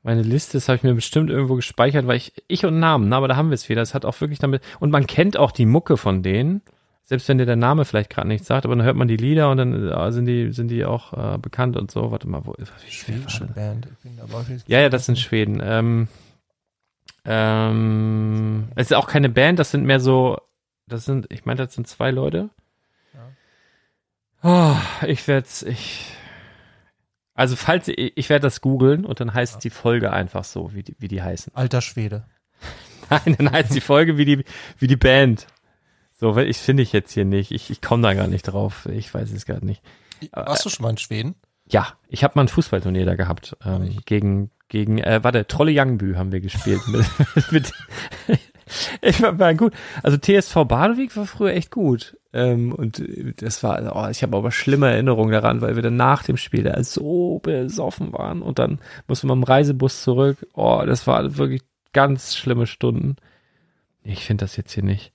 meine 0.05 0.23
Liste, 0.23 0.57
das 0.57 0.69
habe 0.69 0.77
ich 0.77 0.83
mir 0.85 0.95
bestimmt 0.95 1.29
irgendwo 1.29 1.55
gespeichert, 1.57 2.07
weil 2.07 2.17
ich 2.17 2.33
ich 2.47 2.65
und 2.65 2.79
Namen, 2.79 3.09
ne, 3.09 3.17
aber 3.17 3.29
da 3.29 3.37
haben 3.37 3.51
wir 3.51 3.55
es 3.55 3.69
wieder. 3.69 3.83
Das 3.83 3.95
hat 3.95 4.05
auch 4.05 4.21
wirklich 4.21 4.39
damit 4.39 4.63
und 4.81 4.91
man 4.91 5.07
kennt 5.07 5.37
auch 5.37 5.51
die 5.51 5.67
Mucke 5.67 5.97
von 5.97 6.23
denen, 6.23 6.63
selbst 7.09 7.27
wenn 7.27 7.39
dir 7.39 7.47
der 7.47 7.57
Name 7.57 7.87
vielleicht 7.87 8.11
gerade 8.11 8.29
nichts 8.29 8.47
sagt, 8.47 8.67
aber 8.67 8.77
dann 8.77 8.85
hört 8.85 8.97
man 8.97 9.09
die 9.09 9.17
Lieder 9.17 9.51
und 9.51 9.57
dann 9.57 9.89
äh, 9.89 10.13
sind 10.13 10.27
die 10.27 10.53
sind 10.53 10.69
die 10.69 10.85
auch 10.85 11.15
äh, 11.15 11.39
bekannt 11.39 11.79
und 11.79 11.91
so. 11.91 12.11
Warte 12.11 12.29
mal, 12.29 12.45
wo 12.45 12.53
ist 12.53 12.71
Schwedische 12.87 13.47
Band. 13.47 13.89
Ja, 14.67 14.81
ja, 14.81 14.91
das 14.91 15.07
sind 15.07 15.19
Schweden. 15.19 15.59
Ähm, 15.65 16.09
ähm, 17.25 18.69
es 18.75 18.91
ist 18.91 18.95
auch 18.95 19.07
keine 19.07 19.31
Band, 19.31 19.59
das 19.59 19.71
sind 19.71 19.87
mehr 19.87 20.01
so, 20.01 20.37
das 20.87 21.07
sind, 21.07 21.33
ich 21.33 21.47
meine, 21.47 21.65
das 21.65 21.73
sind 21.73 21.89
zwei 21.89 22.11
Leute. 22.11 22.51
Oh, 24.43 24.77
ich 25.07 25.27
werde 25.27 25.49
ich, 25.67 26.13
also 27.33 27.57
falls, 27.57 27.89
ich, 27.89 28.13
ich 28.17 28.29
werde 28.29 28.43
das 28.43 28.61
googeln 28.61 29.07
und 29.07 29.19
dann 29.19 29.33
heißt 29.33 29.65
die 29.65 29.71
Folge 29.71 30.13
einfach 30.13 30.45
so, 30.45 30.75
wie 30.75 30.83
die, 30.83 30.95
wie 30.99 31.09
die 31.09 31.23
heißen. 31.23 31.55
Alter 31.57 31.81
Schwede. 31.81 32.27
Nein, 33.11 33.35
dann 33.39 33.51
heißt 33.51 33.75
die 33.75 33.81
Folge 33.81 34.19
wie 34.19 34.27
die, 34.27 34.45
wie 34.79 34.87
die 34.87 34.97
Band. 34.97 35.47
So, 36.21 36.35
weil 36.35 36.49
ich 36.49 36.59
finde 36.59 36.83
ich 36.83 36.93
jetzt 36.93 37.13
hier 37.13 37.25
nicht. 37.25 37.53
Ich, 37.53 37.71
ich 37.71 37.81
komme 37.81 38.03
da 38.03 38.15
gar 38.15 38.27
nicht 38.27 38.43
drauf. 38.43 38.87
Ich 38.87 39.13
weiß 39.15 39.31
es 39.33 39.47
gerade 39.47 39.65
nicht. 39.65 39.83
Warst 40.33 40.65
du 40.65 40.69
schon 40.69 40.83
mal 40.83 40.91
in 40.91 40.99
Schweden? 40.99 41.37
Ja, 41.71 41.93
ich 42.09 42.25
habe 42.25 42.33
mal 42.37 42.43
ein 42.43 42.49
Fußballturnier 42.49 43.07
da 43.07 43.15
gehabt. 43.15 43.57
Ähm, 43.65 43.99
gegen, 44.05 44.51
gegen, 44.69 44.99
äh, 44.99 45.23
warte, 45.23 45.47
Trolle 45.47 45.73
Youngbü 45.73 46.17
haben 46.17 46.33
wir 46.33 46.41
gespielt. 46.41 46.81
mit, 46.89 47.07
mit, 47.53 47.73
ich 49.03 49.23
war, 49.23 49.39
war 49.39 49.55
gut. 49.55 49.75
Also 50.03 50.17
TSV 50.17 50.65
Badewig 50.65 51.17
war 51.17 51.27
früher 51.27 51.53
echt 51.53 51.71
gut. 51.71 52.17
Ähm, 52.33 52.73
und 52.73 53.01
das 53.41 53.63
war, 53.63 53.95
oh, 53.95 54.09
ich 54.09 54.23
habe 54.25 54.37
aber 54.37 54.51
schlimme 54.51 54.91
Erinnerungen 54.91 55.31
daran, 55.31 55.61
weil 55.61 55.77
wir 55.77 55.83
dann 55.83 55.97
nach 55.97 56.25
dem 56.25 56.37
Spiel 56.37 56.65
da 56.65 56.83
so 56.83 57.39
besoffen 57.39 58.13
waren 58.13 58.43
und 58.43 58.59
dann 58.59 58.81
mussten 59.07 59.29
wir 59.29 59.35
im 59.35 59.45
Reisebus 59.45 60.03
zurück. 60.03 60.47
Oh, 60.55 60.83
das 60.85 61.07
war 61.07 61.37
wirklich 61.37 61.63
ganz 61.93 62.35
schlimme 62.35 62.67
Stunden. 62.67 63.17
Ich 64.03 64.25
finde 64.25 64.45
das 64.45 64.57
jetzt 64.57 64.73
hier 64.73 64.85
nicht. 64.85 65.13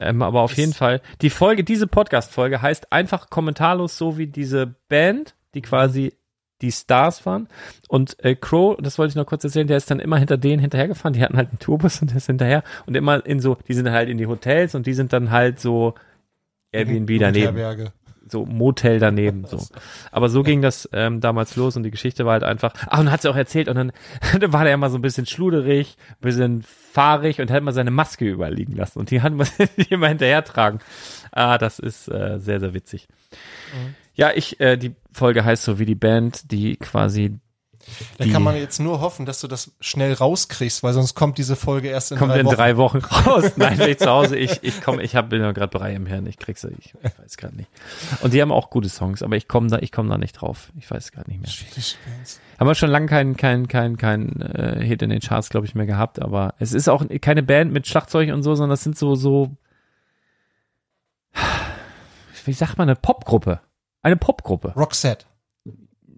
Ähm, 0.00 0.22
aber 0.22 0.40
auf 0.40 0.56
jeden 0.56 0.72
Fall, 0.72 1.02
die 1.20 1.30
Folge, 1.30 1.62
diese 1.62 1.86
Podcast-Folge 1.86 2.62
heißt 2.62 2.92
einfach 2.92 3.28
kommentarlos 3.28 3.98
so 3.98 4.16
wie 4.16 4.26
diese 4.26 4.74
Band, 4.88 5.34
die 5.54 5.62
quasi 5.62 6.14
die 6.62 6.72
Stars 6.72 7.26
waren. 7.26 7.48
Und 7.88 8.22
äh, 8.24 8.34
Crow, 8.34 8.76
das 8.80 8.98
wollte 8.98 9.10
ich 9.10 9.16
noch 9.16 9.26
kurz 9.26 9.44
erzählen, 9.44 9.66
der 9.66 9.76
ist 9.76 9.90
dann 9.90 10.00
immer 10.00 10.16
hinter 10.16 10.38
denen 10.38 10.60
hinterhergefahren. 10.60 11.12
Die 11.12 11.22
hatten 11.22 11.36
halt 11.36 11.50
einen 11.50 11.58
Tourbus 11.58 12.00
und 12.00 12.10
der 12.10 12.18
ist 12.18 12.26
hinterher. 12.26 12.62
Und 12.86 12.96
immer 12.96 13.24
in 13.26 13.40
so, 13.40 13.58
die 13.68 13.74
sind 13.74 13.90
halt 13.90 14.08
in 14.08 14.18
die 14.18 14.26
Hotels 14.26 14.74
und 14.74 14.86
die 14.86 14.94
sind 14.94 15.12
dann 15.12 15.30
halt 15.30 15.60
so 15.60 15.94
Airbnb 16.72 17.18
daneben 17.18 17.56
Herberge. 17.56 17.92
So 18.28 18.44
Motel 18.44 18.98
daneben 18.98 19.44
so. 19.44 19.58
Aber 20.10 20.28
so 20.28 20.42
ging 20.42 20.62
das 20.62 20.88
ähm, 20.92 21.20
damals 21.20 21.56
los 21.56 21.76
und 21.76 21.82
die 21.82 21.90
Geschichte 21.90 22.24
war 22.24 22.34
halt 22.34 22.44
einfach. 22.44 22.72
Ach, 22.88 23.00
und 23.00 23.10
hat 23.10 23.22
sie 23.22 23.30
auch 23.30 23.36
erzählt 23.36 23.68
und 23.68 23.76
dann, 23.76 23.92
dann 24.40 24.52
war 24.52 24.64
der 24.64 24.74
immer 24.74 24.90
so 24.90 24.98
ein 24.98 25.02
bisschen 25.02 25.26
schluderig, 25.26 25.96
ein 26.10 26.20
bisschen 26.20 26.62
fahrig 26.62 27.40
und 27.40 27.50
hat 27.50 27.62
mal 27.62 27.72
seine 27.72 27.90
Maske 27.90 28.26
überliegen 28.26 28.74
lassen 28.74 28.98
und 28.98 29.10
die 29.10 29.22
hat 29.22 29.32
man 29.32 29.46
immer 29.90 30.08
hinterher 30.08 30.44
tragen. 30.44 30.80
Ah, 31.32 31.58
das 31.58 31.78
ist 31.78 32.08
äh, 32.08 32.38
sehr 32.38 32.60
sehr 32.60 32.74
witzig. 32.74 33.08
Ja, 34.14 34.30
ich 34.34 34.60
äh, 34.60 34.76
die 34.76 34.94
Folge 35.12 35.44
heißt 35.44 35.62
so 35.62 35.78
wie 35.78 35.86
die 35.86 35.94
Band, 35.94 36.50
die 36.50 36.76
quasi 36.76 37.38
Da 38.18 38.26
kann 38.26 38.42
man 38.42 38.56
jetzt 38.56 38.78
nur 38.78 39.00
hoffen, 39.00 39.26
dass 39.26 39.40
du 39.40 39.48
das 39.48 39.72
schnell 39.80 40.12
rauskriegst, 40.12 40.82
weil 40.82 40.92
sonst 40.92 41.14
kommt 41.14 41.38
diese 41.38 41.56
Folge 41.56 41.88
erst 41.88 42.12
in 42.12 42.18
kommt 42.18 42.32
drei 42.32 42.40
in 42.40 42.46
Wochen. 42.46 42.54
drei 42.56 42.76
Wochen 42.76 42.98
raus. 42.98 43.52
Nein, 43.56 43.78
bin 43.78 43.88
ich 43.88 43.98
zu 43.98 44.10
Hause. 44.10 44.36
Ich 44.36 44.62
ich 44.62 44.80
komme, 44.82 45.02
ich 45.02 45.16
habe 45.16 45.28
bin 45.28 45.40
ja 45.40 45.52
gerade 45.52 45.76
Brei 45.76 45.94
im 45.94 46.06
Hirn. 46.06 46.26
Ich 46.26 46.38
krieg's, 46.38 46.64
ich, 46.64 46.94
ich 46.94 47.18
weiß 47.18 47.36
gerade 47.36 47.56
nicht. 47.56 47.70
Und 48.22 48.32
die 48.34 48.42
haben 48.42 48.52
auch 48.52 48.70
gute 48.70 48.88
Songs, 48.88 49.22
aber 49.22 49.36
ich 49.36 49.48
komme 49.48 49.68
da, 49.68 49.78
ich 49.78 49.92
komme 49.92 50.08
da 50.08 50.18
nicht 50.18 50.32
drauf. 50.32 50.72
Ich 50.78 50.90
weiß 50.90 51.12
gerade 51.12 51.30
nicht 51.30 51.40
mehr. 51.40 51.50
Bands. 52.06 52.40
Haben 52.58 52.68
wir 52.68 52.74
schon 52.74 52.90
lange 52.90 53.06
keinen 53.06 53.36
kein, 53.36 53.68
kein, 53.68 53.96
kein, 53.96 54.40
äh, 54.40 54.84
Hit 54.84 55.02
in 55.02 55.10
den 55.10 55.20
Charts, 55.20 55.50
glaube 55.50 55.66
ich, 55.66 55.74
mehr 55.74 55.86
gehabt, 55.86 56.20
aber 56.22 56.54
es 56.58 56.72
ist 56.72 56.88
auch 56.88 57.04
keine 57.20 57.42
Band 57.42 57.72
mit 57.72 57.86
Schlagzeug 57.86 58.32
und 58.32 58.42
so, 58.42 58.54
sondern 58.54 58.70
das 58.70 58.82
sind 58.82 58.96
so, 58.96 59.14
so, 59.14 59.56
wie 62.44 62.52
sagt 62.52 62.78
man, 62.78 62.88
eine 62.88 62.96
Popgruppe. 62.96 63.60
Eine 64.02 64.16
Popgruppe. 64.16 64.72
Roxette. 64.76 65.26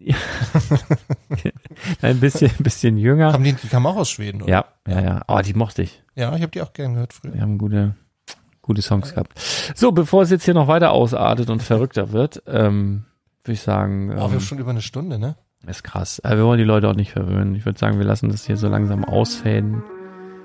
Ein 2.03 2.21
bisschen, 2.21 2.51
ein 2.51 2.63
bisschen 2.63 2.97
jünger. 2.97 3.33
Haben 3.33 3.45
die, 3.45 3.53
die 3.53 3.69
kamen 3.69 3.87
auch 3.87 3.97
aus 3.97 4.11
Schweden, 4.11 4.43
oder? 4.43 4.51
Ja, 4.51 4.65
ja, 4.87 5.01
ja. 5.01 5.23
Oh, 5.29 5.39
die 5.45 5.55
mochte 5.55 5.83
ich. 5.83 6.03
Ja, 6.15 6.35
ich 6.35 6.43
habe 6.43 6.51
die 6.51 6.63
auch 6.63 6.73
gern 6.73 6.95
gehört 6.95 7.13
früher. 7.13 7.35
Wir 7.35 7.41
haben 7.43 7.59
gute, 7.59 7.95
gute 8.63 8.83
Songs 8.83 9.13
gehabt. 9.15 9.39
So, 9.75 9.93
bevor 9.93 10.23
es 10.23 10.31
jetzt 10.31 10.45
hier 10.45 10.55
noch 10.55 10.69
weiter 10.69 10.93
ausartet 10.93 11.51
und 11.51 11.63
verrückter 11.63 12.13
wird, 12.13 12.43
ähm, 12.47 13.05
würde 13.45 13.53
ich 13.55 13.61
sagen, 13.61 14.11
Oh, 14.11 14.15
wir 14.15 14.17
ähm, 14.17 14.33
haben 14.33 14.41
schon 14.41 14.59
über 14.59 14.71
eine 14.71 14.83
Stunde, 14.83 15.19
ne? 15.19 15.37
ist 15.67 15.85
krass. 15.85 16.21
Aber 16.25 16.37
wir 16.39 16.45
wollen 16.45 16.59
die 16.59 16.65
Leute 16.65 16.89
auch 16.89 16.95
nicht 16.95 17.13
verwöhnen. 17.13 17.55
Ich 17.55 17.67
würde 17.67 17.79
sagen, 17.79 17.99
wir 17.99 18.07
lassen 18.07 18.31
das 18.31 18.47
hier 18.47 18.57
so 18.57 18.69
langsam 18.69 19.05
ausfaden. 19.05 19.83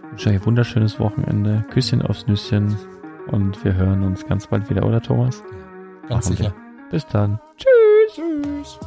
Ich 0.06 0.12
wünsche 0.12 0.30
euch 0.30 0.36
ein 0.36 0.46
wunderschönes 0.46 1.00
Wochenende. 1.00 1.66
Küsschen 1.72 2.02
aufs 2.02 2.28
Nüsschen. 2.28 2.78
Und 3.28 3.64
wir 3.64 3.74
hören 3.76 4.04
uns 4.04 4.26
ganz 4.26 4.48
bald 4.48 4.70
wieder, 4.70 4.86
oder 4.86 5.02
Thomas? 5.02 5.42
Ganz 6.10 6.30
Machen 6.30 6.40
wir. 6.40 6.46
sicher. 6.46 6.56
Bis 6.92 7.08
dann. 7.08 7.40
Tschüss. 7.58 8.80